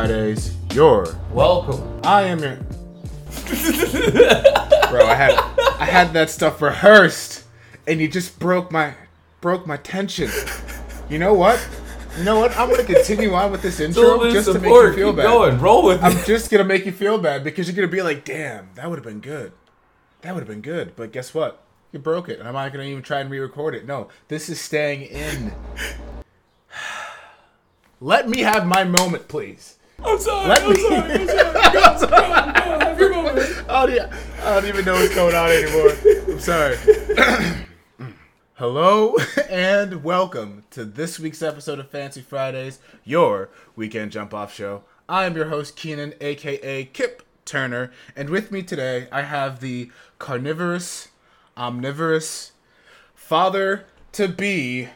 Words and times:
Fridays. 0.00 0.56
Your 0.72 1.14
Welcome. 1.30 2.00
I 2.04 2.22
am 2.22 2.38
your 2.38 2.56
bro. 4.90 5.04
I 5.04 5.14
had 5.14 5.32
I 5.78 5.84
had 5.84 6.14
that 6.14 6.30
stuff 6.30 6.62
rehearsed, 6.62 7.44
and 7.86 8.00
you 8.00 8.08
just 8.08 8.38
broke 8.38 8.72
my 8.72 8.94
broke 9.42 9.66
my 9.66 9.76
tension. 9.76 10.30
You 11.10 11.18
know 11.18 11.34
what? 11.34 11.62
You 12.16 12.24
know 12.24 12.40
what? 12.40 12.56
I'm 12.56 12.70
gonna 12.70 12.82
continue 12.84 13.34
on 13.34 13.52
with 13.52 13.60
this 13.60 13.78
intro 13.78 14.30
just 14.32 14.48
of 14.48 14.54
to 14.54 14.60
make 14.60 14.68
support. 14.70 14.88
you 14.92 14.96
feel 14.96 15.08
Keep 15.10 15.16
bad. 15.18 15.22
going. 15.24 15.58
Roll 15.60 15.84
with 15.84 16.02
I'm 16.02 16.16
it. 16.16 16.24
just 16.24 16.50
gonna 16.50 16.64
make 16.64 16.86
you 16.86 16.92
feel 16.92 17.18
bad 17.18 17.44
because 17.44 17.68
you're 17.68 17.76
gonna 17.76 17.86
be 17.94 18.00
like, 18.00 18.24
"Damn, 18.24 18.70
that 18.76 18.88
would 18.88 18.96
have 18.98 19.04
been 19.04 19.20
good. 19.20 19.52
That 20.22 20.32
would 20.32 20.40
have 20.40 20.48
been 20.48 20.62
good." 20.62 20.96
But 20.96 21.12
guess 21.12 21.34
what? 21.34 21.62
You 21.92 21.98
broke 21.98 22.30
it, 22.30 22.38
and 22.38 22.48
I'm 22.48 22.54
not 22.54 22.72
gonna 22.72 22.84
even 22.84 23.02
try 23.02 23.20
and 23.20 23.30
re-record 23.30 23.74
it. 23.74 23.86
No, 23.86 24.08
this 24.28 24.48
is 24.48 24.58
staying 24.58 25.02
in. 25.02 25.52
Let 28.00 28.30
me 28.30 28.40
have 28.40 28.66
my 28.66 28.84
moment, 28.84 29.28
please. 29.28 29.76
I'm 30.04 30.18
sorry. 30.18 30.48
Let 30.48 30.62
I'm 30.62 30.70
me- 30.70 30.76
sorry. 30.76 31.12
I'm 31.12 31.26
sorry. 31.28 31.72
Go, 31.72 31.98
go, 32.00 32.08
go. 32.08 32.78
Have 32.80 32.98
your 32.98 33.10
moment. 33.10 33.64
I 33.68 33.86
don't, 33.86 34.12
I 34.42 34.54
don't 34.60 34.66
even 34.66 34.84
know 34.84 34.94
what's 34.94 35.14
going 35.14 35.34
on 35.34 35.50
anymore. 35.50 35.92
I'm 36.28 36.40
sorry. 36.40 36.76
Hello 38.54 39.14
and 39.48 40.02
welcome 40.04 40.64
to 40.70 40.84
this 40.84 41.18
week's 41.18 41.42
episode 41.42 41.78
of 41.78 41.88
Fancy 41.90 42.20
Fridays, 42.20 42.78
your 43.04 43.48
weekend 43.76 44.12
jump 44.12 44.34
off 44.34 44.52
show. 44.54 44.82
I 45.08 45.24
am 45.26 45.34
your 45.36 45.46
host, 45.46 45.76
Keenan, 45.76 46.14
aka 46.20 46.84
Kip 46.86 47.22
Turner, 47.44 47.90
and 48.16 48.28
with 48.30 48.50
me 48.52 48.62
today 48.62 49.08
I 49.12 49.22
have 49.22 49.60
the 49.60 49.90
carnivorous, 50.18 51.08
omnivorous 51.56 52.52
father 53.14 53.86
to 54.12 54.28
be, 54.28 54.88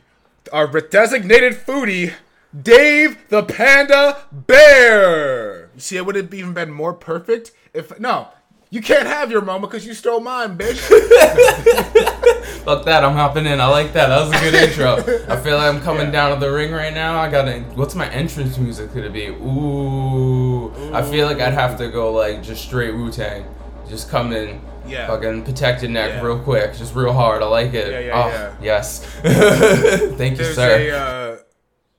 our 0.52 0.66
designated 0.80 1.54
foodie, 1.54 2.12
Dave 2.60 3.18
the 3.28 3.42
Panda 3.42 4.18
Bear. 4.32 5.70
You 5.74 5.80
see, 5.80 5.96
it 5.96 6.06
would 6.06 6.14
have 6.14 6.32
even 6.32 6.52
been 6.54 6.70
more 6.70 6.92
perfect 6.94 7.52
if 7.72 7.98
no. 7.98 8.28
You 8.70 8.80
can't 8.82 9.06
have 9.06 9.30
your 9.30 9.40
moment 9.42 9.70
because 9.70 9.86
you 9.86 9.94
stole 9.94 10.18
mine, 10.18 10.58
bitch. 10.58 10.78
Fuck 12.64 12.84
that. 12.86 13.04
I'm 13.04 13.12
hopping 13.14 13.46
in. 13.46 13.60
I 13.60 13.66
like 13.68 13.92
that. 13.92 14.08
That 14.08 14.20
was 14.26 14.32
a 14.32 14.40
good 14.40 14.54
intro. 14.54 14.96
I 15.32 15.36
feel 15.40 15.56
like 15.58 15.72
I'm 15.72 15.80
coming 15.80 16.10
down 16.10 16.34
to 16.34 16.40
the 16.44 16.50
ring 16.50 16.72
right 16.72 16.92
now. 16.92 17.16
I 17.20 17.30
gotta. 17.30 17.60
What's 17.76 17.94
my 17.94 18.08
entrance 18.10 18.58
music 18.58 18.92
gonna 18.92 19.10
be? 19.10 19.26
Ooh. 19.28 20.72
I 20.92 21.02
feel 21.02 21.26
like 21.26 21.40
I'd 21.40 21.52
have 21.54 21.76
to 21.78 21.88
go 21.88 22.12
like 22.12 22.42
just 22.42 22.64
straight 22.64 22.94
Wu 22.94 23.12
Tang. 23.12 23.44
Just 23.88 24.10
come 24.10 24.32
in. 24.32 24.60
Yeah. 24.88 25.06
Fucking 25.06 25.44
protect 25.44 25.82
your 25.82 25.90
neck 25.92 26.10
Yeah. 26.14 26.22
real 26.22 26.38
quick. 26.40 26.74
Just 26.74 26.94
real 26.96 27.12
hard. 27.12 27.42
I 27.42 27.46
like 27.46 27.74
it. 27.74 27.90
Yeah, 27.92 28.00
yeah, 28.00 28.24
oh, 28.24 28.28
yeah. 28.28 28.54
yes. 28.60 29.04
Thank 29.22 30.38
you, 30.38 30.44
There's 30.44 30.54
sir. 30.56 30.78
a 30.78 30.90
uh, 30.90 31.38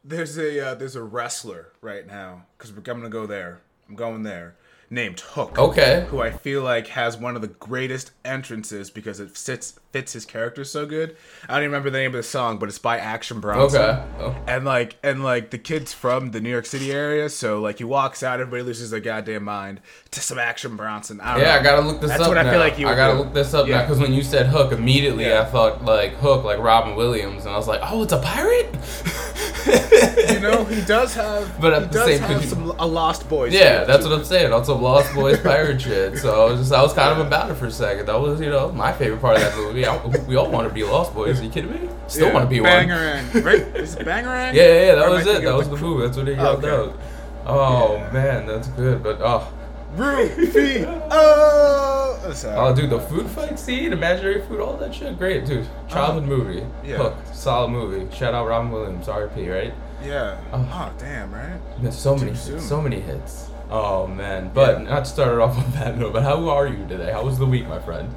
there's 0.05 0.37
a 0.37 0.67
uh, 0.71 0.75
there's 0.75 0.95
a 0.95 1.03
wrestler 1.03 1.71
right 1.81 2.05
now 2.05 2.43
because 2.57 2.71
I'm 2.71 2.81
gonna 2.81 3.09
go 3.09 3.25
there. 3.25 3.61
I'm 3.89 3.95
going 3.95 4.23
there. 4.23 4.55
Named 4.87 5.19
Hook. 5.19 5.57
okay. 5.57 6.05
who 6.09 6.21
I 6.21 6.29
feel 6.29 6.61
like 6.61 6.87
has 6.89 7.17
one 7.17 7.35
of 7.35 7.41
the 7.41 7.47
greatest 7.47 8.11
entrances 8.23 8.91
because 8.91 9.19
it 9.19 9.31
fits 9.35 9.79
fits 9.91 10.13
his 10.13 10.25
character 10.25 10.63
so 10.63 10.85
good. 10.85 11.17
I 11.49 11.53
don't 11.55 11.61
even 11.63 11.71
remember 11.71 11.89
the 11.89 11.97
name 11.97 12.11
of 12.11 12.17
the 12.17 12.23
song, 12.23 12.59
but 12.59 12.69
it's 12.69 12.77
by 12.77 12.99
Action 12.99 13.39
Bronson. 13.39 13.81
Okay. 13.81 14.03
Oh. 14.19 14.35
And 14.47 14.63
like 14.63 14.97
and 15.01 15.23
like 15.23 15.49
the 15.49 15.57
kid's 15.57 15.91
from 15.91 16.31
the 16.31 16.39
New 16.39 16.51
York 16.51 16.67
City 16.67 16.91
area, 16.91 17.29
so 17.29 17.59
like 17.61 17.79
he 17.79 17.83
walks 17.83 18.21
out, 18.21 18.39
everybody 18.39 18.61
loses 18.61 18.91
their 18.91 18.99
goddamn 18.99 19.43
mind 19.43 19.81
to 20.11 20.19
some 20.21 20.37
Action 20.37 20.75
Bronson. 20.75 21.19
I 21.19 21.33
don't 21.33 21.41
Yeah, 21.41 21.55
know. 21.55 21.59
I 21.61 21.63
gotta 21.63 21.81
look 21.81 21.99
this 21.99 22.11
That's 22.11 22.21
up 22.21 22.27
what 22.29 22.37
I 22.37 22.49
feel 22.51 22.59
like 22.59 22.77
you 22.77 22.87
I 22.87 22.95
gotta 22.95 23.13
do. 23.17 23.23
look 23.23 23.33
this 23.33 23.55
up 23.55 23.67
now 23.67 23.81
because 23.81 23.99
when 23.99 24.13
you 24.13 24.21
said 24.21 24.45
Hook, 24.45 24.71
immediately 24.71 25.25
Yeah. 25.25 25.41
I 25.41 25.45
thought 25.45 25.83
like 25.83 26.13
Hook, 26.13 26.43
like 26.43 26.59
Robin 26.59 26.95
Williams, 26.95 27.45
and 27.45 27.55
I 27.55 27.57
was 27.57 27.67
like, 27.67 27.79
oh, 27.83 28.03
it's 28.03 28.13
a 28.13 28.19
pirate. 28.19 28.73
You 30.35 30.39
know, 30.41 30.63
he 30.65 30.81
does 30.85 31.13
have 31.15 31.59
But 31.61 31.73
at 31.73 31.81
he 31.83 31.87
the 31.89 32.05
same- 32.05 32.19
have 32.21 32.41
you- 32.43 32.49
some 32.49 32.69
a 32.79 32.85
Lost 32.85 33.27
Boys. 33.29 33.53
Yeah, 33.53 33.83
that's 33.83 34.03
what. 34.05 34.13
I'm 34.13 34.23
saying. 34.25 34.51
On 34.53 34.63
some 34.65 34.81
Lost 34.81 35.13
Boys 35.13 35.39
pirate 35.49 35.81
shit. 35.81 36.17
So 36.17 36.47
I 36.47 36.51
was 36.51 36.59
just, 36.61 36.73
I 36.73 36.81
was 36.81 36.93
kind 36.93 37.11
of 37.19 37.25
about 37.25 37.51
it 37.51 37.55
for 37.55 37.67
a 37.67 37.71
second. 37.71 38.07
That 38.07 38.19
was, 38.19 38.41
you 38.41 38.49
know, 38.49 38.71
my 38.71 38.91
favorite 38.91 39.21
part 39.21 39.35
of 39.37 39.41
that 39.43 39.55
movie. 39.55 39.85
I, 39.85 39.95
we 40.27 40.35
all 40.35 40.49
want 40.49 40.67
to 40.67 40.73
be 40.73 40.83
Lost 40.83 41.13
Boys. 41.13 41.39
Are 41.39 41.43
you 41.43 41.49
kidding 41.49 41.71
me? 41.71 41.89
Still 42.07 42.27
Yeah, 42.27 42.33
want 42.33 42.45
to 42.45 42.49
be 42.49 42.59
one. 42.59 42.69
Bangarang, 42.71 43.43
right? 43.45 43.61
Is 43.75 43.95
it 43.95 44.05
Bangarang? 44.05 44.53
Yeah, 44.53 44.63
yeah, 44.63 44.85
yeah, 44.87 44.95
that 44.95 45.05
Or 45.07 45.11
was 45.11 45.25
it. 45.27 45.43
That 45.43 45.53
was 45.55 45.69
the 45.69 45.75
the 45.75 45.81
movie. 45.81 46.05
That's 46.05 46.17
what 46.17 46.27
he 46.27 46.33
yelled 46.33 46.65
Okay. 46.65 46.91
out. 46.91 46.99
Oh 47.47 47.95
Yeah. 47.95 48.11
man, 48.11 48.45
that's 48.47 48.67
good. 48.69 49.03
But 49.03 49.19
oh, 49.21 49.47
Rufio. 49.95 51.01
Oh, 51.11 52.19
oh, 52.25 52.55
oh, 52.57 52.75
dude, 52.75 52.89
the 52.89 52.99
food 52.99 53.27
fight 53.29 53.59
scene, 53.59 53.93
imaginary 53.93 54.41
food, 54.47 54.59
all 54.59 54.75
that 54.77 54.93
shit, 54.95 55.17
great, 55.17 55.45
dude. 55.45 55.67
Childhood 55.87 56.23
movie. 56.25 56.61
Uh-huh. 56.61 56.71
yeah. 56.83 56.97
Hook, 56.97 57.15
solid 57.33 57.69
movie. 57.69 58.13
Shout 58.15 58.33
out 58.33 58.47
Robin 58.47 58.71
Williams, 58.71 59.07
R.P. 59.07 59.47
Right? 59.47 59.73
Yeah. 60.03 60.37
Oh. 60.51 60.67
Oh, 60.73 60.93
damn, 60.99 61.31
right? 61.33 61.59
There's 61.81 61.97
so 61.97 62.15
many, 62.15 62.33
soon. 62.35 62.59
so 62.59 62.81
many 62.81 62.99
hits. 62.99 63.49
Oh 63.69 64.07
man, 64.07 64.51
but 64.53 64.79
Yeah. 64.81 64.89
not 64.89 65.05
to 65.05 65.11
start 65.11 65.33
it 65.33 65.39
off 65.39 65.57
on 65.63 65.71
that 65.73 65.97
note. 65.97 66.13
But 66.13 66.23
how 66.23 66.49
are 66.49 66.67
you 66.67 66.85
today? 66.87 67.11
How 67.11 67.23
was 67.23 67.37
the 67.37 67.45
week, 67.45 67.67
my 67.67 67.79
friend? 67.79 68.15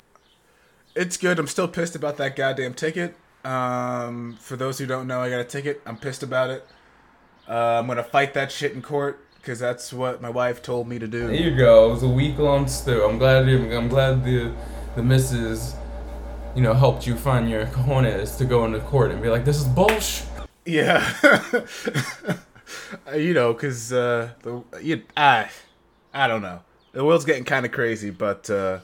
It's 0.95 1.17
good. 1.17 1.39
I'm 1.39 1.47
still 1.47 1.69
pissed 1.69 1.95
about 1.95 2.17
that 2.17 2.35
goddamn 2.35 2.75
ticket. 2.75 3.15
Um, 3.45 4.37
for 4.41 4.57
those 4.57 4.79
who 4.79 4.87
don't 4.87 5.07
know, 5.07 5.21
I 5.21 5.31
got 5.31 5.41
a 5.41 5.45
ticket. 5.45 5.81
I'm 5.87 5.97
pissed 5.99 6.23
about 6.23 6.51
it. 6.51 6.67
Uh, 7.49 7.79
I'm 7.81 7.87
gonna 7.87 8.03
fight 8.03 8.35
that 8.35 8.51
shit 8.51 8.73
in 8.73 8.83
court 8.83 9.25
because 9.49 9.61
that's 9.61 9.95
what 9.95 10.21
my 10.21 10.29
wife 10.29 10.61
told 10.61 10.87
me 10.87 10.99
to 10.99 11.09
do. 11.09 11.29
There 11.29 11.35
you 11.35 11.57
go. 11.57 11.89
It 11.89 11.93
was 11.95 12.03
a 12.03 12.09
week 12.09 12.37
long 12.37 12.69
stew. 12.69 13.03
I'm 13.03 13.17
glad. 13.17 13.49
I'm 13.49 13.89
glad 13.89 14.23
the 14.23 14.53
the 14.95 15.03
missus, 15.03 15.75
you 16.55 16.61
know, 16.61 16.75
helped 16.75 17.07
you 17.07 17.17
find 17.17 17.49
your 17.49 17.65
cojones 17.65 18.37
to 18.37 18.45
go 18.45 18.67
into 18.67 18.79
court 18.81 19.11
and 19.11 19.23
be 19.23 19.31
like, 19.31 19.47
this 19.47 19.57
is 19.57 19.65
bullshit. 19.65 20.27
Yeah. 20.67 21.11
You 23.15 23.33
know, 23.33 23.55
cause 23.55 23.95
uh, 23.95 24.31
the 24.43 24.63
you 24.83 25.03
I, 25.17 25.49
I 26.13 26.27
don't 26.27 26.43
know. 26.43 26.61
The 26.93 27.03
world's 27.03 27.25
getting 27.25 27.45
kind 27.45 27.65
of 27.65 27.73
crazy, 27.73 28.11
but 28.11 28.51
uh, 28.51 28.81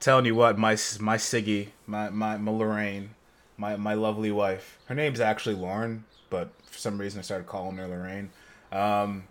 telling 0.00 0.26
you 0.26 0.34
what, 0.34 0.58
my 0.58 0.72
my 1.00 1.16
Siggy, 1.16 1.68
my 1.86 2.10
my, 2.10 2.36
my 2.36 2.52
Lorraine, 2.52 3.14
my 3.56 3.76
my 3.76 3.94
lovely 3.94 4.30
wife. 4.30 4.78
Her 4.86 4.94
name's 4.94 5.20
actually 5.20 5.54
Lauren, 5.54 6.04
but 6.28 6.50
for 6.66 6.78
some 6.78 6.98
reason 6.98 7.18
I 7.18 7.22
started 7.22 7.46
calling 7.46 7.78
her 7.78 7.88
Lorraine. 7.88 8.30
Um, 8.70 9.24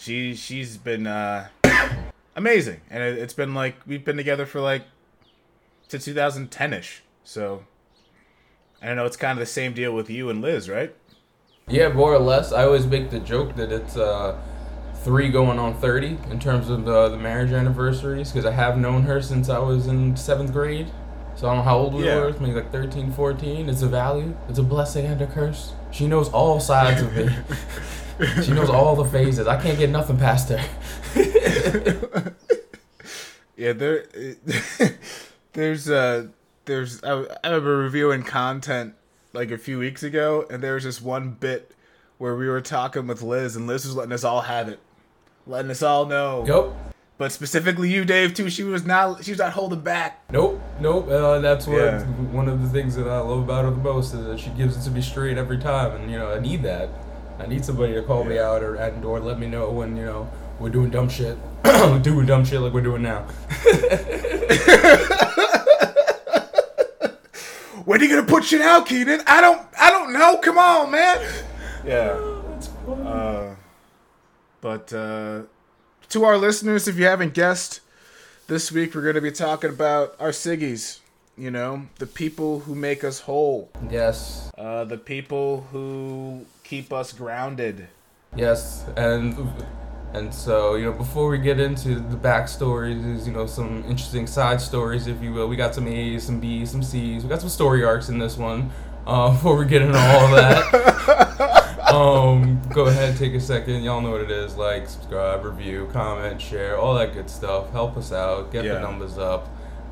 she 0.00 0.34
she's 0.34 0.76
been 0.78 1.06
uh, 1.06 1.48
amazing, 2.34 2.80
and 2.90 3.02
it, 3.02 3.18
it's 3.18 3.34
been 3.34 3.54
like 3.54 3.76
we've 3.86 4.04
been 4.04 4.16
together 4.16 4.46
for 4.46 4.60
like 4.60 4.84
since 5.88 6.06
2010ish. 6.06 7.00
So 7.22 7.64
I 8.82 8.86
don't 8.86 8.96
know. 8.96 9.04
It's 9.04 9.16
kind 9.16 9.32
of 9.32 9.40
the 9.40 9.46
same 9.46 9.74
deal 9.74 9.94
with 9.94 10.08
you 10.08 10.30
and 10.30 10.40
Liz, 10.40 10.68
right? 10.68 10.94
Yeah, 11.68 11.88
more 11.92 12.12
or 12.14 12.18
less. 12.18 12.50
I 12.52 12.64
always 12.64 12.86
make 12.86 13.10
the 13.10 13.20
joke 13.20 13.54
that 13.56 13.70
it's 13.70 13.96
uh, 13.96 14.36
three 15.04 15.28
going 15.28 15.58
on 15.58 15.74
30 15.78 16.18
in 16.30 16.40
terms 16.40 16.68
of 16.70 16.88
uh, 16.88 17.10
the 17.10 17.16
marriage 17.18 17.52
anniversaries 17.52 18.32
because 18.32 18.44
I 18.46 18.50
have 18.52 18.76
known 18.78 19.02
her 19.02 19.20
since 19.22 19.48
I 19.48 19.58
was 19.58 19.86
in 19.86 20.16
seventh 20.16 20.52
grade. 20.52 20.90
So 21.36 21.46
I 21.46 21.50
don't 21.54 21.58
know 21.58 21.70
how 21.70 21.78
old 21.78 21.94
we 21.94 22.04
Yeah. 22.06 22.16
were, 22.16 22.32
maybe 22.40 22.54
like 22.54 22.72
13, 22.72 23.12
14. 23.12 23.68
It's 23.68 23.82
a 23.82 23.86
value, 23.86 24.36
it's 24.48 24.58
a 24.58 24.62
blessing 24.64 25.06
and 25.06 25.20
a 25.22 25.26
curse. 25.26 25.72
She 25.92 26.06
knows 26.08 26.28
all 26.30 26.58
sides 26.58 27.02
of 27.02 27.14
me. 27.14 27.28
she 28.42 28.52
knows 28.52 28.70
all 28.70 28.96
the 28.96 29.04
phases. 29.04 29.46
I 29.46 29.60
can't 29.60 29.78
get 29.78 29.90
nothing 29.90 30.18
past 30.18 30.48
her. 30.50 30.60
Yeah, 33.56 33.74
there, 33.74 34.06
there's 35.52 35.90
uh, 35.90 36.28
there's 36.64 37.04
I, 37.04 37.10
I 37.44 37.48
remember 37.48 37.76
reviewing 37.76 38.22
content 38.22 38.94
like 39.34 39.50
a 39.50 39.58
few 39.58 39.78
weeks 39.78 40.02
ago, 40.02 40.46
and 40.50 40.62
there 40.62 40.72
was 40.72 40.84
just 40.84 41.02
one 41.02 41.32
bit 41.32 41.74
where 42.16 42.34
we 42.36 42.48
were 42.48 42.62
talking 42.62 43.06
with 43.06 43.20
Liz, 43.20 43.56
and 43.56 43.66
Liz 43.66 43.84
was 43.84 43.94
letting 43.94 44.12
us 44.12 44.24
all 44.24 44.40
have 44.40 44.70
it, 44.70 44.80
letting 45.46 45.70
us 45.70 45.82
all 45.82 46.06
know. 46.06 46.42
Nope. 46.46 46.74
But 47.18 47.32
specifically 47.32 47.90
you, 47.92 48.06
Dave, 48.06 48.32
too. 48.32 48.48
She 48.48 48.62
was 48.62 48.86
not 48.86 49.22
she 49.26 49.32
was 49.32 49.38
not 49.40 49.52
holding 49.52 49.80
back. 49.82 50.22
Nope, 50.32 50.58
nope. 50.80 51.06
Uh, 51.10 51.40
that's 51.40 51.66
what 51.66 51.76
Yeah. 51.82 52.02
one 52.32 52.48
of 52.48 52.62
the 52.62 52.68
things 52.70 52.96
that 52.96 53.08
I 53.08 53.18
love 53.18 53.40
about 53.40 53.66
her 53.66 53.70
the 53.72 53.76
most 53.76 54.14
is 54.14 54.24
that 54.24 54.40
she 54.40 54.48
gives 54.50 54.74
it 54.74 54.88
to 54.88 54.90
me 54.90 55.02
straight 55.02 55.36
every 55.36 55.58
time, 55.58 56.00
and 56.00 56.10
you 56.10 56.16
know 56.18 56.32
I 56.32 56.40
need 56.40 56.62
that. 56.62 56.88
I 57.40 57.46
need 57.46 57.64
somebody 57.64 57.94
to 57.94 58.02
call 58.02 58.24
me 58.24 58.38
out 58.38 58.62
or 58.62 58.74
and 58.76 59.04
or 59.04 59.18
let 59.18 59.38
me 59.38 59.46
know 59.46 59.70
when 59.70 59.96
you 59.96 60.04
know 60.04 60.30
we're 60.58 60.68
doing 60.70 60.90
dumb 60.90 61.08
shit, 61.08 61.38
we're 61.64 61.98
doing 61.98 62.26
dumb 62.26 62.44
shit 62.44 62.60
like 62.60 62.72
we're 62.72 62.82
doing 62.82 63.02
now. 63.02 63.26
When 67.86 68.00
are 68.00 68.04
you 68.04 68.10
gonna 68.10 68.26
put 68.26 68.44
shit 68.44 68.60
out, 68.60 68.86
Keenan? 68.86 69.20
I 69.26 69.40
don't 69.40 69.66
I 69.78 69.90
don't 69.90 70.12
know. 70.12 70.36
Come 70.36 70.58
on, 70.58 70.90
man. 70.92 71.18
Yeah. 71.84 72.10
Uh, 72.86 73.54
but 74.60 74.92
uh, 74.92 75.42
to 76.10 76.24
our 76.24 76.36
listeners, 76.36 76.86
if 76.86 76.96
you 76.98 77.06
haven't 77.06 77.34
guessed, 77.34 77.80
this 78.46 78.70
week 78.70 78.94
we're 78.94 79.02
going 79.02 79.14
to 79.14 79.20
be 79.20 79.32
talking 79.32 79.70
about 79.70 80.14
our 80.20 80.30
Siggies. 80.30 81.00
You 81.36 81.50
know, 81.50 81.86
the 81.98 82.06
people 82.06 82.60
who 82.60 82.74
make 82.74 83.02
us 83.02 83.20
whole, 83.20 83.70
Yes, 83.90 84.50
uh, 84.58 84.84
the 84.84 84.98
people 84.98 85.66
who 85.72 86.44
keep 86.70 86.92
us 86.92 87.12
grounded. 87.12 87.88
yes, 88.36 88.84
and 88.96 89.36
and 90.14 90.32
so 90.32 90.76
you 90.76 90.84
know 90.86 90.92
before 90.92 91.28
we 91.28 91.38
get 91.38 91.58
into 91.60 91.96
the 91.96 92.16
backstories, 92.16 93.26
you 93.26 93.32
know 93.32 93.46
some 93.46 93.84
interesting 93.88 94.26
side 94.26 94.60
stories, 94.60 95.06
if 95.06 95.20
you 95.22 95.32
will. 95.32 95.48
We 95.48 95.56
got 95.56 95.74
some 95.74 95.86
A's, 95.88 96.22
some 96.24 96.38
B's, 96.40 96.70
some 96.70 96.82
C's. 96.82 97.22
We 97.24 97.28
got 97.28 97.40
some 97.40 97.48
story 97.50 97.84
arcs 97.84 98.08
in 98.08 98.18
this 98.18 98.36
one. 98.36 98.70
Uh, 99.06 99.30
before 99.34 99.56
we 99.56 99.64
get 99.66 99.82
into 99.82 99.98
all 99.98 100.28
that. 100.30 101.80
um, 101.92 102.60
go 102.72 102.86
ahead, 102.86 103.16
take 103.16 103.34
a 103.34 103.40
second. 103.40 103.82
Y'all 103.82 104.00
know 104.00 104.10
what 104.12 104.20
it 104.20 104.30
is. 104.30 104.56
Like, 104.56 104.88
subscribe, 104.88 105.44
review, 105.44 105.88
comment, 105.92 106.40
share, 106.40 106.78
all 106.78 106.94
that 106.94 107.12
good 107.14 107.28
stuff. 107.28 107.70
Help 107.72 107.96
us 107.96 108.12
out. 108.12 108.52
Get 108.52 108.64
Yeah. 108.64 108.74
the 108.74 108.80
numbers 108.80 109.18
up. 109.18 109.48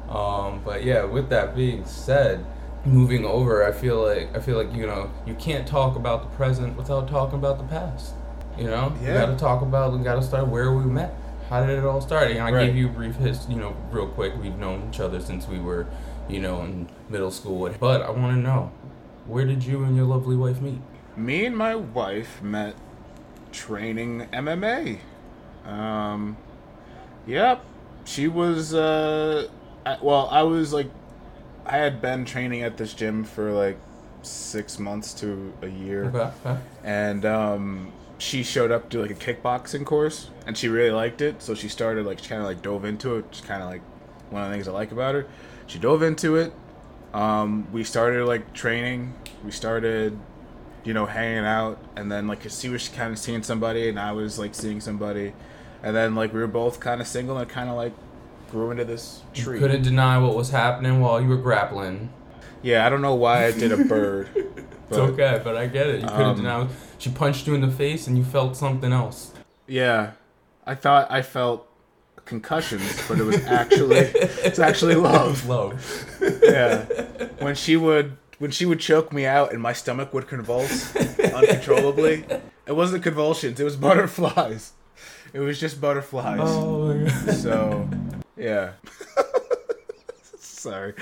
Um, 0.08 0.60
but 0.64 0.84
yeah, 0.84 1.04
with 1.04 1.28
that 1.30 1.56
being 1.56 1.84
said, 1.86 2.44
moving 2.88 3.24
over, 3.24 3.64
I 3.64 3.72
feel 3.72 4.02
like 4.04 4.36
I 4.36 4.40
feel 4.40 4.56
like 4.56 4.72
you 4.74 4.86
know 4.86 5.10
you 5.26 5.34
can't 5.34 5.66
talk 5.66 5.96
about 5.96 6.22
the 6.30 6.36
present 6.36 6.76
without 6.76 7.08
talking 7.08 7.38
about 7.38 7.58
the 7.58 7.64
past. 7.64 8.14
You 8.56 8.64
know, 8.64 8.92
you 9.00 9.06
got 9.12 9.26
to 9.26 9.36
talk 9.36 9.62
about. 9.62 9.92
We 9.96 10.02
got 10.02 10.16
to 10.16 10.22
start 10.22 10.48
where 10.48 10.72
we 10.72 10.84
met. 10.84 11.14
How 11.48 11.64
did 11.64 11.78
it 11.78 11.84
all 11.84 12.00
start? 12.00 12.30
And 12.30 12.40
I 12.40 12.50
Right. 12.50 12.66
gave 12.66 12.76
you 12.76 12.86
a 12.86 12.90
brief 12.90 13.14
his, 13.16 13.48
you 13.48 13.56
know, 13.56 13.74
real 13.92 14.08
quick. 14.08 14.32
We've 14.42 14.58
known 14.58 14.88
each 14.90 15.00
other 15.00 15.20
since 15.20 15.46
we 15.48 15.58
were, 15.60 15.86
you 16.28 16.40
know, 16.40 16.62
in 16.62 16.88
middle 17.08 17.30
school. 17.30 17.70
But 17.78 18.02
I 18.02 18.10
want 18.10 18.34
to 18.34 18.40
know, 18.42 18.72
where 19.26 19.44
did 19.46 19.64
you 19.64 19.84
and 19.84 19.96
your 19.96 20.06
lovely 20.06 20.36
wife 20.36 20.60
meet? 20.60 20.80
Me 21.16 21.46
and 21.46 21.56
my 21.56 21.74
wife 21.76 22.42
met 22.42 22.74
training 23.52 24.26
MMA. 24.32 24.98
Um, 25.64 26.36
yep, 27.26 27.64
she 28.04 28.28
was. 28.28 28.74
Uh, 28.74 29.48
I, 29.86 29.98
well, 30.02 30.28
I 30.30 30.42
was 30.42 30.72
like, 30.72 30.90
I 31.68 31.76
had 31.76 32.00
been 32.00 32.24
training 32.24 32.62
at 32.62 32.76
this 32.76 32.94
gym 32.94 33.24
for 33.24 33.52
like 33.52 33.78
six 34.22 34.78
months 34.78 35.14
to 35.14 35.52
a 35.62 35.68
year, 35.68 36.06
Okay. 36.06 36.30
okay. 36.44 36.58
and 36.84 37.24
um, 37.24 37.92
she 38.18 38.42
showed 38.42 38.70
up 38.72 38.88
to 38.90 39.00
like 39.02 39.10
a 39.10 39.14
kickboxing 39.14 39.84
course, 39.84 40.30
and 40.46 40.56
she 40.56 40.68
really 40.68 40.90
liked 40.90 41.20
it. 41.20 41.42
So 41.42 41.54
she 41.54 41.68
started 41.68 42.06
like 42.06 42.22
kind 42.26 42.40
of 42.40 42.46
like 42.48 42.62
dove 42.62 42.84
into 42.84 43.16
it. 43.16 43.30
Just 43.30 43.44
kind 43.46 43.62
of 43.62 43.68
like 43.68 43.82
one 44.30 44.42
of 44.42 44.48
the 44.48 44.54
things 44.54 44.66
I 44.68 44.72
like 44.72 44.92
about 44.92 45.14
her. 45.14 45.26
She 45.66 45.78
dove 45.78 46.02
into 46.02 46.36
it. 46.36 46.52
Um, 47.14 47.66
we 47.72 47.84
started 47.84 48.24
like 48.26 48.52
training. 48.54 49.14
We 49.44 49.50
started, 49.50 50.18
you 50.84 50.94
know, 50.94 51.06
hanging 51.06 51.44
out, 51.44 51.78
and 51.96 52.10
then 52.10 52.26
like 52.26 52.48
she 52.50 52.68
was 52.68 52.88
kind 52.88 53.12
of 53.12 53.18
seeing 53.18 53.42
somebody, 53.42 53.88
and 53.88 53.98
I 54.00 54.12
was 54.12 54.38
like 54.38 54.54
seeing 54.54 54.80
somebody, 54.80 55.32
and 55.82 55.94
then 55.94 56.14
like 56.14 56.32
we 56.32 56.40
were 56.40 56.46
both 56.46 56.80
kind 56.80 57.00
of 57.00 57.06
single, 57.06 57.38
and 57.38 57.48
kind 57.48 57.68
of 57.70 57.76
like 57.76 57.92
grew 58.50 58.70
into 58.70 58.84
this 58.84 59.22
tree. 59.34 59.58
Couldn't 59.58 59.82
deny 59.82 60.18
what 60.18 60.34
was 60.34 60.50
happening 60.50 61.00
while 61.00 61.20
you 61.20 61.28
were 61.28 61.36
grappling. 61.36 62.10
Yeah, 62.62 62.84
I 62.86 62.88
don't 62.88 63.02
know 63.02 63.14
why 63.14 63.46
I 63.46 63.52
did 63.52 63.72
a 63.72 63.84
bird. 63.84 64.28
But, 64.88 65.00
It's 65.00 65.10
okay, 65.12 65.40
but 65.44 65.54
I 65.54 65.66
get 65.66 65.86
it. 65.88 66.00
You 66.00 66.06
couldn't 66.08 66.22
Um, 66.22 66.36
deny. 66.36 66.66
She 66.96 67.10
punched 67.10 67.46
you 67.46 67.54
in 67.54 67.60
the 67.60 67.70
face, 67.70 68.06
and 68.06 68.16
you 68.16 68.24
felt 68.24 68.56
something 68.56 68.90
else. 68.90 69.32
Yeah, 69.66 70.12
I 70.66 70.74
thought 70.74 71.10
I 71.10 71.20
felt 71.20 71.68
concussions, 72.24 72.98
but 73.06 73.18
it 73.18 73.24
was 73.24 73.36
actually 73.44 73.98
it's 73.98 74.58
actually 74.58 74.94
love. 75.10 75.46
Love. 75.46 76.06
Yeah, 76.42 76.84
when 77.40 77.54
she 77.54 77.76
would 77.76 78.16
when 78.38 78.50
she 78.50 78.64
would 78.64 78.80
choke 78.80 79.12
me 79.12 79.26
out 79.26 79.52
and 79.52 79.60
my 79.60 79.74
stomach 79.74 80.14
would 80.14 80.26
convulse 80.26 80.96
uncontrollably. 80.96 82.24
It 82.66 82.72
wasn't 82.74 83.02
convulsions; 83.02 83.60
it 83.60 83.64
was 83.64 83.76
butterflies. 83.76 84.72
It 85.34 85.40
was 85.40 85.60
just 85.60 85.82
butterflies. 85.82 86.40
Oh 86.40 86.94
my 86.94 87.10
god. 87.10 87.34
So, 87.34 87.90
yeah. 88.38 88.72
Sorry. 90.38 90.94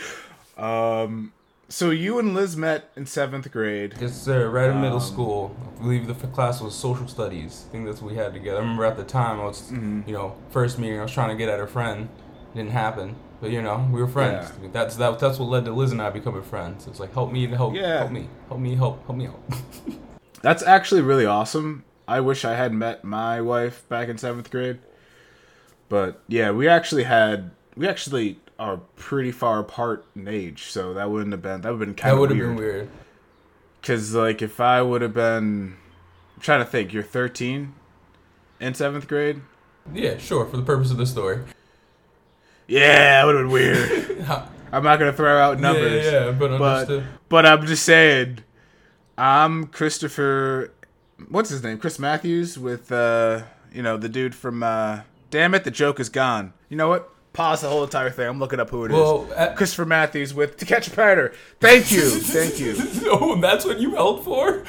Um. 0.57 1.33
So 1.69 1.91
you 1.91 2.21
and 2.21 2.33
Liz 2.33 2.57
met 2.57 2.91
in 2.95 3.07
seventh 3.07 3.51
grade. 3.51 3.95
Yes, 4.01 4.21
sir. 4.23 4.49
Right 4.49 4.71
in 4.71 4.81
middle 4.81 4.99
Um, 4.99 5.03
school. 5.03 5.57
I 5.77 5.83
believe 5.83 6.07
the 6.07 6.15
class 6.29 6.61
was 6.61 6.75
social 6.77 7.09
studies. 7.09 7.65
I 7.69 7.73
think 7.73 7.87
that's 7.87 8.01
what 8.01 8.13
we 8.13 8.17
had 8.17 8.33
together. 8.35 8.59
I 8.59 8.61
remember 8.61 8.85
at 8.85 8.97
the 8.97 9.03
time 9.03 9.41
I 9.41 9.45
was, 9.47 9.63
Mhm. 9.73 10.07
you 10.07 10.15
know, 10.15 10.37
first 10.51 10.79
meeting. 10.79 11.01
I 11.01 11.03
was 11.03 11.11
trying 11.13 11.31
to 11.31 11.35
get 11.37 11.49
at 11.49 11.59
her 11.59 11.67
friend. 11.67 12.09
Didn't 12.55 12.71
happen. 12.71 13.17
But 13.41 13.51
you 13.51 13.61
know, 13.63 13.85
we 13.91 14.01
were 14.01 14.07
friends. 14.07 14.53
Yeah. 14.63 14.69
That's 14.73 14.95
that, 14.97 15.19
That's 15.19 15.39
what 15.41 15.49
led 15.49 15.65
to 15.65 15.73
Liz 15.73 15.91
and 15.93 16.01
I 16.01 16.11
becoming 16.11 16.43
friends. 16.43 16.87
It's 16.87 17.01
like 17.01 17.13
help 17.13 17.33
me 17.33 17.47
to 17.49 17.57
help. 17.57 17.75
Yeah. 17.75 17.99
Help 17.99 18.13
me. 18.13 18.29
Help 18.49 18.61
me. 18.61 18.75
Help. 18.77 19.05
Help 19.07 19.19
me 19.19 19.27
out. 19.27 19.41
That's 20.43 20.63
actually 20.63 21.01
really 21.03 21.27
awesome. 21.27 21.85
I 22.07 22.21
wish 22.21 22.45
I 22.45 22.55
had 22.55 22.73
met 22.73 23.03
my 23.03 23.41
wife 23.41 23.87
back 23.89 24.09
in 24.09 24.19
seventh 24.19 24.51
grade. 24.53 24.79
But 25.89 26.21
yeah, 26.29 26.51
we 26.51 26.69
actually 26.69 27.05
had 27.05 27.51
we 27.77 27.87
actually 27.89 28.39
are 28.59 28.79
pretty 28.97 29.33
far 29.33 29.59
apart 29.61 30.05
in 30.17 30.27
age, 30.29 30.65
so 30.65 30.95
that 30.95 31.11
wouldn't 31.11 31.33
have 31.33 31.43
been 31.43 31.61
that 31.61 31.71
would 31.73 31.81
have 31.81 31.89
been 31.89 31.95
kind 31.95 32.13
that 32.13 32.15
of 32.15 32.21
would 32.21 32.31
weird. 32.31 32.47
have 32.49 32.57
been 32.57 32.65
weird. 32.65 32.89
Cause 33.83 34.15
like 34.15 34.43
if 34.43 34.61
I 34.61 34.83
would 34.83 35.03
have 35.03 35.15
been, 35.15 35.77
I'm 36.35 36.41
trying 36.41 36.59
to 36.61 36.67
think, 36.67 36.93
you're 36.93 37.05
13 37.05 37.73
in 38.59 38.75
seventh 38.75 39.07
grade. 39.07 39.43
Yeah, 39.95 40.19
sure. 40.19 40.45
For 40.47 40.57
the 40.57 40.65
purpose 40.65 40.91
of 40.91 40.97
the 40.97 41.07
story. 41.07 41.45
Yeah, 42.67 43.21
that 43.21 43.27
would 43.27 43.37
have 43.37 43.45
been 43.45 43.53
weird. 43.53 44.27
I'm 44.73 44.83
not 44.83 44.99
gonna 44.99 45.13
throw 45.13 45.39
out 45.39 45.61
numbers. 45.61 46.05
Yeah, 46.05 46.27
yeah, 46.27 46.31
but 46.33 46.59
but 46.59 47.03
but 47.29 47.47
I'm 47.47 47.65
just 47.67 47.85
saying, 47.85 48.41
I'm 49.17 49.67
Christopher. 49.69 50.73
What's 51.29 51.51
his 51.51 51.63
name? 51.63 51.79
Chris 51.79 52.01
Matthews 52.01 52.59
with 52.59 52.91
uh, 52.91 53.43
you 53.73 53.83
know, 53.83 53.97
the 53.97 54.09
dude 54.09 54.35
from 54.35 54.65
uh, 54.65 55.01
damn 55.31 55.55
it, 55.55 55.65
the 55.65 55.71
joke 55.71 56.01
is 56.01 56.09
gone. 56.09 56.53
You 56.69 56.77
know 56.77 56.89
what? 56.89 57.11
Pause 57.33 57.61
the 57.63 57.69
whole 57.69 57.85
entire 57.85 58.11
thing. 58.11 58.27
I'm 58.29 58.39
looking 58.39 58.61
up 58.61 58.71
who 58.71 58.85
it 58.87 58.93
is. 58.93 58.95
Well, 58.97 59.29
at- 59.37 59.57
Christopher 59.57 59.85
Matthews 59.85 60.33
with 60.33 60.57
To 60.59 60.65
Catch 60.65 60.89
a 60.89 60.91
Predator. 60.91 61.35
Thank 61.61 61.93
you, 61.93 62.09
thank 62.09 62.59
you. 62.59 62.75
oh, 63.11 63.39
that's 63.41 63.65
what 63.65 63.79
you 63.79 63.95
held 63.95 64.25
for? 64.25 64.65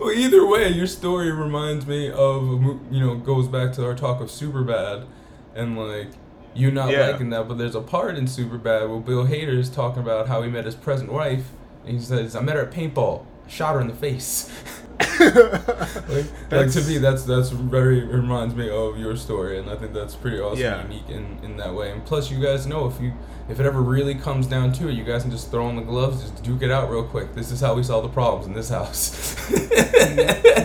well, 0.00 0.10
either 0.10 0.46
way, 0.46 0.68
your 0.68 0.86
story 0.86 1.30
reminds 1.30 1.86
me 1.86 2.10
of, 2.10 2.44
you 2.90 3.00
know, 3.00 3.16
goes 3.16 3.46
back 3.46 3.72
to 3.74 3.84
our 3.84 3.94
talk 3.94 4.20
of 4.22 4.28
Superbad 4.28 5.06
and, 5.54 5.76
like, 5.78 6.08
you 6.54 6.70
not 6.70 6.90
Yeah. 6.90 7.08
liking 7.08 7.30
that, 7.30 7.46
but 7.48 7.58
there's 7.58 7.74
a 7.74 7.80
part 7.80 8.16
in 8.16 8.24
Superbad 8.24 8.88
where 8.88 9.00
Bill 9.00 9.26
Hader 9.26 9.58
is 9.58 9.68
talking 9.68 10.02
about 10.02 10.28
how 10.28 10.40
he 10.42 10.48
met 10.50 10.64
his 10.64 10.74
present 10.74 11.12
wife, 11.12 11.50
and 11.84 11.98
he 11.98 12.02
says, 12.02 12.34
I 12.34 12.40
met 12.40 12.56
her 12.56 12.62
at 12.62 12.70
paintball, 12.72 13.26
shot 13.48 13.74
her 13.74 13.80
in 13.80 13.88
the 13.88 13.94
face. 13.94 14.50
like, 15.20 16.26
like 16.50 16.70
to 16.72 16.82
me, 16.86 16.98
that's 16.98 17.24
that's 17.24 17.50
very 17.50 18.04
reminds 18.04 18.54
me 18.54 18.68
of 18.70 18.98
your 18.98 19.16
story, 19.16 19.58
and 19.58 19.68
I 19.70 19.76
think 19.76 19.92
that's 19.92 20.14
pretty 20.14 20.38
awesome, 20.40 20.60
Yeah. 20.60 20.82
unique 20.82 21.08
in, 21.08 21.38
in 21.42 21.56
that 21.56 21.74
way. 21.74 21.90
And 21.92 22.04
plus, 22.04 22.30
you 22.30 22.40
guys 22.42 22.66
know 22.66 22.86
if 22.86 23.00
you 23.00 23.12
if 23.48 23.60
it 23.60 23.66
ever 23.66 23.80
really 23.82 24.14
comes 24.14 24.46
down 24.46 24.72
to 24.74 24.88
it, 24.88 24.92
you 24.94 25.04
guys 25.04 25.22
can 25.22 25.30
just 25.30 25.50
throw 25.50 25.66
on 25.66 25.76
the 25.76 25.82
gloves, 25.82 26.22
just 26.22 26.42
duke 26.42 26.62
it 26.62 26.70
out 26.70 26.90
real 26.90 27.04
quick. 27.04 27.34
This 27.34 27.50
is 27.50 27.60
how 27.60 27.74
we 27.74 27.82
solve 27.82 28.04
the 28.04 28.08
problems 28.10 28.46
in 28.46 28.52
this 28.54 28.68
house. 28.68 29.34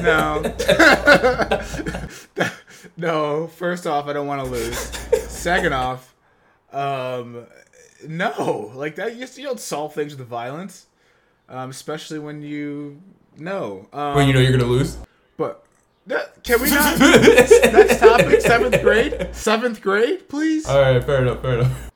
No. 0.01 0.41
no. 2.97 3.47
First 3.47 3.85
off, 3.87 4.07
I 4.07 4.13
don't 4.13 4.27
want 4.27 4.43
to 4.43 4.49
lose. 4.49 4.77
Second 5.27 5.73
off, 5.73 6.15
um, 6.71 7.45
no. 8.07 8.71
Like 8.75 8.95
that, 8.95 9.15
you, 9.15 9.25
you 9.35 9.43
don't 9.43 9.59
solve 9.59 9.93
things 9.93 10.15
with 10.15 10.25
violence, 10.27 10.87
um, 11.47 11.69
especially 11.69 12.19
when 12.19 12.41
you 12.41 13.01
know. 13.39 13.87
Um, 13.93 14.15
when 14.15 14.27
you 14.27 14.33
know 14.33 14.39
you're 14.39 14.51
gonna 14.51 14.63
lose. 14.69 14.97
But 15.37 15.63
that, 16.07 16.43
can 16.43 16.61
we 16.61 16.69
not? 16.69 16.99
Next 16.99 17.99
topic. 17.99 18.41
Seventh 18.41 18.81
grade. 18.81 19.29
Seventh 19.33 19.81
grade, 19.81 20.27
please. 20.29 20.65
All 20.67 20.79
right, 20.81 21.03
fair 21.03 21.21
enough, 21.21 21.41
fair 21.41 21.59
enough. 21.59 21.85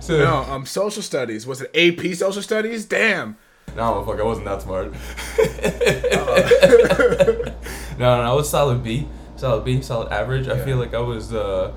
So 0.00 0.18
no. 0.18 0.38
Um, 0.52 0.66
social 0.66 1.00
studies. 1.00 1.46
Was 1.46 1.60
it 1.62 1.70
AP 1.76 2.14
social 2.16 2.42
studies? 2.42 2.84
Damn. 2.86 3.36
no, 3.76 4.02
fuck, 4.04 4.18
I 4.18 4.24
wasn't 4.24 4.46
that 4.46 4.60
smart. 4.62 4.92
Uh. 6.12 7.52
no, 7.98 8.16
no, 8.16 8.22
I 8.22 8.32
was 8.32 8.48
solid 8.50 8.82
B, 8.82 9.06
solid 9.36 9.64
B, 9.64 9.80
solid 9.80 10.10
average. 10.12 10.48
I 10.48 10.58
feel 10.64 10.76
like 10.78 10.92
I 10.94 10.98
was. 11.00 11.32
uh 11.32 11.72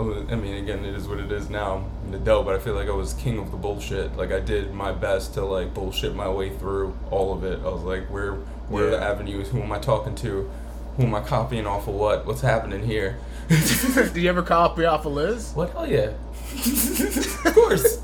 Oh, 0.00 0.24
I 0.30 0.36
mean, 0.36 0.54
again, 0.62 0.84
it 0.84 0.94
is 0.94 1.08
what 1.08 1.18
it 1.18 1.32
is 1.32 1.50
now. 1.50 1.84
I'm 2.06 2.14
an 2.14 2.20
adult, 2.22 2.46
but 2.46 2.54
I 2.54 2.58
feel 2.60 2.74
like 2.74 2.88
I 2.88 2.92
was 2.92 3.14
king 3.14 3.38
of 3.38 3.50
the 3.50 3.56
bullshit. 3.56 4.16
Like 4.16 4.30
I 4.30 4.38
did 4.38 4.72
my 4.72 4.92
best 4.92 5.34
to 5.34 5.44
like 5.44 5.74
bullshit 5.74 6.14
my 6.14 6.28
way 6.28 6.50
through 6.56 6.96
all 7.10 7.32
of 7.32 7.42
it. 7.42 7.58
I 7.64 7.68
was 7.68 7.82
like, 7.82 8.06
where, 8.08 8.34
where 8.68 8.86
are 8.86 8.90
the 8.90 8.96
Yeah. 8.98 9.10
avenues? 9.10 9.48
Who 9.48 9.60
am 9.60 9.72
I 9.72 9.78
talking 9.80 10.14
to? 10.16 10.48
Who 10.96 11.02
am 11.04 11.14
I 11.14 11.20
copying 11.20 11.66
off 11.66 11.88
of 11.88 11.94
what? 11.94 12.26
What's 12.26 12.42
happening 12.42 12.84
here? 12.84 13.18
Did 13.48 14.16
you 14.16 14.28
ever 14.28 14.42
copy 14.42 14.84
off 14.84 15.04
of 15.06 15.12
Liz? 15.12 15.52
What? 15.54 15.70
Hell 15.72 15.88
yeah. 15.90 16.10
Of 16.54 17.54
course. 17.54 17.98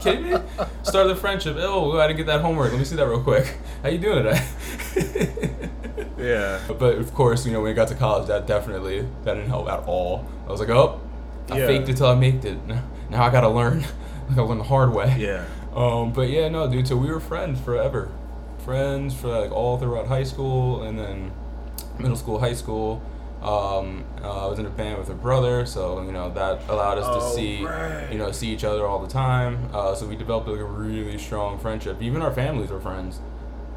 Kidding 0.00 0.24
me? 0.30 0.36
Start 0.82 1.08
the 1.08 1.16
friendship. 1.16 1.56
Oh, 1.58 1.90
we 1.90 1.96
gotta 1.96 2.14
get 2.14 2.26
that 2.26 2.40
homework. 2.40 2.70
Let 2.72 2.78
me 2.78 2.84
see 2.84 2.96
that 2.96 3.06
real 3.08 3.22
quick. 3.22 3.56
How 3.82 3.88
you 3.88 3.98
doing 3.98 4.24
today? 4.24 4.42
Yeah. 6.16 6.58
but 6.78 6.96
of 6.96 7.12
course, 7.12 7.44
you 7.44 7.52
know, 7.52 7.60
when 7.60 7.70
I 7.72 7.74
got 7.74 7.88
to 7.88 7.94
college, 7.94 8.28
that 8.28 8.46
definitely 8.46 9.00
that 9.24 9.34
didn't 9.34 9.48
help 9.50 9.68
at 9.68 9.80
all. 9.80 10.24
I 10.46 10.50
was 10.50 10.58
like, 10.60 10.70
oh, 10.70 10.98
I 11.50 11.58
Yeah. 11.58 11.66
faked 11.66 11.88
it 11.90 11.98
till 11.98 12.06
I 12.06 12.14
made 12.14 12.42
it. 12.46 12.56
Now 12.66 13.24
I 13.24 13.30
gotta 13.30 13.48
learn. 13.50 13.84
I 14.30 14.34
gotta 14.34 14.48
learn 14.48 14.58
the 14.58 14.64
hard 14.64 14.94
way. 14.94 15.14
Yeah. 15.18 15.44
Um, 15.74 16.12
but 16.14 16.30
yeah, 16.30 16.48
no, 16.48 16.66
dude. 16.70 16.88
So 16.88 16.96
we 16.96 17.08
were 17.10 17.20
friends 17.20 17.60
forever, 17.60 18.10
friends 18.64 19.12
for 19.14 19.28
like 19.28 19.50
all 19.52 19.76
throughout 19.78 20.06
high 20.06 20.22
school, 20.22 20.82
and 20.84 20.98
then 20.98 21.30
middle 21.98 22.16
school, 22.16 22.38
high 22.38 22.54
school. 22.54 23.02
Um, 23.44 24.04
uh, 24.22 24.46
I 24.46 24.48
was 24.48 24.58
in 24.58 24.64
a 24.66 24.70
band 24.70 24.98
with 24.98 25.08
her 25.08 25.14
brother, 25.14 25.66
so 25.66 26.02
you 26.02 26.12
know 26.12 26.30
that 26.30 26.62
allowed 26.68 26.96
us 26.98 27.06
to 27.06 27.22
Oh, 27.22 27.34
see, 27.36 27.64
right. 27.64 28.08
you 28.10 28.16
know, 28.16 28.32
see 28.32 28.48
each 28.48 28.64
other 28.64 28.86
all 28.86 29.00
the 29.00 29.12
time. 29.12 29.68
Uh, 29.72 29.94
so 29.94 30.06
we 30.06 30.16
developed 30.16 30.48
like 30.48 30.60
a 30.60 30.64
really 30.64 31.18
strong 31.18 31.58
friendship. 31.58 32.00
Even 32.00 32.22
our 32.22 32.32
families 32.32 32.70
were 32.70 32.80
friends, 32.80 33.20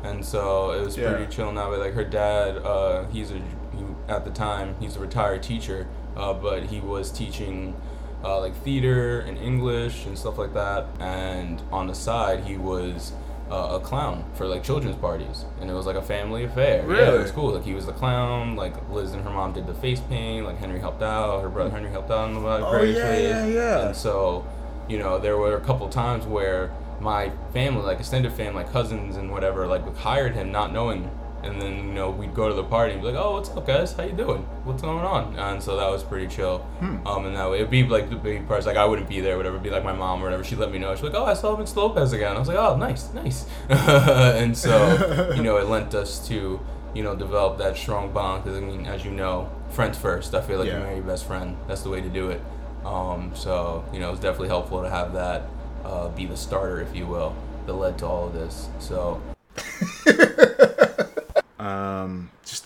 and 0.03 0.23
so 0.23 0.71
it 0.71 0.81
was 0.85 0.97
Yeah. 0.97 1.11
pretty 1.13 1.27
chill 1.35 1.51
Now, 1.51 1.69
but 1.69 1.79
Like 1.79 1.93
her 1.95 2.05
dad, 2.05 2.57
uh, 2.59 3.05
he's 3.11 3.31
a 3.31 3.35
he, 3.35 3.83
at 4.07 4.23
the 4.23 4.31
time 4.31 4.75
he's 4.79 4.95
a 4.95 4.99
retired 5.01 5.43
teacher, 5.43 5.87
uh, 6.15 6.33
but 6.33 6.63
he 6.63 6.79
was 6.79 7.11
teaching 7.11 7.75
uh, 8.23 8.39
like 8.39 8.55
theater 8.63 9.19
and 9.19 9.37
English 9.37 10.05
and 10.05 10.17
stuff 10.17 10.37
like 10.37 10.53
that. 10.53 10.85
And 10.99 11.61
on 11.71 11.87
the 11.87 11.93
side, 11.93 12.45
he 12.45 12.57
was 12.57 13.11
uh, 13.51 13.77
a 13.77 13.79
clown 13.79 14.23
for 14.33 14.45
like 14.45 14.63
children's 14.63 14.95
parties, 14.97 15.45
and 15.61 15.69
it 15.69 15.73
was 15.73 15.85
like 15.85 15.95
a 15.95 16.01
family 16.01 16.43
affair. 16.43 16.79
Yeah, 16.81 16.85
Really? 16.93 17.17
it 17.19 17.21
was 17.23 17.31
cool. 17.31 17.51
Like 17.53 17.63
he 17.63 17.73
was 17.73 17.85
the 17.85 17.93
clown. 17.93 18.55
Like 18.55 18.73
Liz 18.89 19.13
and 19.13 19.23
her 19.23 19.29
mom 19.29 19.53
did 19.53 19.65
the 19.67 19.73
face 19.73 19.99
paint. 20.01 20.45
Like 20.45 20.57
Henry 20.57 20.79
helped 20.79 21.01
out. 21.01 21.41
Her 21.41 21.49
brother 21.49 21.69
Henry 21.69 21.89
helped 21.89 22.11
out 22.11 22.27
in 22.29 22.35
the 22.35 22.41
Oh, 22.41 22.71
various 22.71 22.97
yeah, 22.97 23.09
ways. 23.09 23.29
yeah, 23.29 23.45
yeah. 23.45 23.87
And 23.87 23.95
so, 23.95 24.45
you 24.89 24.99
know, 24.99 25.17
there 25.19 25.37
were 25.37 25.55
a 25.55 25.61
couple 25.61 25.87
times 25.89 26.25
where 26.25 26.71
my 26.99 27.31
family, 27.53 27.83
like 27.83 27.99
extended 27.99 28.33
family, 28.33 28.63
like 28.63 28.71
cousins 28.73 29.15
and 29.17 29.31
whatever, 29.31 29.67
like 29.67 29.95
hired 29.97 30.33
him 30.35 30.51
not 30.51 30.73
knowing. 30.73 31.09
And 31.43 31.61
then 31.61 31.75
you 31.77 31.83
know 31.93 32.09
we'd 32.09 32.33
go 32.33 32.47
to 32.49 32.53
the 32.55 32.63
party 32.63 32.93
and 32.93 33.01
be 33.01 33.07
like, 33.11 33.15
"Oh, 33.15 33.33
what's 33.33 33.49
up, 33.49 33.65
guys? 33.67 33.93
How 33.93 34.03
you 34.03 34.11
doing? 34.13 34.41
What's 34.63 34.81
going 34.81 35.05
on?" 35.05 35.37
And 35.37 35.61
so 35.61 35.77
that 35.77 35.87
was 35.89 36.03
pretty 36.03 36.27
chill. 36.27 36.59
Hmm. 36.79 37.05
Um, 37.07 37.25
and 37.25 37.35
that 37.35 37.49
way 37.49 37.57
it'd 37.57 37.69
be 37.69 37.83
like 37.83 38.09
the 38.09 38.15
big 38.15 38.47
parts. 38.47 38.65
Like 38.65 38.75
I 38.77 38.85
wouldn't 38.85 39.07
be 39.07 39.21
there, 39.21 39.37
whatever. 39.37 39.55
It'd 39.55 39.63
be 39.63 39.69
like 39.69 39.83
my 39.83 39.93
mom 39.93 40.21
or 40.21 40.25
whatever. 40.25 40.43
She'd 40.43 40.57
let 40.57 40.71
me 40.71 40.79
know. 40.79 40.93
She's 40.95 41.03
like, 41.03 41.13
"Oh, 41.13 41.25
I 41.25 41.33
saw 41.35 41.55
Vince 41.55 41.75
Lopez 41.75 42.11
again." 42.13 42.35
I 42.35 42.39
was 42.39 42.47
like, 42.47 42.57
"Oh, 42.57 42.75
nice, 42.75 43.13
nice." 43.13 43.45
and 43.69 44.57
so 44.57 45.31
you 45.35 45.43
know, 45.43 45.57
it 45.57 45.67
lent 45.67 45.93
us 45.93 46.27
to 46.27 46.59
you 46.95 47.03
know 47.03 47.15
develop 47.15 47.59
that 47.59 47.77
strong 47.77 48.11
bond. 48.11 48.43
Because 48.43 48.57
I 48.57 48.61
mean, 48.61 48.85
as 48.87 49.05
you 49.05 49.11
know, 49.11 49.49
friends 49.69 49.97
first. 49.97 50.33
I 50.33 50.41
feel 50.41 50.57
like 50.57 50.67
Yeah. 50.67 50.77
you 50.79 50.83
marry 50.83 50.95
your 50.95 51.05
best 51.05 51.25
friend. 51.25 51.55
That's 51.67 51.81
the 51.83 51.89
way 51.89 52.01
to 52.01 52.09
do 52.09 52.29
it. 52.31 52.41
Um, 52.83 53.31
so 53.35 53.85
you 53.93 53.99
know, 53.99 54.11
it's 54.11 54.21
definitely 54.21 54.47
helpful 54.49 54.81
to 54.81 54.89
have 54.89 55.13
that 55.13 55.43
uh, 55.85 56.09
be 56.09 56.25
the 56.25 56.35
starter, 56.37 56.81
if 56.81 56.95
you 56.95 57.05
will, 57.05 57.35
that 57.67 57.73
led 57.73 57.97
to 57.99 58.05
all 58.07 58.27
of 58.27 58.33
this. 58.33 58.69
So 58.79 59.21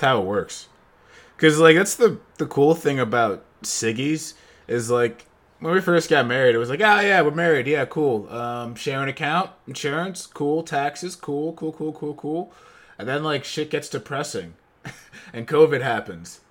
how 0.01 0.21
it 0.21 0.25
works. 0.25 0.67
Because 1.35 1.59
like 1.59 1.75
that's 1.75 1.95
the 1.95 2.19
the 2.37 2.45
cool 2.45 2.75
thing 2.75 2.99
about 2.99 3.43
Siggy's 3.63 4.33
is 4.67 4.91
like 4.91 5.25
when 5.59 5.73
we 5.73 5.81
first 5.81 6.09
got 6.09 6.25
married, 6.25 6.55
it 6.55 6.57
was 6.57 6.71
like, 6.71 6.81
ah, 6.83 7.01
yeah, 7.01 7.21
we're 7.21 7.31
married, 7.31 7.67
yeah, 7.67 7.85
cool. 7.85 8.27
Um, 8.33 8.73
sharing 8.73 9.09
account, 9.09 9.51
insurance, 9.67 10.25
cool, 10.25 10.63
taxes, 10.63 11.15
cool, 11.15 11.53
cool, 11.53 11.71
cool, 11.71 11.93
cool, 11.93 12.15
cool. 12.15 12.51
And 12.97 13.07
then 13.07 13.23
like 13.23 13.43
shit 13.43 13.69
gets 13.69 13.87
depressing, 13.87 14.55
and 15.33 15.47
COVID 15.47 15.81
happens, 15.81 16.41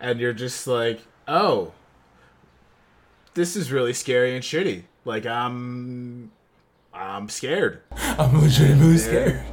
and 0.00 0.20
you're 0.20 0.32
just 0.32 0.66
like, 0.66 1.00
oh, 1.26 1.72
this 3.34 3.54
is 3.54 3.70
really 3.70 3.92
scary 3.92 4.34
and 4.34 4.42
shitty. 4.44 4.84
Like 5.04 5.24
I'm, 5.24 6.32
I'm 6.98 7.28
scared. 7.28 7.82
I'm 7.92 8.40
legitimately 8.40 8.98
scared. 8.98 9.40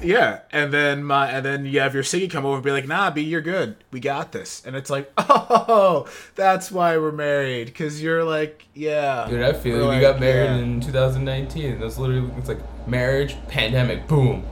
Yeah, 0.00 0.42
and 0.52 0.72
then 0.72 1.02
my 1.02 1.28
and 1.28 1.44
then 1.44 1.66
you 1.66 1.80
have 1.80 1.92
your 1.92 2.04
Siggy 2.04 2.30
come 2.30 2.46
over 2.46 2.54
and 2.54 2.64
be 2.64 2.70
like, 2.70 2.86
"Nah, 2.86 3.10
B, 3.10 3.22
you're 3.22 3.40
good. 3.40 3.74
We 3.90 3.98
got 3.98 4.30
this." 4.30 4.62
And 4.64 4.76
it's 4.76 4.90
like, 4.90 5.10
"Oh, 5.18 6.06
that's 6.36 6.70
why 6.70 6.96
we're 6.98 7.10
married." 7.10 7.66
Because 7.66 8.00
you're 8.00 8.22
like, 8.22 8.68
"Yeah." 8.74 9.26
Dude, 9.28 9.42
I 9.42 9.52
feel 9.52 9.84
like, 9.86 9.96
we 9.96 10.00
got 10.00 10.20
married 10.20 10.56
yeah. 10.56 10.58
in 10.58 10.80
2019. 10.80 11.80
That's 11.80 11.98
literally 11.98 12.30
it's 12.38 12.46
like 12.46 12.60
marriage, 12.86 13.34
pandemic, 13.48 14.06
boom. 14.06 14.46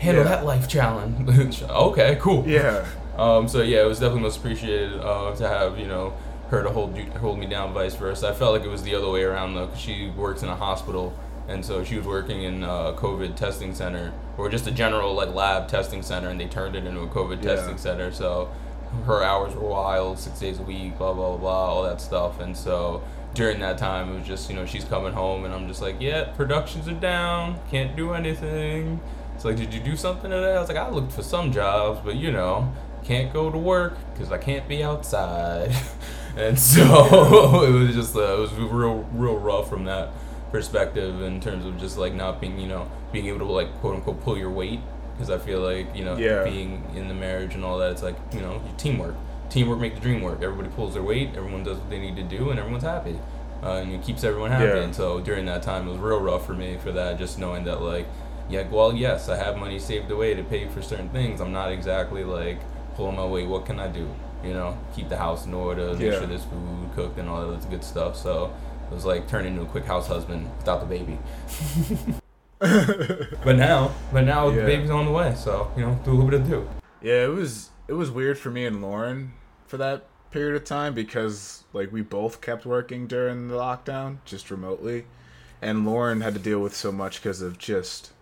Handle 0.00 0.24
Yeah. 0.24 0.30
that 0.30 0.44
life 0.44 0.66
challenge. 0.68 1.62
okay, 1.62 2.18
cool. 2.20 2.44
Yeah. 2.44 2.84
Um. 3.16 3.46
So 3.46 3.62
yeah, 3.62 3.82
it 3.82 3.86
was 3.86 4.00
definitely 4.00 4.22
most 4.22 4.38
appreciated 4.38 4.98
uh, 4.98 5.32
to 5.36 5.46
have 5.46 5.78
you 5.78 5.86
know 5.86 6.12
her 6.50 6.64
to 6.64 6.70
hold 6.70 6.96
you, 6.96 7.04
hold 7.20 7.38
me 7.38 7.46
down, 7.46 7.72
vice 7.72 7.94
versa. 7.94 8.30
I 8.30 8.32
felt 8.34 8.52
like 8.52 8.64
it 8.64 8.70
was 8.70 8.82
the 8.82 8.96
other 8.96 9.10
way 9.10 9.22
around 9.22 9.54
though, 9.54 9.66
because 9.66 9.80
she 9.80 10.10
works 10.16 10.42
in 10.42 10.48
a 10.48 10.56
hospital, 10.56 11.16
and 11.48 11.64
so 11.64 11.84
she 11.84 11.96
was 11.96 12.06
working 12.06 12.42
in 12.42 12.62
a 12.62 12.92
COVID 12.96 13.36
testing 13.36 13.74
center 13.74 14.12
or 14.36 14.48
just 14.48 14.66
a 14.66 14.70
general 14.70 15.14
like 15.14 15.32
lab 15.34 15.68
testing 15.68 16.02
center, 16.02 16.28
and 16.28 16.40
they 16.40 16.46
turned 16.46 16.76
it 16.76 16.84
into 16.84 17.00
a 17.00 17.08
COVID 17.08 17.42
Yeah. 17.42 17.54
testing 17.56 17.78
center. 17.78 18.12
So 18.12 18.50
her 19.06 19.22
hours 19.22 19.54
were 19.54 19.68
wild, 19.68 20.18
six 20.18 20.38
days 20.38 20.58
a 20.58 20.62
week, 20.62 20.98
blah 20.98 21.12
blah 21.12 21.36
blah, 21.36 21.66
all 21.74 21.82
that 21.84 22.00
stuff, 22.00 22.40
and 22.40 22.56
so. 22.56 23.02
During 23.34 23.60
that 23.60 23.76
time, 23.76 24.12
it 24.14 24.18
was 24.20 24.26
just 24.26 24.48
you 24.48 24.56
know 24.56 24.64
she's 24.64 24.84
coming 24.84 25.12
home 25.12 25.44
and 25.44 25.52
I'm 25.52 25.68
just 25.68 25.82
like 25.82 25.96
yeah 26.00 26.24
productions 26.24 26.88
are 26.88 26.94
down 26.94 27.60
can't 27.70 27.94
do 27.94 28.14
anything 28.14 28.98
it's 29.34 29.44
like, 29.44 29.56
did 29.58 29.74
you 29.74 29.80
do 29.80 29.94
something 29.94 30.30
today? 30.30 30.56
I 30.56 30.58
was 30.60 30.68
like, 30.70 30.78
I 30.78 30.88
looked 30.88 31.12
for 31.12 31.22
some 31.22 31.52
jobs, 31.52 32.00
but 32.02 32.14
you 32.16 32.32
know, 32.32 32.72
can't 33.04 33.30
go 33.34 33.50
to 33.50 33.58
work 33.58 33.98
because 34.14 34.32
I 34.32 34.38
can't 34.38 34.66
be 34.66 34.82
outside. 34.82 35.70
and 36.38 36.58
so 36.58 36.82
it 37.62 37.70
was 37.70 37.94
just, 37.94 38.16
uh, 38.16 38.20
it 38.22 38.38
was 38.38 38.52
real, 38.54 39.06
real 39.12 39.36
rough 39.36 39.68
from 39.68 39.84
that 39.84 40.08
perspective 40.50 41.20
in 41.22 41.40
terms 41.40 41.64
of 41.66 41.78
just 41.78 41.98
like 41.98 42.14
not 42.14 42.40
being, 42.40 42.58
you 42.58 42.68
know, 42.68 42.90
being 43.12 43.26
able 43.26 43.38
to 43.40 43.44
like 43.44 43.72
quote 43.80 43.96
unquote 43.96 44.22
pull 44.22 44.36
your 44.38 44.50
weight. 44.50 44.80
Because 45.12 45.30
I 45.30 45.38
feel 45.38 45.60
like, 45.60 45.94
you 45.96 46.04
know, 46.04 46.16
Yeah. 46.16 46.44
being 46.44 46.82
in 46.94 47.08
the 47.08 47.14
marriage 47.14 47.54
and 47.54 47.64
all 47.64 47.78
that, 47.78 47.90
it's 47.92 48.02
like, 48.02 48.16
you 48.34 48.40
know, 48.40 48.60
teamwork. 48.76 49.14
Teamwork 49.48 49.78
make 49.78 49.94
the 49.94 50.00
dream 50.00 50.20
work. 50.20 50.42
Everybody 50.42 50.68
pulls 50.68 50.92
their 50.92 51.02
weight, 51.02 51.30
everyone 51.36 51.64
does 51.64 51.78
what 51.78 51.88
they 51.88 51.98
need 51.98 52.16
to 52.16 52.22
do, 52.22 52.50
and 52.50 52.58
everyone's 52.58 52.84
happy. 52.84 53.18
Uh, 53.62 53.76
and 53.76 53.92
it 53.92 54.02
keeps 54.02 54.24
everyone 54.24 54.50
happy. 54.50 54.64
Yeah. 54.64 54.76
And 54.84 54.94
so 54.94 55.20
during 55.20 55.46
that 55.46 55.62
time, 55.62 55.88
it 55.88 55.92
was 55.92 55.98
real 56.00 56.20
rough 56.20 56.44
for 56.44 56.52
me 56.52 56.76
for 56.82 56.92
that, 56.92 57.18
just 57.18 57.38
knowing 57.38 57.64
that, 57.64 57.80
like, 57.80 58.06
yeah, 58.50 58.64
well, 58.70 58.92
yes, 58.92 59.30
I 59.30 59.36
have 59.36 59.56
money 59.56 59.78
saved 59.78 60.10
away 60.10 60.34
to 60.34 60.42
pay 60.42 60.68
for 60.68 60.82
certain 60.82 61.08
things. 61.08 61.40
I'm 61.40 61.52
not 61.52 61.72
exactly 61.72 62.22
like 62.22 62.58
pulling 62.94 63.16
my 63.16 63.24
weight. 63.24 63.48
What 63.48 63.64
can 63.64 63.80
I 63.80 63.88
do? 63.88 64.06
You 64.44 64.52
know, 64.52 64.76
keep 64.94 65.08
the 65.08 65.16
house 65.16 65.46
in 65.46 65.54
order, 65.54 65.92
make 65.94 66.00
Yeah. 66.00 66.18
sure 66.18 66.26
there's 66.26 66.44
food 66.44 66.90
cooked 66.94 67.18
and 67.18 67.28
all 67.30 67.40
that 67.48 67.70
good 67.70 67.82
stuff. 67.82 68.16
So 68.16 68.50
it 68.90 68.94
was 68.94 69.04
like 69.04 69.28
turning 69.28 69.54
into 69.54 69.62
a 69.62 69.66
quick 69.66 69.84
house 69.84 70.06
husband 70.06 70.50
without 70.58 70.80
the 70.80 70.86
baby. 70.86 71.18
but 73.44 73.56
now, 73.56 73.94
but 74.12 74.24
now 74.24 74.50
the 74.50 74.62
baby's 74.62 74.90
on 74.90 75.04
the 75.04 75.10
way. 75.10 75.34
So 75.34 75.70
you 75.76 75.82
know, 75.82 75.98
do 76.04 76.10
a 76.10 76.12
little 76.12 76.30
bit 76.30 76.40
of 76.40 76.48
do. 76.48 76.68
Yeah, 77.02 77.24
it 77.24 77.30
was 77.30 77.70
it 77.88 77.92
was 77.92 78.10
weird 78.10 78.38
for 78.38 78.50
me 78.50 78.64
and 78.64 78.80
Lauren 78.82 79.32
for 79.66 79.76
that 79.76 80.06
period 80.30 80.56
of 80.56 80.64
time 80.64 80.94
because 80.94 81.64
like 81.72 81.92
we 81.92 82.02
both 82.02 82.40
kept 82.40 82.66
working 82.66 83.06
during 83.06 83.48
the 83.48 83.56
lockdown 83.56 84.18
just 84.24 84.50
remotely, 84.50 85.06
and 85.60 85.86
Lauren 85.86 86.20
had 86.20 86.34
to 86.34 86.40
deal 86.40 86.60
with 86.60 86.74
so 86.74 86.90
much 86.90 87.22
because 87.22 87.42
of 87.42 87.58
just 87.58 88.12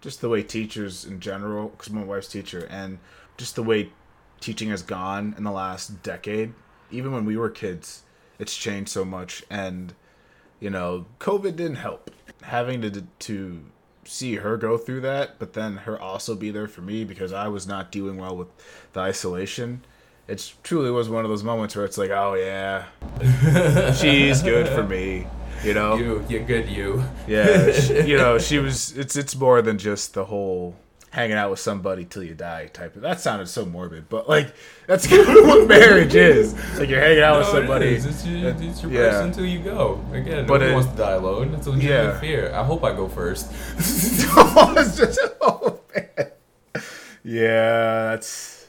just 0.00 0.20
the 0.20 0.28
way 0.28 0.42
teachers 0.42 1.04
in 1.04 1.18
general 1.20 1.68
because 1.68 1.90
my 1.90 2.04
wife's 2.04 2.28
teacher 2.28 2.66
and 2.70 2.98
just 3.38 3.56
the 3.56 3.62
way 3.62 3.90
teaching 4.40 4.68
has 4.68 4.82
gone 4.82 5.34
in 5.38 5.44
the 5.44 5.50
last 5.50 6.02
decade. 6.02 6.52
Even 6.90 7.12
when 7.12 7.24
we 7.24 7.36
were 7.36 7.48
kids, 7.48 8.02
it's 8.38 8.56
changed 8.56 8.90
so 8.90 9.04
much 9.04 9.44
and 9.50 9.94
you 10.60 10.70
know, 10.70 11.04
COVID 11.20 11.56
didn't 11.56 11.76
help. 11.76 12.10
Having 12.42 12.80
to 12.82 13.02
to 13.02 13.64
see 14.04 14.36
her 14.36 14.56
go 14.56 14.76
through 14.76 15.00
that, 15.02 15.38
but 15.38 15.52
then 15.52 15.76
her 15.78 16.00
also 16.00 16.34
be 16.34 16.50
there 16.50 16.68
for 16.68 16.80
me 16.80 17.04
because 17.04 17.32
I 17.32 17.48
was 17.48 17.66
not 17.66 17.92
doing 17.92 18.16
well 18.16 18.36
with 18.36 18.48
the 18.92 19.00
isolation. 19.00 19.82
It 20.26 20.54
truly 20.62 20.90
was 20.90 21.10
one 21.10 21.24
of 21.24 21.30
those 21.30 21.44
moments 21.44 21.76
where 21.76 21.84
it's 21.84 21.98
like, 21.98 22.10
oh 22.10 22.32
yeah, 22.32 22.86
she's 23.92 24.42
good 24.42 24.68
for 24.68 24.82
me, 24.82 25.26
you 25.62 25.74
know. 25.74 25.96
You, 25.96 26.24
you're 26.30 26.44
good. 26.44 26.68
You. 26.68 27.04
Yeah, 27.26 27.72
she, 27.72 28.06
you 28.06 28.16
know, 28.16 28.38
she 28.48 28.58
was. 28.58 28.96
It's 28.96 29.16
it's 29.16 29.36
more 29.36 29.60
than 29.60 29.76
just 29.76 30.14
the 30.14 30.24
whole 30.24 30.76
hanging 31.14 31.36
out 31.36 31.48
with 31.48 31.60
somebody 31.60 32.04
till 32.04 32.24
you 32.24 32.34
die 32.34 32.66
type 32.66 32.96
of. 32.96 33.02
That 33.02 33.20
sounded 33.20 33.46
so 33.48 33.64
morbid, 33.64 34.08
but 34.08 34.28
like 34.28 34.52
that's 34.88 35.06
kind 35.12 35.20
of 35.22 35.46
what 35.46 35.68
marriage 35.68 36.14
is. 36.14 36.54
Like 36.78 36.88
you're 36.88 37.00
hanging 37.00 37.22
out 37.22 37.38
with 37.38 37.46
No, 37.48 37.52
it 37.52 37.60
somebody. 37.62 37.86
is. 37.94 38.04
It's 38.06 38.26
your, 38.26 38.50
it's 38.50 38.82
your 38.82 38.90
yeah. 38.92 39.10
person 39.10 39.26
until 39.28 39.46
you 39.46 39.60
go. 39.60 40.04
Again, 40.12 40.46
But 40.46 40.54
nobody 40.60 40.70
it- 40.70 40.74
wants 40.74 40.90
to 40.90 40.96
die 40.96 41.12
alone. 41.12 41.54
It's 41.54 41.66
a 41.66 41.70
legitimate 41.70 42.14
Yeah. 42.14 42.20
fear. 42.20 42.52
I 42.54 42.64
hope 42.64 42.82
I 42.84 42.92
go 42.94 43.08
first. 43.08 43.50
Just- 43.76 45.18
oh, 45.40 45.80
man. 45.94 46.30
Yeah, 47.22 48.10
that's 48.10 48.66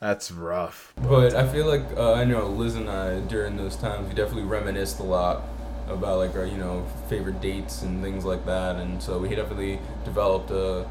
that's 0.00 0.30
rough. 0.30 0.92
But 0.96 1.34
I 1.34 1.46
feel 1.48 1.66
like 1.66 1.82
uh, 1.96 2.12
I 2.14 2.24
know 2.24 2.46
Liz 2.46 2.76
and 2.76 2.88
I 2.88 3.20
during 3.20 3.56
those 3.56 3.76
times 3.76 4.08
we 4.08 4.14
definitely 4.14 4.44
reminisced 4.44 5.00
a 5.00 5.02
lot 5.02 5.42
about 5.88 6.18
like 6.18 6.34
our 6.36 6.46
you 6.46 6.56
know 6.56 6.86
favorite 7.08 7.40
dates 7.40 7.82
and 7.82 8.02
things 8.02 8.24
like 8.24 8.46
that, 8.46 8.76
and 8.76 9.02
so 9.02 9.18
we 9.18 9.28
definitely 9.34 9.78
developed 10.04 10.50
a 10.50 10.86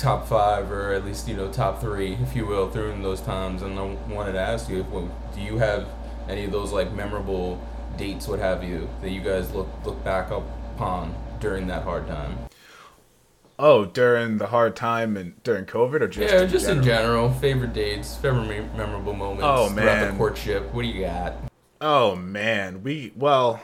top 0.00 0.26
five 0.26 0.70
or 0.72 0.92
at 0.92 1.04
least 1.04 1.28
you 1.28 1.36
know 1.36 1.50
top 1.52 1.80
three, 1.80 2.14
if 2.22 2.34
you 2.34 2.46
will, 2.46 2.68
during 2.68 3.02
those 3.02 3.20
times. 3.20 3.62
And 3.62 3.78
I 3.78 3.82
wanted 4.08 4.32
to 4.32 4.40
ask 4.40 4.68
you, 4.68 4.84
well, 4.90 5.10
do 5.34 5.40
you 5.40 5.58
have 5.58 5.86
any 6.28 6.44
of 6.44 6.52
those 6.52 6.72
like 6.72 6.92
memorable 6.92 7.60
dates, 7.96 8.26
what 8.26 8.38
have 8.38 8.64
you, 8.64 8.88
that 9.02 9.10
you 9.10 9.20
guys 9.20 9.52
look 9.52 9.68
look 9.84 10.02
back 10.04 10.30
upon 10.30 11.14
during 11.40 11.66
that 11.66 11.82
hard 11.82 12.06
time? 12.06 12.38
Oh, 13.58 13.84
during 13.84 14.38
the 14.38 14.46
hard 14.46 14.74
time 14.74 15.18
and 15.18 15.42
during 15.42 15.66
COVID, 15.66 16.00
or 16.00 16.08
just 16.08 16.32
yeah, 16.32 16.42
in 16.42 16.48
just 16.48 16.64
general? 16.64 16.78
in 16.78 16.84
general, 16.84 17.30
favorite 17.34 17.74
dates, 17.74 18.16
favorite 18.16 18.46
memorable 18.74 19.12
moments 19.12 19.42
Oh, 19.44 19.68
throughout 19.68 20.10
the 20.10 20.16
courtship. 20.16 20.72
What 20.72 20.82
do 20.82 20.88
you 20.88 21.02
got? 21.04 21.34
Oh 21.82 22.16
man, 22.16 22.82
we 22.82 23.12
well, 23.16 23.60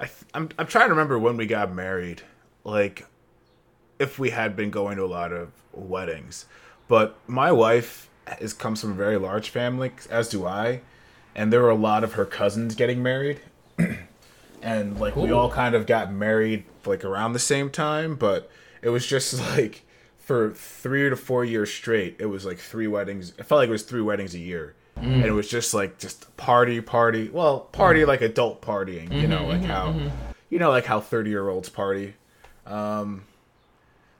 I 0.00 0.06
th- 0.06 0.16
I'm 0.34 0.48
I'm 0.58 0.66
trying 0.66 0.86
to 0.86 0.90
remember 0.90 1.16
when 1.16 1.36
we 1.36 1.46
got 1.46 1.72
married, 1.72 2.22
like 2.64 3.06
if 4.02 4.18
we 4.18 4.30
had 4.30 4.56
been 4.56 4.70
going 4.70 4.96
to 4.96 5.04
a 5.04 5.06
lot 5.06 5.32
of 5.32 5.50
weddings, 5.72 6.46
but 6.88 7.16
my 7.26 7.52
wife 7.52 8.10
is 8.40 8.52
comes 8.52 8.80
from 8.80 8.90
a 8.90 8.94
very 8.94 9.16
large 9.16 9.48
family, 9.48 9.92
as 10.10 10.28
do 10.28 10.46
I, 10.46 10.80
and 11.34 11.52
there 11.52 11.62
were 11.62 11.70
a 11.70 11.74
lot 11.74 12.04
of 12.04 12.14
her 12.14 12.26
cousins 12.26 12.74
getting 12.74 13.02
married, 13.02 13.40
and 14.62 15.00
like 15.00 15.16
we 15.16 15.30
all 15.30 15.50
kind 15.50 15.74
of 15.74 15.86
got 15.86 16.12
married 16.12 16.64
like 16.84 17.04
around 17.04 17.32
the 17.32 17.38
same 17.38 17.70
time, 17.70 18.16
but 18.16 18.50
it 18.82 18.90
was 18.90 19.06
just 19.06 19.38
like 19.56 19.82
for 20.18 20.52
three 20.52 21.08
to 21.08 21.16
four 21.16 21.44
years 21.44 21.72
straight, 21.72 22.16
it 22.18 22.26
was 22.26 22.44
like 22.44 22.58
three 22.58 22.86
weddings. 22.86 23.30
It 23.38 23.44
felt 23.44 23.60
like 23.60 23.68
it 23.68 23.72
was 23.72 23.82
three 23.82 24.02
weddings 24.02 24.34
a 24.34 24.38
year. 24.38 24.74
Mm. 24.98 25.14
And 25.14 25.24
it 25.24 25.32
was 25.32 25.48
just 25.48 25.74
like 25.74 25.98
just 25.98 26.36
party, 26.36 26.80
party. 26.80 27.28
Well, 27.28 27.60
party 27.60 28.00
mm-hmm. 28.00 28.08
like 28.08 28.20
adult 28.20 28.60
partying, 28.62 29.12
you 29.12 29.26
know, 29.26 29.38
mm-hmm, 29.38 29.48
like 29.48 29.60
mm-hmm, 29.62 30.08
how, 30.08 30.12
you 30.50 30.58
know, 30.58 30.70
like 30.70 30.84
how 30.84 31.00
thirty 31.00 31.30
year 31.30 31.48
olds 31.48 31.68
party. 31.68 32.14
Um, 32.66 33.24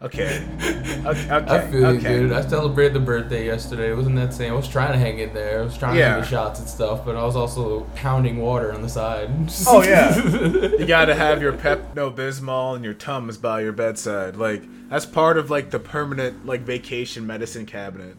Okay. 0.03 0.45
Okay. 0.65 1.03
okay. 1.07 1.31
I 1.31 1.61
feel 1.71 1.87
okay. 1.87 2.15
you, 2.15 2.21
dude. 2.29 2.33
I 2.33 2.45
celebrated 2.45 2.95
the 2.95 3.01
birthday 3.01 3.47
yesterday. 3.47 3.93
It 3.93 3.97
wasn't 3.97 4.17
that 4.17 4.35
same. 4.35 4.53
I 4.53 4.57
was 4.57 4.67
trying 4.69 4.93
to 4.93 4.99
hang 4.99 5.21
in 5.21 5.33
there. 5.33 5.61
I 5.61 5.65
was 5.65 5.79
trying 5.79 5.97
Yeah. 5.97 6.17
to 6.17 6.21
do 6.21 6.21
the 6.23 6.27
shots 6.27 6.59
and 6.59 6.69
stuff, 6.69 7.05
but 7.05 7.15
I 7.15 7.23
was 7.25 7.37
also 7.37 7.87
pounding 7.95 8.39
water 8.39 8.73
on 8.73 8.83
the 8.83 8.89
side. 8.89 9.31
Oh 9.69 9.83
yeah. 9.83 10.17
you 10.79 10.87
gotta 10.87 11.15
have 11.15 11.41
your 11.41 11.53
Pepto 11.53 12.13
Bismol 12.15 12.75
and 12.75 12.85
your 12.85 12.95
Tums 12.95 13.39
by 13.39 13.61
your 13.61 13.73
bedside. 13.73 14.37
Like 14.37 14.63
that's 14.89 15.07
part 15.07 15.39
of 15.39 15.51
like 15.51 15.71
the 15.71 15.79
permanent 15.79 16.47
like 16.47 16.63
vacation 16.63 17.25
medicine 17.27 17.67
cabinet. 17.67 18.17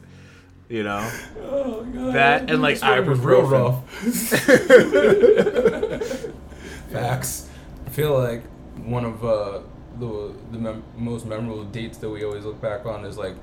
You 0.69 0.83
know. 0.83 1.09
Oh, 1.45 1.83
God. 1.83 2.13
That 2.13 2.49
and, 2.49 2.61
like, 2.61 2.81
was 2.81 3.19
real 3.19 3.41
ibuprofen. 3.43 3.51
rough. 3.51 3.83
Facts. 6.91 7.49
I 7.85 7.89
feel 7.89 8.17
like 8.17 8.43
one 8.77 9.05
of 9.05 9.23
uh, 9.23 9.59
the 10.00 10.33
the 10.51 10.57
mem- 10.57 10.83
most 10.97 11.25
memorable 11.25 11.63
dates 11.65 11.97
that 12.00 12.09
we 12.09 12.23
always 12.23 12.45
look 12.45 12.59
back 12.62 12.85
on 12.85 13.05
is 13.05 13.17
like 13.17 13.35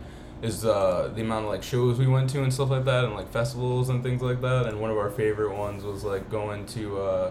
is 0.42 0.64
uh, 0.64 1.10
the 1.14 1.20
amount 1.20 1.44
of 1.44 1.50
like 1.50 1.62
shows 1.62 1.98
we 1.98 2.06
went 2.06 2.30
to 2.30 2.42
and 2.42 2.52
stuff 2.52 2.70
like 2.70 2.84
that 2.86 3.04
and 3.04 3.14
like 3.14 3.30
festivals 3.30 3.88
and 3.90 4.02
things 4.02 4.22
like 4.22 4.40
that. 4.40 4.66
And 4.66 4.80
one 4.80 4.90
of 4.90 4.96
our 4.96 5.10
favorite 5.10 5.54
ones 5.54 5.84
was 5.84 6.02
like 6.02 6.30
going 6.30 6.64
to 6.66 6.98
uh, 7.00 7.30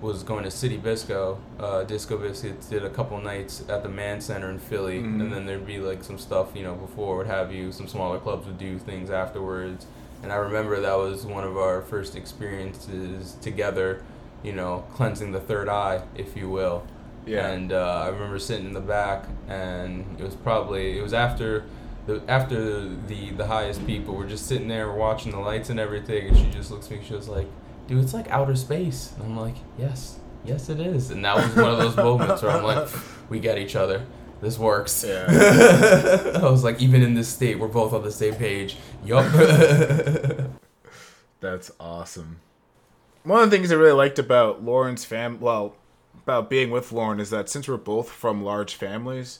was 0.00 0.22
going 0.22 0.44
to 0.44 0.50
City 0.50 0.76
Bisco. 0.76 1.38
Uh, 1.58 1.82
Disco 1.84 2.16
Biscuits 2.18 2.66
did 2.68 2.84
a 2.84 2.90
couple 2.90 3.20
nights 3.20 3.64
at 3.68 3.82
the 3.82 3.88
Mann 3.88 4.20
Center 4.20 4.50
in 4.50 4.58
Philly, 4.58 5.00
Mhm. 5.00 5.20
and 5.20 5.32
then 5.32 5.46
there'd 5.46 5.66
be 5.66 5.78
like 5.78 6.02
some 6.04 6.18
stuff 6.18 6.48
you 6.54 6.62
know 6.64 6.74
before 6.74 7.16
what 7.18 7.26
have 7.26 7.52
you. 7.52 7.70
Some 7.72 7.86
smaller 7.88 8.18
clubs 8.18 8.46
would 8.46 8.58
do 8.58 8.78
things 8.78 9.08
afterwards. 9.10 9.86
And 10.22 10.32
I 10.32 10.36
remember 10.36 10.80
that 10.80 10.98
was 10.98 11.24
one 11.24 11.44
of 11.44 11.56
our 11.56 11.80
first 11.80 12.16
experiences 12.16 13.36
together, 13.40 14.02
you 14.42 14.52
know, 14.52 14.84
cleansing 14.94 15.30
the 15.32 15.38
third 15.40 15.68
eye, 15.68 16.02
if 16.16 16.36
you 16.36 16.48
will. 16.48 16.82
Yeah. 17.26 17.48
And 17.48 17.72
uh, 17.72 18.02
I 18.04 18.08
remember 18.08 18.38
sitting 18.38 18.66
in 18.66 18.72
the 18.72 18.80
back, 18.80 19.26
and 19.48 20.18
it 20.18 20.24
was 20.24 20.34
probably 20.34 20.98
it 20.98 21.02
was 21.02 21.12
after 21.12 21.64
the 22.06 22.22
after 22.26 22.88
the 22.88 23.30
the 23.32 23.46
highest 23.46 23.86
people 23.86 24.14
were 24.14 24.26
just 24.26 24.46
sitting 24.46 24.68
there 24.68 24.90
watching 24.92 25.32
the 25.32 25.38
lights 25.38 25.68
and 25.70 25.78
everything, 25.78 26.28
and 26.28 26.36
she 26.36 26.50
just 26.50 26.70
looks 26.70 26.86
at 26.86 26.92
me. 26.92 27.00
She 27.06 27.14
was 27.14 27.28
like, 27.28 27.46
"Dude, 27.86 28.02
it's 28.02 28.14
like 28.14 28.28
outer 28.30 28.56
space." 28.56 29.12
And 29.16 29.24
I'm 29.24 29.36
like, 29.36 29.56
"Yes, 29.78 30.18
yes, 30.44 30.68
it 30.68 30.80
is." 30.80 31.10
And 31.10 31.24
that 31.24 31.36
was 31.36 31.54
one 31.54 31.70
of 31.70 31.78
those 31.78 31.96
moments 31.96 32.42
where 32.42 32.52
I'm 32.52 32.64
like, 32.64 32.88
"We 33.28 33.40
get 33.40 33.58
each 33.58 33.76
other. 33.76 34.06
This 34.40 34.58
works." 34.58 35.04
Yeah. 35.06 35.26
I 36.42 36.48
was 36.50 36.64
like, 36.64 36.80
even 36.80 37.02
in 37.02 37.14
this 37.14 37.28
state, 37.28 37.58
we're 37.58 37.68
both 37.68 37.92
on 37.92 38.02
the 38.02 38.12
same 38.12 38.34
page. 38.34 38.76
Yup. 39.04 39.30
That's 41.40 41.70
awesome. 41.78 42.40
One 43.24 43.42
of 43.42 43.50
the 43.50 43.56
things 43.56 43.70
I 43.70 43.74
really 43.74 43.92
liked 43.92 44.18
about 44.18 44.64
Lauren's 44.64 45.04
fam, 45.04 45.40
well, 45.40 45.74
about 46.28 46.50
being 46.50 46.70
with 46.70 46.92
Lauren 46.92 47.20
is 47.20 47.30
that 47.30 47.48
since 47.48 47.66
we're 47.66 47.78
both 47.78 48.10
from 48.10 48.44
large 48.44 48.74
families, 48.74 49.38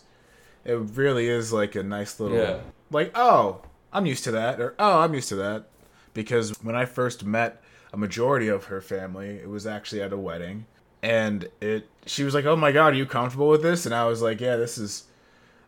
it 0.65 0.73
really 0.95 1.29
is 1.29 1.53
like 1.53 1.75
a 1.75 1.83
nice 1.83 2.19
little, 2.19 2.39
Yeah. 2.39 2.61
like, 2.91 3.11
oh, 3.15 3.61
I'm 3.93 4.07
used 4.07 4.25
to 4.25 4.31
that, 4.31 4.59
or 4.59 4.75
oh, 4.79 5.01
I'm 5.01 5.13
used 5.13 5.29
to 5.29 5.37
that. 5.37 5.69
Because 6.15 6.51
when 6.63 6.75
I 6.75 6.87
first 6.87 7.25
met 7.27 7.63
a 7.93 7.97
majority 7.99 8.49
of 8.49 8.65
her 8.65 8.81
family, 8.81 9.37
it 9.37 9.49
was 9.51 9.67
actually 9.67 10.01
at 10.01 10.13
a 10.15 10.17
wedding, 10.17 10.65
and 11.03 11.49
it, 11.61 11.87
she 12.07 12.25
was 12.25 12.33
like, 12.35 12.47
oh 12.47 12.57
my 12.57 12.73
god, 12.73 12.95
are 12.95 12.97
you 12.97 13.05
comfortable 13.07 13.49
with 13.49 13.63
this? 13.63 13.85
And 13.85 13.95
I 13.95 14.07
was 14.07 14.23
like, 14.23 14.41
yeah, 14.41 14.57
this 14.57 14.79
is, 14.79 15.05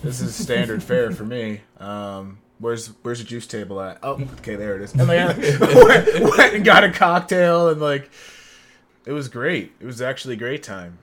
this 0.01 0.21
is 0.23 0.35
standard 0.35 0.83
fare 0.83 1.11
for 1.11 1.25
me. 1.25 1.61
Um, 1.79 2.38
where's 2.59 2.88
where's 3.03 3.18
the 3.18 3.25
juice 3.27 3.47
table 3.47 3.79
at? 3.81 3.99
Oh, 4.03 4.21
okay, 4.38 4.57
there 4.57 4.75
it 4.77 4.83
is. 4.83 4.94
And 4.94 5.07
like, 5.07 5.18
I 5.18 5.27
went, 5.85 6.37
went 6.37 6.55
and 6.55 6.64
got 6.64 6.83
a 6.83 6.90
cocktail 6.90 7.68
and 7.68 7.79
like, 7.81 8.11
it 9.07 9.12
was 9.12 9.29
great. 9.29 9.73
It 9.81 9.87
was 9.87 10.01
actually 10.03 10.35
a 10.35 10.38
great 10.38 10.62
time. 10.62 10.99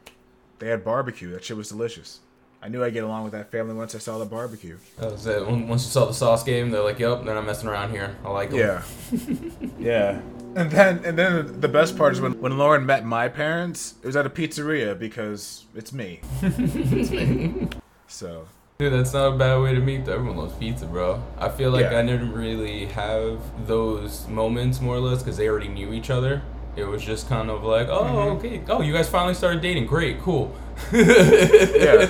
They 0.59 0.69
had 0.69 0.83
barbecue. 0.83 1.31
That 1.31 1.43
shit 1.43 1.57
was 1.57 1.69
delicious. 1.69 2.19
I 2.61 2.69
knew 2.69 2.83
I'd 2.83 2.93
get 2.93 3.03
along 3.03 3.23
with 3.23 3.33
that 3.33 3.51
family 3.51 3.75
once 3.75 3.93
I 3.93 3.99
saw 3.99 4.17
the 4.17 4.25
barbecue. 4.25 4.77
Oh, 4.97 5.01
that 5.03 5.11
was 5.11 5.27
it. 5.27 5.47
Once 5.47 5.83
you 5.85 5.91
saw 5.91 6.05
the 6.05 6.13
sauce 6.13 6.43
game, 6.43 6.71
they're 6.71 6.81
like, 6.81 6.97
"Yup, 6.97 7.23
they're 7.23 7.35
not 7.35 7.45
messing 7.45 7.69
around 7.69 7.91
here. 7.91 8.15
I 8.25 8.29
like 8.31 8.49
them." 8.49 8.59
Yeah, 8.59 8.81
yeah. 9.79 10.21
And 10.55 10.71
then 10.71 11.05
and 11.05 11.17
then 11.17 11.61
the 11.61 11.67
best 11.67 11.95
part 11.95 12.13
is 12.13 12.21
when 12.21 12.33
when 12.41 12.57
Lauren 12.57 12.85
met 12.85 13.05
my 13.05 13.27
parents. 13.29 13.93
It 14.01 14.07
was 14.07 14.15
at 14.15 14.25
a 14.25 14.29
pizzeria 14.29 14.97
because 14.97 15.65
it's 15.75 15.93
me. 15.93 16.21
It's 16.41 17.11
me. 17.11 17.67
So 18.09 18.47
Dude, 18.79 18.93
that's 18.93 19.11
not 19.11 19.33
a 19.33 19.37
bad 19.37 19.57
way 19.61 19.73
to 19.73 19.81
meet. 19.81 20.07
Everyone 20.07 20.37
loves 20.37 20.53
pizza, 20.53 20.85
bro. 20.85 21.21
I 21.37 21.49
feel 21.49 21.71
like 21.71 21.91
Yeah. 21.91 21.99
I 21.99 22.03
didn't 22.03 22.31
really 22.31 22.85
have 22.85 23.39
those 23.67 24.27
moments, 24.27 24.79
more 24.79 24.95
or 24.95 24.99
less, 24.99 25.21
because 25.23 25.35
they 25.35 25.49
already 25.49 25.67
knew 25.67 25.93
each 25.93 26.09
other. 26.09 26.41
It 26.77 26.85
was 26.87 27.03
just 27.03 27.27
kind 27.27 27.49
of 27.49 27.63
like, 27.63 27.87
oh, 27.89 28.03
Mhm. 28.03 28.37
okay, 28.37 28.61
oh, 28.69 28.81
you 28.81 28.93
guys 28.93 29.09
finally 29.09 29.33
started 29.33 29.61
dating. 29.61 29.87
Great, 29.87 30.21
cool. 30.21 30.55
yeah, 30.93 32.07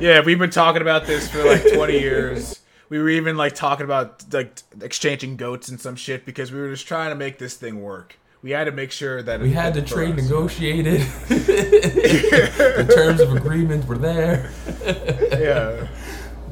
yeah. 0.00 0.20
We've 0.20 0.38
been 0.38 0.50
talking 0.50 0.82
about 0.82 1.06
this 1.06 1.28
for 1.30 1.42
like 1.44 1.62
twenty 1.74 1.98
years. 2.08 2.60
We 2.88 2.98
were 2.98 3.08
even 3.08 3.36
like 3.36 3.54
talking 3.54 3.84
about 3.84 4.22
like 4.32 4.58
exchanging 4.82 5.36
goats 5.36 5.68
and 5.68 5.80
some 5.80 5.96
shit 5.96 6.24
because 6.26 6.52
we 6.52 6.60
were 6.60 6.70
just 6.70 6.86
trying 6.86 7.08
to 7.10 7.16
make 7.16 7.38
this 7.38 7.54
thing 7.56 7.82
work. 7.82 8.18
We 8.42 8.50
had 8.50 8.64
to 8.64 8.70
make 8.72 8.92
sure 8.92 9.22
that 9.22 9.40
We 9.40 9.52
had 9.52 9.74
the 9.74 9.82
trade 9.82 10.16
us. 10.18 10.24
negotiated. 10.24 11.00
the 11.28 12.92
terms 12.94 13.20
of 13.20 13.34
agreement 13.34 13.86
were 13.88 13.98
there. 13.98 14.52
Yeah. 15.32 15.88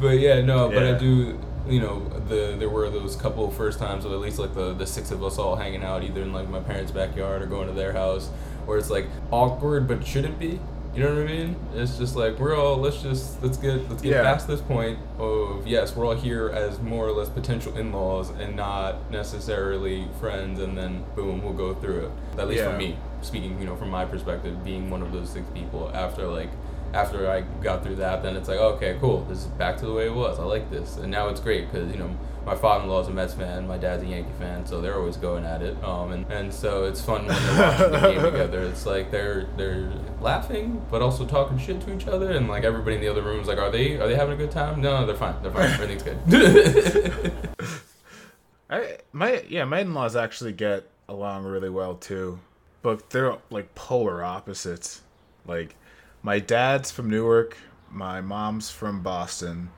But 0.01 0.19
yeah, 0.19 0.41
no, 0.41 0.71
but 0.71 0.83
I 0.83 0.99
do. 0.99 1.39
You 1.69 1.81
know, 1.81 2.01
the 2.29 2.57
there 2.59 2.69
were 2.69 2.91
those 2.91 3.17
couple 3.17 3.47
of 3.49 3.55
first 3.55 3.79
times, 3.79 4.05
or 4.05 4.13
at 4.13 4.21
least 4.21 4.39
like 4.39 4.55
the 4.55 4.75
the 4.75 4.87
six 4.87 5.11
of 5.11 5.23
us 5.25 5.39
all 5.39 5.57
hanging 5.57 5.83
out, 5.83 6.03
either 6.05 6.23
in 6.23 6.33
like 6.33 6.49
my 6.49 6.61
parents' 6.61 6.93
backyard 6.93 7.41
or 7.43 7.47
going 7.47 7.69
to 7.69 7.75
their 7.75 7.93
house, 7.93 8.29
where 8.67 8.77
it's 8.79 8.91
like 8.91 9.07
awkward 9.31 9.89
but 9.89 10.07
shouldn't 10.07 10.39
be. 10.39 10.61
You 10.95 11.03
know 11.03 11.09
what 11.15 11.25
I 11.25 11.27
mean? 11.33 11.57
It's 11.75 11.97
just 11.99 12.15
like 12.15 12.39
we're 12.39 12.55
all 12.57 12.77
let's 12.77 13.03
just 13.03 13.43
let's 13.43 13.57
get 13.57 13.89
let's 13.91 14.01
get 14.03 14.13
Yeah. 14.13 14.23
past 14.23 14.47
this 14.47 14.61
point 14.61 14.99
of 15.19 15.67
yes, 15.67 15.97
we're 15.97 16.07
all 16.07 16.15
here 16.15 16.51
as 16.51 16.79
more 16.81 17.09
or 17.09 17.13
less 17.13 17.29
potential 17.31 17.77
in 17.77 17.93
laws 17.93 18.31
and 18.31 18.55
not 18.55 19.11
necessarily 19.11 20.07
friends, 20.21 20.61
and 20.61 20.77
then 20.79 21.03
boom, 21.17 21.43
we'll 21.43 21.53
go 21.55 21.75
through 21.75 22.07
it. 22.07 22.39
At 22.41 22.47
least 22.47 22.63
Yeah. 22.63 22.71
for 22.73 22.77
me, 22.79 22.97
speaking, 23.23 23.59
you 23.59 23.67
know, 23.67 23.75
from 23.75 23.91
my 23.91 24.05
perspective, 24.05 24.63
being 24.63 24.89
one 24.91 25.03
of 25.03 25.13
those 25.13 25.31
six 25.31 25.47
people 25.55 25.91
after 25.95 26.27
like 26.29 26.51
after 26.95 27.29
I 27.29 27.41
got 27.63 27.83
through 27.83 27.97
that, 27.97 28.23
then 28.23 28.37
it's 28.37 28.49
like, 28.49 28.59
okay, 28.59 28.97
cool. 29.01 29.25
This 29.25 29.39
is 29.39 29.47
back 29.47 29.77
to 29.79 29.87
the 29.87 29.93
way 29.93 30.07
it 30.07 30.15
was. 30.15 30.39
I 30.39 30.45
like 30.45 30.71
this, 30.71 30.97
and 30.97 31.11
now 31.11 31.29
it's 31.29 31.41
great 31.41 31.71
because 31.71 31.91
you 31.91 31.99
know 31.99 32.17
my 32.47 32.55
father-in-law 32.55 33.01
is 33.01 33.09
a 33.09 33.11
Mets 33.11 33.35
fan, 33.35 33.67
my 33.67 33.79
dad's 33.79 34.03
a 34.03 34.07
Yankee 34.07 34.31
fan, 34.39 34.65
so 34.67 34.81
they're 34.81 34.97
always 34.97 35.17
going 35.17 35.45
at 35.45 35.63
it. 35.63 35.83
Um, 35.83 36.13
and, 36.13 36.31
and 36.31 36.53
so 36.53 36.85
it's 36.85 37.01
fun 37.01 37.27
when 37.27 37.35
they're 37.35 37.59
watching 37.59 37.93
the 37.93 38.01
game 38.01 38.23
together. 38.33 38.63
It's 38.63 38.87
like 38.87 39.11
they're 39.11 39.49
they're 39.57 39.91
laughing, 40.21 40.85
but 40.91 41.03
also 41.03 41.27
talking 41.27 41.59
shit 41.59 41.81
to 41.83 41.95
each 41.95 42.07
other, 42.07 42.31
and 42.31 42.49
like 42.49 42.65
everybody 42.65 42.97
in 42.97 43.03
the 43.03 43.09
other 43.09 43.23
room 43.23 43.41
is 43.41 43.49
like, 43.49 43.59
are 43.59 43.71
they 43.71 43.97
are 43.97 44.07
they 44.07 44.15
having 44.15 44.35
a 44.35 44.37
good 44.37 44.53
time? 44.53 44.81
No, 44.81 45.05
they're 45.05 45.17
fine. 45.17 45.35
They're 45.43 45.53
fine. 45.53 45.71
Everything's 45.71 46.03
good. 46.03 47.33
I 48.71 48.99
my 49.13 49.43
yeah, 49.49 49.65
my 49.65 49.81
in-laws 49.81 50.15
actually 50.15 50.53
get 50.53 50.89
along 51.09 51.45
really 51.45 51.71
well 51.71 51.97
too, 51.97 52.39
but 52.83 53.11
they're 53.11 53.37
like 53.51 53.75
polar 53.75 54.23
opposites. 54.23 55.03
Like 55.47 55.77
my 56.25 56.41
dad's 56.41 56.91
from 56.91 57.09
Newark, 57.11 57.57
my 57.93 58.21
mom's 58.21 58.71
from 58.71 59.03
Boston, 59.03 59.71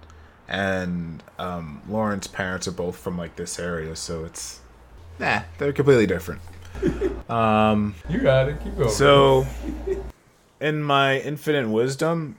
and 0.48 1.22
um, 1.38 1.82
Lauren's 1.88 2.28
parents 2.28 2.66
are 2.66 2.72
both 2.72 2.96
from 2.96 3.18
like 3.18 3.36
this 3.36 3.58
area, 3.58 3.94
so 3.96 4.24
it's 4.24 4.60
nah, 5.18 5.42
they're 5.58 5.74
completely 5.74 6.06
different. 6.06 6.40
Um, 7.26 7.96
you 8.08 8.20
got 8.20 8.48
it. 8.48 8.62
Keep 8.62 8.76
going. 8.76 8.88
so 8.88 9.44
in 10.60 10.80
my 10.80 11.18
infinite 11.18 11.68
wisdom, 11.68 12.36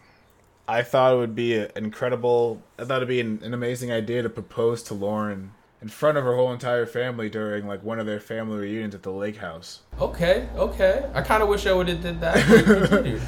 I 0.66 0.82
thought 0.82 1.14
it 1.14 1.18
would 1.18 1.36
be 1.36 1.58
an 1.58 1.70
incredible. 1.76 2.62
I 2.80 2.86
thought 2.86 2.98
it'd 2.98 3.10
be 3.10 3.20
an, 3.20 3.42
an 3.44 3.54
amazing 3.54 3.92
idea 3.92 4.24
to 4.24 4.30
propose 4.30 4.82
to 4.84 4.94
Lauren 4.94 5.52
in 5.82 5.88
front 5.90 6.18
of 6.18 6.24
her 6.24 6.36
whole 6.36 6.52
entire 6.52 6.86
family 6.86 7.30
during 7.30 7.68
like 7.68 7.84
one 7.84 8.00
of 8.00 8.06
their 8.06 8.20
family 8.20 8.58
reunions 8.58 8.96
at 8.96 9.04
the 9.04 9.12
lake 9.12 9.38
house. 9.38 9.82
okay, 10.00 10.48
okay. 10.56 11.06
I 11.14 11.22
kind 11.22 11.44
of 11.44 11.50
wish 11.50 11.66
I 11.68 11.74
would 11.74 11.88
have 11.88 12.02
did 12.02 12.20
that. 12.22 12.38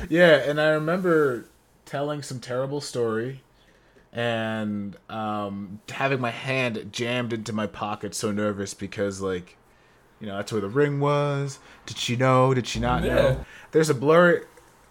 Yeah, 0.10 0.36
and 0.50 0.60
I 0.60 0.70
remember 0.70 1.46
telling 1.86 2.22
some 2.24 2.40
terrible 2.40 2.82
story 2.82 3.42
and 4.12 4.96
um, 5.10 5.80
having 5.90 6.20
my 6.20 6.32
hand 6.32 6.90
jammed 6.92 7.32
into 7.34 7.54
my 7.54 7.68
pocket 7.68 8.16
so 8.16 8.32
nervous 8.32 8.74
because 8.74 9.22
like 9.22 9.56
you 10.20 10.26
know 10.28 10.36
that's 10.38 10.52
where 10.52 10.62
the 10.62 10.68
ring 10.68 11.00
was 11.00 11.60
did 11.86 11.98
she 11.98 12.16
know 12.16 12.54
did 12.54 12.66
she 12.68 12.80
not 12.80 13.04
Yeah. 13.04 13.16
know 13.16 13.46
there's 13.72 13.90
a 13.90 13.94
blurry 13.94 14.42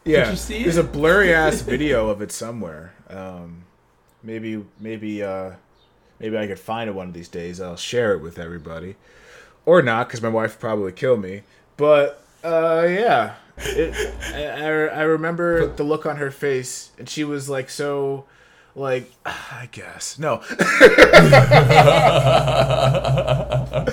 yeah 0.04 0.30
you 0.30 0.36
see 0.36 0.62
there's 0.62 0.76
it? 0.76 0.84
a 0.84 0.88
blurry 0.88 1.34
ass 1.34 1.60
video 1.74 2.08
of 2.08 2.22
it 2.22 2.30
somewhere 2.32 2.94
um, 3.10 3.64
maybe 4.22 4.64
maybe 4.80 5.22
uh, 5.22 5.52
maybe 6.20 6.36
i 6.36 6.46
could 6.46 6.58
find 6.58 6.88
it 6.88 6.94
one 6.94 7.08
of 7.08 7.14
these 7.14 7.28
days. 7.28 7.60
I'll 7.60 7.76
share 7.76 8.12
it 8.12 8.22
with 8.22 8.38
everybody. 8.38 8.96
Or 9.66 9.82
not 9.82 10.08
because 10.08 10.22
my 10.22 10.28
wife 10.28 10.52
would 10.54 10.60
probably 10.60 10.92
kill 10.92 11.16
me. 11.16 11.42
But 11.76 12.22
uh, 12.42 12.86
yeah. 12.88 13.34
It, 13.58 14.14
I, 14.34 14.44
I, 14.44 15.00
I 15.00 15.02
remember 15.02 15.66
the 15.66 15.82
look 15.82 16.06
on 16.06 16.16
her 16.16 16.30
face 16.30 16.92
and 16.98 17.08
she 17.08 17.24
was 17.24 17.48
like 17.48 17.68
so 17.68 18.24
like 18.74 19.12
i 19.26 19.68
guess. 19.72 20.18
No. 20.18 20.42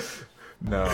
No. 0.58 0.84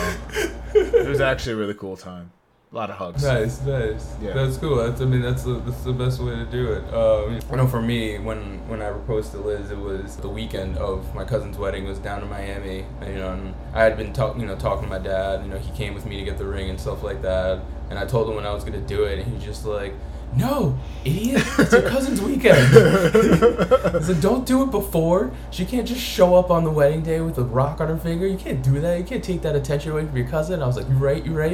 It 0.75 1.07
was 1.07 1.21
actually 1.21 1.53
a 1.53 1.55
really 1.55 1.73
cool 1.73 1.97
time 1.97 2.31
A 2.73 2.75
lot 2.75 2.89
of 2.89 2.95
hugs. 2.95 3.21
Nice, 3.21 3.61
nice. 3.61 4.15
Yeah. 4.19 4.33
That's 4.33 4.57
cool. 4.57 4.77
That's 4.77 4.99
I 4.99 5.05
mean 5.05 5.21
that's 5.21 5.43
the, 5.43 5.59
that's 5.59 5.83
the 5.83 5.93
best 5.93 6.19
way 6.19 6.33
to 6.33 6.45
do 6.45 6.71
it. 6.71 6.91
Um, 6.91 7.39
I 7.51 7.55
know 7.55 7.67
for 7.67 7.79
me 7.79 8.17
when 8.17 8.67
when 8.67 8.81
I 8.81 8.89
proposed 8.89 9.31
to 9.33 9.37
Liz, 9.37 9.69
it 9.69 9.77
was 9.77 10.17
the 10.17 10.27
weekend 10.29 10.79
of 10.79 11.13
my 11.13 11.23
cousin's 11.23 11.55
wedding. 11.55 11.85
It 11.85 11.89
was 11.89 11.99
down 11.99 12.23
in 12.23 12.29
Miami. 12.29 12.83
And, 13.01 13.13
you 13.13 13.19
know, 13.19 13.33
and 13.33 13.53
I 13.75 13.83
had 13.83 13.95
been 13.95 14.11
talking 14.11 14.41
you 14.41 14.47
know 14.47 14.55
talking 14.55 14.85
to 14.85 14.89
my 14.89 14.97
dad. 14.97 15.43
You 15.43 15.51
know, 15.51 15.59
he 15.59 15.71
came 15.77 15.93
with 15.93 16.07
me 16.07 16.17
to 16.17 16.23
get 16.23 16.39
the 16.39 16.47
ring 16.47 16.71
and 16.71 16.81
stuff 16.81 17.03
like 17.03 17.21
that. 17.21 17.61
And 17.91 17.99
I 17.99 18.07
told 18.07 18.27
him 18.27 18.35
when 18.35 18.45
I 18.47 18.53
was 18.53 18.63
gonna 18.63 18.81
do 18.81 19.03
it, 19.03 19.19
and 19.19 19.31
he 19.31 19.45
just 19.45 19.65
like. 19.65 19.93
No, 20.37 20.77
idiot! 21.05 21.43
It's 21.59 21.71
your 21.71 21.81
cousin's 21.83 22.21
weekend. 22.21 22.73
Like, 22.73 24.19
don't 24.21 24.45
do 24.45 24.63
it 24.63 24.71
before. 24.71 25.31
She 25.51 25.65
can't 25.65 25.87
just 25.87 26.01
show 26.01 26.35
up 26.35 26.49
on 26.49 26.63
the 26.63 26.71
wedding 26.71 27.03
day 27.03 27.21
with 27.21 27.37
a 27.37 27.43
rock 27.43 27.79
on 27.81 27.87
her 27.87 27.97
finger. 27.97 28.25
You 28.25 28.37
can't 28.37 28.63
do 28.63 28.79
that. 28.81 28.97
You 28.97 29.03
can't 29.03 29.23
take 29.23 29.41
that 29.43 29.55
attention 29.55 29.91
away 29.91 30.05
from 30.05 30.17
your 30.17 30.27
cousin. 30.27 30.61
I 30.61 30.67
was 30.67 30.75
like, 30.75 30.87
you're 30.89 30.97
right, 30.97 31.25
you're 31.25 31.37
right. 31.37 31.53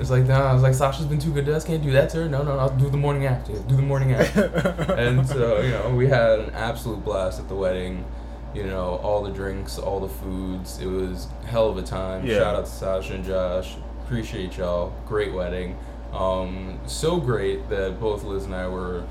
it's 0.00 0.10
like, 0.10 0.24
no. 0.24 0.34
I 0.34 0.52
was 0.52 0.62
like, 0.62 0.74
Sasha's 0.74 1.06
been 1.06 1.18
too 1.18 1.32
good 1.32 1.46
to 1.46 1.56
us. 1.56 1.64
Can't 1.64 1.82
do 1.82 1.90
that 1.92 2.10
to 2.10 2.18
her. 2.18 2.28
No, 2.28 2.42
no, 2.42 2.54
no. 2.54 2.58
I'll 2.58 2.76
do 2.76 2.90
the 2.90 2.96
morning 2.96 3.26
after. 3.26 3.52
Do 3.52 3.76
the 3.76 3.82
morning 3.82 4.12
after. 4.12 4.44
and 4.98 5.26
so, 5.26 5.60
you 5.60 5.70
know, 5.70 5.94
we 5.94 6.06
had 6.06 6.40
an 6.40 6.50
absolute 6.54 7.04
blast 7.04 7.40
at 7.40 7.48
the 7.48 7.54
wedding. 7.56 8.04
You 8.54 8.64
know, 8.64 8.96
all 9.02 9.22
the 9.22 9.30
drinks, 9.30 9.78
all 9.78 10.00
the 10.00 10.08
foods. 10.08 10.80
It 10.80 10.86
was 10.86 11.28
hell 11.46 11.68
of 11.68 11.76
a 11.76 11.82
time. 11.82 12.26
Yeah. 12.26 12.38
Shout 12.38 12.56
out 12.56 12.64
to 12.64 12.70
Sasha 12.70 13.14
and 13.14 13.24
Josh. 13.24 13.76
Appreciate 14.04 14.56
y'all. 14.56 14.92
Great 15.06 15.32
wedding. 15.32 15.76
Um, 16.12 16.78
so 16.86 17.18
great 17.18 17.68
that 17.68 18.00
both 18.00 18.24
Liz 18.24 18.44
and 18.44 18.54
I 18.54 18.66
were 18.68 19.04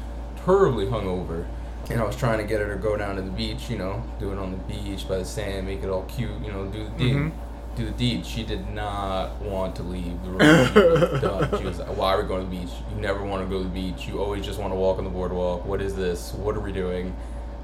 terribly 0.45 0.85
hungover. 0.85 1.45
And 1.89 2.01
I 2.01 2.03
was 2.03 2.15
trying 2.17 2.39
to 2.39 2.43
get 2.43 2.59
her 2.59 2.73
to 2.73 2.79
go 2.81 2.97
down 2.97 3.15
to 3.15 3.21
the 3.21 3.31
beach, 3.31 3.69
you 3.69 3.77
know, 3.77 4.03
do 4.19 4.31
it 4.33 4.37
on 4.37 4.51
the 4.51 4.57
beach 4.57 5.07
by 5.07 5.19
the 5.19 5.25
sand, 5.25 5.67
make 5.67 5.83
it 5.83 5.89
all 5.89 6.03
cute, 6.03 6.31
you 6.43 6.51
know, 6.51 6.65
do 6.65 6.83
the 6.83 6.89
deed. 6.91 7.13
Mhm. 7.15 7.31
Do 7.77 7.85
the 7.85 7.91
deed. 7.91 8.25
She 8.25 8.43
did 8.43 8.67
not 8.73 9.39
want 9.41 9.75
to 9.77 9.83
leave 9.83 10.21
the 10.23 10.31
room. 10.31 10.41
It 10.41 10.75
was 11.13 11.21
done. 11.49 11.59
She 11.59 11.65
was 11.65 11.79
like, 11.79 11.95
Why 11.95 12.13
are 12.15 12.21
we 12.23 12.27
going 12.27 12.43
to 12.43 12.49
the 12.51 12.59
beach? 12.61 12.73
You 12.93 12.99
never 12.99 13.23
want 13.23 13.43
to 13.43 13.49
go 13.49 13.59
to 13.59 13.63
the 13.63 13.69
beach. 13.69 14.07
You 14.07 14.19
always 14.21 14.43
just 14.43 14.59
want 14.59 14.73
to 14.73 14.75
walk 14.75 14.97
on 14.97 15.03
the 15.05 15.09
boardwalk. 15.11 15.63
What 15.65 15.81
is 15.81 15.95
this? 15.95 16.33
What 16.33 16.57
are 16.57 16.59
we 16.59 16.71
doing? 16.71 17.15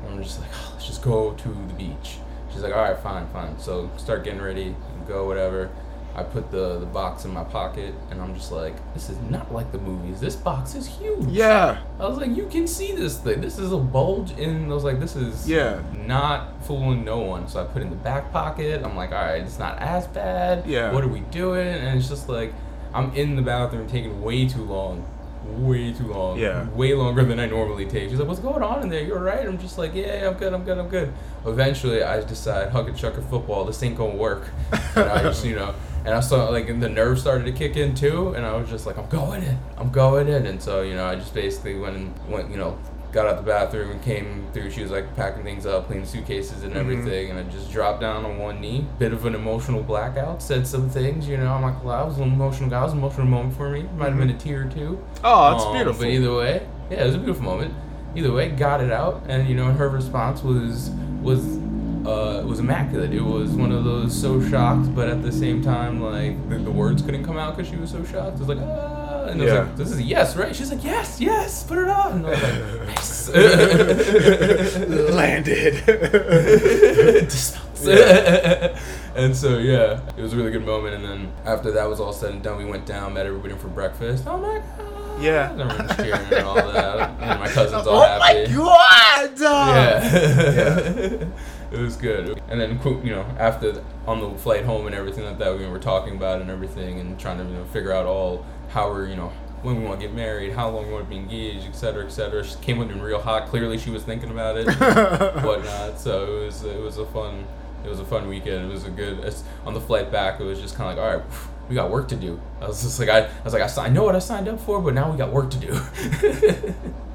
And 0.05 0.13
I'm 0.13 0.23
just 0.23 0.39
like, 0.39 0.49
oh, 0.53 0.69
let's 0.73 0.85
just 0.85 1.01
go 1.01 1.31
to 1.33 1.47
the 1.49 1.73
beach. 1.73 2.17
She's 2.51 2.61
like, 2.61 2.73
all 2.73 2.81
right, 2.83 2.97
fine, 2.99 3.27
fine. 3.29 3.57
So 3.59 3.89
start 3.97 4.23
getting 4.23 4.41
ready, 4.41 4.75
go, 5.07 5.25
whatever. 5.25 5.69
I 6.15 6.21
put 6.23 6.52
the, 6.52 6.80
the 6.80 6.86
box 6.86 7.26
in 7.26 7.32
my 7.32 7.43
pocket, 7.43 7.93
and 8.12 8.21
I'm 8.21 8.36
just 8.36 8.52
like, 8.52 8.76
this 8.93 9.10
is 9.10 9.17
not 9.30 9.52
like 9.52 9.71
the 9.71 9.80
movies. 9.80 10.19
This 10.19 10.36
box 10.36 10.76
is 10.76 10.86
huge. 10.86 11.26
Yeah. 11.26 11.80
I 11.99 12.08
was 12.08 12.17
like, 12.17 12.36
you 12.36 12.45
can 12.47 12.67
see 12.67 12.91
this 12.91 13.17
thing. 13.17 13.41
This 13.41 13.58
is 13.58 13.71
a 13.71 13.78
bulge, 13.78 14.32
and 14.39 14.71
I 14.71 14.73
was 14.76 14.84
like, 14.84 14.99
this 14.99 15.15
is 15.15 15.49
Yeah. 15.49 15.82
not 16.06 16.63
fooling 16.65 17.04
no 17.04 17.17
one. 17.19 17.47
So 17.47 17.62
I 17.62 17.65
put 17.65 17.82
it 17.82 17.86
in 17.86 17.89
the 17.89 17.95
back 17.95 18.32
pocket. 18.32 18.84
I'm 18.84 18.95
like, 18.95 19.12
all 19.12 19.23
right, 19.23 19.41
it's 19.41 19.58
not 19.58 19.80
as 19.80 20.06
bad. 20.08 20.67
Yeah. 20.67 20.91
What 20.91 21.04
are 21.04 21.08
we 21.08 21.21
doing? 21.32 21.67
And 21.67 21.97
it's 21.97 22.10
just 22.10 22.30
like, 22.30 22.54
I'm 22.93 23.12
in 23.15 23.36
the 23.36 23.41
bathroom 23.41 23.88
taking 23.88 24.21
way 24.21 24.47
too 24.47 24.63
long. 24.63 25.04
Way 25.45 25.93
too 25.93 26.08
long. 26.08 26.39
Yeah. 26.39 26.67
Way 26.69 26.93
longer 26.93 27.23
than 27.23 27.39
I 27.39 27.45
normally 27.45 27.86
take. 27.86 28.10
She's 28.10 28.19
like, 28.19 28.27
what's 28.27 28.39
going 28.39 28.63
on 28.63 28.82
in 28.82 28.89
there? 28.89 29.03
You're 29.03 29.19
right. 29.19 29.45
I'm 29.45 29.58
just 29.58 29.77
like, 29.77 29.93
yeah, 29.93 30.21
yeah, 30.21 30.27
I'm 30.27 30.36
good, 30.36 30.53
I'm 30.53 30.63
good, 30.63 30.77
I'm 30.77 30.89
good. 30.89 31.13
Eventually, 31.45 32.01
I 32.03 32.23
decide, 32.23 32.69
hug 32.69 32.88
and 32.88 32.97
chuck 32.97 33.17
a 33.17 33.21
football. 33.21 33.65
This 33.65 33.82
ain't 33.84 33.97
gonna 33.97 34.15
work. 34.15 34.49
and 34.95 35.10
I 35.10 35.21
just, 35.21 35.45
you 35.45 35.56
know, 35.56 35.75
and 36.06 36.13
I 36.13 36.19
saw 36.19 36.49
like 36.49 36.69
and 36.69 36.82
the 36.82 36.89
nerves 36.89 37.21
started 37.21 37.45
to 37.45 37.51
kick 37.51 37.77
in 37.77 37.95
too, 37.95 38.34
and 38.34 38.45
I 38.45 38.56
was 38.56 38.69
just 38.69 38.86
like, 38.86 38.97
I'm 38.97 39.08
going 39.10 39.43
in, 39.43 39.58
I'm 39.77 39.89
going 39.89 40.27
in, 40.27 40.45
and 40.45 40.62
so 40.62 40.82
you 40.82 40.95
know, 40.95 41.06
I 41.06 41.15
just 41.15 41.34
basically 41.34 41.77
went 41.77 41.95
and 41.95 42.29
went, 42.29 42.49
you 42.49 42.58
know, 42.58 42.77
got 43.13 43.28
out 43.28 43.38
the 43.38 43.43
bathroom 43.43 43.91
and 43.91 44.02
came 44.04 44.45
through. 44.54 44.71
She 44.71 44.82
was 44.82 44.91
like 44.91 45.15
packing 45.15 45.43
things 45.43 45.65
up, 45.65 45.88
cleaning 45.88 46.06
suitcases 46.06 46.63
and 46.63 46.76
everything, 46.76 47.30
and 47.30 47.39
I 47.39 47.43
just 47.43 47.71
dropped 47.71 48.02
down 48.02 48.26
on 48.26 48.38
one 48.39 48.60
knee. 48.60 48.86
Bit 48.99 49.13
of 49.13 49.26
an 49.26 49.36
emotional 49.36 49.84
blackout. 49.84 50.41
Said 50.41 50.65
some 50.67 50.89
things, 50.89 51.28
you 51.28 51.38
know. 51.38 51.54
I'm 51.54 51.62
like, 51.62 51.84
well, 51.84 51.95
I 51.95 52.04
was 52.04 52.17
an 52.17 52.23
emotional 52.23 52.69
guy. 52.69 52.82
It 52.82 52.84
was 52.86 52.93
an 52.93 52.97
emotional 52.99 53.28
moment 53.28 53.56
for 53.56 53.69
me. 53.69 53.84
Might 53.95 54.10
have 54.10 54.17
been 54.17 54.30
a 54.32 54.38
tear 54.38 54.63
or 54.63 54.69
two. 54.69 54.99
Oh, 55.23 55.52
that's 55.52 55.63
Um, 55.65 55.73
beautiful. 55.73 56.02
But 56.02 56.10
either 56.10 56.36
way, 56.36 56.67
yeah, 56.89 57.04
it 57.04 57.06
was 57.06 57.15
a 57.15 57.19
beautiful 57.19 57.43
moment. 57.43 57.73
Either 58.15 58.32
way, 58.34 58.49
got 58.49 58.82
it 58.82 58.91
out, 58.91 59.23
and 59.28 59.47
you 59.47 59.56
know, 59.56 59.71
her 59.71 59.89
response 59.89 60.43
was 60.43 60.89
was 61.21 61.58
uh, 62.06 62.43
was 62.45 62.60
immaculate. 62.60 63.13
It 63.13 63.21
was 63.23 63.52
one 63.52 63.71
of 63.71 63.84
those 63.86 64.13
so 64.19 64.41
shocked, 64.49 64.93
but 64.93 65.08
at 65.08 65.23
the 65.23 65.32
same 65.32 65.62
time, 65.63 66.02
like 66.02 66.49
the, 66.49 66.58
the 66.58 66.69
words 66.71 67.02
couldn't 67.02 67.23
come 67.23 67.38
out 67.38 67.56
because 67.56 67.69
she 67.71 67.78
was 67.78 67.89
so 67.91 68.04
shocked. 68.04 68.36
It 68.36 68.39
was 68.39 68.49
like 68.49 68.58
ah, 68.60 69.02
and 69.29 69.41
I 69.41 69.43
was 69.45 69.53
Yeah. 69.53 69.59
like, 69.59 69.75
this 69.75 69.91
is 69.91 69.97
a 69.99 70.03
yes, 70.03 70.36
right? 70.36 70.55
She's 70.55 70.71
like, 70.71 70.83
yes, 70.83 71.19
yes, 71.19 71.63
put 71.63 71.77
it 71.77 71.88
on. 71.89 72.25
And 72.25 72.27
I 72.27 72.29
was 72.31 72.41
like, 72.43 72.88
nice. 72.88 73.29
Landed. 75.13 75.83
And 79.15 79.36
so 79.38 79.59
yeah, 79.59 80.01
it 80.17 80.21
was 80.23 80.33
a 80.33 80.36
really 80.36 80.49
good 80.49 80.65
moment. 80.65 80.95
And 80.95 81.05
then 81.05 81.31
after 81.45 81.69
that 81.73 81.88
was 81.88 81.99
all 81.99 82.12
said 82.13 82.31
and 82.31 82.41
done, 82.41 82.57
we 82.57 82.65
went 82.65 82.88
down, 82.88 83.13
met 83.13 83.27
everybody 83.27 83.53
for 83.53 83.67
breakfast. 83.67 84.23
Oh 84.25 84.38
my 84.39 84.57
god. 84.77 85.21
Yeah. 85.21 85.51
And 85.51 85.62
everyone's 85.62 85.95
cheering 85.97 86.33
and 86.33 86.45
all 86.47 86.55
that. 86.55 87.09
And 87.21 87.39
my 87.39 87.47
cousin's 87.47 87.86
all 87.86 88.01
oh 88.01 88.01
happy. 88.01 88.53
my 88.57 89.29
god! 89.38 89.39
Yeah. 89.39 91.25
It 91.73 91.79
was 91.79 91.95
good. 91.95 92.39
And 92.49 92.62
then, 92.62 92.79
you 93.03 93.12
know, 93.12 93.25
after 93.39 93.83
on 94.05 94.19
the 94.19 94.38
flight 94.38 94.63
home 94.63 94.86
and 94.86 94.95
everything 94.95 95.25
like 95.25 95.39
that, 95.39 95.57
we 95.57 95.65
were 95.65 95.79
talking 95.79 96.15
about 96.15 96.39
and 96.39 96.49
everything 96.51 96.99
and 96.99 97.19
trying 97.19 97.39
to, 97.39 97.43
you 97.43 97.57
know, 97.57 97.65
figure 97.65 97.91
out 97.91 98.05
all 98.05 98.45
how 98.69 98.89
we're, 98.89 99.07
you 99.07 99.15
know, 99.15 99.33
when 99.63 99.77
we 99.79 99.83
want 99.83 99.99
to 99.99 100.05
get 100.05 100.15
married, 100.15 100.53
how 100.53 100.69
long 100.69 100.88
we 100.88 100.93
want 100.93 101.05
to 101.05 101.09
be 101.09 101.15
engaged, 101.15 101.65
et 101.65 101.71
cetera, 101.71 102.05
et 102.05 102.09
cetera. 102.09 102.43
She 102.43 102.55
came 102.57 102.77
with 102.77 102.91
in 102.91 103.01
real 103.01 103.19
hot. 103.19 103.47
Clearly, 103.47 103.77
she 103.77 103.89
was 103.89 104.03
thinking 104.03 104.29
about 104.29 104.57
it, 104.57 104.67
whatnot. 105.43 105.99
So 105.99 106.41
it 106.41 106.45
was, 106.45 106.63
it 106.63 106.79
was 106.79 106.97
a 106.97 107.05
fun, 107.07 107.45
it 107.83 107.89
was 107.89 107.99
a 107.99 108.05
fun 108.05 108.27
weekend. 108.27 108.69
It 108.69 108.73
was 108.73 108.86
a 108.86 108.89
good. 108.89 109.19
It's, 109.19 109.43
on 109.65 109.73
the 109.73 109.81
flight 109.81 110.12
back, 110.12 110.39
it 110.39 110.43
was 110.43 110.59
just 110.59 110.75
kind 110.75 110.91
of 110.91 110.97
like, 110.97 111.05
all 111.05 111.17
right. 111.17 111.25
We 111.69 111.75
got 111.75 111.89
work 111.89 112.09
to 112.09 112.17
do. 112.17 112.41
I 112.59 112.67
was 112.67 112.83
just 112.83 112.99
like, 112.99 113.07
I, 113.07 113.19
I 113.19 113.43
was 113.45 113.53
like, 113.53 113.63
I, 113.63 113.86
I 113.86 113.88
know 113.88 114.03
what 114.03 114.17
I 114.17 114.19
signed 114.19 114.49
up 114.49 114.59
for, 114.59 114.81
but 114.81 114.93
now 114.93 115.09
we 115.09 115.17
got 115.17 115.31
work 115.31 115.49
to 115.51 115.57
do. 115.57 116.73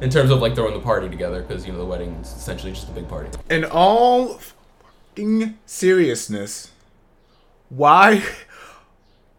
in 0.00 0.10
terms 0.10 0.30
of 0.30 0.40
like 0.40 0.54
throwing 0.54 0.74
the 0.74 0.80
party 0.80 1.08
together 1.08 1.42
because 1.42 1.66
you 1.66 1.72
know 1.72 1.78
the 1.78 1.84
wedding 1.84 2.10
is 2.22 2.28
essentially 2.28 2.72
just 2.72 2.88
a 2.88 2.92
big 2.92 3.08
party 3.08 3.30
In 3.48 3.64
all 3.64 4.40
fing 5.14 5.58
seriousness, 5.66 6.70
why 7.68 8.24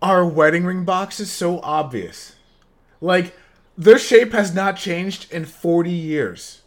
are 0.02 0.26
wedding 0.26 0.66
ring 0.66 0.84
boxes 0.84 1.32
so 1.32 1.60
obvious? 1.62 2.36
Like, 3.00 3.36
their 3.78 3.98
shape 3.98 4.34
has 4.34 4.54
not 4.54 4.78
changed 4.78 5.32
in 5.32 5.46
40 5.46 5.92
years. 5.92 6.62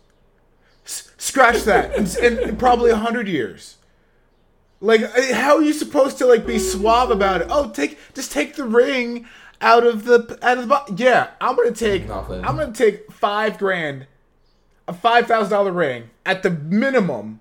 S- 0.85 1.11
scratch 1.17 1.63
that. 1.63 1.95
in, 2.19 2.39
in 2.39 2.57
probably 2.57 2.91
100 2.91 3.29
years. 3.29 3.79
Like, 4.81 5.03
eh, 5.03 5.35
how 5.35 5.57
are 5.57 5.63
you 5.63 5.73
supposed 5.73 6.19
to, 6.19 6.27
like, 6.27 6.47
be 6.47 6.59
suave 6.59 7.11
about 7.11 7.41
it? 7.41 7.47
Oh, 7.51 7.71
take, 7.71 7.99
just 8.15 8.33
take 8.33 8.57
the 8.57 8.65
ring 8.65 9.27
out 9.61 9.87
of 9.87 10.05
the, 10.05 10.39
out 10.43 10.59
of 10.59 10.69
the. 10.69 10.95
Yeah, 10.97 11.31
I'm 11.41 11.57
gonna 11.57 11.73
take, 11.73 12.07
Nothing. 12.07 12.45
I'm 12.45 12.57
gonna 12.57 12.73
take 12.73 13.11
five 13.13 13.59
grand 13.59 14.07
a 14.87 14.93
five 14.93 15.27
thousand 15.27 15.51
dollar 15.51 15.73
ring 15.73 16.11
at 16.27 16.43
the 16.43 16.51
minimum 16.51 17.41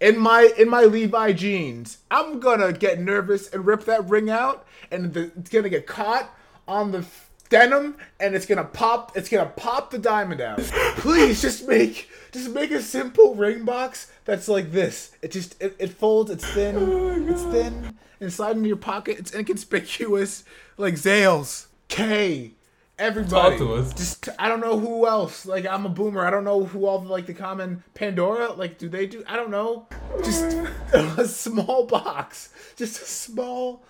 in 0.00 0.18
my 0.18 0.52
in 0.56 0.68
my 0.68 0.82
Levi 0.82 1.32
jeans, 1.32 1.98
I'm 2.10 2.40
gonna 2.40 2.72
get 2.72 3.00
nervous 3.00 3.48
and 3.48 3.66
rip 3.66 3.84
that 3.84 4.08
ring 4.08 4.30
out, 4.30 4.66
and 4.90 5.12
the, 5.12 5.32
it's 5.36 5.50
gonna 5.50 5.68
get 5.68 5.86
caught 5.86 6.32
on 6.66 6.92
the 6.92 7.04
denim, 7.48 7.96
and 8.20 8.34
it's 8.34 8.46
gonna 8.46 8.64
pop. 8.64 9.16
It's 9.16 9.28
gonna 9.28 9.50
pop 9.56 9.90
the 9.90 9.98
diamond 9.98 10.40
out. 10.40 10.58
Please, 10.96 11.42
just 11.42 11.66
make 11.66 12.08
just 12.32 12.50
make 12.50 12.70
a 12.70 12.82
simple 12.82 13.34
ring 13.34 13.64
box 13.64 14.10
that's 14.24 14.48
like 14.48 14.72
this. 14.72 15.12
It 15.22 15.32
just 15.32 15.60
it, 15.60 15.76
it 15.78 15.90
folds. 15.90 16.30
It's 16.30 16.46
thin. 16.46 16.76
Oh 16.76 17.32
it's 17.32 17.42
thin. 17.44 17.96
And 18.20 18.32
slide 18.32 18.56
into 18.56 18.68
your 18.68 18.76
pocket. 18.76 19.18
It's 19.18 19.34
inconspicuous. 19.34 20.44
Like 20.76 20.94
Zales, 20.94 21.66
Kay, 21.88 22.52
everybody. 22.98 23.56
Talk 23.56 23.58
to 23.58 23.74
us. 23.74 23.94
Just 23.94 24.28
I 24.38 24.48
don't 24.48 24.60
know 24.60 24.78
who 24.78 25.06
else. 25.06 25.46
Like 25.46 25.66
I'm 25.66 25.86
a 25.86 25.88
boomer. 25.88 26.26
I 26.26 26.30
don't 26.30 26.44
know 26.44 26.64
who 26.64 26.86
all 26.86 26.98
the 26.98 27.08
like 27.08 27.26
the 27.26 27.34
common 27.34 27.82
Pandora. 27.94 28.52
Like 28.52 28.78
do 28.78 28.88
they 28.88 29.06
do? 29.06 29.22
I 29.26 29.36
don't 29.36 29.50
know. 29.50 29.86
Just 30.24 30.44
a 30.92 31.26
small 31.26 31.86
box. 31.86 32.50
Just 32.76 33.00
a 33.00 33.04
small, 33.04 33.82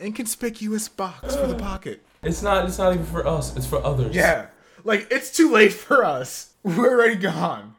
inconspicuous 0.00 0.88
box 0.88 1.36
for 1.36 1.46
the 1.46 1.56
pocket. 1.56 2.04
It's 2.22 2.42
not 2.42 2.66
it's 2.66 2.78
not 2.78 2.92
even 2.94 3.04
for 3.06 3.26
us 3.26 3.56
it's 3.56 3.66
for 3.66 3.84
others 3.84 4.14
Yeah. 4.14 4.46
Like 4.84 5.06
it's 5.10 5.30
too 5.30 5.50
late 5.52 5.72
for 5.72 6.04
us. 6.04 6.54
We're 6.64 6.90
already 6.90 7.16
gone. 7.16 7.74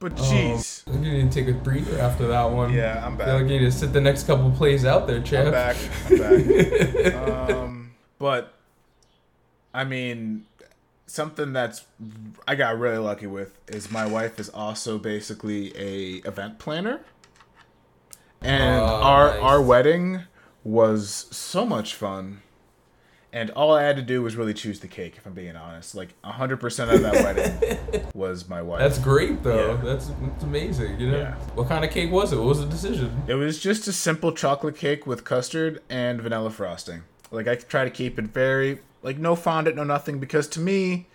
But 0.00 0.14
jeez. 0.16 0.84
Oh, 0.86 0.92
you 0.92 0.98
need 1.24 1.32
to 1.32 1.44
take 1.44 1.48
a 1.52 1.56
breather 1.58 1.98
after 1.98 2.26
that 2.28 2.44
one 2.50 2.72
Yeah, 2.72 3.04
I'm 3.04 3.14
I 3.20 3.24
feel 3.24 3.34
like 3.34 3.42
back. 3.44 3.50
you 3.52 3.58
need 3.60 3.64
to 3.64 3.72
sit 3.72 3.92
the 3.92 4.00
next 4.00 4.26
couple 4.26 4.50
plays 4.52 4.84
out 4.84 5.06
there 5.06 5.20
champ 5.20 5.46
I'm 5.46 5.52
back. 5.52 5.76
I'm 6.10 6.18
back. 6.18 7.14
um, 7.50 7.90
but 8.18 8.54
I 9.74 9.84
mean, 9.84 10.46
something 11.06 11.52
that's 11.52 11.84
I 12.46 12.54
got 12.54 12.78
really 12.78 12.98
lucky 12.98 13.26
with 13.26 13.58
is 13.68 13.90
my 13.90 14.06
wife 14.06 14.38
is 14.40 14.48
also 14.48 14.98
basically 14.98 15.72
a 15.76 16.26
event 16.28 16.58
planner, 16.58 17.00
and 18.40 18.80
Oh, 18.80 18.84
our 18.84 19.30
nice. 19.30 19.40
our 19.42 19.62
wedding 19.62 20.22
was 20.64 21.26
so 21.30 21.64
much 21.66 21.94
fun. 21.94 22.42
And 23.30 23.50
all 23.50 23.72
I 23.74 23.82
had 23.82 23.96
to 23.96 24.02
do 24.02 24.22
was 24.22 24.36
really 24.36 24.54
choose 24.54 24.80
the 24.80 24.88
cake, 24.88 25.14
if 25.18 25.26
I'm 25.26 25.34
being 25.34 25.54
honest. 25.54 25.94
Like 25.94 26.14
100% 26.24 26.94
of 26.94 27.02
that 27.02 27.12
wedding 27.12 28.06
was 28.14 28.48
my 28.48 28.62
wife. 28.62 28.80
that's 28.80 28.98
great 28.98 29.42
though 29.42 29.74
Yeah. 29.74 29.80
that's, 29.84 30.06
that's 30.08 30.44
amazing 30.44 30.98
you 30.98 31.10
know 31.10 31.18
Yeah. 31.18 31.34
what 31.54 31.68
kind 31.68 31.84
of 31.84 31.90
cake 31.90 32.10
was 32.10 32.32
it 32.32 32.36
what 32.36 32.46
was 32.46 32.60
the 32.60 32.66
decision 32.66 33.22
It 33.26 33.34
was 33.34 33.60
just 33.60 33.86
a 33.86 33.92
simple 33.92 34.32
chocolate 34.32 34.76
cake 34.76 35.06
with 35.06 35.24
custard 35.24 35.82
and 35.90 36.20
vanilla 36.22 36.50
frosting. 36.50 37.02
Like 37.30 37.46
I 37.48 37.56
try 37.56 37.84
to 37.84 37.90
keep 37.90 38.18
it 38.18 38.24
very 38.26 38.78
like 39.02 39.18
no 39.18 39.36
fondant, 39.36 39.76
no 39.76 39.84
nothing, 39.84 40.18
because 40.18 40.48
to 40.48 40.60
me, 40.60 41.06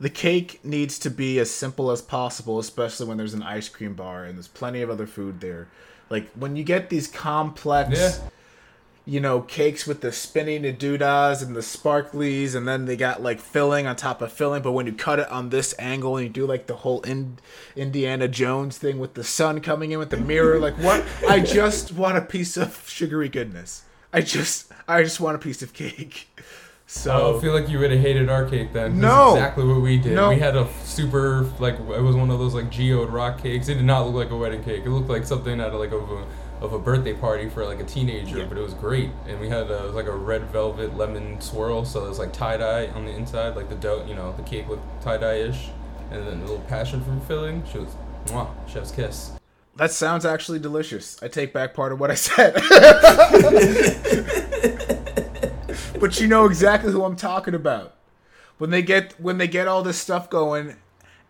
the 0.00 0.10
cake 0.10 0.60
needs 0.64 0.98
to 0.98 1.10
be 1.10 1.38
as 1.38 1.50
simple 1.50 1.90
as 1.90 2.02
possible, 2.02 2.58
especially 2.58 3.06
when 3.06 3.16
there's 3.16 3.32
an 3.34 3.42
ice 3.42 3.68
cream 3.68 3.94
bar 3.94 4.24
and 4.24 4.36
there's 4.36 4.48
plenty 4.48 4.82
of 4.82 4.90
other 4.90 5.06
food 5.06 5.40
there. 5.40 5.68
Like 6.10 6.28
when 6.32 6.56
you 6.56 6.64
get 6.64 6.90
these 6.90 7.06
complex, 7.08 7.98
Yeah. 7.98 8.28
You 9.08 9.20
know, 9.20 9.40
cakes 9.40 9.86
with 9.86 10.00
the 10.00 10.10
spinning 10.10 10.62
the 10.62 10.72
doodahs 10.72 11.40
and 11.40 11.54
the 11.54 11.60
sparklies, 11.60 12.56
and 12.56 12.66
then 12.66 12.86
they 12.86 12.96
got 12.96 13.22
like 13.22 13.38
filling 13.38 13.86
on 13.86 13.94
top 13.94 14.20
of 14.20 14.32
filling. 14.32 14.62
But 14.62 14.72
when 14.72 14.86
you 14.86 14.92
cut 14.92 15.20
it 15.20 15.30
on 15.30 15.50
this 15.50 15.74
angle 15.78 16.16
and 16.16 16.26
you 16.26 16.32
do 16.32 16.44
like 16.44 16.66
the 16.66 16.74
whole 16.74 17.00
in- 17.02 17.38
Indiana 17.76 18.26
Jones 18.26 18.78
thing 18.78 18.98
with 18.98 19.14
the 19.14 19.22
sun 19.22 19.60
coming 19.60 19.92
in 19.92 20.00
with 20.00 20.10
the 20.10 20.16
mirror, 20.16 20.58
like 20.58 20.74
what? 20.78 21.04
I 21.28 21.38
just 21.38 21.92
want 21.92 22.18
a 22.18 22.20
piece 22.20 22.56
of 22.56 22.84
sugary 22.88 23.28
goodness. 23.28 23.84
I 24.12 24.22
just, 24.22 24.72
I 24.88 25.02
just 25.04 25.20
want 25.20 25.36
a 25.36 25.38
piece 25.38 25.62
of 25.62 25.72
cake. 25.72 26.28
So 26.88 27.36
I 27.36 27.40
feel 27.40 27.52
like 27.52 27.68
you 27.68 27.80
would 27.80 27.90
have 27.90 28.00
hated 28.00 28.28
our 28.28 28.48
cake 28.48 28.72
then. 28.72 29.00
No. 29.00 29.34
exactly 29.34 29.64
what 29.64 29.80
we 29.80 29.98
did. 29.98 30.14
No. 30.14 30.28
We 30.28 30.38
had 30.38 30.56
a 30.56 30.68
super 30.84 31.42
like 31.58 31.74
it 31.74 32.02
was 32.02 32.14
one 32.14 32.30
of 32.30 32.38
those 32.38 32.54
like 32.54 32.70
geode 32.70 33.10
rock 33.10 33.42
cakes. 33.42 33.68
It 33.68 33.74
did 33.74 33.84
not 33.84 34.06
look 34.06 34.14
like 34.14 34.30
a 34.30 34.36
wedding 34.36 34.62
cake. 34.62 34.84
It 34.84 34.90
looked 34.90 35.08
like 35.08 35.24
something 35.24 35.60
out 35.60 35.72
of 35.72 35.80
like 35.80 35.90
a 35.90 36.24
of 36.60 36.72
a 36.72 36.78
birthday 36.78 37.12
party 37.12 37.48
for 37.50 37.64
like 37.66 37.80
a 37.80 37.84
teenager, 37.84 38.38
Yeah. 38.38 38.44
but 38.46 38.56
it 38.56 38.62
was 38.62 38.72
great. 38.74 39.10
And 39.28 39.38
we 39.40 39.48
had 39.48 39.70
a, 39.70 39.84
it 39.84 39.86
was 39.86 39.94
like 39.94 40.06
a 40.06 40.16
red 40.16 40.42
velvet 40.50 40.96
lemon 40.96 41.40
swirl, 41.40 41.84
so 41.84 42.06
it 42.06 42.08
was 42.08 42.18
like 42.18 42.32
tie 42.32 42.56
dye 42.56 42.86
on 42.88 43.04
the 43.04 43.12
inside, 43.12 43.56
like 43.56 43.68
the 43.68 43.74
dough. 43.74 44.04
You 44.08 44.14
know, 44.14 44.32
the 44.36 44.42
cake 44.42 44.68
looked 44.68 45.02
tie 45.02 45.18
dye 45.18 45.34
ish, 45.34 45.68
and 46.10 46.26
then 46.26 46.38
a 46.38 46.40
little 46.40 46.60
passion 46.60 47.02
fruit 47.04 47.22
filling. 47.24 47.62
She 47.70 47.78
was, 47.78 47.94
mwah, 48.26 48.48
chef's 48.68 48.90
kiss. 48.90 49.32
that 49.76 49.92
sounds 49.92 50.24
actually 50.24 50.58
delicious. 50.58 51.22
I 51.22 51.28
take 51.28 51.52
back 51.52 51.74
part 51.74 51.92
of 51.92 52.00
what 52.00 52.10
I 52.10 52.14
said. 52.14 52.54
but 56.00 56.20
you 56.20 56.26
know 56.26 56.46
exactly 56.46 56.92
who 56.92 57.04
I'm 57.04 57.16
talking 57.16 57.54
about. 57.54 57.94
When 58.58 58.70
they 58.70 58.82
get 58.82 59.12
when 59.20 59.38
they 59.38 59.48
get 59.48 59.68
all 59.68 59.82
this 59.82 59.98
stuff 59.98 60.30
going 60.30 60.76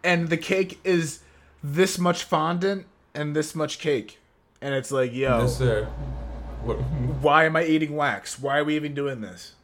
and 0.05 0.29
the 0.29 0.37
cake 0.37 0.79
is 0.85 1.21
this 1.63 1.99
much 1.99 2.23
fondant 2.23 2.87
and 3.15 3.35
this 3.35 3.55
much 3.55 3.79
cake. 3.81 4.19
And 4.67 4.75
it's 4.75 4.91
like, 4.91 5.15
yo, 5.15 5.43
Yes, 5.43 5.59
sir. 5.59 5.85
What? 6.65 6.79
why 7.23 7.45
am 7.45 7.55
I 7.55 7.63
eating 7.63 7.95
wax? 7.95 8.37
Why 8.37 8.59
are 8.59 8.65
we 8.65 8.75
even 8.75 8.95
doing 8.95 9.21
this? 9.21 9.55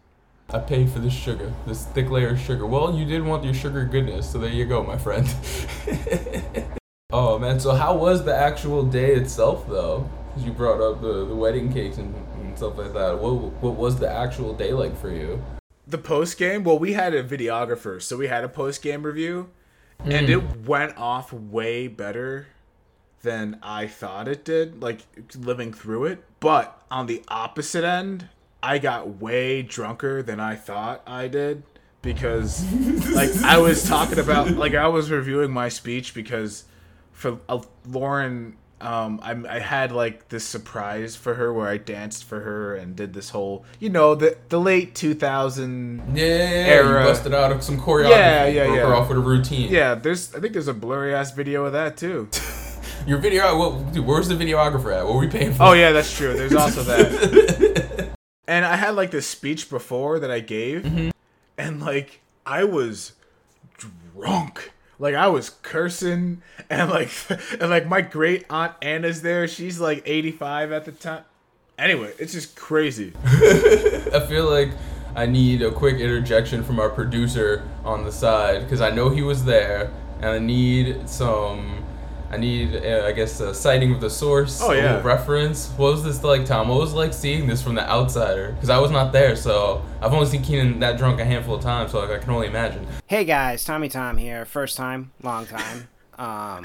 I 0.49 0.61
paid 0.61 0.91
for 0.91 1.01
this 1.01 1.13
sugar, 1.13 1.53
this 1.67 1.87
thick 1.87 2.09
layer 2.09 2.29
of 2.29 2.39
sugar. 2.39 2.67
Well, 2.67 2.95
you 2.95 3.05
did 3.05 3.25
want 3.25 3.43
your 3.43 3.53
sugar 3.53 3.85
goodness, 3.85 4.31
so 4.31 4.39
there 4.39 4.49
you 4.49 4.65
go, 4.65 4.85
my 4.85 4.97
friend. 4.97 5.27
oh 7.11 7.37
man, 7.37 7.59
so 7.59 7.75
how 7.75 7.97
was 7.97 8.25
the 8.25 8.33
actual 8.33 8.85
day 8.85 9.17
itself, 9.17 9.69
though? 9.69 10.09
you 10.37 10.53
brought 10.53 10.81
up 10.81 11.03
the, 11.03 11.27
the 11.27 11.35
wedding 11.35 11.73
cakes 11.73 11.99
and, 11.99 12.15
and 12.41 12.57
stuff 12.57 12.79
like 12.79 12.93
that. 12.93 13.19
What 13.19 13.33
what 13.61 13.75
was 13.75 13.99
the 13.99 14.09
actual 14.09 14.55
day 14.55 14.73
like 14.73 14.97
for 14.97 15.11
you? 15.11 15.43
The 15.85 15.99
post 15.99 16.39
game, 16.39 16.63
well, 16.63 16.79
we 16.79 16.93
had 16.93 17.13
a 17.13 17.25
videographer, 17.25 18.01
so 18.01 18.17
we 18.17 18.29
had 18.29 18.45
a 18.45 18.49
post 18.49 18.83
game 18.83 19.03
review, 19.03 19.51
and 19.99 20.29
hmm. 20.29 20.33
it 20.33 20.61
went 20.61 20.97
off 20.97 21.33
way 21.33 21.89
better 21.89 22.47
than 23.23 23.59
I 23.63 23.87
thought 23.87 24.29
it 24.29 24.45
did, 24.45 24.83
like 24.83 25.01
living 25.37 25.73
through 25.73 26.07
it. 26.07 26.25
But 26.41 26.81
on 26.91 27.07
the 27.07 27.23
opposite 27.29 27.85
end, 27.85 28.29
I 28.63 28.79
got 28.79 29.21
way 29.21 29.63
drunker 29.63 30.23
than 30.23 30.41
I 30.41 30.57
thought 30.57 31.03
I 31.07 31.29
did 31.29 31.63
because, 32.03 32.65
like, 33.15 33.31
I 33.43 33.59
was 33.59 33.89
talking 33.89 34.19
about, 34.19 34.51
like, 34.53 34.75
I 34.75 34.89
was 34.89 35.11
reviewing 35.11 35.53
my 35.53 35.69
speech 35.69 36.15
because 36.15 36.65
for 37.13 37.39
uh, 37.49 37.61
Lauren, 37.87 38.57
um, 38.81 39.21
I, 39.23 39.37
I 39.49 39.59
had 39.61 39.93
like 39.93 40.29
this 40.29 40.45
surprise 40.45 41.15
for 41.15 41.35
her 41.35 41.53
where 41.53 41.69
I 41.69 41.77
danced 41.77 42.25
for 42.25 42.41
her 42.41 42.75
and 42.75 42.97
did 42.97 43.13
this 43.15 43.31
whole, 43.31 43.65
you 43.79 43.89
know, 43.89 44.17
the 44.17 44.37
the 44.49 44.59
late 44.59 44.97
two 44.97 45.15
thousand. 45.15 46.17
Yeah, 46.17 46.25
Era. 46.25 47.03
you 47.03 47.09
busted 47.09 47.33
out 47.33 47.53
of 47.53 47.63
some 47.63 47.81
choreography. 47.81 48.11
Yeah, 48.11 48.47
yeah, 48.47 48.65
broke 48.67 48.77
yeah. 48.77 48.87
her 48.87 48.95
off 48.95 49.09
with 49.09 49.19
a 49.19 49.21
routine. 49.21 49.71
Yeah, 49.71 49.95
there's 49.95 50.35
I 50.35 50.41
think 50.41 50.53
there's 50.53 50.67
a 50.67 50.75
blurry 50.75 51.15
ass 51.15 51.31
video 51.31 51.65
of 51.65 51.75
that 51.75 51.97
too. 51.97 52.29
Your 53.07 53.19
video, 53.19 53.59
what, 53.59 53.93
dude, 53.93 54.07
where's 54.07 54.29
the 54.29 54.35
videographer 54.35 54.97
at? 54.97 55.05
What 55.05 55.15
were 55.15 55.21
we 55.21 55.29
paying 55.29 55.53
for? 55.53 55.65
Oh 55.65 55.73
yeah, 55.73 55.91
that's 55.91 56.17
true. 56.17 56.35
There's 56.35 56.55
also 56.55 56.83
that. 56.85 58.15
and 58.47 58.65
I 58.65 58.77
had 58.77 58.95
like 58.95 59.11
this 59.11 59.27
speech 59.27 59.69
before 59.69 60.21
that 60.21 60.31
I 60.31 60.39
gave, 60.41 60.83
mm-hmm. 60.83 61.11
and 61.59 61.81
like 61.81 62.21
I 62.47 62.65
was 62.65 63.13
drunk. 63.77 64.73
Like 65.01 65.17
I 65.17 65.27
was 65.27 65.51
cursing, 65.51 66.43
and 66.71 66.91
like 66.91 67.11
and 67.61 67.71
like 67.71 67.89
my 67.89 68.03
great 68.03 68.47
aunt 68.49 68.75
Anna's 68.81 69.23
there. 69.23 69.49
She's 69.49 69.81
like 69.81 70.03
85 70.07 70.71
at 70.71 70.85
the 70.85 70.93
time. 70.93 71.25
Anyway, 71.79 72.13
it's 72.21 72.33
just 72.33 72.55
crazy. 72.55 73.13
I 73.25 74.25
feel 74.29 74.49
like 74.49 74.71
I 75.17 75.27
need 75.27 75.63
a 75.63 75.73
quick 75.73 75.97
interjection 75.97 76.63
from 76.63 76.79
our 76.79 76.89
producer 76.89 77.69
on 77.85 78.05
the 78.05 78.13
side 78.13 78.63
because 78.63 78.81
I 78.81 78.91
know 78.91 79.09
he 79.09 79.23
was 79.23 79.45
there, 79.45 79.91
and 80.19 80.27
I 80.27 80.39
need 80.39 81.09
some. 81.09 81.82
I 82.33 82.39
need, 82.39 82.75
uh, 82.77 83.05
I 83.07 83.13
guess, 83.13 83.41
a 83.41 83.55
citing 83.55 83.93
of 83.95 84.01
the 84.01 84.09
source, 84.09 84.61
Oh, 84.63 84.73
yeah. 84.73 85.03
reference. 85.03 85.69
What 85.77 85.93
was 85.93 86.03
this 86.03 86.25
like, 86.25 86.47
Tom? 86.47 86.69
What 86.69 86.79
was 86.81 86.95
it 86.95 86.97
like 86.97 87.13
seeing 87.13 87.47
this 87.47 87.61
from 87.61 87.75
the 87.75 87.87
outsider? 87.87 88.53
Because 88.53 88.71
I 88.71 88.79
was 88.79 88.91
not 88.91 89.13
there, 89.13 89.37
so 89.37 89.83
I've 90.01 90.15
only 90.15 90.25
seen 90.27 90.43
Keenan 90.43 90.81
that 90.81 90.97
drunk 90.97 91.21
a 91.21 91.27
handful 91.27 91.57
of 91.57 91.63
times, 91.63 91.93
so 91.93 92.01
like, 92.01 92.11
I 92.11 92.17
can 92.19 92.31
only 92.31 92.47
imagine. 92.47 92.87
Hey 93.07 93.25
guys, 93.27 93.65
Tommy 93.65 93.91
Tom 93.91 94.17
here. 94.17 94.47
First 94.47 94.79
time, 94.79 95.11
long 95.23 95.45
time. 95.47 95.89
Um, 96.19 96.65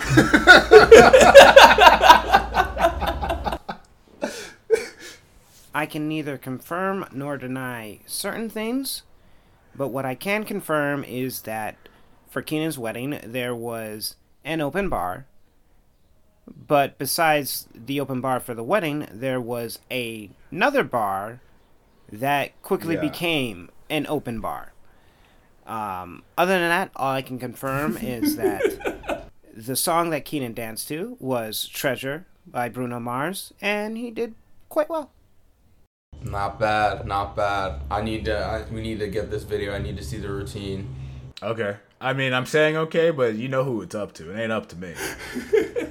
I 5.73 5.85
can 5.85 6.07
neither 6.07 6.37
confirm 6.37 7.05
nor 7.11 7.37
deny 7.37 7.99
certain 8.05 8.49
things, 8.49 9.03
but 9.75 9.89
what 9.89 10.05
I 10.05 10.15
can 10.15 10.43
confirm 10.43 11.03
is 11.03 11.41
that 11.41 11.75
for 12.29 12.41
Keenan's 12.41 12.79
wedding, 12.79 13.19
there 13.23 13.53
was 13.55 14.15
an 14.43 14.59
open 14.61 14.89
bar. 14.89 15.25
But 16.67 16.97
besides 16.97 17.67
the 17.73 17.99
open 17.99 18.21
bar 18.21 18.39
for 18.39 18.53
the 18.53 18.63
wedding, 18.63 19.07
there 19.11 19.41
was 19.41 19.79
a, 19.91 20.29
another 20.51 20.83
bar 20.83 21.41
that 22.11 22.61
quickly 22.61 22.95
Yeah. 22.95 23.01
became 23.01 23.69
an 23.89 24.05
open 24.07 24.39
bar. 24.39 24.73
Um, 25.65 26.23
other 26.37 26.57
than 26.59 26.69
that, 26.69 26.91
all 26.95 27.11
I 27.11 27.21
can 27.21 27.39
confirm 27.39 27.97
is 28.01 28.35
that 28.37 29.27
the 29.53 29.75
song 29.75 30.09
that 30.11 30.23
Keenan 30.25 30.53
danced 30.53 30.87
to 30.89 31.17
was 31.19 31.67
Treasure 31.67 32.25
by 32.45 32.69
Bruno 32.69 32.99
Mars, 32.99 33.53
and 33.61 33.97
he 33.97 34.11
did 34.11 34.35
quite 34.69 34.89
well. 34.89 35.11
Not 36.21 36.59
bad, 36.59 37.05
not 37.05 37.35
bad. 37.35 37.81
I 37.91 38.01
need 38.01 38.25
to. 38.25 38.37
I, 38.37 38.63
we 38.73 38.81
need 38.81 38.99
to 38.99 39.07
get 39.07 39.29
this 39.29 39.43
video. 39.43 39.73
I 39.75 39.79
need 39.79 39.97
to 39.97 40.03
see 40.03 40.17
the 40.17 40.29
routine. 40.29 40.93
Okay. 41.43 41.75
I 42.01 42.13
mean, 42.13 42.33
I'm 42.33 42.45
saying 42.45 42.75
okay, 42.77 43.11
but 43.11 43.35
you 43.35 43.47
know 43.47 43.63
who 43.63 43.81
it's 43.81 43.93
up 43.95 44.13
to. 44.13 44.31
It 44.31 44.41
ain't 44.41 44.51
up 44.51 44.67
to 44.69 44.75
me. 44.75 44.93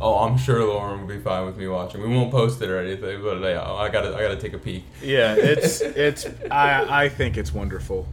Oh, 0.00 0.18
I'm 0.18 0.36
sure 0.36 0.64
Lauren 0.64 1.00
will 1.00 1.08
be 1.08 1.20
fine 1.20 1.46
with 1.46 1.56
me 1.56 1.68
watching. 1.68 2.02
We 2.02 2.08
won't 2.08 2.30
post 2.30 2.60
it 2.62 2.70
or 2.70 2.78
anything, 2.78 3.22
but 3.22 3.40
yeah, 3.40 3.62
I 3.62 3.88
gotta, 3.88 4.16
I 4.16 4.22
gotta 4.22 4.36
take 4.36 4.52
a 4.52 4.58
peek. 4.58 4.84
Yeah, 5.02 5.34
it's 5.34 5.80
it's 5.80 6.26
I 6.50 7.04
I 7.04 7.08
think 7.08 7.36
it's 7.36 7.52
wonderful. 7.52 8.06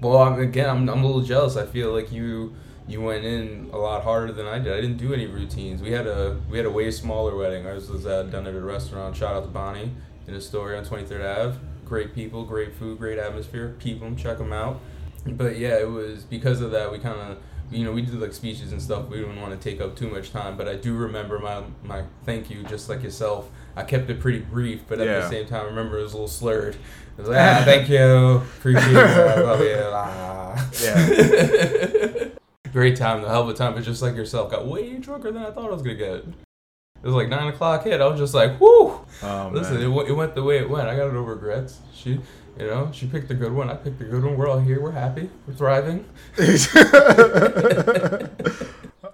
Well, 0.00 0.16
I'm, 0.16 0.40
again, 0.40 0.68
I'm, 0.68 0.88
I'm 0.88 1.02
a 1.02 1.06
little 1.06 1.20
jealous. 1.22 1.56
I 1.56 1.66
feel 1.66 1.92
like 1.92 2.10
you, 2.10 2.54
you 2.88 3.02
went 3.02 3.24
in 3.24 3.68
a 3.72 3.76
lot 3.76 4.02
harder 4.02 4.32
than 4.32 4.46
I 4.46 4.58
did. 4.58 4.72
I 4.72 4.80
didn't 4.80 4.96
do 4.96 5.12
any 5.12 5.26
routines. 5.26 5.82
We 5.82 5.92
had 5.92 6.06
a, 6.06 6.40
we 6.48 6.56
had 6.56 6.66
a 6.66 6.70
way 6.70 6.90
smaller 6.90 7.36
wedding. 7.36 7.66
Ours 7.66 7.90
was 7.90 8.06
uh, 8.06 8.22
done 8.24 8.46
at 8.46 8.54
a 8.54 8.60
restaurant. 8.60 9.14
Shout 9.14 9.34
out 9.36 9.42
to 9.42 9.50
Bonnie 9.50 9.90
in 10.26 10.34
Astoria 10.34 10.78
on 10.78 10.86
23rd 10.86 11.38
Ave. 11.38 11.58
Great 11.84 12.14
people, 12.14 12.44
great 12.44 12.74
food, 12.74 12.98
great 12.98 13.18
atmosphere. 13.18 13.76
Peep 13.78 14.00
them, 14.00 14.16
check 14.16 14.38
them 14.38 14.54
out. 14.54 14.80
But 15.26 15.58
yeah, 15.58 15.78
it 15.78 15.90
was 15.90 16.24
because 16.24 16.62
of 16.62 16.70
that 16.70 16.90
we 16.90 16.98
kind 16.98 17.20
of 17.20 17.38
you 17.70 17.84
know 17.84 17.92
we 17.92 18.02
did 18.02 18.14
like 18.20 18.32
speeches 18.32 18.72
and 18.72 18.80
stuff. 18.82 19.08
We 19.08 19.18
didn't 19.18 19.40
want 19.40 19.58
to 19.60 19.70
take 19.70 19.80
up 19.80 19.96
too 19.96 20.08
much 20.08 20.30
time. 20.32 20.56
But 20.56 20.68
I 20.68 20.74
do 20.76 20.94
remember 20.96 21.38
my 21.38 21.62
my 21.84 22.04
thank 22.24 22.50
you, 22.50 22.62
just 22.64 22.88
like 22.88 23.02
yourself. 23.02 23.48
I 23.76 23.82
kept 23.84 24.10
it 24.10 24.20
pretty 24.20 24.40
brief, 24.40 24.80
but 24.88 25.00
at 25.00 25.06
Yeah. 25.06 25.20
the 25.20 25.28
same 25.28 25.46
time, 25.46 25.62
I 25.62 25.68
remember 25.68 25.98
it 25.98 26.02
was 26.02 26.12
a 26.12 26.16
little 26.16 26.28
slurred. 26.28 26.76
It 27.18 27.24
was 27.24 27.28
like, 27.36 27.38
ah, 27.38 27.62
thank 27.66 27.88
you, 27.90 28.36
appreciate 28.36 28.96
it, 28.96 28.96
I 28.96 29.40
love 29.42 29.60
you. 29.60 29.76
ah." 29.92 30.70
Yeah. 30.82 32.28
Great 32.72 32.96
time, 32.96 33.20
the 33.20 33.28
hell 33.28 33.42
of 33.42 33.48
a 33.48 33.52
time, 33.54 33.74
but 33.74 33.82
just 33.82 34.00
like 34.00 34.14
yourself, 34.14 34.50
got 34.50 34.66
way 34.66 34.96
drunker 34.96 35.30
than 35.30 35.42
I 35.42 35.50
thought 35.50 35.66
I 35.66 35.72
was 35.74 35.82
gonna 35.82 35.96
get. 35.96 36.14
It 36.24 37.06
was 37.06 37.14
like 37.14 37.28
nine 37.28 37.48
o'clock 37.48 37.84
hit. 37.84 38.00
I 38.00 38.06
was 38.06 38.18
just 38.18 38.32
like, 38.32 38.58
whoo. 38.60 39.00
Oh, 39.22 39.50
Listen, 39.52 39.82
it, 39.82 39.88
went- 39.88 40.08
it 40.08 40.12
went 40.12 40.34
the 40.34 40.42
way 40.42 40.58
it 40.58 40.70
went. 40.70 40.88
I 40.88 40.96
got 40.96 41.12
no 41.12 41.20
regrets. 41.22 41.80
She, 41.92 42.20
you 42.60 42.66
know, 42.66 42.90
she 42.92 43.06
picked 43.06 43.30
a 43.30 43.34
good 43.34 43.52
one. 43.52 43.70
I 43.70 43.74
picked 43.74 44.00
a 44.00 44.04
good 44.04 44.24
one. 44.24 44.36
We're 44.36 44.48
all 44.48 44.60
here. 44.60 44.80
We're 44.80 44.90
happy. 44.92 45.30
We're 45.46 45.54
thriving. 45.54 46.04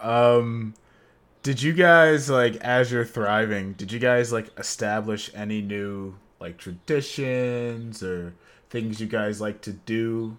um 0.01 0.75
did 1.43 1.63
you 1.63 1.73
guys 1.73 2.29
like 2.29 2.57
as 2.57 2.91
you're 2.93 3.05
thriving 3.05 3.73
did 3.75 3.91
you 3.93 3.99
guys 3.99 4.33
like 4.33 4.51
establish 4.59 5.31
any 5.35 5.61
new 5.63 6.15
like 6.41 6.59
traditions 6.59 8.03
or 8.03 8.35
things 8.71 9.01
you 9.01 9.07
guys 9.07 9.41
like 9.41 9.61
to 9.63 9.73
do 9.73 10.37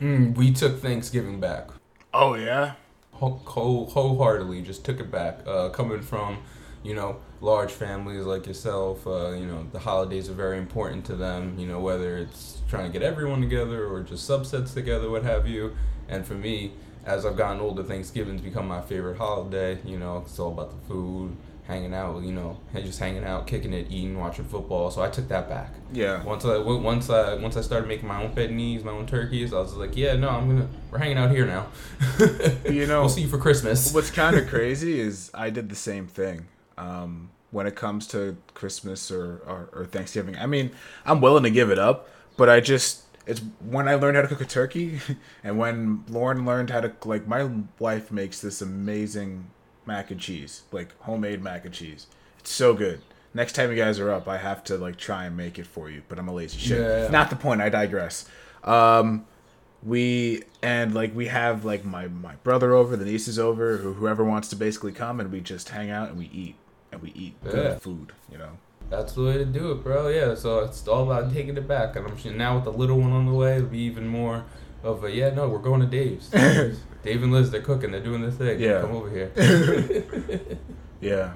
Mm, 0.00 0.36
we 0.36 0.52
took 0.52 0.82
Thanksgiving 0.82 1.38
back. 1.38 1.68
oh 2.12 2.34
yeah 2.34 2.72
Whole- 3.12 3.40
whole- 3.44 3.86
wholeheartedly 3.86 4.60
just 4.62 4.84
took 4.84 4.98
it 4.98 5.08
back. 5.08 5.38
Uh, 5.46 5.68
coming 5.68 6.02
from 6.02 6.38
you 6.82 6.94
know, 6.94 7.16
large 7.44 7.70
families 7.72 8.24
like 8.24 8.46
yourself, 8.46 9.06
uh, 9.06 9.32
you 9.32 9.44
know, 9.46 9.66
the 9.70 9.78
holidays 9.78 10.30
are 10.30 10.34
very 10.34 10.56
important 10.58 11.04
to 11.04 11.14
them. 11.14 11.56
You 11.58 11.66
know, 11.66 11.78
whether 11.78 12.16
it's 12.16 12.62
trying 12.70 12.90
to 12.90 12.98
get 12.98 13.02
everyone 13.06 13.40
together 13.42 13.86
or 13.86 14.00
just 14.00 14.28
subsets 14.28 14.72
together, 14.72 15.10
what 15.10 15.22
have 15.24 15.46
you. 15.46 15.76
And 16.08 16.26
for 16.26 16.34
me, 16.34 16.72
as 17.04 17.26
I've 17.26 17.36
gotten 17.36 17.60
older, 17.60 17.82
Thanksgiving's 17.82 18.40
become 18.40 18.66
my 18.66 18.80
favorite 18.80 19.18
holiday. 19.18 19.78
You 19.84 19.98
know, 19.98 20.22
it's 20.24 20.38
all 20.38 20.52
about 20.52 20.70
the 20.70 20.88
food, 20.88 21.36
hanging 21.66 21.92
out, 21.94 22.22
you 22.22 22.32
know, 22.32 22.58
and 22.72 22.82
just 22.82 22.98
hanging 22.98 23.24
out, 23.24 23.46
kicking 23.46 23.74
it, 23.74 23.88
eating, 23.90 24.18
watching 24.18 24.46
football. 24.46 24.90
So 24.90 25.02
I 25.02 25.10
took 25.10 25.28
that 25.28 25.46
back. 25.46 25.70
Yeah. 25.92 26.24
Once 26.24 26.46
I 26.46 26.56
once 26.56 27.10
I 27.10 27.34
once 27.34 27.58
I 27.58 27.60
started 27.60 27.88
making 27.88 28.08
my 28.08 28.22
own 28.22 28.32
paninis, 28.34 28.84
my 28.84 28.92
own 28.92 29.06
turkeys, 29.06 29.52
I 29.52 29.58
was 29.60 29.74
like, 29.74 29.96
yeah, 29.98 30.16
no, 30.16 30.30
I'm 30.30 30.48
gonna 30.48 30.68
we're 30.90 30.98
hanging 30.98 31.18
out 31.18 31.30
here 31.30 31.44
now. 31.46 31.66
You 32.70 32.86
know- 32.88 33.00
we'll 33.00 33.10
see 33.10 33.22
you 33.22 33.28
for 33.28 33.38
Christmas. 33.38 33.92
What's 33.92 34.10
kind 34.10 34.34
of 34.36 34.48
crazy 34.54 34.98
is 34.98 35.30
I 35.34 35.50
did 35.50 35.68
the 35.68 35.76
same 35.76 36.06
thing. 36.06 36.46
Um, 36.76 37.30
when 37.50 37.66
it 37.68 37.76
comes 37.76 38.08
to 38.08 38.36
Christmas 38.54 39.12
or, 39.12 39.40
or, 39.46 39.68
or 39.72 39.86
Thanksgiving, 39.86 40.36
I 40.36 40.46
mean, 40.46 40.72
I'm 41.06 41.20
willing 41.20 41.44
to 41.44 41.50
give 41.50 41.70
it 41.70 41.78
up, 41.78 42.08
but 42.36 42.48
I 42.48 42.60
just 42.60 43.04
it's 43.26 43.40
when 43.60 43.88
I 43.88 43.94
learned 43.94 44.16
how 44.16 44.22
to 44.22 44.28
cook 44.28 44.40
a 44.40 44.44
turkey, 44.44 45.00
and 45.44 45.58
when 45.58 46.04
Lauren 46.08 46.44
learned 46.44 46.70
how 46.70 46.80
to 46.80 46.92
like 47.04 47.26
my 47.26 47.48
wife 47.78 48.10
makes 48.10 48.40
this 48.40 48.60
amazing 48.60 49.50
mac 49.86 50.10
and 50.10 50.20
cheese, 50.20 50.62
like 50.72 50.98
homemade 51.00 51.42
mac 51.42 51.64
and 51.64 51.74
cheese. 51.74 52.06
It's 52.38 52.50
so 52.52 52.74
good. 52.74 53.00
Next 53.32 53.54
time 53.54 53.70
you 53.70 53.76
guys 53.76 53.98
are 53.98 54.10
up, 54.10 54.28
I 54.28 54.38
have 54.38 54.62
to 54.64 54.76
like 54.76 54.96
try 54.96 55.24
and 55.24 55.36
make 55.36 55.58
it 55.58 55.66
for 55.66 55.90
you, 55.90 56.02
but 56.08 56.18
I'm 56.18 56.28
a 56.28 56.34
lazy 56.34 56.58
shit. 56.58 56.80
Yeah. 56.80 57.08
Not 57.08 57.30
the 57.30 57.36
point. 57.36 57.60
I 57.60 57.68
digress. 57.68 58.28
Um, 58.62 59.26
we 59.82 60.42
and 60.62 60.94
like 60.94 61.14
we 61.14 61.26
have 61.26 61.64
like 61.64 61.84
my 61.84 62.08
my 62.08 62.36
brother 62.36 62.74
over, 62.74 62.96
the 62.96 63.04
nieces 63.04 63.38
over, 63.38 63.78
whoever 63.78 64.24
wants 64.24 64.48
to 64.48 64.56
basically 64.56 64.92
come, 64.92 65.20
and 65.20 65.32
we 65.32 65.40
just 65.40 65.70
hang 65.70 65.90
out 65.90 66.10
and 66.10 66.18
we 66.18 66.26
eat 66.26 66.56
and 66.94 67.02
we 67.02 67.12
eat 67.14 67.34
good 67.44 67.54
Yeah. 67.72 67.78
food. 67.78 68.12
You 68.32 68.38
know. 68.38 68.50
That's 68.90 69.14
the 69.14 69.22
way 69.22 69.34
to 69.38 69.44
do 69.44 69.72
it, 69.72 69.82
bro. 69.82 70.08
Yeah, 70.08 70.34
so 70.34 70.60
it's 70.60 70.86
all 70.86 71.10
about 71.10 71.32
taking 71.32 71.56
it 71.56 71.66
back, 71.66 71.96
and 71.96 72.06
I'm 72.06 72.16
sure 72.16 72.32
now 72.32 72.56
with 72.56 72.64
the 72.64 72.72
little 72.72 72.98
one 73.00 73.12
on 73.12 73.26
the 73.26 73.32
way, 73.32 73.56
it'll 73.56 73.68
be 73.68 73.78
even 73.80 74.06
more 74.06 74.44
of 74.82 75.04
a 75.04 75.10
yeah. 75.10 75.30
No, 75.30 75.48
we're 75.48 75.58
going 75.58 75.80
to 75.80 75.86
Dave's. 75.86 76.28
Dave 77.02 77.22
and 77.22 77.32
Liz, 77.32 77.50
they're 77.50 77.60
cooking. 77.62 77.90
They're 77.92 78.00
doing 78.02 78.22
their 78.22 78.30
thing. 78.30 78.60
Yeah. 78.60 78.80
come 78.82 78.92
over 78.92 79.10
here. 79.10 79.30
Yeah. 81.00 81.34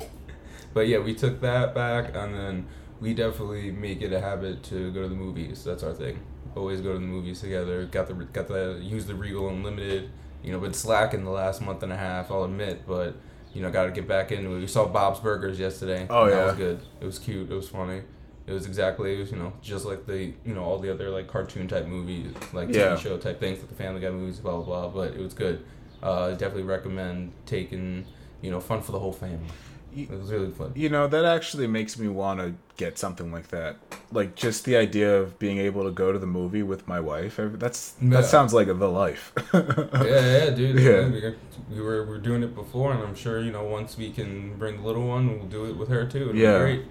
But 0.73 0.88
yeah, 0.88 0.99
we 0.99 1.14
took 1.14 1.40
that 1.42 1.75
back, 1.75 2.14
and 2.14 2.35
then 2.35 2.66
we 3.01 3.12
definitely 3.14 3.71
make 3.71 4.01
it 4.03 4.12
a 4.12 4.21
habit 4.21 4.62
to 4.64 4.90
go 4.92 5.03
to 5.03 5.09
the 5.09 5.14
movies. 5.14 5.64
That's 5.64 5.83
our 5.83 5.92
thing. 5.92 6.21
Always 6.57 6.81
go 6.81 6.92
to 6.94 6.99
the 6.99 7.05
movies 7.05 7.40
together. 7.40 7.85
Got 7.87 8.07
the 8.09 8.14
got 8.14 8.49
the 8.49 8.79
use 8.83 9.07
the 9.07 9.14
Regal 9.14 9.49
Unlimited. 9.49 10.11
You 10.42 10.53
know, 10.53 10.61
been 10.61 10.73
slacking 10.73 11.25
the 11.25 11.31
last 11.31 11.61
month 11.61 11.83
and 11.83 11.92
a 11.92 11.97
half. 11.97 12.31
I'll 12.31 12.44
admit, 12.44 12.87
but 12.87 13.14
you 13.59 13.64
know, 13.64 13.73
got 13.73 13.87
to 13.87 13.90
get 13.90 14.07
back 14.07 14.31
into 14.31 14.55
it. 14.55 14.61
We 14.61 14.68
saw 14.68 14.87
Bob's 14.87 15.18
Burgers 15.18 15.59
yesterday. 15.59 16.07
Oh, 16.09 16.27
yeah. 16.27 16.35
that 16.37 16.47
was 16.47 16.55
good. 16.55 16.81
It 17.01 17.05
was 17.07 17.18
cute. 17.18 17.51
It 17.51 17.55
was 17.55 17.68
funny. 17.68 18.03
It 18.47 18.53
was 18.53 18.66
exactly, 18.66 19.16
it 19.16 19.18
was, 19.18 19.33
you 19.33 19.37
know, 19.37 19.53
just 19.61 19.85
like 19.85 20.07
the, 20.07 20.33
you 20.47 20.55
know, 20.55 20.62
all 20.62 20.79
the 20.79 20.92
other 20.92 21.11
like 21.11 21.27
cartoon 21.27 21.66
type 21.66 21.87
movies, 21.88 22.33
like 22.53 22.68
Yeah. 22.73 22.94
TV 22.94 22.99
show 23.01 23.16
type 23.18 23.40
things, 23.40 23.59
like 23.59 23.68
the 23.68 23.75
Family 23.75 24.01
Guy 24.01 24.11
movies, 24.11 24.38
blah 24.38 24.53
blah 24.61 24.62
blah. 24.62 24.88
But 24.90 25.14
it 25.14 25.21
was 25.21 25.35
good. 25.35 25.64
Uh, 26.01 26.31
definitely 26.31 26.62
recommend 26.62 27.33
taking, 27.47 28.05
you 28.40 28.53
know, 28.53 28.61
fun 28.61 28.81
for 28.81 28.92
the 28.92 29.01
whole 29.01 29.12
family. 29.12 29.49
It 29.96 30.11
was 30.11 30.31
really 30.31 30.51
fun. 30.53 30.72
You 30.74 30.88
know, 30.90 31.07
that 31.09 31.24
actually 31.24 31.66
makes 31.66 31.98
me 31.98 32.09
want 32.09 32.40
to 32.40 32.55
get 32.77 32.98
something 32.98 33.33
like 33.33 33.48
that. 33.48 33.77
Like 34.12 34.35
just 34.37 34.64
the 34.64 34.77
idea 34.77 35.18
of 35.20 35.38
being 35.38 35.59
able 35.59 35.85
to 35.85 35.90
go 35.90 36.12
to 36.12 36.18
the 36.18 36.27
movie 36.27 36.62
with 36.62 36.87
my 36.87 37.01
wife. 37.01 37.37
That's 37.38 37.94
Yeah. 38.01 38.11
that 38.11 38.24
sounds 38.27 38.53
like 38.55 38.66
the 38.68 38.88
life. 38.88 39.33
yeah, 39.55 39.88
yeah, 39.94 40.51
dude. 40.51 40.79
Yeah. 40.79 41.09
We, 41.09 41.77
we 41.77 41.81
were 41.83 42.05
we 42.05 42.11
were 42.11 42.18
doing 42.18 42.42
it 42.42 42.55
before, 42.55 42.92
and 42.92 43.03
I'm 43.03 43.14
sure 43.14 43.40
you 43.42 43.51
know 43.51 43.64
once 43.64 43.96
we 43.96 44.11
can 44.11 44.57
bring 44.59 44.77
the 44.81 44.87
little 44.87 45.07
one, 45.07 45.38
we'll 45.38 45.48
do 45.48 45.64
it 45.66 45.77
with 45.77 45.88
her 45.88 46.07
too. 46.07 46.31
It'll 46.31 46.37
Yeah. 46.37 46.59
be 46.59 46.64
great. 46.64 46.85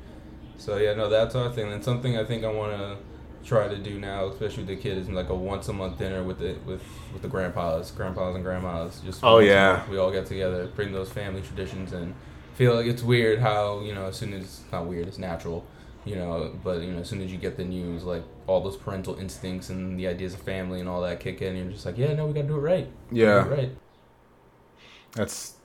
So 0.58 0.78
yeah, 0.78 0.94
no, 0.96 1.08
that's 1.10 1.36
our 1.36 1.52
thing. 1.52 1.72
And 1.72 1.84
something 1.84 2.18
I 2.18 2.24
think 2.26 2.44
I 2.44 2.52
want 2.52 2.74
to 2.78 2.98
try 3.46 3.68
to 3.68 3.78
do 3.78 4.00
now, 4.00 4.26
especially 4.28 4.64
with 4.64 4.76
the 4.76 4.82
kid, 4.84 4.98
is 4.98 5.08
like 5.10 5.30
a 5.30 5.36
once 5.36 5.68
a 5.70 5.74
month 5.74 6.00
dinner 6.00 6.24
with 6.24 6.40
the 6.40 6.56
with 6.66 6.82
with 7.14 7.22
the 7.22 7.28
grandpas, 7.28 7.92
grandpas 7.92 8.36
and 8.36 8.44
grandmas. 8.44 9.00
Just 9.06 9.24
Oh, 9.24 9.40
yeah. 9.40 9.84
we 9.90 9.98
all 9.98 10.12
get 10.12 10.26
together, 10.26 10.68
bring 10.76 10.92
those 10.92 11.10
family 11.12 11.42
traditions, 11.42 11.94
and 11.94 12.14
feel 12.58 12.74
like 12.74 12.88
it's 12.88 13.04
weird 13.04 13.40
how 13.40 13.82
you 13.82 13.94
know 13.94 14.06
as 14.06 14.18
soon 14.18 14.34
as 14.34 14.44
it's 14.44 14.64
not 14.72 14.88
weird, 14.88 15.08
it's 15.08 15.20
natural. 15.20 15.66
You 16.06 16.16
know, 16.16 16.56
but 16.64 16.82
you 16.82 16.92
know, 16.92 17.00
as 17.00 17.10
soon 17.10 17.22
as 17.22 17.32
you 17.32 17.38
get 17.38 17.58
the 17.58 17.66
news, 17.66 18.04
like 18.04 18.24
all 18.48 18.62
those 18.62 18.78
parental 18.78 19.20
instincts 19.20 19.70
and 19.70 20.00
the 20.00 20.08
ideas 20.08 20.34
of 20.34 20.42
family 20.42 20.80
and 20.80 20.90
all 20.90 21.02
that 21.02 21.20
kick 21.20 21.42
in, 21.42 21.56
and 21.56 21.66
you're 21.66 21.74
just 21.74 21.86
like, 21.86 21.98
yeah, 21.98 22.14
no, 22.14 22.28
we 22.28 22.34
gotta 22.34 22.48
do 22.48 22.56
it 22.56 22.62
right. 22.62 22.88
Yeah. 23.12 23.46
it 23.46 23.50
right. 23.50 23.72
That's 25.14 25.56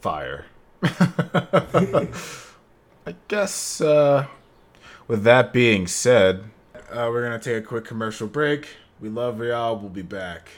fire. 0.00 0.46
I 0.82 2.06
guess 3.26 3.80
uh, 3.80 4.26
with 5.08 5.24
that 5.24 5.52
being 5.52 5.88
said, 5.88 6.44
uh, 6.90 7.08
we're 7.10 7.24
gonna 7.24 7.40
take 7.40 7.64
a 7.64 7.66
quick 7.66 7.84
commercial 7.84 8.28
break. 8.28 8.68
We 9.00 9.08
love 9.08 9.42
y'all. 9.42 9.76
We'll 9.76 9.90
be 9.90 10.02
back. 10.02 10.48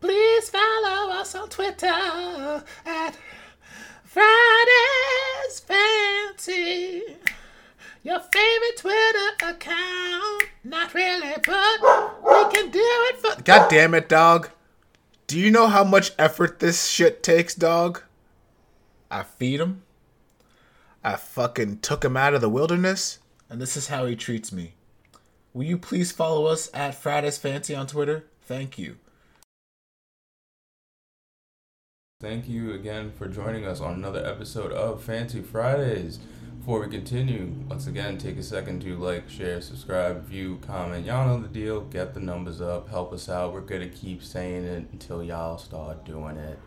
Please 0.00 0.50
follow 0.50 1.10
us 1.12 1.34
on 1.34 1.48
Twitter 1.48 1.86
at 2.84 3.16
Fridays 4.04 5.60
Fancy. 5.60 7.02
Your 8.02 8.20
favorite 8.20 8.76
Twitter 8.76 9.50
account. 9.50 10.44
Not 10.62 10.92
really, 10.94 11.34
but 11.44 12.22
we 12.22 12.54
can 12.54 12.70
do 12.70 12.80
it 12.82 13.18
for. 13.18 13.42
God 13.42 13.70
damn 13.70 13.94
it, 13.94 14.08
dog. 14.08 14.50
Do 15.26 15.38
you 15.38 15.50
know 15.50 15.68
how 15.68 15.82
much 15.82 16.12
effort 16.18 16.58
this 16.58 16.86
shit 16.86 17.22
takes, 17.22 17.54
dog? 17.54 18.02
I 19.10 19.22
feed 19.22 19.60
him. 19.60 19.82
I 21.02 21.16
fucking 21.16 21.78
took 21.78 22.04
him 22.04 22.16
out 22.16 22.34
of 22.34 22.40
the 22.42 22.48
wilderness, 22.48 23.20
and 23.48 23.60
this 23.60 23.76
is 23.76 23.88
how 23.88 24.06
he 24.06 24.16
treats 24.16 24.52
me. 24.52 24.74
Will 25.54 25.64
you 25.64 25.78
please 25.78 26.12
follow 26.12 26.46
us 26.46 26.68
at 26.74 26.94
Fridays 26.94 27.38
Fancy 27.38 27.74
on 27.74 27.86
Twitter? 27.86 28.24
Thank 28.46 28.78
you. 28.78 28.96
Thank 32.20 32.48
you 32.48 32.72
again 32.72 33.10
for 33.10 33.26
joining 33.26 33.66
us 33.66 33.80
on 33.80 33.94
another 33.94 34.24
episode 34.24 34.70
of 34.72 35.02
Fancy 35.02 35.42
Fridays. 35.42 36.20
Before 36.60 36.80
we 36.80 36.88
continue, 36.88 37.52
once 37.68 37.88
again, 37.88 38.18
take 38.18 38.38
a 38.38 38.42
second 38.44 38.82
to 38.82 38.96
like, 38.96 39.28
share, 39.28 39.60
subscribe, 39.60 40.24
view, 40.26 40.58
comment. 40.62 41.04
Y'all 41.04 41.26
know 41.26 41.42
the 41.42 41.48
deal. 41.48 41.80
Get 41.82 42.14
the 42.14 42.20
numbers 42.20 42.60
up. 42.60 42.88
Help 42.88 43.12
us 43.12 43.28
out. 43.28 43.52
We're 43.52 43.60
going 43.62 43.82
to 43.82 43.88
keep 43.88 44.22
saying 44.22 44.64
it 44.64 44.86
until 44.92 45.24
y'all 45.24 45.58
start 45.58 46.04
doing 46.04 46.36
it. 46.36 46.58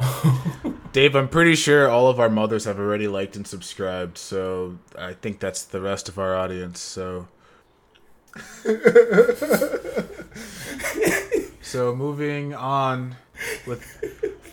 Dave, 0.92 1.14
I'm 1.14 1.28
pretty 1.28 1.54
sure 1.54 1.88
all 1.88 2.08
of 2.08 2.18
our 2.18 2.28
mothers 2.28 2.64
have 2.64 2.80
already 2.80 3.06
liked 3.06 3.36
and 3.36 3.46
subscribed, 3.46 4.18
so 4.18 4.78
I 4.98 5.12
think 5.14 5.38
that's 5.38 5.62
the 5.62 5.80
rest 5.80 6.08
of 6.08 6.18
our 6.18 6.34
audience, 6.34 6.80
so. 6.80 7.28
so 11.70 11.94
moving 11.94 12.52
on 12.52 13.14
with 13.64 13.84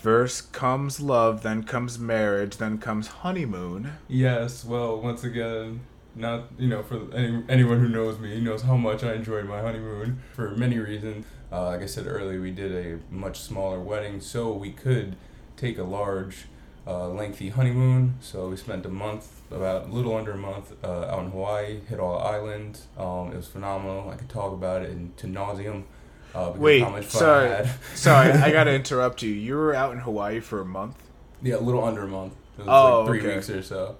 First 0.07 0.53
comes 0.53 1.01
love, 1.01 1.41
then 1.41 1.63
comes 1.63 1.97
marriage, 1.97 2.57
then 2.57 2.77
comes 2.77 3.07
honeymoon. 3.07 3.93
Yes, 4.07 4.63
well, 4.63 5.01
once 5.01 5.23
again, 5.23 5.81
not 6.15 6.43
you 6.57 6.67
know 6.67 6.83
for 6.83 7.13
any, 7.15 7.43
anyone 7.49 7.79
who 7.79 7.89
knows 7.89 8.19
me 8.19 8.39
knows 8.39 8.61
how 8.61 8.77
much 8.77 9.03
I 9.03 9.13
enjoyed 9.13 9.45
my 9.45 9.59
honeymoon 9.61 10.21
for 10.33 10.51
many 10.51 10.77
reasons. 10.77 11.25
Uh, 11.51 11.65
like 11.65 11.81
I 11.81 11.87
said 11.87 12.05
earlier, 12.05 12.39
we 12.39 12.51
did 12.51 12.71
a 12.71 12.99
much 13.13 13.39
smaller 13.39 13.79
wedding, 13.79 14.21
so 14.21 14.53
we 14.53 14.71
could 14.71 15.15
take 15.57 15.79
a 15.79 15.83
large, 15.83 16.45
uh, 16.85 17.09
lengthy 17.09 17.49
honeymoon. 17.49 18.15
So 18.21 18.49
we 18.49 18.57
spent 18.57 18.85
a 18.85 18.89
month, 18.89 19.41
about 19.49 19.87
a 19.87 19.91
little 19.91 20.15
under 20.15 20.33
a 20.33 20.37
month, 20.37 20.73
uh, 20.83 21.05
out 21.05 21.25
in 21.25 21.31
Hawaii, 21.31 21.79
hit 21.89 21.99
all 21.99 22.19
islands. 22.19 22.87
Um, 22.97 23.31
it 23.33 23.37
was 23.37 23.47
phenomenal. 23.47 24.09
I 24.11 24.15
could 24.15 24.29
talk 24.29 24.53
about 24.53 24.83
it 24.83 24.91
in, 24.91 25.13
to 25.17 25.27
nauseum. 25.27 25.83
Uh, 26.37 26.53
Wait, 26.55 26.83
how 26.83 26.89
much 26.89 27.05
fun 27.05 27.19
sorry, 27.19 27.51
I 27.51 27.65
sorry, 27.95 28.31
I 28.31 28.51
gotta 28.51 28.73
interrupt 28.81 29.23
you. 29.23 29.31
You 29.31 29.55
were 29.55 29.73
out 29.73 29.91
in 29.93 29.99
Hawaii 29.99 30.39
for 30.39 30.61
a 30.61 30.65
month. 30.65 30.95
Yeah, 31.41 31.55
a 31.55 31.59
little 31.59 31.83
under 31.83 32.03
a 32.03 32.07
month. 32.07 32.33
It 32.57 32.65
was 32.65 32.67
Oh, 32.69 32.99
like 32.99 33.07
three 33.07 33.19
okay. 33.21 33.35
weeks 33.35 33.49
or 33.49 33.61
so. 33.63 33.97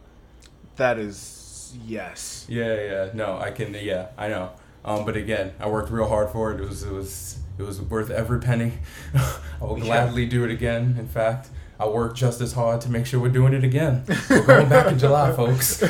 That 0.75 0.99
is 0.99 1.75
yes. 1.85 2.45
Yeah, 2.47 2.75
yeah. 2.75 3.09
No, 3.13 3.37
I 3.39 3.49
can. 3.51 3.73
Yeah, 3.73 4.07
I 4.17 4.27
know. 4.27 4.51
Um, 4.85 5.03
but 5.05 5.17
again, 5.17 5.53
I 5.59 5.67
worked 5.67 5.89
real 5.91 6.07
hard 6.07 6.29
for 6.29 6.51
it. 6.53 6.61
It 6.61 6.67
was, 6.69 6.83
it 6.83 6.91
was, 6.93 7.39
it 7.57 7.63
was 7.63 7.81
worth 7.81 8.09
every 8.11 8.39
penny. 8.39 8.73
I 9.15 9.39
will 9.59 9.77
Yeah. 9.79 9.85
gladly 9.85 10.25
do 10.27 10.43
it 10.45 10.51
again. 10.51 10.95
In 10.99 11.07
fact, 11.07 11.49
I 11.79 11.87
work 11.87 12.15
just 12.15 12.39
as 12.41 12.53
hard 12.53 12.81
to 12.81 12.89
make 12.89 13.05
sure 13.05 13.19
we're 13.19 13.29
doing 13.29 13.53
it 13.53 13.63
again. 13.63 14.03
We're 14.29 14.45
going 14.45 14.69
back 14.69 14.87
in 14.91 14.97
July, 14.99 15.31
folks. 15.33 15.81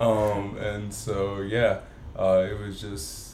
um, 0.00 0.56
and 0.58 0.92
so 0.92 1.40
yeah, 1.40 1.80
uh, 2.18 2.46
it 2.50 2.58
was 2.58 2.80
just 2.80 3.29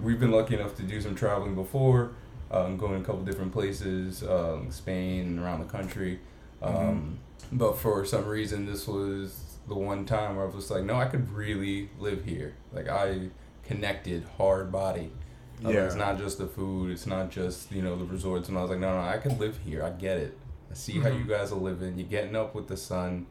we've 0.00 0.20
been 0.20 0.30
lucky 0.30 0.54
enough 0.54 0.76
to 0.76 0.82
do 0.82 1.00
some 1.00 1.14
traveling 1.14 1.54
before, 1.54 2.10
um, 2.50 2.76
going 2.76 3.00
a 3.00 3.04
couple 3.04 3.22
different 3.22 3.52
places, 3.52 4.22
um, 4.22 4.70
Spain, 4.70 5.38
around 5.38 5.60
the 5.60 5.66
country. 5.66 6.20
Um, 6.62 7.18
But 7.52 7.78
for 7.78 8.04
some 8.04 8.26
reason, 8.26 8.66
this 8.66 8.86
was 8.86 9.56
the 9.68 9.74
one 9.74 10.04
time 10.04 10.36
where 10.36 10.46
I 10.46 10.50
was 10.50 10.70
like, 10.70 10.84
no, 10.84 10.96
I 10.96 11.06
could 11.06 11.30
really 11.32 11.88
live 11.98 12.24
here. 12.24 12.54
Like 12.72 12.88
I 12.88 13.28
connected 13.64 14.24
hard 14.36 14.70
body. 14.72 15.12
Yeah. 15.60 15.86
It's 15.86 15.94
not 15.94 16.18
just 16.18 16.38
the 16.38 16.46
food. 16.46 16.90
It's 16.90 17.06
not 17.06 17.30
just 17.30 17.72
you 17.72 17.82
know 17.82 17.96
the 17.96 18.04
resorts. 18.04 18.48
And 18.48 18.58
I 18.58 18.62
was 18.62 18.70
like, 18.70 18.80
no, 18.80 18.94
no, 18.94 19.00
I 19.08 19.18
could 19.18 19.38
live 19.40 19.58
here. 19.64 19.82
I 19.82 19.90
get 19.90 20.18
it. 20.18 20.36
I 20.70 20.74
see 20.74 21.00
how 21.00 21.08
you 21.08 21.24
guys 21.24 21.50
are 21.52 21.56
living. 21.56 21.98
You're 21.98 22.08
getting 22.08 22.36
up 22.36 22.54
with 22.54 22.68
the 22.68 22.76
sun. 22.76 23.26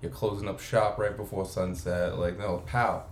You're 0.00 0.10
closing 0.12 0.48
up 0.48 0.60
shop 0.60 0.98
right 0.98 1.16
before 1.16 1.44
sunset. 1.44 2.18
Like 2.18 2.38
no, 2.38 2.62
pow. 2.66 3.04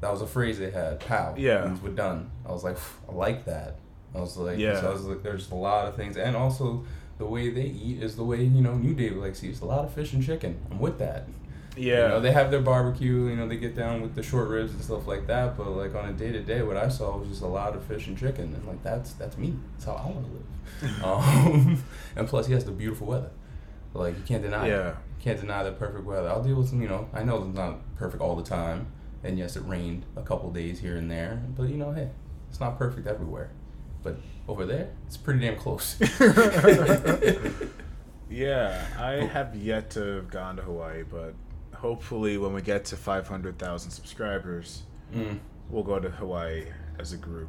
That 0.00 0.10
was 0.10 0.22
a 0.22 0.26
phrase 0.26 0.58
they 0.58 0.70
had. 0.70 1.00
Pow. 1.00 1.34
Yeah. 1.36 1.76
We're 1.82 1.90
done. 1.90 2.30
I 2.46 2.52
was 2.52 2.64
like, 2.64 2.78
I 3.08 3.12
like 3.12 3.44
that. 3.44 3.76
I 4.14 4.20
was 4.20 4.36
like, 4.36 4.58
Yeah. 4.58 4.80
So 4.80 4.88
I 4.90 4.92
was 4.92 5.04
like, 5.04 5.22
there's 5.22 5.50
a 5.50 5.54
lot 5.54 5.86
of 5.86 5.96
things, 5.96 6.16
and 6.16 6.34
also 6.36 6.84
the 7.18 7.26
way 7.26 7.50
they 7.50 7.66
eat 7.66 8.02
is 8.02 8.16
the 8.16 8.24
way 8.24 8.42
you 8.42 8.62
know 8.62 8.74
New 8.74 8.94
Day 8.94 9.10
likes 9.10 9.40
to 9.40 9.46
eat. 9.46 9.50
It's 9.50 9.60
a 9.60 9.66
lot 9.66 9.84
of 9.84 9.92
fish 9.92 10.12
and 10.14 10.24
chicken. 10.24 10.58
I'm 10.70 10.78
with 10.80 10.98
that. 10.98 11.26
Yeah. 11.76 12.02
You 12.04 12.08
know, 12.08 12.20
they 12.20 12.32
have 12.32 12.50
their 12.50 12.60
barbecue, 12.60 13.28
you 13.28 13.36
know, 13.36 13.46
they 13.46 13.56
get 13.56 13.76
down 13.76 14.02
with 14.02 14.14
the 14.14 14.22
short 14.22 14.48
ribs 14.48 14.72
and 14.72 14.82
stuff 14.82 15.06
like 15.06 15.26
that, 15.28 15.56
but 15.56 15.68
like 15.68 15.94
on 15.94 16.08
a 16.08 16.12
day 16.12 16.32
to 16.32 16.40
day 16.40 16.62
what 16.62 16.76
I 16.76 16.88
saw 16.88 17.16
was 17.16 17.28
just 17.28 17.42
a 17.42 17.46
lot 17.46 17.76
of 17.76 17.84
fish 17.84 18.06
and 18.08 18.18
chicken 18.18 18.54
and 18.54 18.66
like 18.66 18.82
that's 18.82 19.12
that's 19.12 19.36
me. 19.38 19.54
That's 19.74 19.84
how 19.84 19.92
I 19.92 20.06
wanna 20.06 20.26
live. 20.26 21.04
um, 21.04 21.84
and 22.16 22.26
plus 22.26 22.46
he 22.46 22.54
has 22.54 22.64
the 22.64 22.72
beautiful 22.72 23.06
weather. 23.06 23.30
Like 23.94 24.16
you 24.16 24.24
can't 24.24 24.42
deny 24.42 24.66
it. 24.66 24.70
yeah. 24.70 24.94
Can't 25.22 25.38
deny 25.38 25.62
the 25.62 25.72
perfect 25.72 26.04
weather. 26.04 26.28
I'll 26.28 26.42
deal 26.42 26.56
with 26.56 26.70
some, 26.70 26.80
you 26.80 26.88
know, 26.88 27.08
I 27.12 27.22
know 27.22 27.44
it's 27.44 27.54
not 27.54 27.76
perfect 27.96 28.22
all 28.22 28.34
the 28.34 28.42
time. 28.42 28.86
And 29.22 29.38
yes, 29.38 29.56
it 29.56 29.60
rained 29.66 30.06
a 30.16 30.22
couple 30.22 30.50
days 30.50 30.80
here 30.80 30.96
and 30.96 31.10
there, 31.10 31.42
but 31.56 31.68
you 31.68 31.76
know, 31.76 31.92
hey, 31.92 32.08
it's 32.48 32.60
not 32.60 32.78
perfect 32.78 33.06
everywhere. 33.06 33.50
But 34.02 34.18
over 34.48 34.64
there, 34.64 34.90
it's 35.06 35.16
pretty 35.18 35.40
damn 35.40 35.56
close. 35.56 36.00
Yeah, 38.30 38.86
I 38.96 39.24
have 39.26 39.56
yet 39.56 39.90
to 39.90 40.00
have 40.00 40.30
gone 40.30 40.54
to 40.56 40.62
Hawaii, 40.62 41.02
but 41.02 41.34
hopefully 41.74 42.38
when 42.38 42.52
we 42.52 42.62
get 42.62 42.84
to 42.86 42.96
500,000 42.96 43.90
subscribers, 43.90 44.82
mm, 45.12 45.40
we'll 45.68 45.82
go 45.82 45.98
to 45.98 46.08
Hawaii 46.10 46.66
as 47.00 47.12
a 47.12 47.16
group. 47.16 47.48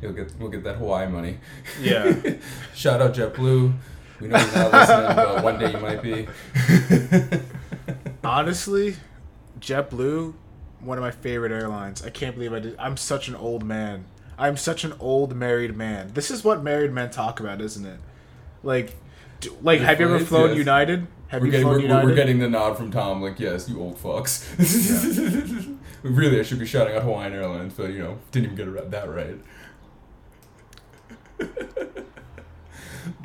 you'll 0.00 0.12
get 0.12 0.32
we'll 0.38 0.48
get 0.48 0.62
that 0.62 0.76
Hawaii 0.76 1.08
money. 1.08 1.38
Yeah. 1.82 2.14
Shout 2.76 3.02
out 3.02 3.12
JetBlue. 3.12 3.72
We 4.20 4.28
know 4.28 4.38
you're 4.38 4.54
not 4.54 4.72
listening, 4.72 5.16
but 5.16 5.42
one 5.42 5.58
day 5.58 5.72
you 5.72 5.78
might 5.78 6.02
be. 6.02 6.28
Honestly, 8.22 8.96
JetBlue, 9.58 10.34
one 10.80 10.98
of 10.98 11.02
my 11.02 11.10
favorite 11.10 11.52
airlines. 11.52 12.04
I 12.04 12.10
can't 12.10 12.34
believe 12.34 12.52
I 12.52 12.58
did. 12.60 12.76
I'm 12.78 12.96
such 12.96 13.28
an 13.28 13.34
old 13.34 13.62
man. 13.64 14.04
I'm 14.38 14.56
such 14.56 14.84
an 14.84 14.94
old 14.98 15.36
married 15.36 15.76
man. 15.76 16.12
This 16.14 16.30
is 16.30 16.42
what 16.42 16.62
married 16.62 16.92
men 16.92 17.10
talk 17.10 17.40
about, 17.40 17.60
isn't 17.60 17.84
it? 17.84 18.00
Like, 18.62 18.96
do, 19.40 19.54
like, 19.62 19.80
have 19.80 20.00
you 20.00 20.06
ever 20.06 20.24
flown 20.24 20.50
yes. 20.50 20.58
United? 20.58 21.06
Have 21.28 21.42
we're, 21.42 21.46
you 21.46 21.52
getting, 21.52 21.66
flown 21.66 21.76
we're, 21.76 21.82
United? 21.82 22.06
we're 22.06 22.14
getting 22.14 22.38
the 22.38 22.48
nod 22.48 22.76
from 22.76 22.90
Tom, 22.90 23.20
like, 23.22 23.38
yes, 23.38 23.68
you 23.68 23.80
old 23.80 23.98
fucks. 23.98 24.46
really, 26.02 26.40
I 26.40 26.42
should 26.42 26.58
be 26.58 26.66
shouting 26.66 26.96
out 26.96 27.02
Hawaiian 27.02 27.34
Airlines, 27.34 27.74
but, 27.74 27.90
you 27.92 27.98
know, 27.98 28.18
didn't 28.32 28.52
even 28.52 28.74
get 28.74 28.90
that 28.90 29.08
right. 29.08 29.38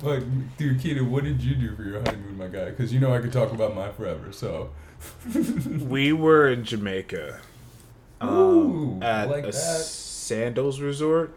but, 0.02 0.58
dude, 0.58 0.80
Keita, 0.80 1.02
what 1.08 1.24
did 1.24 1.42
you 1.42 1.56
do 1.56 1.76
for 1.76 1.84
your 1.84 2.02
honeymoon, 2.02 2.38
my 2.38 2.48
guy? 2.48 2.66
Because 2.66 2.94
you 2.94 3.00
know 3.00 3.14
I 3.14 3.20
could 3.20 3.32
talk 3.32 3.52
about 3.52 3.74
mine 3.74 3.94
forever, 3.94 4.32
so. 4.32 4.70
We 5.34 6.14
were 6.14 6.50
in 6.50 6.64
Jamaica. 6.64 7.40
Um, 8.22 8.30
Ooh, 8.30 9.00
at 9.02 9.30
like 9.30 9.44
a 9.44 9.48
that. 9.48 9.54
Sandals 9.54 10.80
resort. 10.80 11.36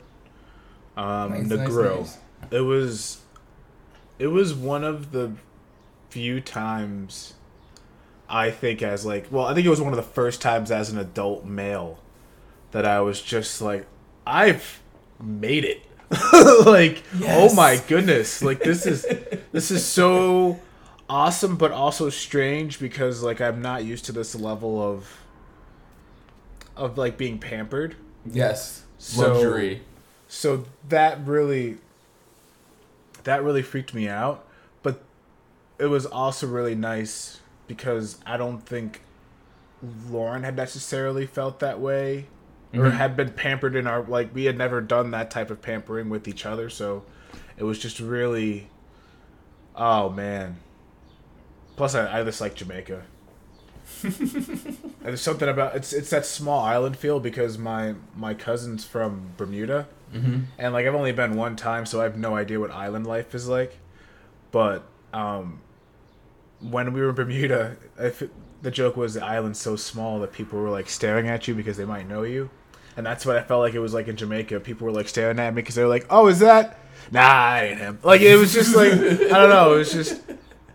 Um, 0.97 1.31
Nice, 1.31 1.49
the 1.49 1.57
nice, 1.59 1.69
grill. 1.69 2.01
nice. 2.01 2.19
It 2.51 2.61
was, 2.61 3.21
it 4.19 4.29
was 4.29 4.55
one 4.55 4.85
of 4.85 5.13
the 5.13 5.33
few 6.11 6.41
times. 6.41 7.35
I 8.31 8.51
think 8.51 8.83
as 8.83 9.07
like, 9.07 9.27
well, 9.31 9.47
I 9.47 9.55
think 9.55 9.67
it 9.67 9.71
was 9.71 9.81
one 9.81 9.93
of 9.93 9.97
the 9.97 10.03
first 10.03 10.43
times 10.43 10.71
as 10.71 10.91
an 10.91 10.99
adult 10.99 11.45
male 11.47 11.99
that 12.73 12.85
I 12.85 13.01
was 13.01 13.23
just 13.23 13.63
like, 13.63 13.87
I've 14.27 14.83
made 15.23 15.65
it. 15.65 15.83
like, 16.67 17.03
oh 17.25 17.55
my 17.55 17.81
goodness! 17.87 18.43
Like 18.43 18.61
this 18.63 18.87
is 18.87 19.07
this 19.53 19.71
is 19.71 19.85
so 19.99 20.59
awesome, 21.09 21.57
but 21.57 21.73
also 21.73 22.11
strange 22.11 22.79
because 22.79 23.23
like 23.23 23.41
I'm 23.41 23.61
not 23.63 23.85
used 23.85 24.05
to 24.07 24.13
this 24.13 24.35
level 24.35 24.83
of 24.83 25.21
of 26.77 26.97
like 26.99 27.17
being 27.17 27.39
pampered. 27.39 27.97
Yes, 28.25 28.83
So- 28.99 29.33
luxury. 29.33 29.83
So 30.29 30.67
that 30.89 31.27
really 31.27 31.79
that 33.25 33.43
really 33.43 33.63
freaked 33.63 33.95
me 33.95 34.09
out, 34.09 34.45
but 34.83 35.03
it 35.79 35.87
was 35.87 36.07
also 36.07 36.47
really 36.47 36.75
nice 36.75 37.41
because 37.67 38.19
I 38.27 38.37
don't 38.37 38.61
think 38.61 39.03
Lauren 40.11 40.43
had 40.45 40.57
necessarily 40.57 41.27
felt 41.27 41.61
that 41.61 41.79
way 41.81 42.27
or 42.75 42.85
Mhm. 42.87 42.93
had 42.93 43.17
been 43.17 43.31
pampered 43.33 43.75
in 43.75 43.87
our 43.87 44.03
like 44.03 44.35
we 44.35 44.45
had 44.45 44.57
never 44.59 44.81
done 44.83 45.11
that 45.13 45.31
type 45.31 45.51
of 45.51 45.63
pampering 45.63 46.11
with 46.11 46.29
each 46.29 46.45
other, 46.45 46.69
so 46.69 47.05
it 47.57 47.65
was 47.65 47.79
just 47.79 47.99
really 47.99 48.69
oh 49.75 50.11
man. 50.11 50.57
Plus 51.79 51.95
I, 51.95 52.21
I 52.21 52.25
just 52.25 52.41
like 52.43 52.55
Jamaica. 52.55 53.03
There's 55.03 55.21
something 55.23 55.49
about 55.49 55.75
it's 55.77 55.93
it's 55.93 56.11
that 56.11 56.27
small 56.27 56.61
island 56.65 56.97
feel 56.97 57.19
because 57.21 57.57
my 57.59 57.95
my 58.17 58.35
cousin's 58.35 58.85
from 58.85 59.31
Bermuda 59.37 59.87
Mm-hmm. 60.13 60.39
and 60.57 60.73
like 60.73 60.87
I've 60.87 60.95
only 60.95 61.13
been 61.13 61.37
one 61.37 61.55
time, 61.55 61.85
so 61.85 62.01
I 62.01 62.05
have 62.05 62.17
no 62.17 62.35
idea 62.35 62.59
what 62.59 62.71
island 62.71 63.07
life 63.07 63.35
is 63.35 63.47
like. 63.47 63.77
But 64.51 64.83
um, 65.13 65.61
when 66.61 66.95
we 66.95 67.03
were 67.03 67.11
in 67.11 67.15
Bermuda, 67.15 67.77
if 67.99 68.23
it, 68.23 68.31
the 68.63 68.71
joke 68.71 68.97
was 68.97 69.13
the 69.13 69.23
island's 69.23 69.59
so 69.61 69.77
small 69.77 70.19
that 70.21 70.33
people 70.33 70.59
were 70.61 70.71
like 70.71 70.89
staring 70.89 71.29
at 71.29 71.47
you 71.47 71.55
because 71.55 71.77
they 71.77 71.85
might 71.85 72.09
know 72.09 72.23
you, 72.23 72.49
and 72.97 73.05
that's 73.05 73.27
what 73.27 73.37
I 73.37 73.43
felt 73.43 73.61
like 73.61 73.75
it 73.75 73.81
was 73.81 73.93
like 73.93 74.09
in 74.09 74.17
Jamaica. 74.17 74.61
People 74.61 74.87
were 74.87 74.93
like 74.93 75.09
staring 75.11 75.39
at 75.39 75.53
me 75.55 75.61
because 75.61 75.75
they 75.75 75.83
were 75.83 75.91
like, 75.91 76.07
"Oh, 76.09 76.27
is 76.29 76.39
that?" 76.39 76.79
Nah, 77.13 77.21
I 77.21 77.65
ain't 77.65 77.79
him. 77.79 77.99
Like 78.03 78.23
it 78.23 78.37
was 78.37 78.55
just 78.55 78.75
like 78.75 78.93
I 78.95 78.97
don't 79.37 79.51
know. 79.51 79.75
It 79.75 79.79
was 79.79 79.93
just 79.93 80.23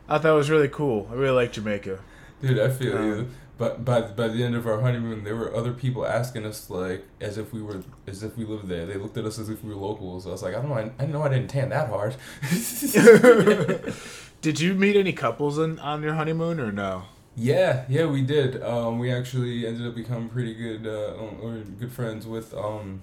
I 0.09 0.17
thought 0.17 0.33
it 0.33 0.37
was 0.37 0.49
really 0.49 0.67
cool. 0.69 1.07
I 1.11 1.15
really 1.15 1.35
like 1.35 1.51
Jamaica. 1.53 1.99
Dude, 2.41 2.59
I 2.59 2.69
feel 2.69 2.97
Um, 2.97 3.05
you. 3.05 3.27
But 3.57 3.85
by 3.85 4.01
by 4.01 4.27
the 4.29 4.43
end 4.43 4.55
of 4.55 4.65
our 4.67 4.81
honeymoon, 4.81 5.23
there 5.23 5.35
were 5.35 5.55
other 5.55 5.73
people 5.73 6.05
asking 6.05 6.43
us 6.45 6.69
like 6.69 7.05
as 7.21 7.37
if 7.37 7.53
we 7.53 7.61
were 7.61 7.83
as 8.07 8.23
if 8.23 8.35
we 8.35 8.45
lived 8.45 8.67
there. 8.67 8.85
They 8.87 8.95
looked 8.97 9.15
at 9.17 9.25
us 9.25 9.37
as 9.39 9.47
if 9.47 9.63
we 9.63 9.69
were 9.73 9.79
locals. 9.79 10.25
I 10.27 10.31
was 10.31 10.41
like, 10.43 10.55
I 10.55 10.59
don't 10.61 10.69
know, 10.69 10.75
I, 10.75 10.91
I 11.03 11.05
know 11.05 11.21
I 11.21 11.29
didn't 11.29 11.49
tan 11.49 11.69
that 11.69 11.87
hard. 11.89 12.15
Did 14.41 14.59
you 14.59 14.73
meet 14.73 14.95
any 14.95 15.13
couples 15.13 15.57
on 15.59 15.79
on 15.79 16.03
your 16.03 16.15
honeymoon 16.15 16.59
or 16.59 16.71
no? 16.71 17.03
yeah, 17.35 17.85
yeah, 17.89 18.05
we 18.05 18.21
did. 18.21 18.61
Um, 18.61 18.99
we 18.99 19.11
actually 19.11 19.65
ended 19.65 19.87
up 19.87 19.95
becoming 19.95 20.29
pretty 20.29 20.53
good 20.53 20.85
uh, 20.85 21.13
or 21.41 21.57
good 21.79 21.91
friends 21.91 22.27
with 22.27 22.53
um 22.55 23.01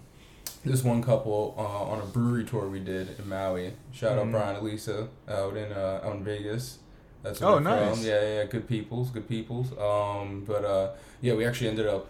this 0.65 0.85
one 0.85 1.03
couple 1.03 1.55
uh, 1.57 1.63
on 1.93 2.01
a 2.01 2.05
brewery 2.05 2.45
tour 2.45 2.69
we 2.69 2.81
did 2.81 3.19
in 3.19 3.29
Maui. 3.29 3.73
Shout 3.93 4.19
Mhm. 4.19 4.21
out 4.27 4.31
Brian 4.33 4.57
and 4.57 4.65
Lisa 4.67 5.09
out 5.29 5.57
in 5.57 5.73
uh, 5.73 6.01
out 6.05 6.17
in 6.17 6.25
Vegas. 6.25 6.79
That's 7.23 7.43
Oh, 7.43 7.53
where 7.55 7.61
they're 7.61 7.87
nice. 7.87 7.97
From. 7.99 8.07
Yeah, 8.07 8.23
yeah, 8.23 8.45
good 8.45 8.67
peoples, 8.69 9.11
good 9.11 9.29
peoples. 9.29 9.73
Um, 9.79 10.45
but 10.47 10.65
uh, 10.65 10.91
yeah, 11.21 11.35
we 11.35 11.45
actually 11.45 11.69
ended 11.69 11.87
up 11.87 12.07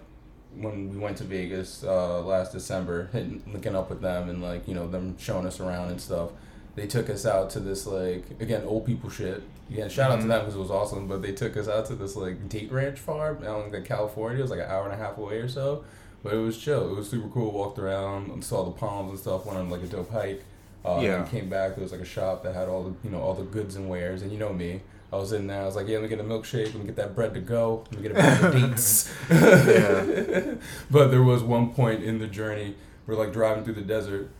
when 0.57 0.91
we 0.91 0.97
went 0.99 1.17
to 1.19 1.25
Vegas 1.25 1.85
uh, 1.85 2.21
last 2.23 2.53
December, 2.53 3.09
hitting, 3.13 3.43
linking 3.53 3.77
up 3.77 3.89
with 3.91 4.01
them 4.01 4.29
and 4.29 4.43
like 4.43 4.67
you 4.69 4.75
know 4.75 4.89
them 4.89 5.17
showing 5.19 5.47
us 5.47 5.61
around 5.61 5.91
and 5.91 6.01
stuff. 6.01 6.31
they 6.77 6.87
took 6.87 7.11
us 7.11 7.27
out 7.27 7.51
to 7.51 7.61
this 7.61 7.85
like 7.87 8.25
again 8.41 8.63
old 8.65 8.87
people 8.87 9.11
shit. 9.11 9.43
Again, 9.71 9.89
shout 9.89 10.11
out 10.13 10.17
to 10.21 10.25
Mhm. 10.25 10.29
them 10.29 10.41
because 10.41 10.55
it 10.55 10.59
was 10.59 10.71
awesome. 10.71 11.07
But 11.09 11.23
they 11.23 11.33
took 11.33 11.57
us 11.57 11.69
out 11.69 11.87
to 11.87 11.95
this 11.95 12.15
like 12.17 12.49
date 12.49 12.71
ranch 12.73 12.99
farm 12.99 13.43
out 13.45 13.67
in 13.67 13.73
like, 13.73 13.85
California. 13.85 14.39
It 14.39 14.43
was 14.43 14.51
like 14.51 14.61
an 14.61 14.67
hour 14.71 14.85
and 14.85 14.93
a 14.95 14.97
half 14.97 15.19
away 15.19 15.39
or 15.39 15.49
so, 15.49 15.85
but 16.23 16.33
it 16.35 16.39
was 16.39 16.57
chill. 16.59 16.89
It 16.91 16.97
was 16.97 17.09
super 17.11 17.29
cool. 17.29 17.51
Walked 17.53 17.79
around 17.81 18.31
and 18.31 18.43
saw 18.45 18.65
the 18.65 18.71
palms 18.71 19.11
and 19.11 19.19
stuff. 19.19 19.47
Went 19.47 19.59
on 19.59 19.71
like 19.71 19.83
a 19.83 19.87
dope 19.87 20.11
hike. 20.11 20.43
Uh, 20.85 21.01
Yeah. 21.03 21.21
And 21.23 21.29
came 21.31 21.49
back. 21.49 21.75
There 21.75 21.83
was 21.83 21.93
like 21.93 22.01
a 22.01 22.05
shop 22.07 22.43
that 22.45 22.55
had 22.55 22.69
all 22.69 22.83
the 22.85 22.95
you 23.05 23.11
know 23.11 23.21
all 23.21 23.35
the 23.35 23.43
goods 23.45 23.75
and 23.77 23.89
wares. 23.91 24.23
And 24.23 24.31
you 24.33 24.39
know 24.39 24.53
me. 24.53 24.81
I 25.13 25.17
was 25.17 25.33
in 25.33 25.49
there. 25.49 25.63
I 25.63 25.67
was 25.67 25.75
like, 25.75 25.89
yeah, 25.89 25.97
let 25.97 26.05
me 26.05 26.09
get 26.09 26.21
a 26.21 26.25
milkshake. 26.25 26.67
Let 26.67 26.77
me 26.77 26.85
get 26.85 26.97
that 26.97 27.15
bread 27.17 27.35
to 27.35 27.41
go. 27.41 27.85
Let 27.91 28.01
me 28.01 28.09
get 28.09 28.13
a 28.13 28.15
bag 28.15 28.45
of 28.45 28.71
dates. 28.71 29.13
Yeah. 29.31 30.55
but 30.91 31.09
there 31.09 31.23
was 31.23 31.43
one 31.43 31.73
point 31.73 32.05
in 32.05 32.19
the 32.19 32.27
journey. 32.27 32.77
We're 33.07 33.17
like 33.17 33.33
driving 33.33 33.65
through 33.65 33.75
the 33.75 33.83
desert, 33.83 34.31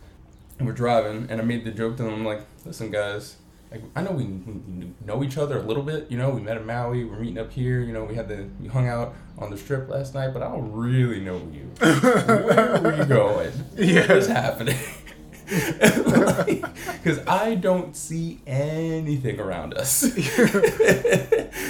and 0.59 0.69
we're 0.69 0.75
driving, 0.75 1.27
and 1.29 1.41
I 1.41 1.45
made 1.45 1.65
the 1.65 1.73
joke 1.73 1.97
to 1.97 2.05
them. 2.05 2.15
I'm 2.15 2.25
like, 2.25 2.43
listen, 2.65 2.91
guys. 2.91 3.37
Like, 3.71 3.83
I 3.95 4.03
know 4.03 4.11
we 4.11 4.25
we 4.25 4.93
know 5.05 5.23
each 5.23 5.39
other 5.39 5.59
a 5.59 5.63
little 5.63 5.85
bit, 5.85 6.11
you 6.11 6.19
know. 6.19 6.31
We 6.31 6.41
met 6.41 6.57
in 6.57 6.67
Maui. 6.67 7.05
We're 7.05 7.21
meeting 7.21 7.39
up 7.39 7.53
here, 7.53 7.81
you 7.81 7.93
know. 7.93 8.05
We 8.05 8.17
had 8.17 8.29
the 8.29 8.49
we 8.61 8.69
hung 8.69 8.89
out 8.89 9.15
on 9.39 9.51
the 9.51 9.57
strip 9.57 9.89
last 9.89 10.15
night, 10.15 10.33
but 10.33 10.43
I 10.43 10.49
don't 10.49 10.73
really 10.73 11.21
know 11.21 11.37
you. 11.53 11.71
Where 11.79 12.87
are 12.87 12.97
you 12.97 13.05
going? 13.05 13.53
Yeah. 13.77 14.01
What 14.03 14.11
is 14.11 14.27
happening? 14.27 14.77
Because 17.03 17.27
I 17.27 17.55
don't 17.55 17.97
see 17.97 18.41
anything 18.47 19.41
around 19.41 19.75
us. 19.75 20.03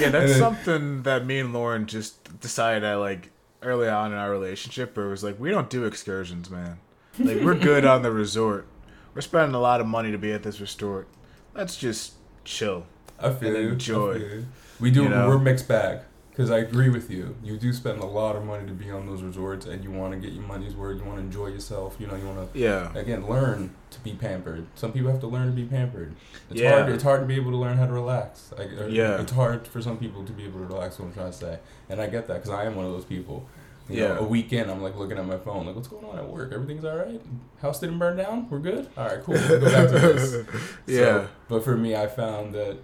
Yeah, 0.00 0.08
that's 0.10 0.32
then- 0.32 0.38
something 0.38 1.02
that 1.02 1.26
me 1.26 1.38
and 1.40 1.52
Lauren 1.52 1.86
just 1.86 2.40
decided 2.40 2.84
at 2.84 2.94
like 2.96 3.30
early 3.62 3.88
on 3.88 4.12
in 4.12 4.18
our 4.18 4.30
relationship. 4.30 4.96
Where 4.96 5.06
it 5.06 5.10
was 5.10 5.22
like 5.24 5.38
we 5.38 5.50
don't 5.50 5.68
do 5.70 5.84
excursions, 5.84 6.48
man. 6.50 6.78
Like 7.18 7.40
we're 7.42 7.54
good 7.54 7.84
on 7.84 8.02
the 8.02 8.10
resort. 8.10 8.66
We're 9.14 9.20
spending 9.20 9.54
a 9.54 9.60
lot 9.60 9.80
of 9.80 9.86
money 9.86 10.10
to 10.12 10.18
be 10.18 10.32
at 10.32 10.42
this 10.42 10.60
resort. 10.60 11.08
Let's 11.54 11.76
just 11.76 12.14
chill. 12.44 12.86
I 13.18 13.30
feel 13.32 13.54
and 13.54 13.58
you. 13.64 13.68
I 13.68 13.72
enjoy, 13.72 14.18
feel. 14.18 14.44
We 14.78 14.90
do. 14.90 15.02
you 15.02 15.08
know? 15.10 15.28
We're 15.28 15.38
mixed 15.38 15.68
bag. 15.68 16.00
Because 16.40 16.50
I 16.50 16.60
agree 16.60 16.88
with 16.88 17.10
you. 17.10 17.36
You 17.44 17.58
do 17.58 17.70
spend 17.70 18.00
a 18.00 18.06
lot 18.06 18.34
of 18.34 18.46
money 18.46 18.66
to 18.66 18.72
be 18.72 18.90
on 18.90 19.04
those 19.04 19.22
resorts, 19.22 19.66
and 19.66 19.84
you 19.84 19.90
want 19.90 20.12
to 20.14 20.18
get 20.18 20.32
your 20.32 20.42
money's 20.44 20.74
worth. 20.74 20.96
You 20.98 21.04
want 21.04 21.18
to 21.18 21.22
enjoy 21.22 21.48
yourself. 21.48 21.96
You 21.98 22.06
know, 22.06 22.14
you 22.16 22.24
want 22.26 22.50
to 22.54 22.58
Yeah. 22.58 22.90
again 22.94 23.26
learn 23.28 23.74
to 23.90 24.00
be 24.00 24.14
pampered. 24.14 24.64
Some 24.74 24.90
people 24.92 25.10
have 25.10 25.20
to 25.20 25.26
learn 25.26 25.48
to 25.48 25.52
be 25.52 25.64
pampered. 25.64 26.14
It's 26.48 26.58
Yeah. 26.62 26.80
hard. 26.80 26.92
It's 26.94 27.02
hard 27.02 27.20
to 27.20 27.26
be 27.26 27.34
able 27.34 27.50
to 27.50 27.58
learn 27.58 27.76
how 27.76 27.84
to 27.84 27.92
relax. 27.92 28.54
Uh, 28.58 28.86
Yeah. 28.88 29.20
It's 29.20 29.32
hard 29.32 29.66
for 29.68 29.82
some 29.82 29.98
people 29.98 30.24
to 30.24 30.32
be 30.32 30.44
able 30.46 30.60
to 30.60 30.64
relax. 30.64 30.98
What 30.98 31.08
I'm 31.08 31.12
trying 31.12 31.30
to 31.32 31.36
say, 31.36 31.58
and 31.90 32.00
I 32.00 32.06
get 32.06 32.26
that 32.28 32.42
because 32.42 32.50
I 32.58 32.64
am 32.64 32.74
one 32.74 32.86
of 32.86 32.92
those 32.92 33.04
people. 33.04 33.44
You 33.90 34.00
know, 34.00 34.06
Yeah. 34.14 34.18
a 34.20 34.24
weekend, 34.24 34.70
I'm 34.70 34.82
like 34.82 34.96
looking 34.96 35.18
at 35.18 35.26
my 35.26 35.36
phone, 35.36 35.66
like, 35.66 35.74
what's 35.76 35.88
going 35.88 36.06
on 36.06 36.18
at 36.18 36.26
work? 36.26 36.52
Everything's 36.54 36.86
all 36.86 36.96
right. 36.96 37.20
House 37.60 37.80
didn't 37.80 37.98
burn 37.98 38.16
down. 38.16 38.46
We're 38.48 38.60
good. 38.60 38.86
All 38.96 39.08
right, 39.08 39.22
cool. 39.22 39.34
We'll 39.34 39.60
go 39.60 39.70
back 39.70 39.88
to 39.90 39.98
this. 39.98 40.46
Yeah. 40.86 40.96
So, 41.04 41.28
but 41.48 41.64
for 41.64 41.76
me, 41.76 41.94
I 41.94 42.06
found 42.06 42.54
that 42.54 42.78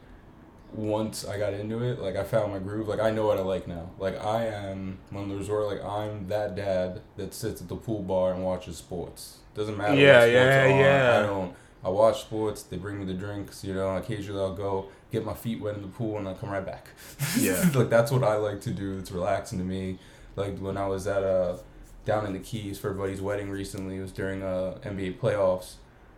once 0.76 1.24
I 1.24 1.38
got 1.38 1.54
into 1.54 1.82
it, 1.82 1.98
like 2.00 2.16
I 2.16 2.24
found 2.24 2.52
my 2.52 2.58
groove. 2.58 2.88
Like 2.88 3.00
I 3.00 3.10
know 3.10 3.26
what 3.26 3.38
I 3.38 3.42
like 3.42 3.66
now. 3.66 3.90
Like 3.98 4.22
I 4.22 4.46
am 4.46 4.98
on 5.14 5.28
the 5.28 5.36
resort. 5.36 5.66
Like 5.66 5.84
I'm 5.84 6.28
that 6.28 6.54
dad 6.54 7.00
that 7.16 7.34
sits 7.34 7.60
at 7.60 7.68
the 7.68 7.76
pool 7.76 8.02
bar 8.02 8.32
and 8.32 8.44
watches 8.44 8.76
sports. 8.76 9.38
Doesn't 9.54 9.76
matter. 9.76 9.94
Yeah, 9.94 10.20
what 10.20 10.30
yeah, 10.30 10.66
yeah. 10.66 11.18
I 11.18 11.26
don't. 11.26 11.54
I 11.84 11.88
watch 11.88 12.20
sports. 12.20 12.62
They 12.62 12.76
bring 12.76 12.98
me 12.98 13.04
the 13.04 13.14
drinks. 13.14 13.64
You 13.64 13.74
know, 13.74 13.96
occasionally 13.96 14.40
I'll 14.40 14.54
go 14.54 14.86
get 15.12 15.24
my 15.24 15.34
feet 15.34 15.60
wet 15.60 15.76
in 15.76 15.82
the 15.82 15.88
pool 15.88 16.18
and 16.18 16.28
I'll 16.28 16.34
come 16.34 16.50
right 16.50 16.64
back. 16.64 16.88
Yeah. 17.38 17.70
like 17.74 17.90
that's 17.90 18.10
what 18.10 18.24
I 18.24 18.36
like 18.36 18.60
to 18.62 18.70
do. 18.70 18.98
It's 18.98 19.10
relaxing 19.10 19.58
to 19.58 19.64
me. 19.64 19.98
Like 20.34 20.58
when 20.58 20.76
I 20.76 20.86
was 20.86 21.06
at 21.06 21.22
uh 21.22 21.56
down 22.04 22.24
in 22.26 22.32
the 22.32 22.38
Keys 22.38 22.78
for 22.78 22.90
everybody's 22.90 23.20
wedding 23.20 23.50
recently. 23.50 23.96
It 23.96 24.02
was 24.02 24.12
during 24.12 24.42
uh 24.42 24.78
NBA 24.82 25.18
playoffs. 25.18 25.74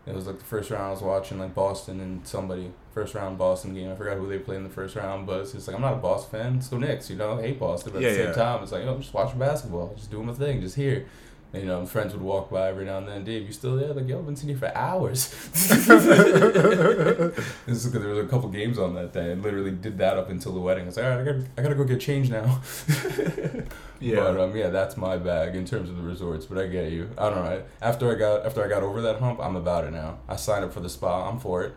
It 0.09 0.15
was 0.15 0.27
like 0.27 0.39
the 0.39 0.45
first 0.45 0.71
round 0.71 0.85
I 0.85 0.91
was 0.91 1.03
watching 1.03 1.39
like 1.39 1.55
Boston 1.55 2.01
and 2.01 2.27
somebody 2.27 2.73
first 2.93 3.15
round 3.15 3.37
Boston 3.39 3.75
game. 3.75 3.91
I 3.93 3.95
forgot 3.95 4.17
who 4.17 4.29
they 4.29 4.39
played 4.39 4.57
in 4.59 4.65
the 4.65 4.71
first 4.71 4.97
round, 4.97 5.27
but 5.27 5.41
it's 5.43 5.53
just 5.53 5.67
like 5.69 5.77
I'm 5.77 5.83
not 5.83 5.95
a 5.95 5.97
Boston 5.97 6.31
fan. 6.41 6.61
So 6.63 6.79
Knicks, 6.79 7.11
you 7.11 7.17
know, 7.17 7.39
I 7.39 7.43
hate 7.43 7.61
Boston. 7.61 7.93
But 7.93 7.99
at 7.99 8.03
Yeah, 8.05 8.11
the 8.11 8.17
same 8.17 8.27
yeah. 8.29 8.33
time, 8.33 8.63
it's 8.63 8.73
like 8.73 8.85
oh, 8.85 8.95
I'm 8.95 9.01
just 9.03 9.13
watching 9.15 9.39
basketball, 9.39 9.95
just 9.97 10.11
doing 10.11 10.27
my 10.27 10.33
thing, 10.33 10.61
just 10.61 10.77
here. 10.77 11.07
And, 11.53 11.63
you 11.63 11.69
know, 11.69 11.87
friends 11.87 12.13
would 12.13 12.21
walk 12.23 12.51
by 12.51 12.69
every 12.69 12.85
now 12.85 12.99
and 12.99 13.09
then. 13.09 13.25
Dave, 13.25 13.47
you 13.47 13.53
still 13.53 13.77
there? 13.77 13.95
Like, 13.95 14.07
yo, 14.07 14.19
I've 14.19 14.27
been 14.27 14.37
sitting 14.37 14.51
here 14.57 14.59
for 14.69 14.77
hours. 14.77 15.31
this 15.53 15.89
is 15.89 17.87
because 17.87 18.03
there 18.03 18.11
was 18.15 18.19
a 18.19 18.29
couple 18.29 18.51
games 18.51 18.79
on 18.79 18.95
that 18.95 19.15
day. 19.15 19.33
and 19.33 19.43
literally 19.43 19.71
did 19.71 19.97
that 19.99 20.19
up 20.19 20.29
until 20.29 20.53
the 20.53 20.61
wedding. 20.61 20.85
I 20.85 20.87
was 20.87 20.97
like, 20.99 21.07
all 21.07 21.13
right, 21.13 21.21
I 21.21 21.25
gotta, 21.25 21.45
I 21.57 21.63
gotta 21.63 21.75
go 21.75 21.85
get 21.85 22.01
changed 22.01 22.31
now. 22.31 22.61
Yeah. 24.01 24.17
But 24.17 24.41
um, 24.41 24.57
yeah, 24.57 24.69
that's 24.69 24.97
my 24.97 25.17
bag 25.17 25.57
in 25.57 25.65
terms 25.65 25.91
of 25.91 25.97
the 25.97 26.03
resorts. 26.03 26.47
But 26.47 26.59
I 26.59 26.67
get 26.69 26.93
you. 26.93 27.11
I 27.19 27.31
don't 27.31 27.45
know. 27.45 27.63
After 27.83 28.11
I 28.11 28.15
got 28.15 28.47
after 28.47 28.65
I 28.65 28.69
got 28.69 28.83
over 28.83 29.01
that 29.03 29.19
hump, 29.19 29.41
I'm 29.41 29.57
about 29.57 29.85
it 29.85 29.91
now. 29.93 30.19
I 30.29 30.37
signed 30.37 30.65
up 30.65 30.73
for 30.73 30.81
the 30.81 30.89
spa. 30.89 31.29
I'm 31.29 31.41
for 31.41 31.65
it. 31.65 31.75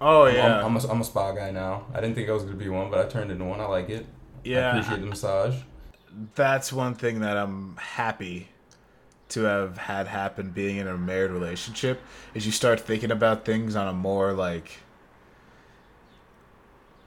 Oh 0.00 0.22
I'm- 0.24 0.34
yeah. 0.34 0.64
I'm, 0.64 0.76
I'm, 0.76 0.82
a, 0.82 0.88
I'm 0.88 1.00
a 1.00 1.04
spa 1.04 1.32
guy 1.32 1.50
now. 1.50 1.86
I 1.92 2.00
didn't 2.00 2.14
think 2.14 2.28
I 2.28 2.32
was 2.32 2.44
gonna 2.44 2.56
be 2.56 2.68
one, 2.68 2.90
but 2.90 3.04
I 3.04 3.08
turned 3.08 3.30
into 3.30 3.44
one. 3.44 3.60
I 3.60 3.66
like 3.66 3.90
it. 3.90 4.06
Yeah. 4.44 4.56
I 4.56 4.60
yeah. 4.60 4.70
appreciate 4.70 5.00
the 5.00 5.06
massage. 5.06 5.56
that's 6.34 6.72
one 6.72 6.94
thing 6.94 7.20
that 7.20 7.36
I'm 7.36 7.76
happy 7.76 8.48
to 9.32 9.42
have 9.42 9.76
had 9.78 10.06
happen 10.08 10.50
being 10.50 10.76
in 10.76 10.86
a 10.88 10.96
married 10.96 11.30
relationship 11.30 12.00
is 12.34 12.46
you 12.46 12.52
start 12.52 12.80
thinking 12.80 13.10
about 13.10 13.44
things 13.44 13.74
on 13.76 13.88
a 13.88 13.92
more 13.92 14.32
like 14.32 14.78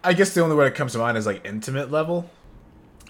I 0.03 0.13
guess 0.13 0.33
the 0.33 0.41
only 0.41 0.55
way 0.55 0.65
that 0.65 0.75
comes 0.75 0.91
to 0.93 0.99
mind 0.99 1.17
is 1.17 1.25
like 1.25 1.45
intimate 1.45 1.91
level. 1.91 2.29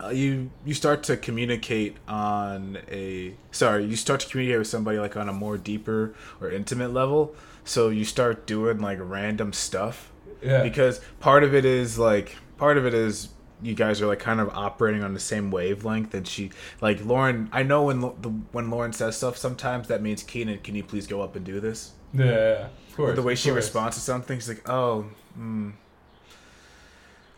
Uh, 0.02 0.10
you 0.10 0.50
you 0.66 0.74
start 0.74 1.04
to 1.04 1.16
communicate 1.16 1.96
on 2.08 2.78
a 2.92 3.34
sorry 3.52 3.86
you 3.86 3.96
start 3.96 4.20
to 4.20 4.28
communicate 4.28 4.60
with 4.60 4.68
somebody 4.68 5.00
like 5.00 5.16
on 5.16 5.30
a 5.30 5.34
more 5.34 5.58
deeper 5.58 6.14
or 6.42 6.52
intimate 6.52 6.92
level 6.92 7.34
so 7.64 7.88
you 7.88 8.04
start 8.04 8.46
doing 8.46 8.80
like 8.80 8.98
random 9.02 9.54
stuff 9.54 10.12
Yeah. 10.42 10.64
because 10.64 11.00
part 11.22 11.46
of 11.46 11.56
it 11.56 11.64
is 11.64 11.98
like 11.98 12.36
part 12.58 12.78
of 12.78 12.86
it 12.86 12.94
is 12.94 13.30
you 13.62 13.74
guys 13.74 14.02
are 14.02 14.08
like 14.08 14.20
kind 14.20 14.40
of 14.40 14.50
operating 14.50 15.04
on 15.04 15.14
the 15.14 15.20
same 15.20 15.52
wavelength 15.52 16.14
and 16.14 16.28
she 16.28 16.52
like 16.82 17.04
Lauren 17.06 17.50
I 17.52 17.64
know 17.64 17.84
when 17.84 18.02
the, 18.02 18.10
when 18.52 18.70
Lauren 18.70 18.94
says 18.94 19.18
stuff 19.18 19.38
sometimes 19.38 19.88
that 19.88 20.02
means 20.02 20.24
Keenan 20.24 20.60
can 20.60 20.76
you 20.76 20.84
please 20.84 21.08
go 21.08 21.22
up 21.22 21.36
and 21.36 21.46
do 21.46 21.60
this? 21.60 21.94
Yeah, 22.14 22.68
of 22.90 22.96
course. 22.96 23.16
the 23.16 23.22
way 23.24 23.36
she 23.36 23.50
course. 23.50 23.66
responds 23.66 23.96
to 23.96 24.02
something 24.02 24.40
she's 24.40 24.50
like 24.50 24.70
oh 24.70 25.06
mm, 25.38 25.74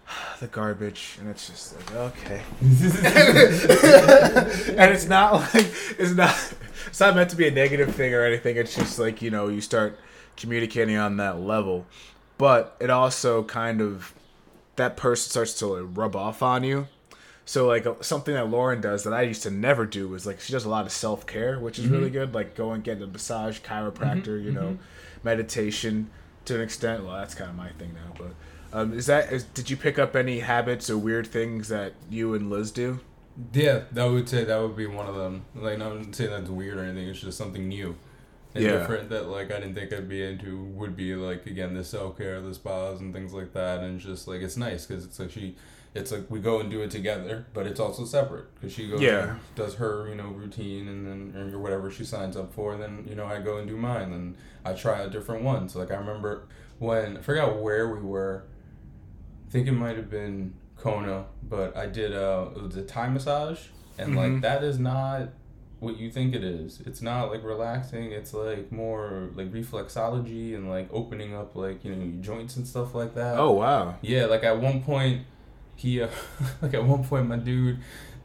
the 0.40 0.48
garbage. 0.48 1.18
And 1.20 1.30
it's 1.30 1.48
just 1.48 1.76
like 1.76 1.96
okay. 1.96 2.42
And 4.78 4.92
it's 4.94 5.08
not 5.08 5.34
like 5.34 5.72
it's 5.98 6.14
not 6.14 6.54
it's 6.88 7.00
not 7.00 7.16
meant 7.16 7.30
to 7.32 7.36
be 7.36 7.48
a 7.48 7.52
negative 7.52 7.96
thing 7.96 8.14
or 8.14 8.24
anything. 8.24 8.58
It's 8.58 8.76
just 8.76 9.00
like 9.00 9.22
you 9.22 9.30
know 9.32 9.48
you 9.48 9.62
start 9.62 10.00
communicating 10.36 10.98
on 10.98 11.18
that 11.18 11.40
level. 11.40 11.86
But 12.38 12.76
it 12.80 12.90
also 12.90 13.44
kind 13.44 13.82
of 13.82 14.14
that 14.78 14.98
person 14.98 15.30
starts 15.30 15.54
to 15.60 15.68
like, 15.68 15.98
rub 15.98 16.16
off 16.16 16.42
on 16.42 16.64
you. 16.64 16.88
So 17.46 17.68
like 17.68 17.86
uh, 17.86 17.96
something 18.02 18.34
that 18.34 18.50
lauren 18.50 18.82
does 18.82 19.06
that 19.06 19.14
i 19.14 19.22
used 19.22 19.44
to 19.44 19.50
never 19.50 19.86
do 19.86 20.14
is 20.16 20.26
like 20.26 20.42
she 20.42 20.52
does 20.52 20.66
a 20.66 20.70
lot 20.70 20.86
of 20.86 20.92
self-care 20.92 21.58
which 21.62 21.80
is 21.80 21.88
really 21.88 22.10
good 22.10 22.36
like 22.36 22.56
go 22.56 22.72
and 22.72 22.84
get 22.84 23.02
a 23.02 23.08
massage 23.08 23.62
chiropractor 23.62 24.44
you 24.44 24.52
know 24.52 24.78
meditation 25.24 26.10
to 26.44 26.56
an 26.56 26.62
extent. 26.62 27.06
Well 27.06 27.16
that's 27.16 27.36
kind 27.36 27.50
of 27.50 27.56
my 27.56 27.70
thing 27.70 27.94
now 27.94 28.14
but 28.18 28.34
um, 28.74 28.94
is 28.94 29.06
that 29.06 29.32
is, 29.32 29.44
did 29.44 29.70
you 29.70 29.78
pick 29.78 29.98
up 29.98 30.16
any 30.16 30.40
habits 30.40 30.90
or 30.90 30.98
weird 30.98 31.28
things 31.28 31.70
that 31.70 31.94
you 32.10 32.34
and 32.34 32.50
liz 32.50 32.72
do? 32.72 33.00
Yeah, 33.54 33.84
that 33.92 34.06
would 34.06 34.28
say 34.28 34.44
that 34.44 34.62
would 34.62 34.76
be 34.76 34.88
one 34.88 35.08
of 35.08 35.16
them. 35.16 35.46
Like, 35.56 35.78
not 35.78 36.16
saying 36.16 36.32
that's 36.32 36.50
weird 36.50 36.78
or 36.78 36.84
anything. 36.84 37.08
It's 37.08 37.22
just 37.22 37.38
something 37.38 37.68
new 37.68 37.96
and 38.58 38.66
Yeah. 38.66 38.78
different 38.80 39.10
that 39.10 39.28
like 39.30 39.52
I 39.52 39.60
didn't 39.60 39.76
think 39.76 39.94
I'd 39.94 40.10
be 40.10 40.24
into. 40.24 40.64
Would 40.64 40.96
be 40.96 41.16
like 41.16 41.46
again 41.46 41.74
the 41.74 41.84
self 41.84 42.18
care, 42.18 42.42
the 42.42 42.54
spas 42.54 43.00
and 43.00 43.14
things 43.14 43.34
like 43.34 43.54
that, 43.54 43.80
and 43.82 44.00
just 44.00 44.28
like 44.28 44.42
it's 44.42 44.58
nice 44.58 44.86
because 44.86 45.06
it's 45.06 45.20
like 45.20 45.32
she, 45.32 45.56
it's 45.96 46.12
like 46.12 46.30
we 46.30 46.40
go 46.40 46.60
and 46.60 46.70
do 46.70 46.82
it 46.82 46.92
together, 46.92 47.46
but 47.54 47.66
it's 47.66 47.80
also 47.80 48.06
separate 48.06 48.54
because 48.56 48.72
she 48.74 48.88
goes 48.90 49.02
Yeah. 49.02 49.36
does 49.56 49.76
her 49.76 50.08
you 50.10 50.16
know 50.16 50.28
routine 50.30 50.88
and 50.88 51.08
then 51.08 51.54
or 51.54 51.58
whatever 51.60 51.90
she 51.90 52.04
signs 52.04 52.36
up 52.38 52.54
for, 52.54 52.74
and 52.74 52.82
then 52.82 53.06
you 53.10 53.16
know 53.16 53.26
I 53.26 53.40
go 53.42 53.58
and 53.58 53.68
do 53.68 53.78
mine, 53.78 54.12
and 54.14 54.36
I 54.66 54.74
try 54.74 55.02
out 55.04 55.12
different 55.12 55.44
ones. 55.44 55.76
Like 55.76 55.92
I 55.92 55.96
remember 55.96 56.48
when 56.80 57.18
I 57.18 57.22
forgot 57.22 57.58
where 57.62 57.88
we 57.88 58.00
were. 58.02 58.44
I 59.48 59.50
think 59.52 59.68
it 59.68 59.72
might 59.72 59.96
have 59.96 60.10
been 60.10 60.54
Kona, 60.78 61.26
but 61.42 61.76
I 61.78 61.86
did 61.88 62.14
uh 62.14 62.50
it 62.56 62.62
was 62.62 62.76
a 62.76 62.84
Thai 62.84 63.08
massage, 63.10 63.60
and 63.98 64.14
Mhm. 64.14 64.16
like 64.34 64.42
that 64.42 64.64
is 64.64 64.78
not 64.78 65.30
what 65.80 65.98
you 65.98 66.10
think 66.10 66.34
it 66.34 66.44
is. 66.44 66.82
It's 66.86 67.02
not 67.02 67.30
like 67.32 67.44
relaxing. 67.44 68.12
It's 68.12 68.34
like 68.34 68.72
more 68.72 69.30
like 69.36 69.52
reflexology 69.52 70.56
and 70.56 70.70
like 70.70 70.90
opening 70.92 71.36
up 71.36 71.56
like 71.56 71.84
you 71.86 71.94
know 71.96 72.04
your 72.04 72.22
joints 72.24 72.56
and 72.58 72.68
stuff 72.68 72.96
like 72.96 73.14
that. 73.16 73.38
oh 73.38 73.52
wow 73.52 73.96
Yeah, 74.02 74.26
like 74.26 74.44
at 74.44 74.60
one 74.60 74.82
point, 74.84 75.24
he, 75.76 76.02
uh, 76.02 76.10
like 76.62 76.74
at 76.74 76.84
one 76.84 77.04
point, 77.04 77.28
my 77.28 77.38
dude 77.38 77.78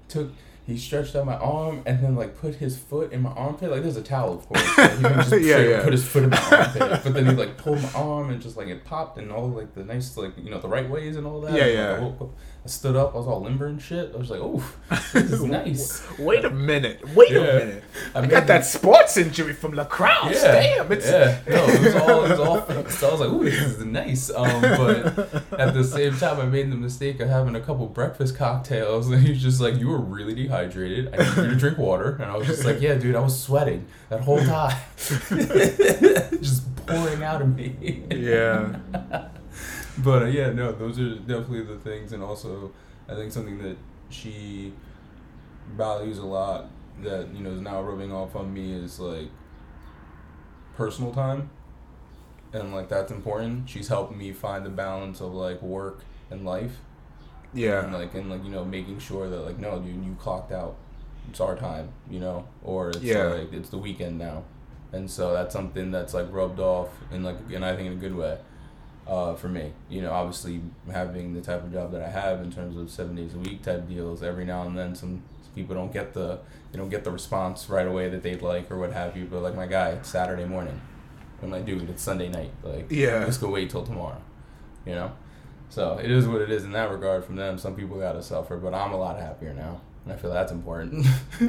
took, 0.09 0.33
he 0.67 0.79
stretched 0.79 1.15
out 1.17 1.27
my 1.27 1.35
arm 1.37 1.83
and 1.85 2.03
then 2.03 2.15
like 2.17 2.39
put 2.39 2.55
his 2.55 2.79
foot 2.79 3.13
in 3.13 3.21
my 3.23 3.31
armpit. 3.33 3.71
Like 3.71 3.83
there's 3.83 3.97
a 3.97 4.03
towel, 4.03 4.35
of 4.39 4.47
course. 4.47 4.63
he 4.77 5.03
just 5.03 5.33
Yeah, 5.41 5.59
yeah. 5.59 5.83
put 5.83 5.93
his 5.93 6.07
foot 6.07 6.23
in 6.23 6.31
my 6.31 6.39
armpit. 6.39 7.01
But 7.05 7.13
then 7.15 7.27
he 7.27 7.33
like 7.35 7.59
pulled 7.59 7.83
my 7.83 7.93
arm 7.93 8.31
and 8.31 8.41
just 8.41 8.57
like 8.57 8.69
it 8.69 8.85
popped 8.85 9.19
and 9.19 9.31
all 9.31 9.49
like 9.51 9.75
the 9.75 9.85
nice 9.85 10.17
like 10.17 10.33
you 10.39 10.51
know 10.51 10.61
the 10.61 10.69
right 10.69 10.89
ways 10.89 11.17
and 11.17 11.27
all 11.27 11.41
that. 11.43 11.53
Yeah, 11.55 11.67
yeah. 11.67 11.99
Like, 11.99 12.31
I 12.65 12.69
woke 12.69 12.69
up, 12.69 12.69
I 12.69 12.69
stood 12.69 12.97
up. 12.97 13.15
I 13.15 13.19
was 13.19 13.27
all 13.27 13.41
limber 13.43 13.67
and 13.67 13.81
shit. 13.83 14.13
I 14.15 14.19
was 14.19 14.31
like, 14.31 14.41
"Oh, 14.41 14.63
this 15.13 15.33
is 15.33 15.43
nice." 15.61 16.03
Wait 16.19 16.45
a 16.45 16.51
minute. 16.51 17.01
Wait 17.15 17.31
Yeah. 17.33 17.39
a 17.41 17.59
minute. 17.59 17.85
I 18.15 18.21
I, 18.21 18.27
got 18.27 18.41
the- 18.43 18.47
that 18.53 18.65
sports 18.67 19.17
injury 19.17 19.53
from 19.53 19.73
lacrosse. 19.75 20.43
Damn, 20.43 20.91
it's 20.93 21.07
yeah. 21.07 21.39
No, 21.49 21.65
it 21.67 21.81
was 21.83 21.95
all 21.97 22.25
it 22.25 22.31
was 22.31 22.41
all 22.41 22.61
fixed. 22.71 22.99
So 23.01 23.09
I 23.09 23.11
was 23.13 23.21
like, 23.21 23.31
"Ooh, 23.31 23.45
this 23.45 23.61
is 23.61 23.85
nice." 23.85 24.31
Um, 24.31 24.61
but 24.63 25.59
at 25.59 25.75
the 25.75 25.83
same 25.85 26.17
time, 26.17 26.39
I 26.41 26.47
made 26.47 26.71
the 26.71 26.77
mistake 26.77 27.21
of 27.21 27.29
having 27.29 27.57
a 27.57 27.61
couple 27.61 27.87
breakfast 27.89 28.37
cocktails, 28.37 29.09
and 29.13 29.21
he 29.23 29.31
was 29.31 29.43
just 29.43 29.61
like, 29.61 29.77
"You 29.79 29.89
were 29.89 29.99
really 30.01 30.35
dehydrated. 30.35 31.13
I 31.15 31.17
need 31.19 31.37
you 31.37 31.51
to 31.51 31.57
drink 31.57 31.79
water." 31.79 32.17
And 32.21 32.31
I 32.31 32.37
was 32.37 32.47
just 32.47 32.65
like, 32.65 32.81
"Yeah, 32.81 32.95
dude, 32.95 33.17
I 33.17 33.21
was 33.21 33.39
sweating 33.41 33.87
that 34.09 34.21
whole 34.21 34.39
time, 34.45 34.77
just 36.41 36.63
pouring 36.87 37.23
out 37.23 37.43
of 37.43 37.55
me." 37.57 38.03
yeah. 38.11 38.77
but 39.99 40.23
uh, 40.23 40.27
yeah, 40.27 40.51
no, 40.51 40.73
those 40.73 40.99
are 40.99 41.15
definitely 41.17 41.63
the 41.65 41.79
things, 41.79 42.13
and 42.13 42.23
also 42.23 42.73
I 43.09 43.15
think 43.15 43.33
something 43.33 43.59
that 43.63 43.77
she 44.11 44.73
values 45.77 46.19
a 46.19 46.27
lot 46.27 46.67
that 47.03 47.29
you 47.35 47.41
know 47.43 47.51
is 47.51 47.61
now 47.61 47.83
rubbing 47.83 48.13
off 48.13 48.37
on 48.37 48.53
me 48.53 48.73
is 48.73 49.01
like 49.01 49.29
personal 50.77 51.13
time, 51.13 51.51
and 52.53 52.75
like 52.75 52.89
that's 52.89 53.13
important. 53.13 53.69
She's 53.69 53.89
helped 53.89 54.15
me 54.15 54.33
find 54.33 54.65
the 54.65 54.71
balance 54.71 55.21
of 55.21 55.33
like 55.35 55.63
work 55.63 56.01
and 56.31 56.45
life, 56.45 56.79
and 57.53 57.61
Yeah. 57.61 57.87
like 57.93 58.15
and 58.15 58.31
like 58.31 58.45
you 58.45 58.51
know 58.51 58.65
making 58.65 58.99
sure 58.99 59.29
that 59.29 59.41
like 59.41 59.59
no, 59.59 59.79
dude, 59.79 60.05
you 60.05 60.17
clocked 60.19 60.53
out. 60.53 60.77
It's 61.31 61.41
our 61.41 61.57
time, 61.57 61.91
you 62.11 62.21
know, 62.21 62.47
or 62.65 62.97
it's 62.97 63.03
Yeah. 63.03 63.25
like 63.25 63.53
it's 63.53 63.69
the 63.71 63.79
weekend 63.79 64.19
now, 64.19 64.45
and 64.93 65.11
so 65.11 65.33
that's 65.33 65.53
something 65.53 65.91
that's 65.91 66.15
like 66.15 66.27
rubbed 66.33 66.61
off 66.61 66.89
in 67.13 67.23
like 67.23 67.37
and 67.55 67.65
I 67.65 67.75
think 67.77 67.87
in 67.89 67.93
a 67.95 67.97
good 67.97 68.15
way 68.17 68.39
uh, 69.07 69.35
for 69.35 69.49
me. 69.49 69.73
You 69.91 70.03
know, 70.03 70.13
obviously 70.13 70.61
having 70.91 71.35
the 71.35 71.41
type 71.41 71.63
of 71.65 71.73
job 71.73 71.93
that 71.93 72.03
I 72.03 72.09
have 72.09 72.41
in 72.41 72.51
terms 72.53 72.77
of 72.77 72.91
seven 72.91 73.15
days 73.17 73.35
a 73.35 73.39
week 73.39 73.63
type 73.63 73.89
deals, 73.89 74.23
every 74.23 74.45
now 74.45 74.63
and 74.67 74.77
then 74.79 74.95
some 74.95 75.23
people 75.55 75.75
don't 75.75 75.93
get 75.93 76.15
the 76.15 76.39
they 76.71 76.79
don't 76.79 76.89
get 76.89 77.05
the 77.05 77.11
response 77.11 77.69
right 77.69 77.87
away 77.87 78.09
that 78.09 78.23
they'd 78.23 78.41
like 78.43 78.71
or 78.71 78.79
what 78.79 78.93
have 78.93 79.17
you. 79.17 79.27
But 79.27 79.43
like 79.43 79.55
my 79.55 79.67
guy, 79.67 79.91
it's 79.91 80.09
Saturday 80.09 80.45
morning. 80.47 80.81
I'm 81.43 81.51
like, 81.51 81.67
dude, 81.67 81.91
it's 81.91 82.03
Sunday 82.03 82.29
night. 82.29 82.53
Like, 82.63 82.87
Yeah. 82.91 83.19
let's 83.25 83.37
go 83.37 83.51
wait 83.51 83.69
till 83.69 83.85
tomorrow. 83.85 84.21
You 84.87 84.95
know, 84.95 85.13
so 85.69 85.99
it 85.99 86.11
is 86.11 86.27
what 86.27 86.41
it 86.41 86.51
is 86.51 86.65
in 86.65 86.73
that 86.73 86.91
regard. 86.91 87.25
From 87.25 87.37
them, 87.37 87.59
some 87.59 87.75
people 87.77 87.99
gotta 87.99 88.23
suffer, 88.23 88.57
but 88.57 88.73
I'm 88.75 88.93
a 88.93 88.97
lot 88.97 89.19
happier 89.19 89.53
now, 89.53 89.81
and 90.05 90.13
I 90.13 90.17
feel 90.17 90.33
that's 90.33 90.53
important. 90.53 91.05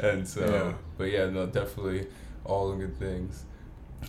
and 0.00 0.26
so, 0.26 0.40
Yeah. 0.46 0.72
but 0.98 1.04
yeah, 1.10 1.26
no, 1.30 1.46
definitely 1.46 2.06
all 2.44 2.70
the 2.70 2.76
good 2.76 2.98
things. 2.98 3.44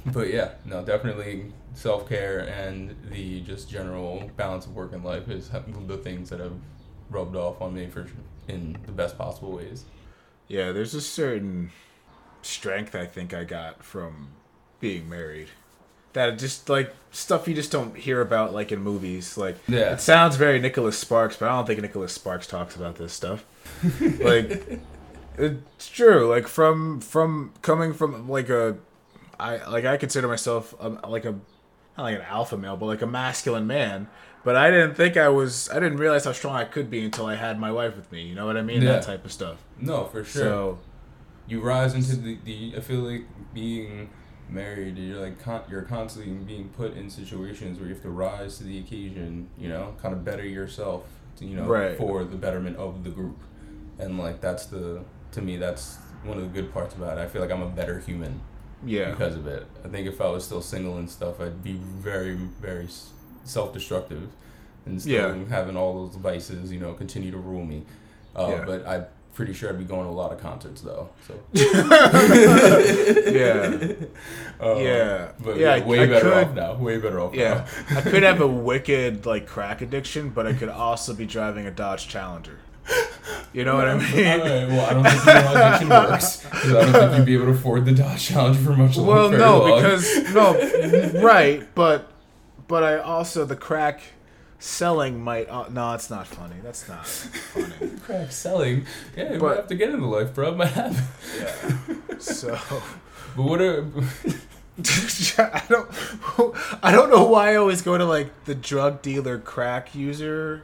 But 0.06 0.32
yeah, 0.34 0.52
no, 0.66 0.84
definitely 0.84 1.52
self 1.74 2.08
care 2.08 2.40
and 2.40 2.96
the 3.12 3.42
just 3.42 3.70
general 3.70 4.30
balance 4.38 4.66
of 4.66 4.76
work 4.76 4.94
and 4.94 5.04
life 5.04 5.30
is 5.30 5.50
the 5.50 5.98
things 5.98 6.30
that 6.30 6.40
have 6.40 6.54
rubbed 7.10 7.36
off 7.36 7.62
on 7.62 7.74
me 7.76 7.88
for 7.88 8.08
in 8.48 8.78
the 8.86 8.92
best 8.92 9.18
possible 9.18 9.52
ways. 9.52 9.86
Yeah, 10.48 10.72
there's 10.72 10.94
a 10.94 11.02
certain 11.02 11.72
strength 12.42 12.94
I 12.96 13.06
think 13.06 13.34
I 13.34 13.44
got 13.44 13.84
from 13.84 14.30
being 14.80 15.10
married. 15.10 15.50
That 16.14 16.38
just 16.40 16.70
like 16.70 16.94
stuff 17.12 17.48
you 17.48 17.54
just 17.56 17.72
don't 17.72 17.96
hear 17.98 18.22
about 18.22 18.54
like 18.54 18.72
in 18.72 18.80
movies. 18.80 19.38
Like 19.38 19.58
Yeah. 19.68 19.94
it 19.94 20.02
sounds 20.02 20.36
very 20.38 20.60
Nicholas 20.60 20.98
Sparks, 20.98 21.36
but 21.36 21.50
I 21.50 21.56
don't 21.56 21.66
think 21.66 21.82
Nicholas 21.82 22.14
Sparks 22.14 22.48
talks 22.48 22.76
about 22.76 22.96
this 22.96 23.12
stuff. 23.12 23.44
like 24.22 24.80
it's 25.38 25.90
true. 25.90 26.30
Like 26.30 26.48
from 26.48 27.02
from 27.02 27.52
coming 27.62 27.92
from 27.94 28.30
like 28.30 28.50
a 28.50 28.78
I 29.40 29.66
like 29.70 29.86
I 29.86 29.98
consider 29.98 30.28
myself 30.28 30.74
a, 30.80 30.90
like 31.08 31.26
a 31.26 31.32
not 31.98 32.04
like 32.04 32.16
an 32.16 32.24
alpha 32.24 32.58
male, 32.58 32.76
but 32.78 32.88
like 32.88 33.02
a 33.02 33.08
masculine 33.08 33.68
man. 33.68 34.08
But 34.44 34.56
I 34.56 34.70
didn't 34.70 34.96
think 34.96 35.18
I 35.18 35.30
was. 35.30 35.70
I 35.72 35.76
didn't 35.80 35.98
realize 35.98 36.26
how 36.26 36.32
strong 36.32 36.56
I 36.56 36.66
could 36.66 36.90
be 36.92 37.04
until 37.04 37.26
I 37.26 37.36
had 37.36 37.60
my 37.60 37.72
wife 37.72 37.96
with 37.96 38.12
me. 38.12 38.24
You 38.24 38.36
know 38.36 38.46
what 38.46 38.58
I 38.58 38.62
mean? 38.62 38.82
Yeah. 38.82 38.94
That 38.94 39.04
type 39.04 39.26
of 39.26 39.32
stuff. 39.32 39.64
No, 39.80 40.06
for 40.06 40.24
sure. 40.24 40.42
So 40.44 40.80
you 41.48 41.62
rise 41.62 41.94
into 41.96 42.16
the, 42.16 42.38
the 42.44 42.74
I 42.78 42.80
feel 42.82 43.00
like 43.00 43.26
being 43.54 44.10
married 44.48 44.96
you're 44.96 45.20
like 45.20 45.42
con- 45.42 45.64
you're 45.70 45.82
constantly 45.82 46.32
being 46.34 46.70
put 46.70 46.96
in 46.96 47.10
situations 47.10 47.80
where 47.80 47.88
you 47.88 47.94
have 47.96 48.04
to 48.04 48.12
rise 48.12 48.60
to 48.60 48.64
the 48.64 48.78
occasion 48.78 49.50
you 49.58 49.68
know 49.68 49.96
kind 50.00 50.14
of 50.14 50.24
better 50.24 50.46
yourself 50.46 51.04
to, 51.36 51.46
you 51.46 51.56
know 51.56 51.66
Right. 51.66 51.98
for 51.98 52.24
the 52.24 52.36
betterment 52.36 52.78
of 52.78 53.04
the 53.04 53.10
group 53.10 53.40
and 53.98 54.20
like 54.20 54.42
that's 54.42 54.68
the 54.68 55.04
to 55.32 55.42
me 55.42 55.58
that's 55.58 55.98
one 56.24 56.38
of 56.38 56.44
the 56.44 56.50
good 56.62 56.72
parts 56.72 56.94
about 56.94 57.18
it 57.18 57.22
i 57.22 57.28
feel 57.28 57.42
like 57.42 57.50
i'm 57.50 57.64
a 57.64 57.70
better 57.70 58.00
human 58.00 58.40
yeah, 58.86 59.12
because 59.12 59.36
of 59.36 59.48
it 59.48 59.66
i 59.84 59.88
think 59.88 60.08
if 60.08 60.22
i 60.22 60.28
was 60.28 60.46
still 60.46 60.62
single 60.62 60.98
and 60.98 61.10
stuff 61.10 61.40
i'd 61.42 61.64
be 61.64 61.74
very 61.74 62.36
very 62.62 62.88
self-destructive 63.44 64.30
and 64.86 65.02
still 65.02 65.36
Yeah. 65.38 65.46
having 65.50 65.76
all 65.76 66.06
those 66.08 66.16
vices 66.16 66.72
you 66.72 66.80
know 66.80 66.94
continue 66.94 67.32
to 67.32 67.38
rule 67.38 67.66
me 67.66 67.84
uh, 68.36 68.48
Yeah. 68.52 68.66
but 68.66 68.88
i'm 68.88 69.06
pretty 69.34 69.54
sure 69.54 69.70
i'd 69.70 69.78
be 69.78 69.84
going 69.84 70.04
to 70.06 70.10
a 70.10 70.12
lot 70.12 70.32
of 70.32 70.40
concerts 70.40 70.82
though 70.82 71.10
so 71.28 71.34
yeah, 73.32 73.76
Uh, 74.60 74.76
Yeah. 74.78 75.32
But 75.44 75.58
Yeah, 75.58 75.76
yeah, 75.76 75.84
I- 75.84 75.88
way 75.88 76.00
I 76.02 76.06
better 76.08 76.22
could- 76.32 76.48
off 76.48 76.54
now. 76.54 76.74
Way 76.76 76.98
better 77.00 77.20
off 77.20 77.34
yeah. 77.34 77.66
now. 77.92 77.98
I 77.98 78.02
could 78.02 78.24
have 78.24 78.42
a 78.42 78.48
wicked 78.70 79.26
like 79.26 79.48
crack 79.48 79.82
addiction, 79.82 80.30
but 80.30 80.48
I 80.48 80.54
could 80.54 80.70
also 80.70 81.14
be 81.14 81.26
driving 81.26 81.66
a 81.68 81.72
Dodge 81.72 82.08
Challenger. 82.08 82.58
You 83.54 83.64
know 83.64 83.76
what 83.76 83.88
I 83.88 83.94
mean? 83.98 84.26
right, 84.26 84.68
well, 84.68 84.86
I 84.86 84.94
don't 84.94 85.04
think 85.04 85.26
you 85.26 85.34
know 85.34 85.42
how 85.42 85.68
addiction 85.68 85.90
works. 85.90 86.46
I 86.54 86.72
don't 86.72 86.92
think 86.92 87.18
you'd 87.18 87.26
be 87.26 87.34
able 87.36 87.46
to 87.46 87.52
afford 87.52 87.86
the 87.86 87.94
Dodge 87.94 88.26
Challenger 88.26 88.60
for 88.60 88.76
much 88.76 88.98
longer. 88.98 89.12
Well, 89.12 89.30
no, 89.32 89.60
long. 89.60 89.82
because 89.82 90.34
no, 90.34 91.22
right, 91.22 91.66
but 91.74 92.12
but 92.68 92.84
I 92.84 92.98
also 92.98 93.46
the 93.46 93.56
crack 93.56 94.02
selling 94.60 95.22
might. 95.24 95.48
Uh, 95.50 95.70
no, 95.70 95.94
it's 95.94 96.10
not 96.10 96.28
funny. 96.28 96.56
That's 96.64 96.88
not 96.90 97.08
funny. 97.08 97.98
crack 98.04 98.32
selling. 98.32 98.86
Yeah, 99.16 99.34
you 99.34 99.40
might 99.40 99.56
have 99.56 99.68
to 99.68 99.76
get 99.76 99.90
into 99.90 100.06
life, 100.06 100.34
bro. 100.34 100.50
It 100.50 100.58
might 100.58 100.68
happen. 100.68 101.04
Yeah. 101.40 102.18
So. 102.20 102.60
But 103.36 103.44
what 103.44 103.62
are 103.62 103.86
I 105.38 105.64
don't. 105.68 105.90
I 106.82 106.92
don't 106.94 107.10
know 107.10 107.26
why 107.26 107.52
I 107.52 107.56
always 107.56 107.82
go 107.82 107.98
to 107.98 108.06
like 108.06 108.46
the 108.46 108.56
drug 108.56 109.02
dealer 109.02 109.40
crack 109.40 109.94
user, 109.94 110.64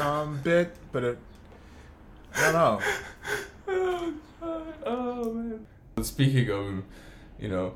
um, 0.00 0.40
bit, 0.42 0.74
but 0.90 1.04
it. 1.04 1.18
I 2.36 2.42
don't 2.42 2.52
know. 2.52 2.80
oh, 3.68 4.14
God. 4.40 4.74
oh 4.86 5.32
man. 5.32 5.66
Speaking 6.02 6.50
of, 6.50 6.82
you 7.38 7.48
know, 7.48 7.74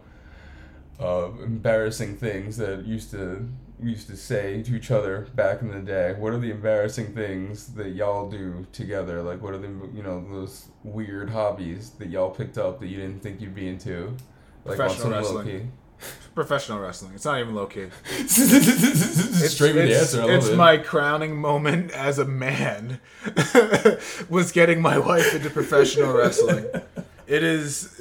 uh, 1.01 1.31
embarrassing 1.43 2.17
things 2.17 2.57
that 2.57 2.87
used 2.87 3.11
to 3.11 3.49
we 3.79 3.91
used 3.91 4.07
to 4.09 4.17
say 4.17 4.63
to 4.63 4.75
each 4.75 4.91
other 4.91 5.27
back 5.35 5.61
in 5.61 5.71
the 5.71 5.81
day. 5.81 6.15
What 6.19 6.33
are 6.33 6.39
the 6.39 6.51
embarrassing 6.51 7.15
things 7.15 7.75
that 7.75 7.91
y'all 7.91 8.31
do 8.31 8.67
together? 8.73 9.23
Like, 9.23 9.43
what 9.43 9.53
are 9.55 9.59
the 9.59 9.69
you 9.95 10.03
know 10.03 10.25
those 10.31 10.69
weird 10.83 11.31
hobbies 11.31 11.91
that 11.99 12.09
y'all 12.09 12.31
picked 12.31 12.59
up 12.59 12.81
that 12.81 12.87
you 12.87 12.97
didn't 12.97 13.23
think 13.23 13.41
you'd 13.41 13.55
be 13.55 13.69
into? 13.69 14.17
Like 14.65 14.79
on 14.81 14.89
Professional 14.89 15.03
some 15.03 15.13
wrestling. 15.13 15.73
Professional 16.35 16.79
wrestling. 16.81 17.13
It's 17.15 17.25
not 17.25 17.41
even 17.41 17.55
low 17.55 17.67
key. 17.67 17.87
Straight 18.27 19.75
with 19.75 19.87
the 19.87 19.91
it's, 19.91 20.15
answer. 20.15 20.21
I 20.21 20.25
love 20.25 20.31
it's 20.35 20.49
it. 20.49 20.57
my 20.57 20.77
crowning 20.77 21.37
moment 21.37 21.91
as 21.93 22.19
a 22.19 22.25
man. 22.27 23.01
was 24.29 24.53
getting 24.53 24.83
my 24.83 24.99
wife 24.99 25.35
into 25.35 25.49
professional 25.51 26.13
wrestling. 26.13 26.67
It 27.27 27.43
is 27.43 28.01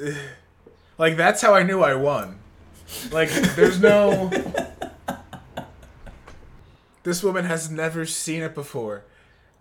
like 0.98 1.16
that's 1.16 1.40
how 1.40 1.54
I 1.54 1.62
knew 1.62 1.82
I 1.82 1.94
won. 1.94 2.38
Like 3.10 3.30
there's 3.30 3.80
no 3.80 4.30
This 7.02 7.22
woman 7.22 7.44
has 7.44 7.70
never 7.70 8.04
seen 8.04 8.42
it 8.42 8.54
before. 8.54 9.04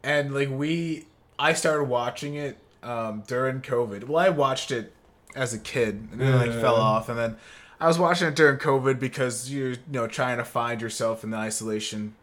And 0.04 0.34
like 0.34 0.50
we 0.50 1.06
I 1.38 1.54
started 1.54 1.86
watching 1.86 2.36
it 2.36 2.58
um 2.84 3.24
during 3.28 3.62
COVID. 3.62 4.06
Well, 4.06 4.18
I 4.24 4.30
watched 4.30 4.72
it 4.72 4.94
as 5.36 5.54
a 5.54 5.60
kid 5.60 6.08
and 6.12 6.20
then 6.22 6.36
like 6.36 6.52
Yeah. 6.52 6.62
fell 6.62 6.76
off 6.76 7.10
and 7.10 7.18
then 7.18 7.38
I 7.80 7.88
was 7.88 8.00
watching 8.00 8.28
it 8.28 8.36
during 8.36 8.58
COVID 8.58 9.00
because 9.00 9.52
you're 9.52 9.72
you 9.72 9.78
know 9.90 10.08
trying 10.08 10.38
to 10.38 10.46
find 10.46 10.82
yourself 10.82 11.24
in 11.24 11.32
the 11.32 11.38
isolation. 11.38 12.16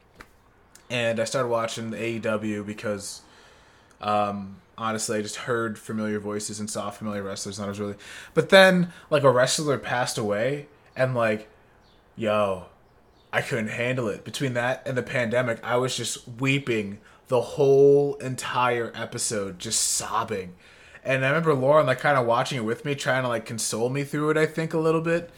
And 0.91 1.21
I 1.21 1.25
started 1.25 1.49
watching 1.49 1.91
the 1.91 1.97
AEW 1.97 2.67
because 2.67 3.23
um 4.01 4.57
honestly 4.77 5.19
I 5.19 5.23
just 5.23 5.37
heard 5.37 5.79
familiar 5.79 6.19
voices 6.19 6.59
and 6.59 6.69
saw 6.69 6.91
familiar 6.91 7.23
wrestlers 7.23 7.59
and 7.59 7.67
I 7.67 7.69
was 7.69 7.79
really 7.79 7.95
but 8.35 8.49
then 8.49 8.93
like 9.11 9.23
a 9.23 9.31
wrestler 9.31 9.79
passed 9.79 10.19
away 10.19 10.67
and 10.97 11.15
like 11.15 11.49
yo 12.17 12.67
I 13.33 13.41
couldn't 13.41 13.69
handle 13.69 14.09
it. 14.09 14.25
Between 14.25 14.53
that 14.55 14.87
and 14.87 14.97
the 14.97 15.03
pandemic, 15.03 15.59
I 15.65 15.77
was 15.77 15.97
just 15.97 16.29
weeping 16.29 16.99
the 17.29 17.41
whole 17.41 18.17
entire 18.17 18.93
episode, 18.95 19.59
just 19.59 19.81
sobbing. 19.81 20.55
And 21.05 21.25
I 21.25 21.29
remember 21.29 21.53
Lauren 21.53 21.87
like 21.87 21.99
kind 21.99 22.17
of 22.17 22.27
watching 22.27 22.59
it 22.59 22.65
with 22.65 22.85
me, 22.85 22.95
trying 22.95 23.23
to 23.23 23.29
like 23.29 23.45
console 23.45 23.89
me 23.89 24.05
through 24.05 24.31
it. 24.31 24.37
I 24.37 24.47
think 24.47 24.73
a 24.73 24.79
little 24.79 25.01
bit, 25.01 25.31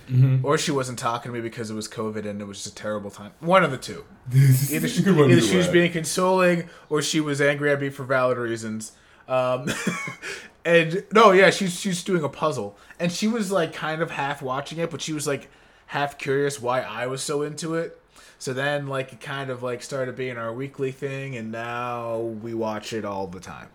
or 0.43 0.59
she 0.59 0.71
wasn't 0.71 0.99
talking 0.99 1.33
to 1.33 1.37
me 1.37 1.41
because 1.41 1.71
it 1.71 1.75
was 1.75 1.89
COVID 1.89 2.27
and 2.27 2.41
it 2.43 2.45
was 2.45 2.63
just 2.63 2.79
a 2.79 2.83
terrible 2.83 3.11
time. 3.11 3.33
One 3.41 3.65
of 3.65 3.71
the 3.71 3.79
two. 3.79 4.05
Either 4.33 4.89
she, 4.89 5.03
either 5.03 5.41
she 5.41 5.57
was 5.57 5.69
being 5.69 5.91
consoling 5.93 6.69
or 6.91 7.01
she 7.03 7.21
was 7.21 7.41
angry 7.41 7.71
at 7.71 7.81
me 7.81 7.89
for 7.89 8.05
valid 8.05 8.37
reasons. 8.37 8.93
Um, 9.27 9.69
and 10.65 11.05
no, 11.13 11.33
yeah, 11.33 11.51
she's 11.51 11.79
she's 11.81 12.05
doing 12.05 12.23
a 12.25 12.29
puzzle, 12.29 12.77
and 12.99 13.11
she 13.11 13.27
was 13.27 13.51
like 13.51 13.73
kind 13.73 14.03
of 14.03 14.11
half 14.11 14.43
watching 14.43 14.79
it, 14.79 14.91
but 14.91 15.01
she 15.01 15.13
was 15.13 15.27
like 15.27 15.49
half 15.87 16.19
curious 16.19 16.61
why 16.61 16.81
I 16.83 17.07
was 17.07 17.23
so 17.23 17.43
into 17.43 17.75
it. 17.75 18.01
So 18.39 18.53
then, 18.53 18.89
like, 18.89 19.13
it 19.13 19.21
kind 19.21 19.49
of 19.49 19.63
like 19.63 19.83
started 19.83 20.17
being 20.17 20.37
our 20.37 20.53
weekly 20.53 20.93
thing, 20.93 21.37
and 21.37 21.51
now 21.51 22.19
we 22.19 22.53
watch 22.53 22.93
it 22.93 23.05
all 23.05 23.27
the 23.27 23.41
time. 23.41 23.69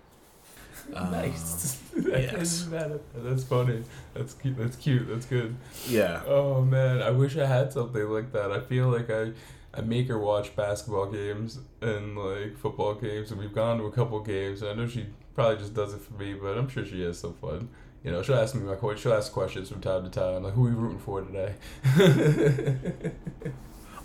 Nice. 0.93 1.81
yes. 2.05 2.63
That- 2.65 3.01
That's 3.15 3.43
funny. 3.43 3.83
That's 4.13 4.33
cute. 4.33 4.57
That's 4.57 4.75
cute. 4.75 5.07
That's 5.07 5.25
good. 5.25 5.55
Yeah. 5.87 6.21
Oh 6.27 6.61
man, 6.61 7.01
I 7.01 7.11
wish 7.11 7.37
I 7.37 7.45
had 7.45 7.71
something 7.73 8.03
like 8.09 8.31
that. 8.33 8.51
I 8.51 8.59
feel 8.61 8.87
like 8.89 9.09
I, 9.09 9.31
I 9.73 9.81
make 9.81 10.07
her 10.07 10.17
watch 10.19 10.55
basketball 10.55 11.11
games 11.11 11.59
and 11.81 12.17
like 12.17 12.57
football 12.57 12.95
games, 12.95 13.31
and 13.31 13.39
we've 13.39 13.53
gone 13.53 13.77
to 13.79 13.85
a 13.85 13.91
couple 13.91 14.19
games. 14.21 14.61
And 14.61 14.71
I 14.71 14.73
know 14.73 14.87
she 14.87 15.05
probably 15.35 15.57
just 15.57 15.73
does 15.73 15.93
it 15.93 16.01
for 16.01 16.13
me, 16.13 16.33
but 16.33 16.57
I'm 16.57 16.67
sure 16.69 16.85
she 16.85 17.01
has 17.03 17.19
some 17.19 17.33
fun. 17.35 17.69
You 18.03 18.11
know, 18.11 18.23
she'll 18.23 18.35
ask 18.35 18.55
me 18.55 18.61
my 18.61 18.95
she'll 18.95 19.13
ask 19.13 19.31
questions 19.33 19.69
from 19.69 19.81
time 19.81 20.03
to 20.03 20.09
time, 20.09 20.43
like 20.43 20.53
who 20.53 20.65
are 20.67 20.69
we 20.69 20.75
rooting 20.75 20.99
for 20.99 21.21
today. 21.21 21.53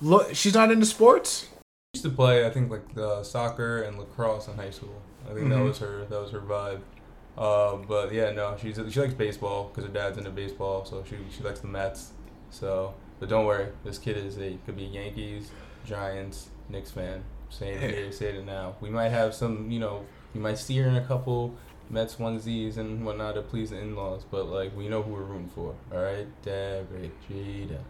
Look, 0.02 0.34
she's 0.34 0.54
not 0.54 0.70
into 0.72 0.84
sports. 0.86 1.46
Used 1.94 2.04
to 2.04 2.10
play, 2.10 2.44
I 2.46 2.50
think, 2.50 2.70
like 2.70 2.82
uh, 2.98 3.22
soccer 3.22 3.82
and 3.82 3.98
lacrosse 3.98 4.48
in 4.48 4.56
high 4.56 4.70
school. 4.70 5.00
I 5.30 5.32
think 5.32 5.48
that 5.48 5.58
Mhm. 5.58 5.68
was 5.68 5.78
her. 5.78 6.04
That 6.10 6.20
was 6.20 6.32
her 6.32 6.40
vibe. 6.40 6.80
Uh, 7.38 7.76
but 7.88 8.12
yeah, 8.12 8.30
no, 8.30 8.56
she's 8.60 8.76
she 8.92 9.00
likes 9.00 9.14
baseball 9.14 9.68
because 9.70 9.84
her 9.88 9.92
dad's 9.94 10.18
into 10.18 10.30
baseball, 10.30 10.84
so 10.84 11.02
she 11.08 11.16
she 11.34 11.42
likes 11.42 11.60
the 11.60 11.66
Mets. 11.68 12.12
So, 12.50 12.94
but 13.18 13.28
don't 13.28 13.46
worry, 13.46 13.68
this 13.84 13.98
kid 13.98 14.16
is 14.16 14.38
a 14.38 14.58
could 14.66 14.76
be 14.76 14.84
Yankees, 14.84 15.50
Giants, 15.84 16.48
Knicks 16.68 16.90
fan. 16.90 17.24
Saying 17.48 17.80
it 17.82 17.94
here, 17.94 18.10
saying 18.12 18.36
it 18.36 18.44
now. 18.46 18.74
We 18.80 18.90
might 18.90 19.10
have 19.10 19.32
some, 19.34 19.70
you 19.70 19.78
know, 19.78 20.04
you 20.34 20.40
might 20.40 20.58
see 20.58 20.76
her 20.78 20.88
in 20.88 20.96
a 20.96 21.04
couple 21.04 21.54
Mets 21.90 22.16
onesies 22.16 22.76
and 22.76 23.04
whatnot 23.04 23.34
to 23.36 23.42
please 23.42 23.70
the 23.70 23.78
in-laws, 23.78 24.24
but 24.30 24.46
like 24.46 24.76
we 24.76 24.88
know 24.88 25.02
who 25.02 25.12
we're 25.12 25.22
rooting 25.22 25.48
for. 25.54 25.74
All 25.92 26.02
right, 26.02 26.26
Derek 26.42 27.12
Jeter. 27.28 27.80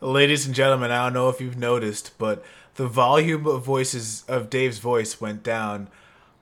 Ladies 0.00 0.44
and 0.46 0.54
gentlemen, 0.54 0.90
I 0.90 1.04
don't 1.04 1.14
know 1.14 1.28
if 1.30 1.40
you've 1.40 1.56
noticed, 1.58 2.12
but 2.18 2.44
the 2.76 2.88
volume 2.88 3.46
of 3.46 3.64
voices 3.64 4.24
of 4.28 4.50
Dave's 4.50 4.78
voice 4.78 5.20
went 5.20 5.42
down 5.42 5.88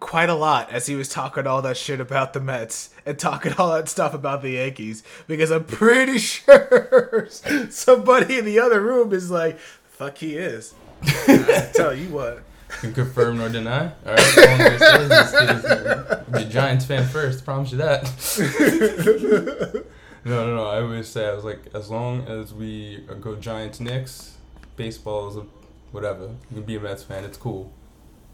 quite 0.01 0.29
a 0.29 0.35
lot 0.35 0.71
as 0.73 0.87
he 0.87 0.97
was 0.97 1.09
talking 1.09 1.47
all 1.47 1.63
that 1.63 1.77
shit 1.77 2.01
about 2.01 2.33
the 2.33 2.41
Mets 2.41 2.91
and 3.07 3.19
talking 3.19 3.53
all 3.59 3.73
that 3.75 3.89
stuff 3.89 4.15
about 4.15 4.43
the 4.43 4.51
Yankees 4.51 5.03
because 5.29 5.51
I'm 5.51 5.65
pretty 5.65 6.19
sure 6.19 7.29
somebody 7.71 8.39
in 8.39 8.45
the 8.45 8.59
other 8.59 8.81
room 8.81 9.13
is 9.13 9.31
like, 9.31 9.59
fuck 9.59 10.19
he 10.19 10.37
is. 10.37 10.75
I 11.03 11.71
tell 11.75 11.95
you 11.95 12.09
what. 12.09 12.43
Can 12.81 12.95
confirm 12.95 13.39
nor 13.39 13.49
deny. 13.49 13.93
All 14.07 14.07
right, 14.07 14.19
as 14.19 14.37
long 14.37 14.61
as 14.61 14.73
it 14.73 14.79
says 14.81 15.09
this 15.09 15.31
kid 15.39 15.51
is 15.57 15.65
a- 15.65 16.25
be 16.33 16.43
a 16.43 16.45
Giants 16.47 16.85
fan 16.87 17.07
first. 17.07 17.45
Promise 17.45 17.73
you 17.73 17.79
that. 17.79 19.85
no, 20.25 20.47
no, 20.47 20.57
no. 20.57 20.65
I 20.67 20.81
always 20.81 21.07
say 21.09 21.29
I 21.29 21.35
was 21.35 21.45
like, 21.45 21.61
as 21.75 21.91
long 21.91 22.27
as 22.27 22.55
we 22.55 23.05
go 23.21 23.37
Giants 23.37 23.79
Knicks, 23.79 24.37
baseball 24.77 25.29
is 25.29 25.37
a, 25.37 25.45
whatever. 25.93 26.25
You 26.51 26.57
can 26.57 26.63
be 26.65 26.77
a 26.77 26.81
Mets 26.81 27.05
fan. 27.05 27.25
It's 27.25 27.39
cool. 27.39 27.73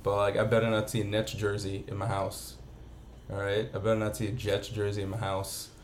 But 0.03 0.17
like, 0.17 0.37
I 0.37 0.45
better 0.45 0.71
not 0.71 0.89
see 0.89 1.03
a 1.03 1.05
Nets 1.05 1.33
jersey 1.33 1.85
in 1.87 1.97
my 1.97 2.07
house. 2.07 2.57
All 3.31 3.39
right, 3.39 3.69
I 3.75 3.79
better 3.79 3.97
not 3.97 4.17
see 4.17 4.29
a 4.29 4.33
Jets 4.33 4.69
jersey 4.69 5.03
in 5.03 5.11
my 5.11 5.19
house. 5.19 5.69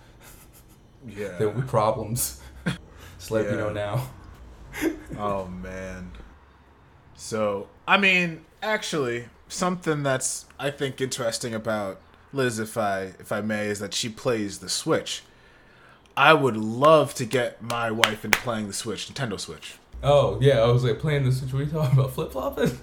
Yeah. 1.06 1.36
There 1.36 1.50
will 1.50 1.60
be 1.60 1.68
problems. 1.68 2.40
Just 3.18 3.30
let 3.30 3.50
me 3.50 3.58
know 3.58 3.70
now. 3.70 4.08
Oh 5.18 5.46
man. 5.46 6.12
So 7.14 7.68
I 7.86 7.98
mean, 7.98 8.46
actually, 8.62 9.26
something 9.46 10.02
that's 10.02 10.46
I 10.58 10.70
think 10.70 11.02
interesting 11.02 11.54
about 11.54 12.00
Liz, 12.32 12.58
if 12.58 12.78
I 12.78 13.12
if 13.20 13.30
I 13.32 13.42
may, 13.42 13.66
is 13.66 13.80
that 13.80 13.92
she 13.92 14.08
plays 14.08 14.60
the 14.60 14.70
Switch. 14.70 15.22
I 16.16 16.32
would 16.32 16.56
love 16.56 17.12
to 17.16 17.26
get 17.26 17.60
my 17.60 17.90
wife 17.90 18.24
into 18.24 18.38
playing 18.38 18.68
the 18.68 18.72
Switch, 18.72 19.06
Nintendo 19.06 19.38
Switch. 19.38 19.74
Oh 20.06 20.38
yeah, 20.40 20.60
I 20.60 20.66
was 20.70 20.84
like 20.84 20.98
playing 20.98 21.24
this. 21.24 21.40
What 21.42 21.54
are 21.54 21.64
you 21.64 21.70
talking 21.70 21.98
about? 21.98 22.12
Flip 22.12 22.30
flopping? 22.30 22.78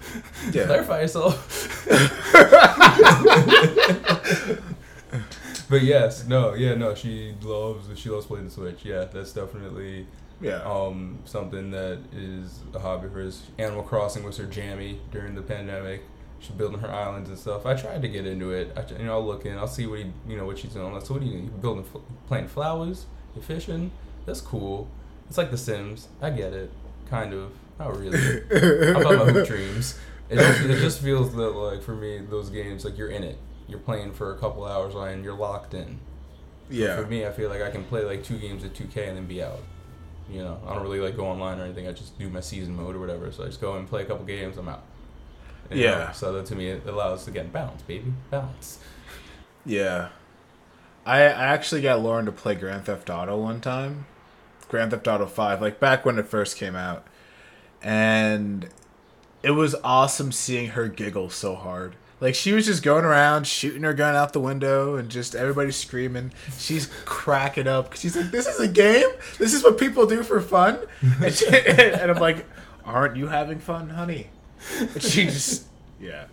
Yeah. 0.52 0.64
Clarify 0.66 1.02
yourself. 1.02 1.86
but 5.70 5.82
yes, 5.82 6.26
no, 6.26 6.54
yeah, 6.54 6.74
no. 6.74 6.94
She 6.94 7.34
loves 7.42 7.86
she 7.98 8.08
loves 8.10 8.26
playing 8.26 8.46
the 8.46 8.50
Switch. 8.50 8.84
Yeah, 8.84 9.04
that's 9.04 9.32
definitely 9.32 10.06
Yeah. 10.40 10.62
um 10.64 11.20
something 11.24 11.70
that 11.70 11.98
is 12.12 12.60
a 12.74 12.78
hobby 12.78 13.06
of 13.06 13.12
hers. 13.12 13.42
Animal 13.58 13.82
Crossing 13.84 14.24
was 14.24 14.36
her 14.38 14.46
jammy 14.46 15.00
during 15.10 15.34
the 15.34 15.42
pandemic. 15.42 16.02
She's 16.40 16.50
building 16.50 16.80
her 16.80 16.90
islands 16.90 17.28
and 17.28 17.38
stuff. 17.38 17.66
I 17.66 17.74
tried 17.74 18.02
to 18.02 18.08
get 18.08 18.26
into 18.26 18.50
it. 18.50 18.76
I, 18.76 18.84
you 18.98 19.04
know, 19.04 19.12
I'll 19.12 19.24
look 19.24 19.46
in. 19.46 19.56
I'll 19.56 19.68
see 19.68 19.86
what 19.86 20.00
he, 20.00 20.06
you 20.26 20.36
know, 20.36 20.44
what 20.44 20.58
she's 20.58 20.72
doing. 20.72 20.92
Like, 20.92 21.06
so 21.06 21.14
what 21.14 21.22
are 21.22 21.26
you, 21.26 21.38
you 21.38 21.50
building, 21.60 21.84
planting 22.26 22.48
flowers? 22.48 23.06
You 23.36 23.42
fishing? 23.42 23.92
That's 24.26 24.40
cool. 24.40 24.88
It's 25.28 25.38
like 25.38 25.52
The 25.52 25.56
Sims. 25.56 26.08
I 26.20 26.30
get 26.30 26.52
it, 26.52 26.72
kind 27.12 27.32
of. 27.34 27.52
Not 27.78 27.96
really. 27.98 28.18
I'm 28.90 28.96
about 28.96 29.26
my 29.26 29.32
hoop 29.32 29.46
dreams. 29.46 29.98
It 30.30 30.36
just, 30.36 30.60
it 30.62 30.80
just 30.80 31.00
feels 31.00 31.34
that 31.34 31.50
like 31.50 31.82
for 31.82 31.94
me, 31.94 32.18
those 32.18 32.48
games 32.50 32.84
like 32.86 32.96
you're 32.96 33.10
in 33.10 33.22
it. 33.22 33.38
You're 33.68 33.78
playing 33.80 34.12
for 34.12 34.32
a 34.34 34.38
couple 34.38 34.64
hours 34.64 34.94
and 34.94 35.22
you're 35.24 35.36
locked 35.36 35.74
in. 35.74 35.98
yeah. 36.70 36.96
For 36.96 37.06
me, 37.06 37.26
I 37.26 37.30
feel 37.32 37.48
like 37.50 37.60
I 37.62 37.70
can 37.70 37.84
play 37.84 38.04
like 38.04 38.24
two 38.24 38.38
games 38.38 38.64
at 38.64 38.72
2K 38.74 39.08
and 39.08 39.16
then 39.16 39.26
be 39.26 39.42
out. 39.42 39.60
You 40.30 40.42
know, 40.42 40.58
I 40.66 40.72
don't 40.74 40.82
really 40.82 41.00
like 41.00 41.16
go 41.16 41.26
online 41.26 41.58
or 41.60 41.64
anything. 41.64 41.86
I 41.86 41.92
just 41.92 42.18
do 42.18 42.28
my 42.30 42.40
season 42.40 42.74
mode 42.76 42.94
or 42.96 43.00
whatever. 43.00 43.30
So 43.32 43.42
I 43.42 43.46
just 43.46 43.60
go 43.60 43.76
and 43.76 43.86
play 43.88 44.02
a 44.02 44.04
couple 44.06 44.24
games. 44.24 44.56
I'm 44.56 44.68
out. 44.68 44.82
You 45.70 45.76
know, 45.76 45.82
Yeah. 45.82 46.12
so 46.12 46.32
that 46.34 46.46
to 46.46 46.54
me, 46.56 46.68
it 46.68 46.86
allows 46.86 47.24
to 47.26 47.30
get 47.30 47.52
balance, 47.52 47.82
baby, 47.82 48.12
balance. 48.30 48.78
Yeah. 49.66 50.08
I 51.04 51.18
I 51.22 51.44
actually 51.56 51.82
got 51.82 52.00
Lauren 52.00 52.26
to 52.26 52.32
play 52.32 52.54
Grand 52.54 52.84
Theft 52.86 53.10
Auto 53.10 53.36
one 53.36 53.60
time. 53.60 54.06
Grand 54.72 54.90
Theft 54.90 55.06
Auto 55.06 55.26
5, 55.26 55.60
like 55.60 55.78
back 55.78 56.06
when 56.06 56.18
it 56.18 56.26
first 56.26 56.56
came 56.56 56.74
out. 56.74 57.04
And 57.82 58.68
it 59.42 59.50
was 59.50 59.74
awesome 59.84 60.32
seeing 60.32 60.70
her 60.70 60.88
giggle 60.88 61.28
so 61.28 61.54
hard. 61.54 61.94
Like 62.20 62.34
she 62.34 62.52
was 62.52 62.64
just 62.64 62.82
going 62.82 63.04
around 63.04 63.46
shooting 63.46 63.82
her 63.82 63.92
gun 63.92 64.14
out 64.14 64.32
the 64.32 64.40
window 64.40 64.94
and 64.96 65.10
just 65.10 65.34
everybody's 65.34 65.76
screaming. 65.76 66.32
She's 66.56 66.88
cracking 67.04 67.66
up 67.68 67.86
because 67.90 68.00
she's 68.00 68.16
like, 68.16 68.30
"This 68.30 68.46
is 68.46 68.60
a 68.60 68.68
game. 68.68 69.08
This 69.38 69.52
is 69.52 69.62
what 69.62 69.76
people 69.76 70.06
do 70.06 70.22
for 70.22 70.40
fun." 70.40 70.78
And, 71.22 71.34
she, 71.34 71.46
and 71.50 72.10
I'm 72.10 72.18
like, 72.20 72.46
"Aren't 72.84 73.16
you 73.16 73.26
having 73.26 73.58
fun, 73.58 73.90
honey?" 73.90 74.28
And 74.78 75.02
she 75.02 75.24
just, 75.26 75.66
yeah. 76.00 76.26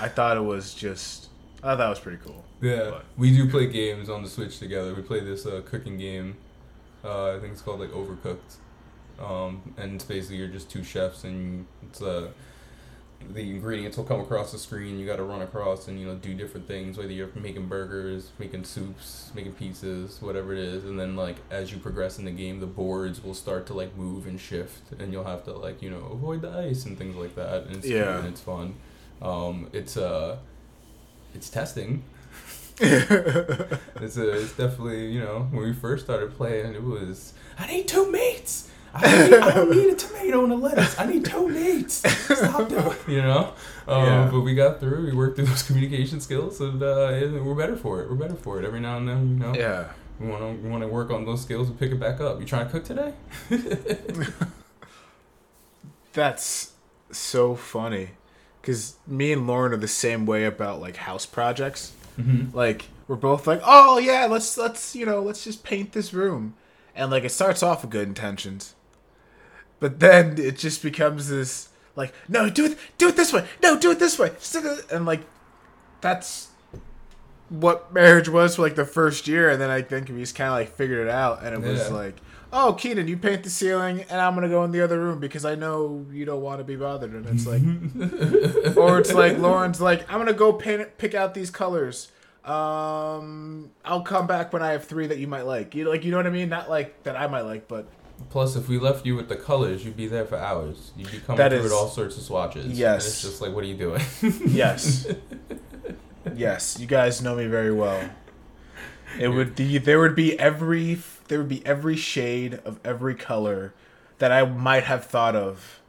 I 0.00 0.08
thought 0.08 0.36
it 0.36 0.40
was 0.40 0.74
just, 0.74 1.28
I 1.62 1.68
thought 1.68 1.78
that 1.78 1.88
was 1.88 2.00
pretty 2.00 2.18
cool. 2.22 2.44
Yeah, 2.60 2.90
But- 2.90 3.04
we 3.16 3.30
do 3.34 3.48
play 3.48 3.68
games 3.68 4.10
on 4.10 4.22
the 4.22 4.28
Switch 4.28 4.58
together. 4.58 4.92
We 4.94 5.02
play 5.02 5.20
this 5.20 5.46
uh, 5.46 5.62
cooking 5.64 5.96
game. 5.96 6.36
Uh, 7.06 7.36
I 7.36 7.38
think 7.40 7.52
it's 7.52 7.62
called 7.62 7.80
like 7.80 7.90
Overcooked, 7.90 8.56
um, 9.22 9.62
and 9.76 9.94
it's 9.94 10.04
basically 10.04 10.36
you're 10.38 10.48
just 10.48 10.68
two 10.70 10.82
chefs, 10.82 11.22
and 11.24 11.66
it's 11.82 12.02
uh, 12.02 12.28
the 13.32 13.40
ingredients 13.40 13.96
will 13.96 14.04
come 14.04 14.20
across 14.20 14.52
the 14.52 14.58
screen. 14.58 14.98
You 14.98 15.06
got 15.06 15.16
to 15.16 15.22
run 15.22 15.40
across 15.40 15.88
and 15.88 15.98
you 16.00 16.06
know 16.06 16.14
do 16.16 16.34
different 16.34 16.66
things, 16.66 16.98
whether 16.98 17.12
you're 17.12 17.30
making 17.34 17.66
burgers, 17.66 18.30
making 18.38 18.64
soups, 18.64 19.30
making 19.34 19.54
pizzas, 19.54 20.20
whatever 20.20 20.52
it 20.52 20.58
is. 20.58 20.84
And 20.84 20.98
then 20.98 21.16
like 21.16 21.36
as 21.50 21.72
you 21.72 21.78
progress 21.78 22.18
in 22.18 22.24
the 22.24 22.30
game, 22.32 22.60
the 22.60 22.66
boards 22.66 23.22
will 23.22 23.34
start 23.34 23.66
to 23.68 23.74
like 23.74 23.96
move 23.96 24.26
and 24.26 24.38
shift, 24.40 24.92
and 24.98 25.12
you'll 25.12 25.24
have 25.24 25.44
to 25.44 25.52
like 25.52 25.80
you 25.82 25.90
know 25.90 26.08
avoid 26.12 26.42
the 26.42 26.50
ice 26.50 26.84
and 26.84 26.98
things 26.98 27.16
like 27.16 27.34
that. 27.36 27.64
And 27.66 27.76
it's 27.76 27.86
Yeah. 27.86 28.18
and 28.18 28.28
it's 28.28 28.40
fun. 28.40 28.74
Um, 29.22 29.68
it's 29.72 29.96
uh, 29.96 30.38
it's 31.34 31.48
testing. 31.48 32.02
It's 33.98 34.18
a, 34.18 34.42
it's 34.42 34.52
definitely 34.52 35.10
you 35.10 35.20
know 35.20 35.48
when 35.50 35.64
we 35.64 35.72
first 35.72 36.04
started 36.04 36.36
playing 36.36 36.74
it 36.74 36.82
was 36.82 37.32
I 37.58 37.66
need 37.66 37.88
two 37.88 38.10
meats. 38.12 38.68
I, 38.94 39.00
need, 39.28 39.34
I 39.34 39.54
don't 39.54 39.70
need 39.70 39.90
a 39.92 39.96
tomato 39.96 40.44
and 40.44 40.52
a 40.52 40.56
lettuce. 40.56 40.98
I 40.98 41.06
need 41.06 41.24
two 41.24 41.48
meats. 41.48 41.94
Stop 41.94 42.68
doing 42.68 42.96
you 43.08 43.22
know. 43.22 43.52
Um, 43.86 44.04
Yeah. 44.04 44.28
But 44.30 44.40
we 44.40 44.54
got 44.54 44.80
through. 44.80 45.06
We 45.06 45.12
worked 45.12 45.36
through 45.36 45.46
those 45.46 45.62
communication 45.66 46.20
skills, 46.20 46.60
and 46.60 46.82
uh, 46.82 47.42
we're 47.42 47.54
better 47.54 47.76
for 47.76 48.02
it. 48.02 48.10
We're 48.10 48.16
better 48.16 48.34
for 48.34 48.58
it. 48.58 48.64
Every 48.64 48.80
now 48.80 48.98
and 48.98 49.08
then, 49.08 49.28
you 49.28 49.36
know, 49.36 49.54
yeah. 49.54 49.90
we 50.20 50.28
want 50.28 50.42
to 50.42 50.62
we 50.62 50.68
want 50.68 50.82
to 50.82 50.88
work 50.88 51.10
on 51.10 51.24
those 51.24 51.42
skills 51.42 51.68
and 51.68 51.78
pick 51.78 51.92
it 51.92 52.00
back 52.00 52.20
up. 52.20 52.40
You 52.40 52.46
trying 52.46 52.66
to 52.66 52.72
cook 52.72 52.84
today? 52.84 53.12
That's 56.12 56.72
so 57.10 57.54
funny. 57.54 58.10
Because 58.60 58.96
me 59.06 59.32
and 59.32 59.46
Lauren 59.46 59.72
are 59.72 59.76
the 59.76 59.86
same 59.88 60.26
way 60.26 60.44
about 60.44 60.80
like 60.80 60.96
house 60.96 61.26
projects. 61.26 61.92
Mm-hmm. 62.18 62.56
Like 62.56 62.86
we're 63.08 63.16
both 63.16 63.46
like, 63.46 63.60
oh 63.64 63.98
yeah, 63.98 64.26
let's 64.26 64.56
let's 64.56 64.96
you 64.96 65.06
know 65.06 65.22
let's 65.22 65.44
just 65.44 65.62
paint 65.64 65.92
this 65.92 66.12
room, 66.14 66.54
and 66.94 67.10
like 67.10 67.24
it 67.24 67.30
starts 67.30 67.62
off 67.62 67.82
with 67.82 67.90
good 67.90 68.08
intentions, 68.08 68.74
but 69.80 70.00
then 70.00 70.38
it 70.38 70.56
just 70.58 70.82
becomes 70.82 71.28
this 71.28 71.68
like, 71.94 72.12
no, 72.28 72.48
do 72.50 72.64
it 72.66 72.78
do 72.98 73.08
it 73.08 73.16
this 73.16 73.32
way, 73.32 73.46
no, 73.62 73.78
do 73.78 73.90
it 73.90 73.98
this 73.98 74.18
way, 74.18 74.30
Just 74.30 74.52
do 74.54 74.60
it- 74.72 74.90
and 74.90 75.04
like 75.06 75.20
that's 76.00 76.48
what 77.48 77.92
marriage 77.94 78.28
was 78.28 78.56
for 78.56 78.62
like 78.62 78.74
the 78.74 78.84
first 78.84 79.28
year, 79.28 79.50
and 79.50 79.60
then 79.60 79.70
I 79.70 79.82
think 79.82 80.08
we 80.08 80.16
just 80.20 80.34
kind 80.34 80.48
of 80.48 80.54
like 80.54 80.74
figured 80.74 81.06
it 81.06 81.10
out, 81.10 81.42
and 81.44 81.54
it 81.54 81.60
was 81.60 81.90
like. 81.90 82.16
Oh, 82.52 82.72
Keenan, 82.74 83.08
you 83.08 83.16
paint 83.16 83.42
the 83.42 83.50
ceiling, 83.50 84.04
and 84.08 84.20
I'm 84.20 84.34
gonna 84.34 84.48
go 84.48 84.64
in 84.64 84.70
the 84.72 84.80
other 84.80 84.98
room 85.00 85.18
because 85.18 85.44
I 85.44 85.54
know 85.56 86.06
you 86.12 86.24
don't 86.24 86.42
want 86.42 86.58
to 86.60 86.64
be 86.64 86.76
bothered. 86.76 87.12
And 87.12 87.26
it's 87.26 87.46
like, 87.46 87.62
or 88.76 88.98
it's 88.98 89.12
like 89.12 89.38
Lauren's 89.38 89.80
like, 89.80 90.10
I'm 90.10 90.18
gonna 90.18 90.32
go 90.32 90.52
paint, 90.52 90.96
pick 90.98 91.14
out 91.14 91.34
these 91.34 91.50
colors. 91.50 92.10
Um, 92.44 93.70
I'll 93.84 94.02
come 94.02 94.26
back 94.28 94.52
when 94.52 94.62
I 94.62 94.70
have 94.72 94.84
three 94.84 95.08
that 95.08 95.18
you 95.18 95.26
might 95.26 95.42
like. 95.46 95.74
You 95.74 95.88
like, 95.90 96.04
you 96.04 96.12
know 96.12 96.16
what 96.16 96.26
I 96.26 96.30
mean? 96.30 96.48
Not 96.48 96.70
like 96.70 97.02
that 97.02 97.16
I 97.16 97.26
might 97.26 97.42
like, 97.42 97.66
but 97.68 97.88
Plus, 98.30 98.56
if 98.56 98.68
we 98.68 98.78
left 98.78 99.04
you 99.04 99.14
with 99.16 99.28
the 99.28 99.36
colors, 99.36 99.84
you'd 99.84 99.96
be 99.96 100.06
there 100.06 100.24
for 100.24 100.38
hours. 100.38 100.92
You'd 100.96 101.10
be 101.10 101.18
coming 101.18 101.36
That 101.36 101.50
through 101.50 101.58
is- 101.58 101.64
with 101.64 101.72
all 101.72 101.88
sorts 101.88 102.16
of 102.16 102.22
swatches. 102.22 102.66
Yes. 102.78 103.04
And 103.04 103.12
it's 103.12 103.22
just 103.22 103.40
like, 103.42 103.52
what 103.54 103.64
are 103.64 103.66
you 103.66 103.76
doing? 103.76 104.00
Yes. 104.46 105.06
yes, 106.34 106.78
you 106.80 106.86
guys 106.86 107.20
know 107.20 107.34
me 107.34 107.46
very 107.46 107.72
well. 107.72 108.08
It 109.18 109.28
would 109.28 109.54
be 109.54 109.78
there 109.78 109.98
would 110.00 110.14
be 110.14 110.38
every 110.38 110.94
there 111.28 111.38
would 111.38 111.48
be 111.48 111.64
every 111.66 111.96
shade 111.96 112.60
of 112.64 112.78
every 112.84 113.14
color 113.14 113.74
that 114.18 114.32
I 114.32 114.44
might 114.44 114.84
have 114.84 115.04
thought 115.04 115.36
of 115.36 115.80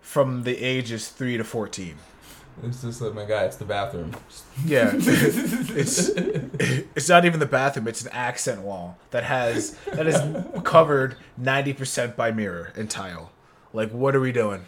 from 0.00 0.44
the 0.44 0.56
ages 0.56 1.08
3 1.08 1.36
to 1.36 1.44
14. 1.44 1.96
It's 2.64 2.82
just 2.82 3.00
like, 3.00 3.14
my 3.14 3.24
guy, 3.24 3.44
it's 3.44 3.56
the 3.56 3.64
bathroom. 3.64 4.12
Yeah. 4.64 4.90
it's 4.94 6.08
it's 6.08 7.08
not 7.08 7.24
even 7.24 7.38
the 7.38 7.46
bathroom, 7.46 7.86
it's 7.86 8.02
an 8.02 8.10
accent 8.10 8.62
wall 8.62 8.98
that 9.10 9.22
has 9.24 9.76
that 9.92 10.06
is 10.06 10.18
covered 10.64 11.16
90% 11.40 12.16
by 12.16 12.32
mirror 12.32 12.72
and 12.74 12.90
tile. 12.90 13.30
Like 13.72 13.90
what 13.90 14.16
are 14.16 14.20
we 14.20 14.32
doing? 14.32 14.64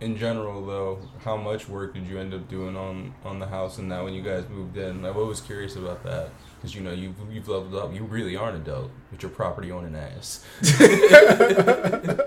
In 0.00 0.16
general, 0.16 0.64
though, 0.64 1.00
how 1.24 1.36
much 1.36 1.68
work 1.68 1.94
did 1.94 2.06
you 2.06 2.18
end 2.18 2.32
up 2.32 2.48
doing 2.48 2.76
on 2.76 3.14
on 3.24 3.38
the 3.40 3.46
house 3.46 3.78
and 3.78 3.90
that 3.92 4.02
when 4.02 4.14
you 4.14 4.22
guys 4.22 4.48
moved 4.48 4.76
in? 4.78 5.04
I'm 5.04 5.16
always 5.16 5.40
curious 5.40 5.76
about 5.76 6.02
that 6.04 6.30
because 6.66 6.74
you 6.74 6.82
know 6.82 6.92
you've 6.92 7.14
you've 7.32 7.48
leveled 7.48 7.74
up. 7.76 7.94
You 7.94 8.02
really 8.04 8.36
are 8.36 8.50
an 8.50 8.56
adult 8.56 8.90
with 9.12 9.22
your 9.22 9.30
property 9.30 9.70
owning 9.70 9.94
ass. 9.94 10.44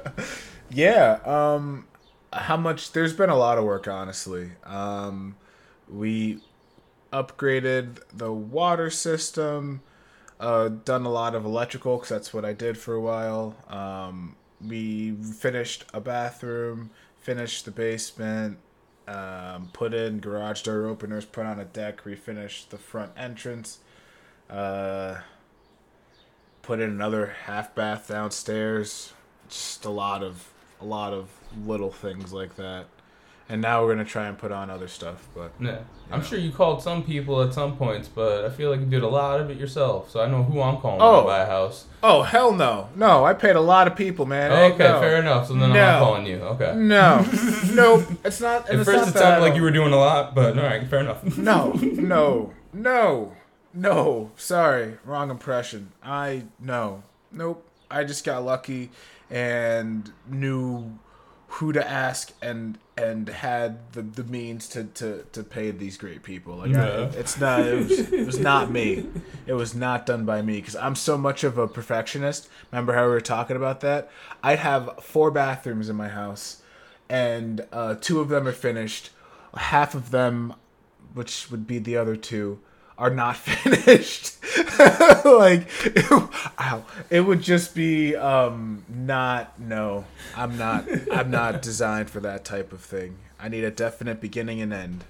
Yeah, 0.71 1.19
um 1.25 1.87
how 2.31 2.57
much 2.57 2.91
there's 2.91 3.13
been 3.13 3.29
a 3.29 3.35
lot 3.35 3.57
of 3.57 3.63
work 3.63 3.87
honestly. 3.87 4.51
Um 4.63 5.35
we 5.89 6.39
upgraded 7.11 7.99
the 8.13 8.31
water 8.31 8.89
system, 8.91 9.81
uh 10.39 10.69
done 10.69 11.05
a 11.05 11.09
lot 11.09 11.33
of 11.35 11.43
electrical 11.45 11.97
cuz 11.99 12.09
that's 12.09 12.33
what 12.33 12.45
I 12.45 12.53
did 12.53 12.77
for 12.77 12.93
a 12.93 13.01
while. 13.01 13.55
Um 13.67 14.35
we 14.65 15.13
finished 15.15 15.85
a 15.93 15.99
bathroom, 15.99 16.91
finished 17.17 17.65
the 17.65 17.71
basement, 17.71 18.59
um 19.07 19.69
put 19.73 19.93
in 19.93 20.19
garage 20.19 20.61
door 20.61 20.85
openers, 20.85 21.25
put 21.25 21.45
on 21.47 21.59
a 21.59 21.65
deck, 21.65 22.03
refinished 22.03 22.69
the 22.69 22.77
front 22.77 23.11
entrance. 23.17 23.79
Uh 24.49 25.15
put 26.61 26.79
in 26.79 26.89
another 26.89 27.33
half 27.45 27.73
bath 27.73 28.07
downstairs. 28.07 29.13
Just 29.49 29.85
a 29.85 29.89
lot 29.89 30.23
of 30.23 30.51
a 30.81 30.85
lot 30.85 31.13
of 31.13 31.29
little 31.65 31.91
things 31.91 32.31
like 32.31 32.55
that. 32.57 32.85
And 33.51 33.63
now 33.63 33.81
we're 33.83 33.93
gonna 33.95 34.05
try 34.05 34.27
and 34.27 34.37
put 34.37 34.51
on 34.51 34.69
other 34.69 34.87
stuff, 34.87 35.27
but 35.35 35.51
Yeah, 35.59 35.79
I'm 36.11 36.23
sure 36.23 36.37
you 36.37 36.51
called 36.51 36.83
some 36.83 37.01
people 37.01 37.41
at 37.41 37.51
some 37.51 37.75
points, 37.77 38.07
but 38.07 38.45
I 38.45 38.49
feel 38.49 38.69
like 38.69 38.79
you 38.79 38.85
did 38.85 39.01
a 39.01 39.07
lot 39.07 39.39
of 39.39 39.49
it 39.49 39.57
yourself. 39.57 40.11
So 40.11 40.21
I 40.21 40.27
know 40.27 40.43
who 40.43 40.61
I'm 40.61 40.77
calling 40.77 40.99
Oh. 41.01 41.21
to 41.21 41.27
buy 41.27 41.39
a 41.39 41.47
house. 41.47 41.85
oh 42.03 42.21
hell 42.21 42.51
no, 42.53 42.89
no! 42.95 43.25
I 43.25 43.33
paid 43.33 43.55
a 43.55 43.61
lot 43.61 43.87
of 43.87 43.95
people, 43.95 44.27
man. 44.27 44.51
Hey, 44.51 44.71
okay, 44.73 44.83
no. 44.89 44.99
fair 44.99 45.17
enough. 45.17 45.47
So 45.47 45.53
then 45.55 45.63
I'm 45.63 45.73
not 45.73 45.99
calling 45.99 46.27
you. 46.27 46.35
Okay. 46.37 46.75
No, 46.75 47.25
nope. 47.73 48.03
It's 48.23 48.39
not. 48.39 48.69
At 48.69 48.75
it's 48.75 48.85
first, 48.85 49.05
not 49.07 49.15
it 49.15 49.17
sounded 49.17 49.41
like 49.41 49.55
you 49.55 49.63
were 49.63 49.71
doing 49.71 49.93
a 49.93 49.97
lot, 49.97 50.35
but 50.35 50.55
all 50.55 50.63
right, 50.63 50.87
fair 50.87 50.99
enough. 50.99 51.35
No, 51.35 51.71
no, 51.81 52.53
no, 52.71 53.33
no. 53.79 54.31
Sorry, 54.35 54.97
wrong 55.05 55.29
impression. 55.29 55.91
I 56.03 56.43
no, 56.59 57.03
nope. 57.31 57.65
I 57.91 58.03
just 58.03 58.23
got 58.23 58.43
lucky 58.43 58.91
and 59.29 60.11
knew 60.27 60.99
who 61.47 61.73
to 61.73 61.89
ask 61.89 62.31
and 62.41 62.77
and 62.95 63.29
had 63.29 63.93
the, 63.93 64.01
the 64.01 64.23
means 64.25 64.67
to, 64.67 64.83
to, 64.83 65.25
to 65.31 65.41
pay 65.41 65.71
these 65.71 65.97
great 65.97 66.21
people. 66.21 66.57
Like 66.57 66.75
I, 66.75 67.03
it's 67.17 67.39
not 67.39 67.61
it 67.61 67.75
was, 67.75 67.99
it 68.11 68.25
was 68.25 68.39
not 68.39 68.69
me. 68.71 69.07
It 69.47 69.53
was 69.53 69.73
not 69.73 70.05
done 70.05 70.25
by 70.25 70.41
me 70.41 70.59
because 70.59 70.75
I'm 70.75 70.95
so 70.95 71.17
much 71.17 71.43
of 71.43 71.57
a 71.57 71.67
perfectionist. 71.67 72.49
Remember 72.71 72.93
how 72.93 73.05
we 73.05 73.11
were 73.11 73.21
talking 73.21 73.55
about 73.55 73.79
that? 73.81 74.11
I'd 74.43 74.59
have 74.59 74.99
four 75.01 75.31
bathrooms 75.31 75.89
in 75.89 75.95
my 75.95 76.09
house, 76.09 76.61
and 77.07 77.65
uh, 77.71 77.95
two 77.95 78.19
of 78.19 78.29
them 78.29 78.47
are 78.47 78.53
finished. 78.53 79.11
Half 79.55 79.95
of 79.95 80.11
them 80.11 80.53
which 81.13 81.49
would 81.49 81.65
be 81.65 81.79
the 81.79 81.97
other 81.97 82.15
two, 82.15 82.59
are 82.99 83.09
not 83.09 83.37
finished. 83.37 84.35
like, 85.25 85.67
ow, 86.59 86.83
it 87.09 87.21
would 87.21 87.41
just 87.41 87.73
be 87.73 88.15
um 88.15 88.83
not 88.87 89.59
no. 89.59 90.05
I'm 90.35 90.57
not. 90.57 90.85
I'm 91.11 91.31
not 91.31 91.61
designed 91.61 92.09
for 92.09 92.19
that 92.19 92.43
type 92.45 92.71
of 92.73 92.81
thing. 92.81 93.17
I 93.39 93.47
need 93.47 93.63
a 93.63 93.71
definite 93.71 94.19
beginning 94.19 94.61
and 94.61 94.73
end. 94.73 95.05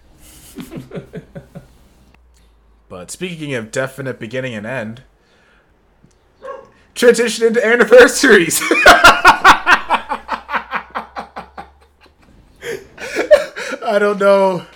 but 2.88 3.10
speaking 3.10 3.56
of 3.56 3.72
definite 3.72 4.20
beginning 4.20 4.54
and 4.54 4.68
end, 4.68 5.02
transition 6.94 7.48
into 7.48 7.66
anniversaries. 7.66 8.62
I 13.82 13.98
don't 13.98 14.20
know. 14.20 14.68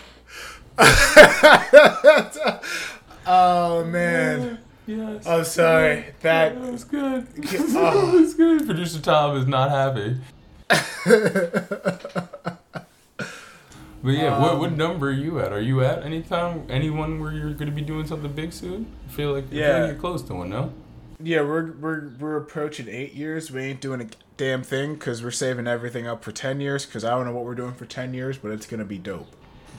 Oh 3.25 3.83
man, 3.85 4.59
yes. 4.87 5.25
I'm 5.27 5.43
sorry. 5.45 6.05
That 6.21 6.55
That 6.61 6.71
was 6.71 6.83
good. 6.83 7.27
Oh. 7.75 8.11
That 8.11 8.13
was 8.19 8.33
good. 8.33 8.65
Producer 8.65 9.01
Tom 9.01 9.37
is 9.37 9.47
not 9.47 9.69
happy. 9.69 10.17
But 14.05 14.15
yeah, 14.15 14.37
what, 14.37 14.59
what 14.59 14.71
um, 14.71 14.75
number 14.77 15.07
are 15.07 15.11
you 15.13 15.39
at? 15.39 15.53
Are 15.53 15.61
you 15.61 15.81
at 15.81 16.03
any 16.03 16.21
time, 16.21 16.65
anyone 16.69 17.21
where 17.21 17.31
you're 17.31 17.53
going 17.53 17.69
to 17.69 17.75
be 17.75 17.81
doing 17.81 18.05
something 18.05 18.33
big 18.33 18.51
soon? 18.51 18.85
I 19.07 19.11
feel 19.13 19.31
like, 19.31 19.45
I 19.45 19.47
feel 19.47 19.59
Yeah. 19.59 19.77
like 19.77 19.91
you're 19.91 19.99
close 19.99 20.21
to 20.23 20.33
one, 20.35 20.49
no? 20.49 20.73
yeah, 21.21 21.39
we're 21.41 21.71
we're 21.71 22.09
we're 22.19 22.35
approaching 22.35 22.89
eight 22.89 23.13
years. 23.13 23.49
We 23.49 23.61
ain't 23.61 23.79
doing 23.79 24.01
a 24.01 24.07
damn 24.35 24.61
thing 24.61 24.95
because 24.95 25.23
we're 25.23 25.31
saving 25.31 25.67
everything 25.67 26.05
up 26.05 26.21
for 26.21 26.33
ten 26.33 26.59
years. 26.59 26.85
Because 26.85 27.05
I 27.05 27.11
don't 27.11 27.23
know 27.25 27.31
what 27.31 27.45
we're 27.45 27.55
doing 27.55 27.71
for 27.75 27.85
ten 27.85 28.13
years, 28.13 28.37
but 28.37 28.51
it's 28.51 28.65
gonna 28.65 28.83
be 28.83 28.97
dope. 28.97 29.27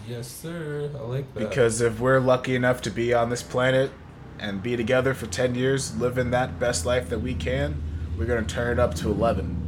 Yes, 0.09 0.29
sir. 0.29 0.91
I 0.95 1.03
like 1.03 1.33
that. 1.35 1.49
Because 1.49 1.81
if 1.81 2.01
we're 2.01 2.21
lucky 2.21 2.55
enough 2.55 2.83
to 2.83 2.91
be 2.91 3.15
on 3.15 3.31
this 3.31 3.43
planet 3.43 3.91
and 4.39 4.63
be 4.63 4.77
together 4.77 5.15
for 5.15 5.27
ten 5.27 5.55
years, 5.55 5.97
living 5.97 6.31
that 6.31 6.59
best 6.59 6.85
life 6.85 7.09
that 7.09 7.21
we 7.21 7.35
can, 7.35 7.83
we're 8.19 8.27
gonna 8.27 8.43
turn 8.43 8.73
it 8.73 8.79
up 8.79 8.95
to 8.97 9.11
eleven. 9.11 9.61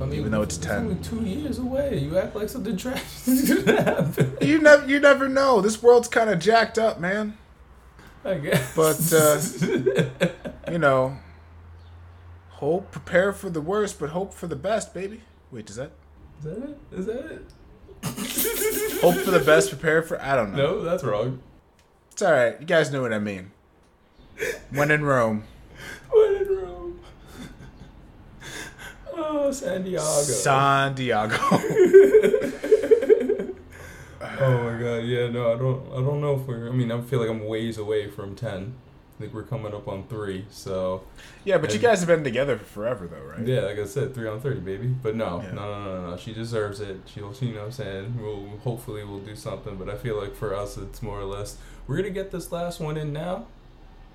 I 0.00 0.04
mean, 0.04 0.20
even 0.20 0.30
though 0.30 0.42
it's 0.42 0.58
10. 0.58 0.76
only 0.76 0.94
two 0.96 1.22
years 1.22 1.58
away. 1.58 1.98
You 1.98 2.18
act 2.18 2.36
like 2.36 2.50
something 2.50 2.76
trash 2.76 3.26
is 3.26 3.48
going 3.50 3.64
to 3.64 3.82
happen. 3.82 4.36
You 4.42 4.58
never 4.58 4.86
you 4.86 5.00
never 5.00 5.26
know. 5.26 5.62
This 5.62 5.82
world's 5.82 6.08
kind 6.08 6.28
of 6.28 6.38
jacked 6.38 6.78
up, 6.78 7.00
man. 7.00 7.38
I 8.24 8.34
guess. 8.34 8.74
But, 8.74 9.12
uh, 9.12 10.70
you 10.72 10.78
know, 10.78 11.16
hope, 12.50 12.90
prepare 12.90 13.32
for 13.32 13.48
the 13.48 13.60
worst, 13.60 13.98
but 13.98 14.10
hope 14.10 14.34
for 14.34 14.48
the 14.48 14.56
best, 14.56 14.92
baby. 14.92 15.22
Wait, 15.50 15.70
is 15.70 15.76
that? 15.76 15.92
Is 16.38 16.44
that 16.44 16.58
it? 16.58 16.78
Is 16.92 17.06
that 17.06 17.24
it? 17.26 17.52
Hope 19.00 19.16
for 19.16 19.30
the 19.30 19.42
best, 19.44 19.70
prepare 19.70 20.02
for. 20.02 20.20
I 20.20 20.34
don't 20.36 20.52
know. 20.52 20.78
No, 20.78 20.82
that's 20.82 21.04
wrong. 21.04 21.40
It's 22.12 22.22
all 22.22 22.32
right. 22.32 22.58
You 22.60 22.66
guys 22.66 22.90
know 22.90 23.02
what 23.02 23.12
I 23.12 23.18
mean. 23.18 23.50
When 24.70 24.90
in 24.90 25.04
Rome, 25.04 25.44
when 26.10 26.34
in 26.36 26.56
Rome? 26.56 27.00
Oh, 29.14 29.50
San 29.50 29.84
Diego. 29.84 30.02
San 30.02 30.94
Diego. 30.94 31.36
Oh 34.38 34.64
my 34.64 34.78
god, 34.78 35.04
yeah, 35.04 35.28
no, 35.28 35.54
I 35.54 35.56
don't 35.56 35.92
I 35.92 35.96
don't 35.96 36.20
know 36.20 36.38
if 36.38 36.46
we're 36.46 36.68
I 36.68 36.72
mean 36.72 36.92
I 36.92 37.00
feel 37.00 37.20
like 37.20 37.30
I'm 37.30 37.46
ways 37.46 37.78
away 37.78 38.10
from 38.10 38.34
ten. 38.34 38.74
I 39.16 39.20
think 39.20 39.32
we're 39.32 39.44
coming 39.44 39.72
up 39.72 39.88
on 39.88 40.06
three, 40.08 40.44
so 40.50 41.02
yeah, 41.44 41.56
but 41.56 41.72
you 41.72 41.78
guys 41.80 42.00
have 42.00 42.08
been 42.08 42.22
together 42.22 42.58
for 42.58 42.64
forever, 42.64 43.06
though, 43.06 43.22
right? 43.22 43.46
yeah, 43.46 43.60
like 43.60 43.78
I 43.78 43.84
said, 43.86 44.14
three 44.14 44.28
on 44.28 44.40
thirty, 44.40 44.60
baby. 44.60 44.88
But 44.88 45.16
no, 45.16 45.40
Yeah. 45.42 45.52
no, 45.52 45.84
no, 45.84 45.84
no, 46.02 46.10
no. 46.10 46.16
She 46.18 46.34
deserves 46.34 46.80
it. 46.80 46.98
She'll 47.06 47.32
you 47.40 47.52
know 47.54 47.60
what 47.60 47.66
I'm 47.66 47.72
saying? 47.72 48.18
We'll 48.20 48.58
hopefully 48.62 49.04
we'll 49.04 49.20
do 49.20 49.34
something, 49.34 49.76
but 49.76 49.88
I 49.88 49.96
feel 49.96 50.20
like 50.20 50.34
for 50.34 50.54
us 50.54 50.76
it's 50.76 51.02
more 51.02 51.18
or 51.18 51.24
less 51.24 51.56
we're 51.86 51.96
gonna 51.96 52.10
get 52.10 52.30
this 52.30 52.52
last 52.52 52.78
one 52.78 52.96
in 52.98 53.12
now 53.14 53.46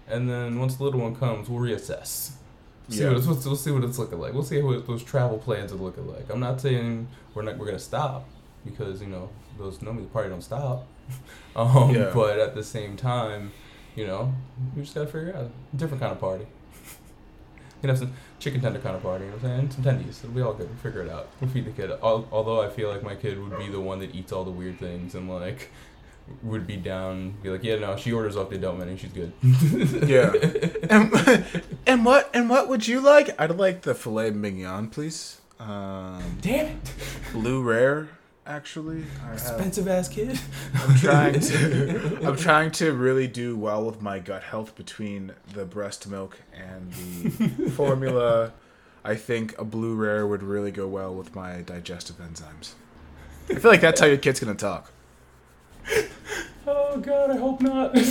and 0.07 0.29
then 0.29 0.59
once 0.59 0.75
the 0.75 0.83
little 0.83 0.99
one 0.99 1.15
comes, 1.15 1.49
we'll 1.49 1.61
reassess. 1.61 2.31
See 2.89 3.01
Yeah. 3.01 3.07
what 3.09 3.17
it's, 3.17 3.25
we'll, 3.27 3.37
we'll 3.45 3.55
see 3.55 3.71
what 3.71 3.83
it's 3.83 3.97
looking 3.97 4.19
like. 4.19 4.33
We'll 4.33 4.43
see 4.43 4.61
what 4.61 4.85
those 4.85 5.03
travel 5.03 5.37
plans 5.39 5.71
are 5.71 5.75
looking 5.75 6.07
like. 6.07 6.29
I'm 6.29 6.39
not 6.39 6.61
saying 6.61 7.07
we're 7.33 7.41
not 7.43 7.57
we're 7.57 7.65
gonna 7.67 7.79
stop 7.79 8.27
because 8.65 9.01
you 9.01 9.07
know 9.07 9.29
those 9.57 9.81
normally 9.81 10.03
the 10.03 10.09
party 10.09 10.29
don't 10.29 10.43
stop. 10.43 10.85
um, 11.55 11.95
Yeah. 11.95 12.11
But 12.13 12.37
at 12.39 12.53
the 12.53 12.63
same 12.63 12.95
time, 12.97 13.51
you 13.95 14.07
know, 14.07 14.33
we 14.75 14.81
just 14.83 14.95
gotta 14.95 15.07
figure 15.07 15.35
out 15.35 15.49
a 15.73 15.75
different 15.77 16.01
kind 16.01 16.11
of 16.13 16.19
party. 16.19 16.45
You 17.83 17.87
know, 17.87 17.95
some 17.95 18.13
chicken 18.37 18.61
tender 18.61 18.77
kind 18.77 18.95
of 18.95 19.01
party. 19.01 19.25
You 19.25 19.31
know 19.31 19.37
what 19.37 19.49
I'm 19.49 19.69
saying? 19.69 19.71
Some 19.71 19.83
tendies. 19.83 20.19
It'll 20.23 20.35
be 20.35 20.41
all 20.41 20.53
good. 20.53 20.69
We'll 20.69 20.77
figure 20.77 21.01
it 21.01 21.09
out. 21.09 21.29
We'll 21.41 21.49
feed 21.49 21.65
the 21.65 21.71
kid. 21.71 21.89
Al- 21.89 22.27
Although 22.31 22.61
I 22.61 22.69
feel 22.69 22.89
like 22.89 23.01
my 23.01 23.15
kid 23.15 23.39
would 23.41 23.57
be 23.57 23.69
the 23.69 23.79
one 23.79 23.97
that 24.01 24.13
eats 24.13 24.31
all 24.31 24.43
the 24.43 24.51
weird 24.51 24.77
things 24.77 25.15
and 25.15 25.27
like 25.27 25.71
would 26.43 26.67
be 26.67 26.77
down. 26.77 27.31
Be 27.41 27.49
like, 27.49 27.63
yeah, 27.63 27.77
no, 27.79 27.97
she 27.97 28.13
orders 28.13 28.37
off 28.37 28.51
the 28.51 28.57
adult 28.57 28.77
menu. 28.77 28.97
She's 28.97 29.11
good. 29.11 29.33
Yeah. 30.07 30.31
and, 30.91 31.43
and 31.87 32.05
what 32.05 32.29
and 32.35 32.51
what 32.51 32.69
would 32.69 32.87
you 32.87 32.99
like? 33.01 33.33
I'd 33.41 33.57
like 33.57 33.81
the 33.81 33.95
filet 33.95 34.29
mignon, 34.29 34.89
please. 34.89 35.41
Um, 35.59 36.37
Damn 36.39 36.67
it! 36.67 36.93
blue 37.33 37.63
rare, 37.63 38.09
actually. 38.51 39.03
I 39.23 39.27
have, 39.27 39.33
Expensive 39.33 39.87
ass 39.87 40.07
kid. 40.09 40.39
I'm 40.75 40.95
trying 40.97 41.39
to. 41.39 42.19
I'm 42.27 42.35
trying 42.35 42.71
to 42.71 42.91
really 42.93 43.27
do 43.27 43.57
well 43.57 43.85
with 43.85 44.01
my 44.01 44.19
gut 44.19 44.43
health 44.43 44.75
between 44.75 45.31
the 45.53 45.65
breast 45.65 46.07
milk 46.07 46.39
and 46.53 46.91
the 46.91 47.71
formula. 47.75 48.51
I 49.03 49.15
think 49.15 49.57
a 49.57 49.63
blue 49.63 49.95
rare 49.95 50.27
would 50.27 50.43
really 50.43 50.71
go 50.71 50.87
well 50.87 51.15
with 51.15 51.33
my 51.33 51.61
digestive 51.61 52.17
enzymes. 52.17 52.73
I 53.49 53.55
feel 53.55 53.71
like 53.71 53.81
that's 53.81 53.99
how 53.99 54.05
your 54.05 54.17
kid's 54.17 54.39
gonna 54.39 54.53
talk. 54.53 54.91
Oh 56.67 56.99
God, 56.99 57.31
I 57.31 57.37
hope 57.37 57.61
not. 57.61 57.91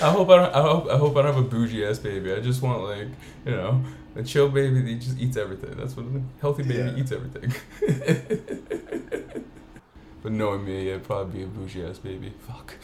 I 0.00 0.10
hope 0.10 0.28
I 0.30 0.36
don't. 0.36 0.54
I 0.54 0.62
hope. 0.62 0.88
I 0.90 0.96
hope 0.96 1.16
I 1.16 1.22
don't 1.22 1.34
have 1.34 1.44
a 1.44 1.48
bougie 1.48 1.84
ass 1.84 1.98
baby. 1.98 2.32
I 2.32 2.40
just 2.40 2.62
want 2.62 2.82
like 2.82 3.08
you 3.44 3.52
know 3.52 3.84
a 4.18 4.22
chill 4.22 4.48
baby 4.50 4.82
that 4.82 5.00
just 5.00 5.18
eats 5.18 5.36
everything. 5.36 5.74
That's 5.76 5.96
what 5.96 6.04
a 6.06 6.20
healthy 6.40 6.62
baby 6.64 6.90
Yeah. 6.90 6.96
eats 6.96 7.12
everything. 7.12 7.52
but 10.22 10.32
knowing 10.32 10.64
me, 10.66 10.88
it'd 10.90 11.04
probably 11.04 11.38
be 11.38 11.44
a 11.44 11.46
bougie 11.46 11.84
ass 11.84 11.98
baby. 11.98 12.32
Fuck. 12.46 12.74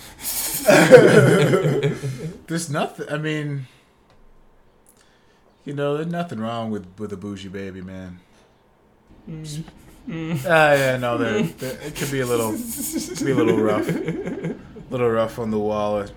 There's 2.47 2.71
nothing. 2.71 3.07
I 3.11 3.19
mean, 3.19 3.67
you 5.65 5.75
know, 5.75 5.95
there's 5.97 6.07
nothing 6.07 6.41
wrong 6.41 6.71
with 6.71 6.87
with 6.99 7.13
a 7.13 7.17
bougie 7.17 7.49
baby, 7.49 7.81
man. 7.83 8.21
Ah, 9.29 10.73
yeah, 10.75 10.97
no, 10.99 11.17
there, 11.19 11.43
there- 11.43 11.81
it 11.81 11.97
could 11.97 12.11
be 12.13 12.21
a 12.21 12.27
little, 12.27 12.53
could 12.53 13.25
be 13.25 13.33
a 13.33 13.35
little 13.35 13.57
rough, 13.57 13.87
little 14.91 15.09
rough 15.09 15.39
on 15.39 15.51
the 15.51 15.59
wallet, 15.59 16.13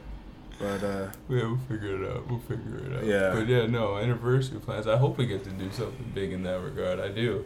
but 0.60 0.84
uh, 0.84 1.08
Yeah, 1.30 1.43
we'll 1.47 1.58
figure 1.70 2.03
it 2.03 2.10
out. 2.12 2.30
We'll 2.30 2.39
figure 2.39 2.78
it 2.86 2.97
out. 2.97 3.05
Yeah. 3.05 3.34
But 3.34 3.47
yeah, 3.47 3.66
no, 3.68 3.97
anniversary 3.97 4.60
plans. 4.60 4.88
I 4.88 4.97
hope 4.97 5.18
we 5.18 5.26
get 5.26 5.43
to 5.43 5.49
do 5.51 5.70
something 5.72 6.12
big 6.14 6.32
in 6.34 6.43
that 6.43 6.62
regard. 6.62 6.99
I 6.99 7.10
do. 7.10 7.45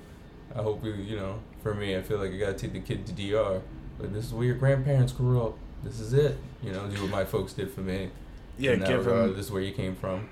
I 0.55 0.61
hope 0.61 0.81
we, 0.83 0.91
you 0.93 1.15
know, 1.15 1.39
for 1.63 1.73
me, 1.73 1.95
I 1.97 2.01
feel 2.01 2.17
like 2.19 2.31
I 2.31 2.37
gotta 2.37 2.53
take 2.53 2.73
the 2.73 2.79
kid 2.81 3.05
to 3.07 3.13
DR. 3.13 3.61
But 3.99 4.13
this 4.13 4.25
is 4.25 4.33
where 4.33 4.45
your 4.45 4.55
grandparents 4.55 5.13
grew 5.13 5.41
up. 5.41 5.57
This 5.83 5.99
is 5.99 6.13
it. 6.13 6.37
You 6.63 6.71
know, 6.71 6.87
do 6.87 7.01
what 7.01 7.09
my 7.11 7.25
folks 7.25 7.53
did 7.53 7.71
for 7.71 7.81
me. 7.81 8.09
yeah, 8.57 8.75
give 8.75 9.05
regard. 9.05 9.29
him, 9.29 9.35
This 9.37 9.45
is 9.47 9.51
where 9.51 9.61
you 9.61 9.71
came 9.73 9.95
from. 9.95 10.27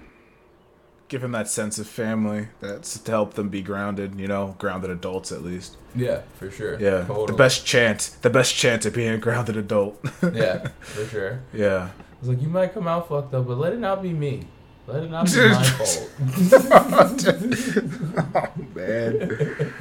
give 1.08 1.24
him 1.24 1.32
that 1.32 1.48
sense 1.48 1.80
of 1.80 1.88
family. 1.88 2.48
That's 2.60 3.00
to 3.00 3.12
help 3.12 3.34
them 3.34 3.50
be 3.50 3.62
grounded. 3.62 4.20
You 4.20 4.28
know, 4.28 4.56
grounded 4.60 4.90
adults 4.92 5.32
at 5.32 5.42
least. 5.44 5.78
Yeah, 5.96 6.22
for 6.38 6.52
sure. 6.52 6.80
Yeah, 6.80 7.06
Totally. 7.06 7.28
the 7.28 7.34
best 7.34 7.66
chance, 7.66 8.10
the 8.10 8.30
best 8.30 8.56
chance 8.56 8.86
of 8.86 8.94
being 8.94 9.10
a 9.12 9.18
grounded 9.18 9.58
adult. 9.58 10.00
Yeah, 10.34 10.68
for 10.82 11.06
sure. 11.06 11.40
yeah. 11.54 11.90
I 12.20 12.26
was 12.26 12.30
like, 12.30 12.42
you 12.42 12.50
might 12.50 12.74
come 12.74 12.88
out 12.88 13.08
fucked 13.08 13.34
up, 13.34 13.48
but 13.48 13.58
let 13.58 13.72
it 13.72 13.80
not 13.80 14.02
be 14.04 14.12
me. 14.12 14.46
Let 14.88 15.04
it 15.04 15.12
not 15.12 15.26
be 15.26 15.38
my 15.38 15.64
fault. 15.64 16.10
oh 18.36 18.54
man. 18.76 19.74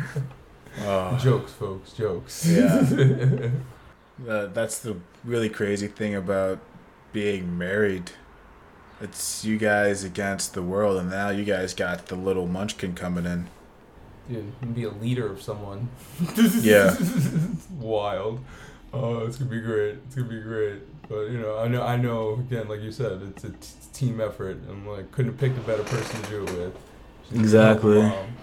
Oh. 0.82 1.18
Jokes, 1.22 1.52
folks. 1.52 1.92
Jokes. 1.92 2.46
Yeah. 2.46 3.50
Uh, 4.28 4.46
that's 4.46 4.80
the 4.80 4.96
really 5.24 5.48
crazy 5.48 5.86
thing 5.86 6.12
about 6.12 6.58
being 7.12 7.56
married. 7.56 8.10
It's 9.00 9.44
you 9.44 9.58
guys 9.58 10.02
against 10.02 10.54
the 10.54 10.62
world, 10.62 10.98
and 10.98 11.08
now 11.08 11.28
you 11.28 11.44
guys 11.44 11.72
got 11.72 12.06
the 12.06 12.16
little 12.16 12.48
munchkin 12.48 12.96
coming 12.96 13.26
in. 13.26 13.46
Dude, 14.28 14.52
you 14.60 14.68
be 14.70 14.82
a 14.82 14.90
leader 14.90 15.30
of 15.30 15.40
someone. 15.40 15.88
Yeah. 16.36 16.96
Wild. 17.78 18.40
Oh, 18.92 19.24
it's 19.24 19.36
gonna 19.38 19.52
be 19.52 19.60
great. 19.60 19.98
It's 20.06 20.16
gonna 20.16 20.28
be 20.28 20.40
great. 20.40 20.80
But 21.08 21.30
you 21.30 21.38
know, 21.38 21.58
I 21.58 21.68
know, 21.68 21.82
I 21.82 21.96
know. 21.96 22.34
Again, 22.34 22.68
like 22.68 22.80
you 22.80 22.92
said, 22.92 23.20
it's 23.22 23.44
a 23.44 23.50
t- 23.50 23.56
team 23.94 24.20
effort. 24.20 24.58
I'm 24.68 24.86
like, 24.86 25.10
couldn't 25.12 25.32
have 25.32 25.40
picked 25.40 25.56
a 25.58 25.62
better 25.62 25.82
person 25.84 26.22
to 26.22 26.28
do 26.30 26.42
it 26.44 26.52
with. 26.52 26.76
She's 27.30 27.38
Exactly. 27.40 28.00
helpful 28.00 28.22
mom. 28.24 28.36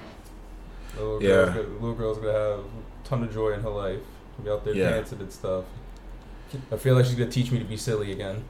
The 0.96 1.02
little, 1.04 1.24
Yeah. 1.24 1.30
girl's 1.30 1.50
gonna, 1.56 1.68
little 1.80 1.94
girl's 1.94 2.18
gonna 2.18 2.32
have 2.34 2.60
a 2.60 2.64
ton 3.04 3.24
of 3.24 3.34
joy 3.34 3.52
in 3.54 3.62
her 3.62 3.70
life. 3.70 4.00
She'll 4.36 4.46
be 4.46 4.52
out 4.52 4.66
there 4.66 4.74
Yeah. 4.74 4.90
dancing 4.92 5.20
and 5.20 5.32
stuff. 5.32 5.66
I 6.72 6.78
feel 6.78 6.96
like 6.96 7.06
she's 7.06 7.16
gonna 7.16 7.30
teach 7.30 7.52
me 7.52 7.60
to 7.60 7.66
be 7.66 7.78
silly 7.78 8.12
again. 8.12 8.44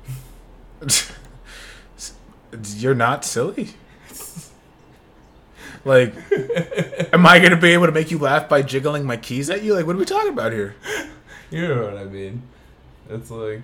You're 2.78 2.96
not 2.96 3.26
silly. 3.26 3.70
Like, 5.84 6.14
am 7.14 7.26
I 7.26 7.40
gonna 7.40 7.58
be 7.58 7.70
able 7.70 7.86
to 7.86 7.92
make 7.92 8.10
you 8.12 8.18
laugh 8.18 8.48
by 8.50 8.62
jiggling 8.62 9.06
my 9.06 9.18
keys 9.18 9.50
at 9.50 9.62
you? 9.62 9.74
Like, 9.76 9.86
what 9.86 9.96
are 9.96 10.00
we 10.00 10.06
talking 10.06 10.32
about 10.32 10.52
here? 10.54 10.76
You 11.52 11.68
know 11.68 11.84
what 11.84 11.98
I 11.98 12.06
mean? 12.06 12.42
It's 13.08 13.30
like, 13.30 13.62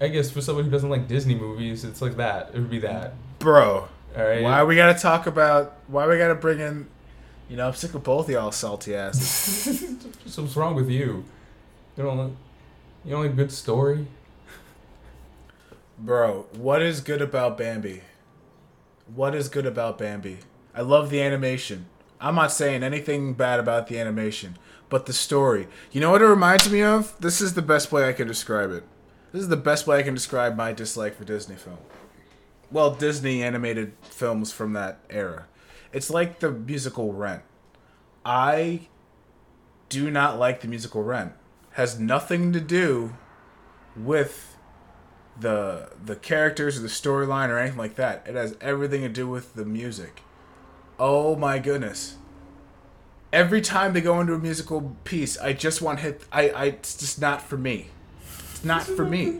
I 0.00 0.08
guess 0.08 0.30
for 0.30 0.40
someone 0.40 0.64
who 0.64 0.70
doesn't 0.70 0.90
like 0.90 1.08
Disney 1.08 1.34
movies, 1.34 1.84
it's 1.84 2.02
like 2.02 2.16
that. 2.16 2.50
It 2.54 2.58
would 2.58 2.70
be 2.70 2.80
that. 2.80 3.14
Bro, 3.38 3.88
All 4.16 4.24
right. 4.24 4.42
why 4.42 4.62
we 4.64 4.76
gotta 4.76 4.98
talk 4.98 5.26
about? 5.26 5.76
Why 5.86 6.06
we 6.06 6.18
gotta 6.18 6.34
bring 6.34 6.60
in? 6.60 6.88
You 7.48 7.56
know, 7.56 7.68
I'm 7.68 7.74
sick 7.74 7.94
of 7.94 8.02
both 8.02 8.30
y'all 8.30 8.52
salty 8.52 8.94
asses. 8.94 9.94
so 10.26 10.42
what's 10.42 10.56
wrong 10.56 10.74
with 10.74 10.88
you? 10.88 11.24
You 11.96 12.04
don't 12.04 12.16
like, 12.16 12.32
you 13.04 13.10
don't 13.12 13.26
like 13.26 13.36
good 13.36 13.52
story? 13.52 14.06
Bro, 15.98 16.46
what 16.56 16.82
is 16.82 17.00
good 17.00 17.22
about 17.22 17.58
Bambi? 17.58 18.02
What 19.14 19.34
is 19.34 19.48
good 19.48 19.66
about 19.66 19.98
Bambi? 19.98 20.38
I 20.74 20.80
love 20.80 21.10
the 21.10 21.22
animation. 21.22 21.86
I'm 22.20 22.36
not 22.36 22.52
saying 22.52 22.82
anything 22.82 23.34
bad 23.34 23.60
about 23.60 23.88
the 23.88 23.98
animation, 23.98 24.56
but 24.88 25.06
the 25.06 25.12
story. 25.12 25.68
You 25.90 26.00
know 26.00 26.10
what 26.10 26.22
it 26.22 26.26
reminds 26.26 26.70
me 26.70 26.82
of? 26.82 27.14
This 27.20 27.40
is 27.40 27.54
the 27.54 27.62
best 27.62 27.92
way 27.92 28.08
I 28.08 28.12
can 28.12 28.26
describe 28.26 28.70
it. 28.70 28.84
This 29.32 29.42
is 29.42 29.48
the 29.48 29.56
best 29.56 29.86
way 29.86 29.98
I 29.98 30.02
can 30.02 30.14
describe 30.14 30.56
my 30.56 30.72
dislike 30.72 31.16
for 31.16 31.24
Disney 31.24 31.56
film. 31.56 31.78
Well, 32.70 32.94
Disney 32.94 33.42
animated 33.42 33.94
films 34.02 34.52
from 34.52 34.74
that 34.74 35.00
era. 35.08 35.46
It's 35.92 36.10
like 36.10 36.40
the 36.40 36.50
musical 36.50 37.12
Rent. 37.12 37.42
I 38.24 38.88
do 39.88 40.10
not 40.10 40.38
like 40.38 40.60
the 40.60 40.68
musical 40.68 41.02
Rent. 41.02 41.32
Has 41.72 41.98
nothing 41.98 42.52
to 42.52 42.60
do 42.60 43.14
with 43.96 44.56
the 45.38 45.90
the 46.04 46.16
characters 46.16 46.78
or 46.78 46.82
the 46.82 46.88
storyline 46.88 47.48
or 47.48 47.58
anything 47.58 47.78
like 47.78 47.94
that. 47.96 48.26
It 48.26 48.34
has 48.34 48.56
everything 48.60 49.00
to 49.02 49.08
do 49.08 49.26
with 49.26 49.54
the 49.54 49.64
music. 49.64 50.22
Oh 50.98 51.36
my 51.36 51.58
goodness. 51.58 52.16
Every 53.32 53.62
time 53.62 53.94
they 53.94 54.02
go 54.02 54.20
into 54.20 54.34
a 54.34 54.38
musical 54.38 54.94
piece, 55.04 55.38
I 55.38 55.54
just 55.54 55.80
want 55.80 56.00
hit 56.00 56.22
I, 56.30 56.50
I 56.50 56.64
it's 56.66 56.98
just 56.98 57.18
not 57.18 57.40
for 57.40 57.56
me. 57.56 57.88
Not 58.64 58.82
for 58.82 59.04
me. 59.04 59.38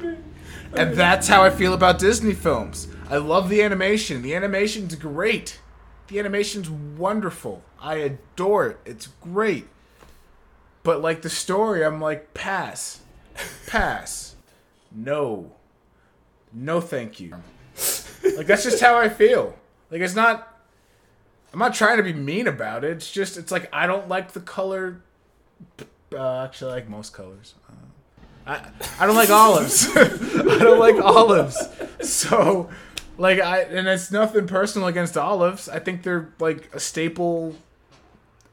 And 0.75 0.95
that's 0.95 1.29
how 1.29 1.43
I 1.43 1.51
feel 1.51 1.75
about 1.75 1.99
Disney 1.99 2.35
films. 2.35 2.89
I 3.09 3.17
love 3.17 3.49
the 3.49 3.63
animation. 3.63 4.23
The 4.23 4.35
animation's 4.35 4.95
great. 4.95 5.61
The 6.09 6.19
animation's 6.19 6.71
wonderful. 6.71 7.63
I 7.81 7.97
adore 7.97 8.69
it. 8.69 8.79
It's 8.85 9.09
great. 9.21 9.67
But 10.83 11.01
like 11.01 11.23
the 11.23 11.31
story, 11.31 11.85
I'm 11.85 12.01
like, 12.01 12.35
pass. 12.35 13.01
Pass. 13.67 14.35
No. 14.91 15.53
No 16.53 16.81
thank 16.81 17.21
you. 17.21 17.35
Like 18.37 18.47
that's 18.47 18.63
just 18.63 18.81
how 18.81 18.97
I 18.97 19.09
feel. 19.09 19.57
Like 19.91 20.01
it's 20.01 20.15
not 20.15 20.49
I'm 21.53 21.59
not 21.59 21.75
trying 21.75 21.99
to 21.99 22.03
be 22.03 22.13
mean 22.13 22.47
about 22.47 22.85
it. 22.85 22.91
It's 22.93 23.11
just 23.11 23.37
it's 23.37 23.53
like 23.53 23.69
I 23.73 23.87
don't 23.87 24.09
like 24.09 24.33
the 24.33 24.41
color 24.41 25.03
uh, 26.15 26.45
actually 26.45 26.73
I 26.73 26.75
like 26.75 26.89
most 26.89 27.13
colors. 27.13 27.55
Uh, 27.69 27.75
I 28.47 28.61
I 28.99 29.07
don't 29.07 29.17
like 29.17 29.31
olives. 29.31 29.89
I 29.97 30.59
don't 30.59 30.79
like 30.79 30.97
olives. 30.97 31.69
So 32.01 32.69
like 33.19 33.41
I 33.41 33.63
and 33.63 33.87
it's 33.87 34.11
nothing 34.11 34.47
personal 34.47 34.89
against 34.89 35.17
olives. 35.17 35.69
I 35.69 35.79
think 35.79 36.03
they're 36.03 36.33
like 36.39 36.75
a 36.75 36.81
staple 36.81 37.57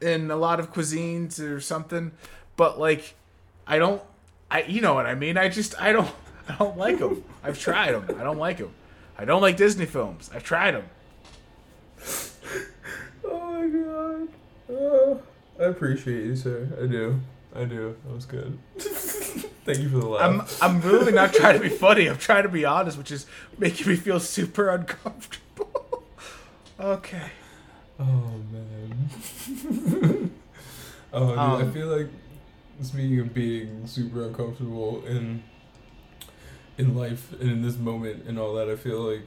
in 0.00 0.30
a 0.30 0.36
lot 0.36 0.60
of 0.60 0.72
cuisines 0.72 1.40
or 1.40 1.60
something. 1.60 2.12
But 2.56 2.78
like 2.78 3.14
I 3.66 3.78
don't 3.78 4.02
I 4.50 4.62
you 4.62 4.80
know 4.80 4.94
what 4.94 5.06
I 5.06 5.14
mean? 5.14 5.36
I 5.36 5.48
just 5.48 5.80
I 5.80 5.92
don't 5.92 6.10
I 6.48 6.56
don't 6.56 6.76
like 6.76 6.98
them. 6.98 7.24
I've 7.42 7.58
tried 7.58 7.92
them. 7.92 8.16
I 8.18 8.22
don't 8.22 8.38
like 8.38 8.58
them. 8.58 8.72
I 9.18 9.24
don't 9.24 9.42
like 9.42 9.56
Disney 9.56 9.86
films. 9.86 10.30
I've 10.34 10.44
tried 10.44 10.72
them. 10.72 10.84
Oh 13.24 13.50
my 13.50 13.68
god. 13.68 14.28
Oh, 14.70 15.22
I 15.60 15.64
appreciate 15.64 16.24
you, 16.24 16.36
sir. 16.36 16.68
I 16.82 16.86
do. 16.86 17.20
I 17.54 17.64
do. 17.64 17.96
That 18.06 18.14
was 18.14 18.24
good. 18.24 18.58
Thank 19.64 19.78
you 19.80 19.88
for 19.90 19.98
the 19.98 20.08
laugh. 20.08 20.62
I'm 20.62 20.76
I'm 20.76 20.80
really 20.80 21.12
not 21.12 21.32
trying 21.34 21.54
to 21.54 21.60
be 21.60 21.68
funny. 21.68 22.08
I'm 22.08 22.16
trying 22.18 22.44
to 22.44 22.48
be 22.48 22.64
honest, 22.64 22.96
which 22.98 23.10
is 23.10 23.26
making 23.58 23.88
me 23.88 23.96
feel 23.96 24.18
super 24.20 24.68
uncomfortable. 24.70 26.02
okay. 26.80 27.30
Oh 27.98 28.32
man. 28.50 29.10
oh, 31.12 31.28
dude, 31.28 31.38
I 31.38 31.62
Um, 31.62 31.72
feel 31.72 31.86
like 31.88 32.08
speaking 32.82 33.20
of 33.20 33.34
being 33.34 33.86
super 33.86 34.26
uncomfortable 34.26 35.04
in 35.06 35.42
in 36.78 36.96
life 36.96 37.32
and 37.38 37.50
in 37.50 37.62
this 37.62 37.76
moment 37.76 38.24
and 38.26 38.38
all 38.38 38.54
that, 38.54 38.70
I 38.70 38.76
feel 38.76 39.00
like 39.00 39.22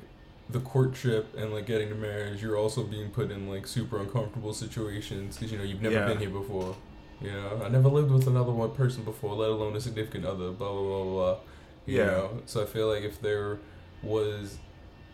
the 0.50 0.60
courtship 0.60 1.38
and 1.38 1.54
like 1.54 1.68
getting 1.68 1.90
to 1.90 1.96
marriage, 1.96 2.42
you're 2.42 2.58
also 2.58 2.84
being 2.84 3.10
put 3.12 3.30
in 3.32 3.48
like 3.48 3.68
super 3.68 4.00
uncomfortable 4.00 4.54
situations 4.54 5.38
because 5.38 5.52
you 5.52 5.58
know 5.60 5.64
you've 5.64 5.82
never 5.82 5.96
Yeah. 5.96 6.08
been 6.08 6.18
here 6.18 6.30
before. 6.32 6.76
You 7.22 7.32
know, 7.32 7.62
I 7.64 7.70
never 7.70 7.88
lived 7.90 8.12
with 8.12 8.28
another 8.28 8.52
one 8.52 8.72
person 8.72 9.04
before, 9.04 9.36
let 9.36 9.50
alone 9.50 9.76
a 9.76 9.82
significant 9.82 10.26
other. 10.26 10.52
Blah 10.52 10.72
blah 10.72 10.82
blah 10.82 11.04
blah. 11.04 11.38
You 11.86 11.98
Yeah. 12.00 12.06
know, 12.06 12.42
so 12.46 12.64
I 12.64 12.66
feel 12.66 12.88
like 12.88 13.04
if 13.04 13.22
there 13.22 13.60
was 14.02 14.58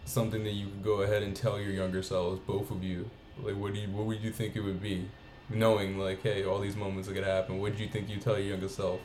something 0.05 0.43
that 0.43 0.53
you 0.53 0.67
could 0.67 0.83
go 0.83 1.01
ahead 1.01 1.21
and 1.23 1.35
tell 1.35 1.59
your 1.59 1.71
younger 1.71 2.01
selves, 2.01 2.39
both 2.39 2.71
of 2.71 2.83
you, 2.83 3.09
like 3.43 3.55
what 3.55 3.73
do 3.73 3.79
you 3.79 3.87
what 3.89 4.05
would 4.05 4.21
you 4.21 4.31
think 4.31 4.55
it 4.55 4.61
would 4.61 4.81
be? 4.81 5.07
Knowing 5.49 5.97
like, 5.99 6.21
hey, 6.23 6.43
all 6.43 6.59
these 6.59 6.75
moments 6.75 7.07
are 7.09 7.13
gonna 7.13 7.25
happen. 7.27 7.59
What 7.59 7.75
do 7.77 7.83
you 7.83 7.89
think 7.89 8.09
you 8.09 8.17
tell 8.17 8.37
your 8.37 8.49
younger 8.49 8.69
self? 8.69 8.99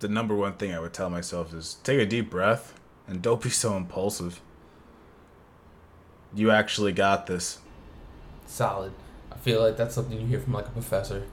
The 0.00 0.08
number 0.08 0.34
one 0.34 0.54
thing 0.54 0.72
I 0.74 0.80
would 0.80 0.92
tell 0.92 1.10
myself 1.10 1.54
is 1.54 1.74
take 1.84 2.00
a 2.00 2.06
deep 2.06 2.30
breath 2.30 2.74
and 3.06 3.22
don't 3.22 3.40
be 3.40 3.50
so 3.50 3.76
impulsive. 3.76 4.40
you 6.34 6.50
actually 6.50 6.92
got 6.92 7.26
this. 7.26 7.58
Solid. 8.46 8.92
Feel 9.42 9.60
like 9.60 9.76
that's 9.76 9.94
something 9.94 10.18
you 10.20 10.26
hear 10.26 10.40
from 10.40 10.52
like 10.54 10.66
a 10.66 10.70
professor. 10.70 11.24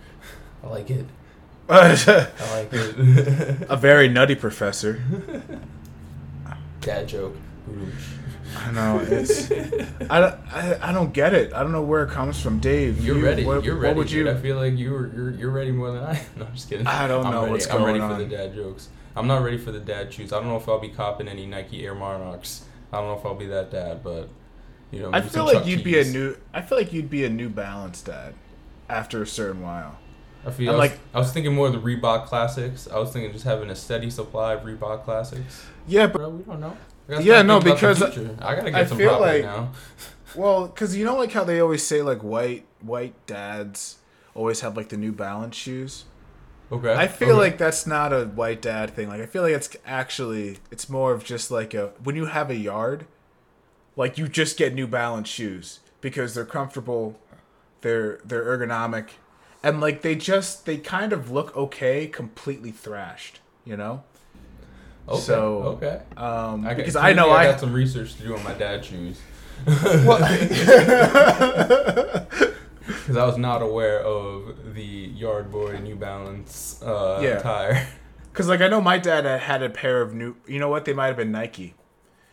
I 0.63 0.67
like 0.67 0.89
it. 0.89 1.05
I 1.69 1.89
like 2.53 2.69
it. 2.73 3.67
A 3.69 3.77
very 3.77 4.09
nutty 4.09 4.35
professor. 4.35 5.01
Dad 6.81 7.07
joke. 7.07 7.35
I 8.57 8.71
know 8.71 8.99
it's. 9.07 9.51
I, 10.09 10.19
don't- 10.19 10.39
I, 10.51 10.79
I 10.81 10.91
don't 10.91 11.13
get 11.13 11.33
it. 11.33 11.53
I 11.53 11.61
don't 11.61 11.71
know 11.71 11.83
where 11.83 12.03
it 12.03 12.09
comes 12.09 12.41
from, 12.41 12.59
Dave. 12.59 13.03
You're 13.05 13.17
you- 13.17 13.23
ready. 13.25 13.45
What, 13.45 13.63
you're 13.63 13.75
what 13.75 13.81
ready. 13.83 13.97
would 13.97 14.07
dude. 14.07 14.25
you? 14.25 14.31
I 14.31 14.35
feel 14.35 14.55
like 14.57 14.77
you're 14.77 15.13
you're 15.13 15.29
you're 15.31 15.51
ready 15.51 15.71
more 15.71 15.91
than 15.91 16.03
I. 16.03 16.15
am. 16.17 16.25
No, 16.37 16.45
I'm 16.45 16.53
just 16.53 16.69
kidding. 16.69 16.87
I 16.87 17.07
don't 17.07 17.25
I'm 17.25 17.31
know 17.33 17.41
ready. 17.41 17.51
what's 17.51 17.67
I'm 17.69 17.83
ready 17.83 17.99
going 17.99 18.11
for 18.17 18.23
the 18.23 18.29
dad 18.35 18.55
jokes. 18.55 18.89
I'm 19.15 19.27
not 19.27 19.43
ready 19.43 19.57
for 19.57 19.71
the 19.71 19.79
dad 19.79 20.11
shoes. 20.13 20.33
I 20.33 20.37
don't 20.39 20.47
know 20.47 20.57
if 20.57 20.67
I'll 20.67 20.79
be 20.79 20.89
copping 20.89 21.27
any 21.27 21.45
Nike 21.45 21.85
Air 21.85 21.93
Monarchs. 21.93 22.63
I 22.91 22.97
don't 22.97 23.07
know 23.07 23.19
if 23.19 23.25
I'll 23.25 23.35
be 23.35 23.45
that 23.47 23.69
dad, 23.71 24.03
but 24.03 24.29
you 24.91 24.99
know. 25.01 25.11
I 25.13 25.21
feel 25.21 25.45
like 25.45 25.65
you'd 25.65 25.83
be 25.83 25.99
a 25.99 26.03
new. 26.03 26.35
I 26.53 26.61
feel 26.61 26.77
like 26.77 26.93
you'd 26.93 27.09
be 27.09 27.25
a 27.25 27.29
New 27.29 27.49
Balance 27.49 28.01
dad, 28.01 28.33
after 28.89 29.21
a 29.21 29.27
certain 29.27 29.61
while. 29.61 29.97
I 30.45 30.51
feel 30.51 30.69
I'm 30.71 30.77
was, 30.79 30.89
like- 30.91 30.99
I 31.13 31.19
was 31.19 31.31
thinking 31.33 31.53
more 31.53 31.67
of 31.67 31.73
the 31.73 31.79
Reebok 31.79 32.25
classics. 32.25 32.87
I 32.91 32.97
was 32.97 33.11
thinking 33.11 33.31
just 33.33 33.43
having 33.45 33.69
a 33.69 33.75
steady 33.75 34.09
supply 34.09 34.53
of 34.53 34.61
Reebok 34.61 35.03
classics. 35.03 35.65
Yeah, 35.87 36.07
but 36.07 36.19
Bro, 36.19 36.29
we 36.29 36.43
don't 36.43 36.59
know. 36.61 36.77
Yeah, 37.09 37.41
no, 37.41 37.59
thinking 37.59 37.83
about 37.83 37.99
the 37.99 38.05
because. 38.05 38.17
Uh, 38.17 38.35
I 38.39 38.55
gotta 38.55 38.67
I 38.67 38.71
get 38.71 38.89
some 38.89 38.97
feel 38.97 39.19
like- 39.19 39.43
now. 39.43 39.71
well, 40.35 40.67
because 40.73 40.95
you 40.95 41.03
know, 41.05 41.17
like 41.17 41.31
how 41.33 41.43
they 41.43 41.59
always 41.59 41.83
say, 41.85 42.01
like 42.01 42.19
white 42.21 42.65
white 42.81 43.13
dads 43.25 43.97
always 44.33 44.61
have 44.61 44.77
like 44.77 44.89
the 44.89 44.97
New 44.97 45.11
Balance 45.11 45.55
shoes. 45.55 46.05
Okay. 46.71 46.93
I 46.93 47.07
feel 47.07 47.29
okay. 47.29 47.37
like 47.37 47.57
that's 47.57 47.87
not 47.87 48.13
a 48.13 48.25
white 48.25 48.61
dad 48.61 48.91
thing. 48.91 49.09
Like 49.09 49.21
I 49.21 49.25
feel 49.25 49.41
like 49.41 49.53
it's 49.53 49.75
actually 49.85 50.59
it's 50.71 50.87
more 50.87 51.11
of 51.13 51.23
just 51.23 51.49
like 51.51 51.73
a 51.73 51.87
when 52.03 52.15
you 52.15 52.25
have 52.27 52.49
a 52.51 52.55
yard, 52.55 53.07
like 53.99 54.17
you 54.17 54.29
just 54.29 54.57
get 54.57 54.73
New 54.73 54.87
Balance 54.87 55.27
shoes 55.27 55.81
because 55.99 56.33
they're 56.33 56.45
comfortable, 56.45 57.19
they're 57.81 58.21
they're 58.23 58.45
ergonomic, 58.45 59.09
and 59.61 59.81
like 59.81 60.03
they 60.03 60.15
just 60.15 60.65
they 60.65 60.77
kind 60.77 61.11
of 61.11 61.29
look 61.29 61.55
okay, 61.55 62.07
completely 62.07 62.71
thrashed. 62.71 63.41
You 63.65 63.75
know. 63.75 64.03
Okay. 65.07 65.21
so, 65.21 65.63
okay. 65.63 66.01
Um, 66.15 66.65
I 66.65 66.69
got- 66.69 66.77
because 66.77 66.95
I 66.95 67.13
know 67.13 67.29
I 67.29 67.41
I, 67.41 67.51
got 67.51 67.59
some 67.59 67.73
research 67.73 68.15
to 68.15 68.23
do 68.23 68.35
on 68.35 68.43
my 68.43 68.53
dad 68.53 68.85
shoes. 68.85 69.19
Because 69.65 70.05
I 73.17 73.25
was 73.25 73.37
not 73.37 73.61
aware 73.61 74.01
of 74.01 74.75
the 74.75 74.83
Yard 74.83 75.51
Boy 75.51 75.77
New 75.79 75.95
Balance 75.95 76.81
uh, 76.81 77.19
Yeah. 77.21 77.39
tire. 77.39 77.85
Because 78.31 78.47
like 78.53 78.61
I 78.61 78.69
know 78.69 78.79
my 78.79 78.97
dad 78.97 79.25
had 79.41 79.61
a 79.61 79.69
pair 79.69 80.01
of 80.01 80.13
new. 80.13 80.37
You 80.47 80.59
know 80.59 80.69
what? 80.69 80.85
They 80.85 80.93
might 80.93 81.07
have 81.07 81.17
been 81.17 81.33
Nike. 81.33 81.73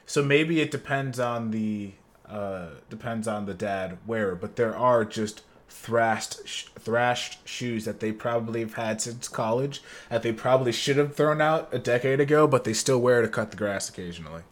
So 0.07 0.23
maybe 0.23 0.61
it 0.61 0.71
depends 0.71 1.19
on 1.21 1.51
the 1.51 1.93
uh 2.29 2.71
depends 2.89 3.29
on 3.29 3.47
the 3.47 3.55
dad 3.55 3.99
wearer. 4.07 4.35
But 4.35 4.57
there 4.57 4.77
are 4.77 5.05
just 5.05 5.43
thrashed 5.69 6.47
sh- 6.47 6.67
thrashed 6.79 7.47
shoes 7.47 7.85
that 7.85 8.01
they 8.01 8.13
probably 8.13 8.61
have 8.61 8.75
had 8.75 9.01
since 9.01 9.29
college 9.29 9.83
that 10.09 10.23
they 10.23 10.33
probably 10.33 10.73
should 10.73 10.97
have 10.97 11.15
thrown 11.15 11.41
out 11.41 11.69
a 11.73 11.79
decade 11.79 12.21
ago, 12.21 12.47
but 12.47 12.65
they 12.65 12.73
still 12.73 13.01
wear 13.01 13.21
to 13.23 13.29
cut 13.29 13.51
the 13.51 13.57
grass 13.57 13.89
occasionally. 13.89 14.43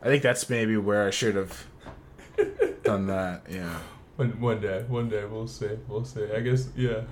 I 0.00 0.06
think 0.06 0.22
that's 0.22 0.48
maybe 0.48 0.76
where 0.76 1.06
I 1.06 1.10
should 1.10 1.34
have 1.34 1.66
done 2.84 3.06
that. 3.08 3.42
Yeah. 3.50 3.80
One, 4.16 4.40
one 4.40 4.60
day, 4.60 4.84
one 4.88 5.08
day 5.08 5.24
we'll 5.24 5.46
see. 5.46 5.70
We'll 5.88 6.04
see. 6.04 6.26
I 6.32 6.40
guess, 6.40 6.68
yeah. 6.76 7.02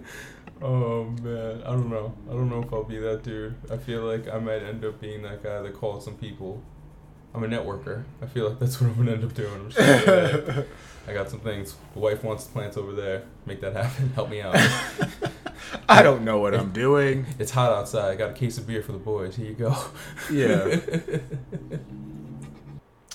oh 0.62 1.04
man, 1.22 1.62
I 1.62 1.70
don't 1.70 1.90
know. 1.90 2.14
I 2.28 2.32
don't 2.32 2.48
know 2.48 2.62
if 2.62 2.72
I'll 2.72 2.84
be 2.84 2.98
that 2.98 3.22
dude. 3.22 3.54
I 3.70 3.76
feel 3.76 4.02
like 4.02 4.28
I 4.32 4.38
might 4.38 4.62
end 4.62 4.84
up 4.84 5.00
being 5.00 5.22
that 5.22 5.42
guy 5.42 5.60
that 5.60 5.74
calls 5.74 6.04
some 6.04 6.16
people. 6.16 6.62
I'm 7.34 7.42
a 7.44 7.46
networker. 7.46 8.04
I 8.20 8.26
feel 8.26 8.48
like 8.50 8.58
that's 8.58 8.80
what 8.80 8.90
I'm 8.90 8.96
gonna 8.96 9.12
end 9.12 9.24
up 9.24 9.34
doing. 9.34 9.52
I'm 9.52 9.70
just 9.70 9.78
like, 10.06 10.66
I 11.08 11.12
got 11.12 11.30
some 11.30 11.40
things. 11.40 11.74
The 11.94 11.98
wife 12.00 12.22
wants 12.22 12.44
plants 12.44 12.76
over 12.76 12.92
there. 12.92 13.24
Make 13.46 13.60
that 13.60 13.74
happen. 13.74 14.08
Help 14.14 14.30
me 14.30 14.40
out. 14.40 14.56
I 15.88 16.02
don't 16.02 16.24
know 16.24 16.38
what 16.38 16.54
I'm 16.54 16.72
doing. 16.72 17.26
It's 17.38 17.50
hot 17.50 17.72
outside. 17.72 18.12
I 18.12 18.14
got 18.16 18.30
a 18.30 18.34
case 18.34 18.58
of 18.58 18.66
beer 18.66 18.82
for 18.82 18.92
the 18.92 18.98
boys. 18.98 19.36
Here 19.36 19.46
you 19.46 19.54
go. 19.54 19.76
Yeah. 20.30 20.78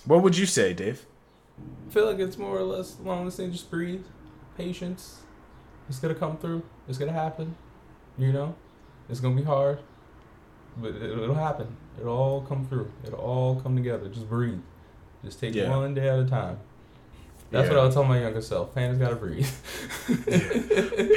what 0.06 0.24
would 0.24 0.38
you 0.38 0.46
say, 0.46 0.74
Dave? 0.74 1.06
I 1.88 1.94
feel 1.94 2.06
like 2.06 2.20
it's 2.20 2.38
more 2.38 2.58
or 2.58 2.64
less 2.64 2.98
along 3.00 3.26
the 3.26 3.32
same. 3.32 3.52
Just 3.52 3.72
breathe, 3.72 4.04
patience. 4.58 5.20
It's 5.88 6.00
gonna 6.00 6.16
come 6.16 6.38
through. 6.38 6.64
It's 6.90 6.98
gonna 6.98 7.14
happen. 7.14 7.56
You 8.18 8.34
know, 8.34 8.56
it's 9.08 9.20
gonna 9.20 9.36
be 9.36 9.44
hard, 9.44 9.80
but 10.76 10.96
it'll 10.96 11.36
happen. 11.36 11.78
It'll 12.00 12.16
all 12.16 12.42
come 12.42 12.66
through. 12.66 12.92
It'll 13.06 13.20
all 13.20 13.60
come 13.60 13.76
together. 13.76 14.08
Just 14.10 14.30
breathe. 14.30 14.60
Just 15.24 15.40
take 15.40 15.56
Yeah. 15.56 15.70
one 15.76 15.94
day 15.94 16.08
at 16.10 16.20
a 16.20 16.26
time. 16.26 16.60
That's 17.50 17.68
Yeah. 17.70 17.76
what 17.76 17.80
I 17.80 17.84
would 17.86 17.94
tell 17.94 18.04
my 18.04 18.20
younger 18.22 18.42
self. 18.42 18.76
Panda's 18.76 19.00
gotta 19.00 19.16
breathe. 19.16 19.48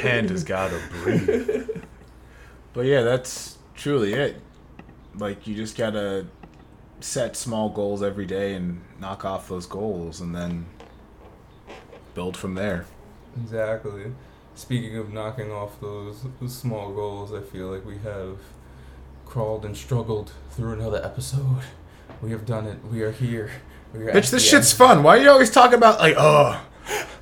Panda's 0.01 0.43
gotta 0.43 0.79
breathe. 1.03 1.69
But 2.73 2.85
yeah, 2.85 3.01
that's 3.01 3.57
truly 3.75 4.13
it. 4.13 4.41
Like 5.17 5.45
you 5.45 5.55
just 5.55 5.77
gotta 5.77 6.25
set 7.01 7.35
small 7.35 7.69
goals 7.69 8.01
every 8.01 8.25
day 8.25 8.53
and 8.53 8.81
knock 8.99 9.25
off 9.25 9.49
those 9.49 9.65
goals, 9.65 10.21
and 10.21 10.33
then 10.35 10.67
build 12.13 12.37
from 12.37 12.53
there. 12.55 12.85
Exactly. 13.41 14.13
Speaking 14.55 14.97
of 14.97 15.11
knocking 15.11 15.51
off 15.51 15.79
those, 15.81 16.23
those 16.39 16.53
small 16.55 16.93
goals, 16.93 17.33
I 17.33 17.41
feel 17.41 17.67
like 17.67 17.85
we 17.85 17.97
have 17.99 18.37
crawled 19.31 19.63
and 19.63 19.77
struggled 19.77 20.33
through 20.51 20.73
another 20.73 21.01
episode. 21.03 21.61
We 22.21 22.31
have 22.31 22.45
done 22.45 22.67
it. 22.67 22.83
We 22.91 23.01
are 23.01 23.13
here. 23.13 23.49
We 23.93 24.03
are 24.07 24.11
Bitch, 24.11 24.29
this 24.29 24.47
shit's 24.47 24.73
end. 24.73 24.77
fun. 24.77 25.03
Why 25.03 25.17
are 25.17 25.21
you 25.21 25.29
always 25.29 25.49
talking 25.49 25.77
about 25.77 25.99
like, 25.99 26.15
oh, 26.17 26.61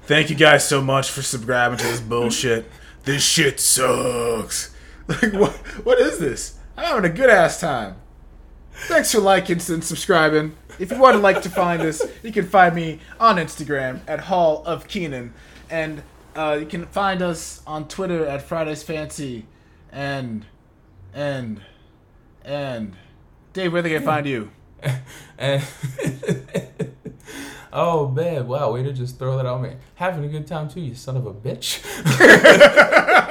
thank 0.05 0.31
you 0.31 0.35
guys 0.35 0.67
so 0.67 0.81
much 0.81 1.11
for 1.11 1.21
subscribing 1.21 1.77
to 1.77 1.83
this 1.83 2.01
bullshit. 2.01 2.65
This 3.03 3.23
shit 3.23 3.59
sucks. 3.59 4.75
Like, 5.07 5.33
what? 5.33 5.51
What 5.83 5.97
is 5.97 6.19
this? 6.19 6.59
I'm 6.77 6.85
having 6.85 7.09
a 7.09 7.13
good 7.13 7.31
ass 7.31 7.59
time. 7.59 7.95
Thanks 8.73 9.11
for 9.11 9.19
liking 9.19 9.59
and 9.69 9.83
subscribing. 9.83 10.55
If 10.77 10.91
you 10.91 10.99
want 10.99 11.15
to 11.15 11.19
like 11.19 11.41
to 11.41 11.49
find 11.49 11.81
us, 11.81 12.03
you 12.21 12.31
can 12.31 12.45
find 12.45 12.75
me 12.75 12.99
on 13.19 13.37
Instagram 13.37 14.01
at 14.07 14.19
Hall 14.19 14.61
of 14.67 14.87
Keenan, 14.87 15.33
and 15.67 16.03
uh, 16.35 16.57
you 16.59 16.67
can 16.67 16.85
find 16.85 17.23
us 17.23 17.63
on 17.65 17.87
Twitter 17.87 18.23
at 18.23 18.43
Fridays 18.43 18.83
Fancy, 18.83 19.47
and 19.91 20.45
and 21.11 21.61
and 22.49 22.95
Dave, 23.53 23.71
where 23.71 23.81
they 23.81 23.91
can 23.91 24.03
find 24.03 24.25
you? 24.25 24.49
And 25.37 25.63
oh 27.73 28.09
man, 28.09 28.47
wow, 28.47 28.73
way 28.73 28.83
to 28.83 28.91
just 28.91 29.19
throw 29.19 29.37
that 29.37 29.45
on 29.45 29.61
me. 29.61 29.73
Having 29.95 30.25
a 30.25 30.27
good 30.27 30.47
time 30.47 30.67
too, 30.67 30.81
you 30.81 30.95
son 30.95 31.15
of 31.15 31.25
a 31.25 31.33
bitch. 31.33 31.85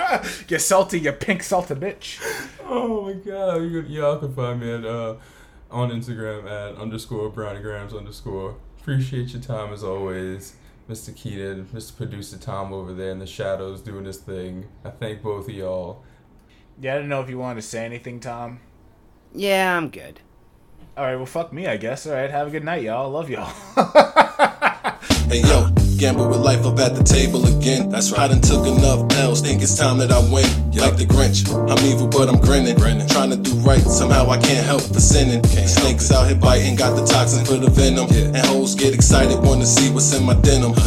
You 0.48 0.58
salty, 0.58 1.00
you 1.00 1.12
pink 1.12 1.42
salty 1.42 1.74
bitch. 1.74 2.18
oh 2.64 3.04
my 3.04 3.12
god, 3.12 3.56
you 3.56 3.82
y'all 3.82 4.18
can 4.18 4.34
find 4.34 4.58
me 4.58 4.72
at 4.72 4.84
uh, 4.84 5.16
on 5.70 5.90
Instagram 5.90 6.44
at 6.44 6.78
underscore 6.78 7.30
browniegrams 7.30 7.96
underscore. 7.96 8.56
Appreciate 8.80 9.28
your 9.34 9.42
time 9.42 9.72
as 9.72 9.84
always, 9.84 10.56
Mr. 10.88 11.14
Keaton, 11.14 11.68
Mr. 11.74 11.94
Producer 11.94 12.38
Tom 12.38 12.72
over 12.72 12.94
there 12.94 13.10
in 13.10 13.18
the 13.18 13.26
shadows 13.26 13.82
doing 13.82 14.04
this 14.04 14.16
thing. 14.16 14.66
I 14.82 14.90
thank 14.90 15.22
both 15.22 15.48
of 15.48 15.54
y'all. 15.54 16.02
Yeah, 16.80 16.94
I 16.94 16.96
didn't 16.96 17.10
know 17.10 17.20
if 17.20 17.28
you 17.28 17.38
wanted 17.38 17.60
to 17.60 17.66
say 17.66 17.84
anything, 17.84 18.18
Tom. 18.18 18.60
Yeah, 19.34 19.76
I'm 19.76 19.88
good. 19.90 20.20
All 20.96 21.04
right, 21.04 21.16
well, 21.16 21.26
fuck 21.26 21.52
me, 21.52 21.66
I 21.66 21.76
guess. 21.76 22.06
All 22.06 22.14
right, 22.14 22.30
have 22.30 22.48
a 22.48 22.50
good 22.50 22.64
night, 22.64 22.82
y'all. 22.82 23.10
Love 23.10 23.30
y'all. 23.30 23.52
Hey 25.28 25.42
yo, 25.42 25.68
gamble 25.98 26.26
with 26.26 26.40
life 26.40 26.64
up 26.64 26.78
at 26.78 26.94
the 26.96 27.04
table 27.04 27.44
again. 27.44 27.90
That's 27.90 28.10
right. 28.12 28.22
I 28.22 28.28
done 28.28 28.40
took 28.40 28.66
enough 28.66 29.12
L's, 29.12 29.42
think 29.42 29.60
it's 29.60 29.76
time 29.76 29.98
that 29.98 30.10
I 30.10 30.20
win. 30.20 30.48
Like 30.72 30.96
the 30.96 31.04
Grinch, 31.04 31.44
I'm 31.52 31.84
evil 31.84 32.08
but 32.08 32.30
I'm 32.30 32.40
grinning. 32.40 32.78
Trying 33.08 33.28
to 33.28 33.36
do 33.36 33.52
right, 33.56 33.82
somehow 33.82 34.30
I 34.30 34.38
can't 34.38 34.64
help 34.64 34.80
but 34.88 35.02
sinning. 35.02 35.44
Snakes 35.44 36.10
out 36.10 36.28
here 36.28 36.34
biting, 36.34 36.76
got 36.76 36.96
the 36.96 37.04
toxin 37.04 37.44
for 37.44 37.58
the 37.58 37.68
venom. 37.68 38.08
And 38.10 38.38
hoes 38.38 38.74
get 38.74 38.94
excited, 38.94 39.38
wanna 39.42 39.66
see 39.66 39.92
what's 39.92 40.14
in 40.14 40.24
my 40.24 40.34
denim. 40.34 40.72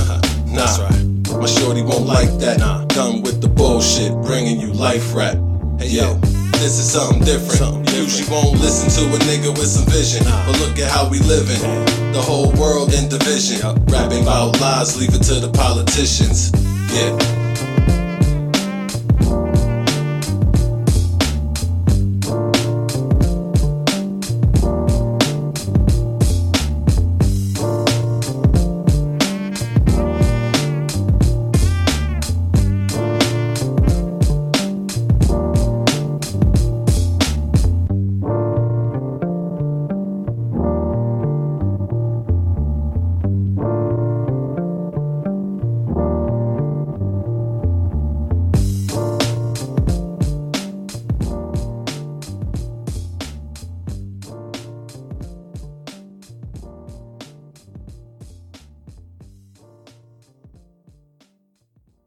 Nah, 0.51 0.89
my 1.37 1.45
shorty 1.45 1.83
won't 1.83 2.07
like 2.07 2.27
that. 2.39 2.57
Done 2.89 3.21
with 3.21 3.41
the 3.41 3.47
bullshit, 3.47 4.11
bringing 4.23 4.59
you 4.59 4.73
life 4.73 5.13
rap. 5.13 5.37
Hey 5.79 5.89
yo, 5.89 6.19
this 6.61 6.77
is 6.77 6.91
something 6.91 7.23
different. 7.25 7.89
Usually 7.89 8.29
won't 8.29 8.59
listen 8.61 8.87
to 8.93 9.15
a 9.15 9.19
nigga 9.25 9.49
with 9.49 9.65
some 9.65 9.85
vision, 9.85 10.23
but 10.45 10.59
look 10.59 10.77
at 10.77 10.91
how 10.91 11.09
we 11.09 11.17
living. 11.19 11.59
The 12.13 12.21
whole 12.21 12.51
world 12.53 12.93
in 12.93 13.09
division. 13.09 13.57
Rapping 13.85 14.21
about 14.21 14.61
lies, 14.61 14.95
leave 14.95 15.13
it 15.15 15.23
to 15.23 15.39
the 15.39 15.49
politicians. 15.49 16.51
Yeah, 16.93 17.17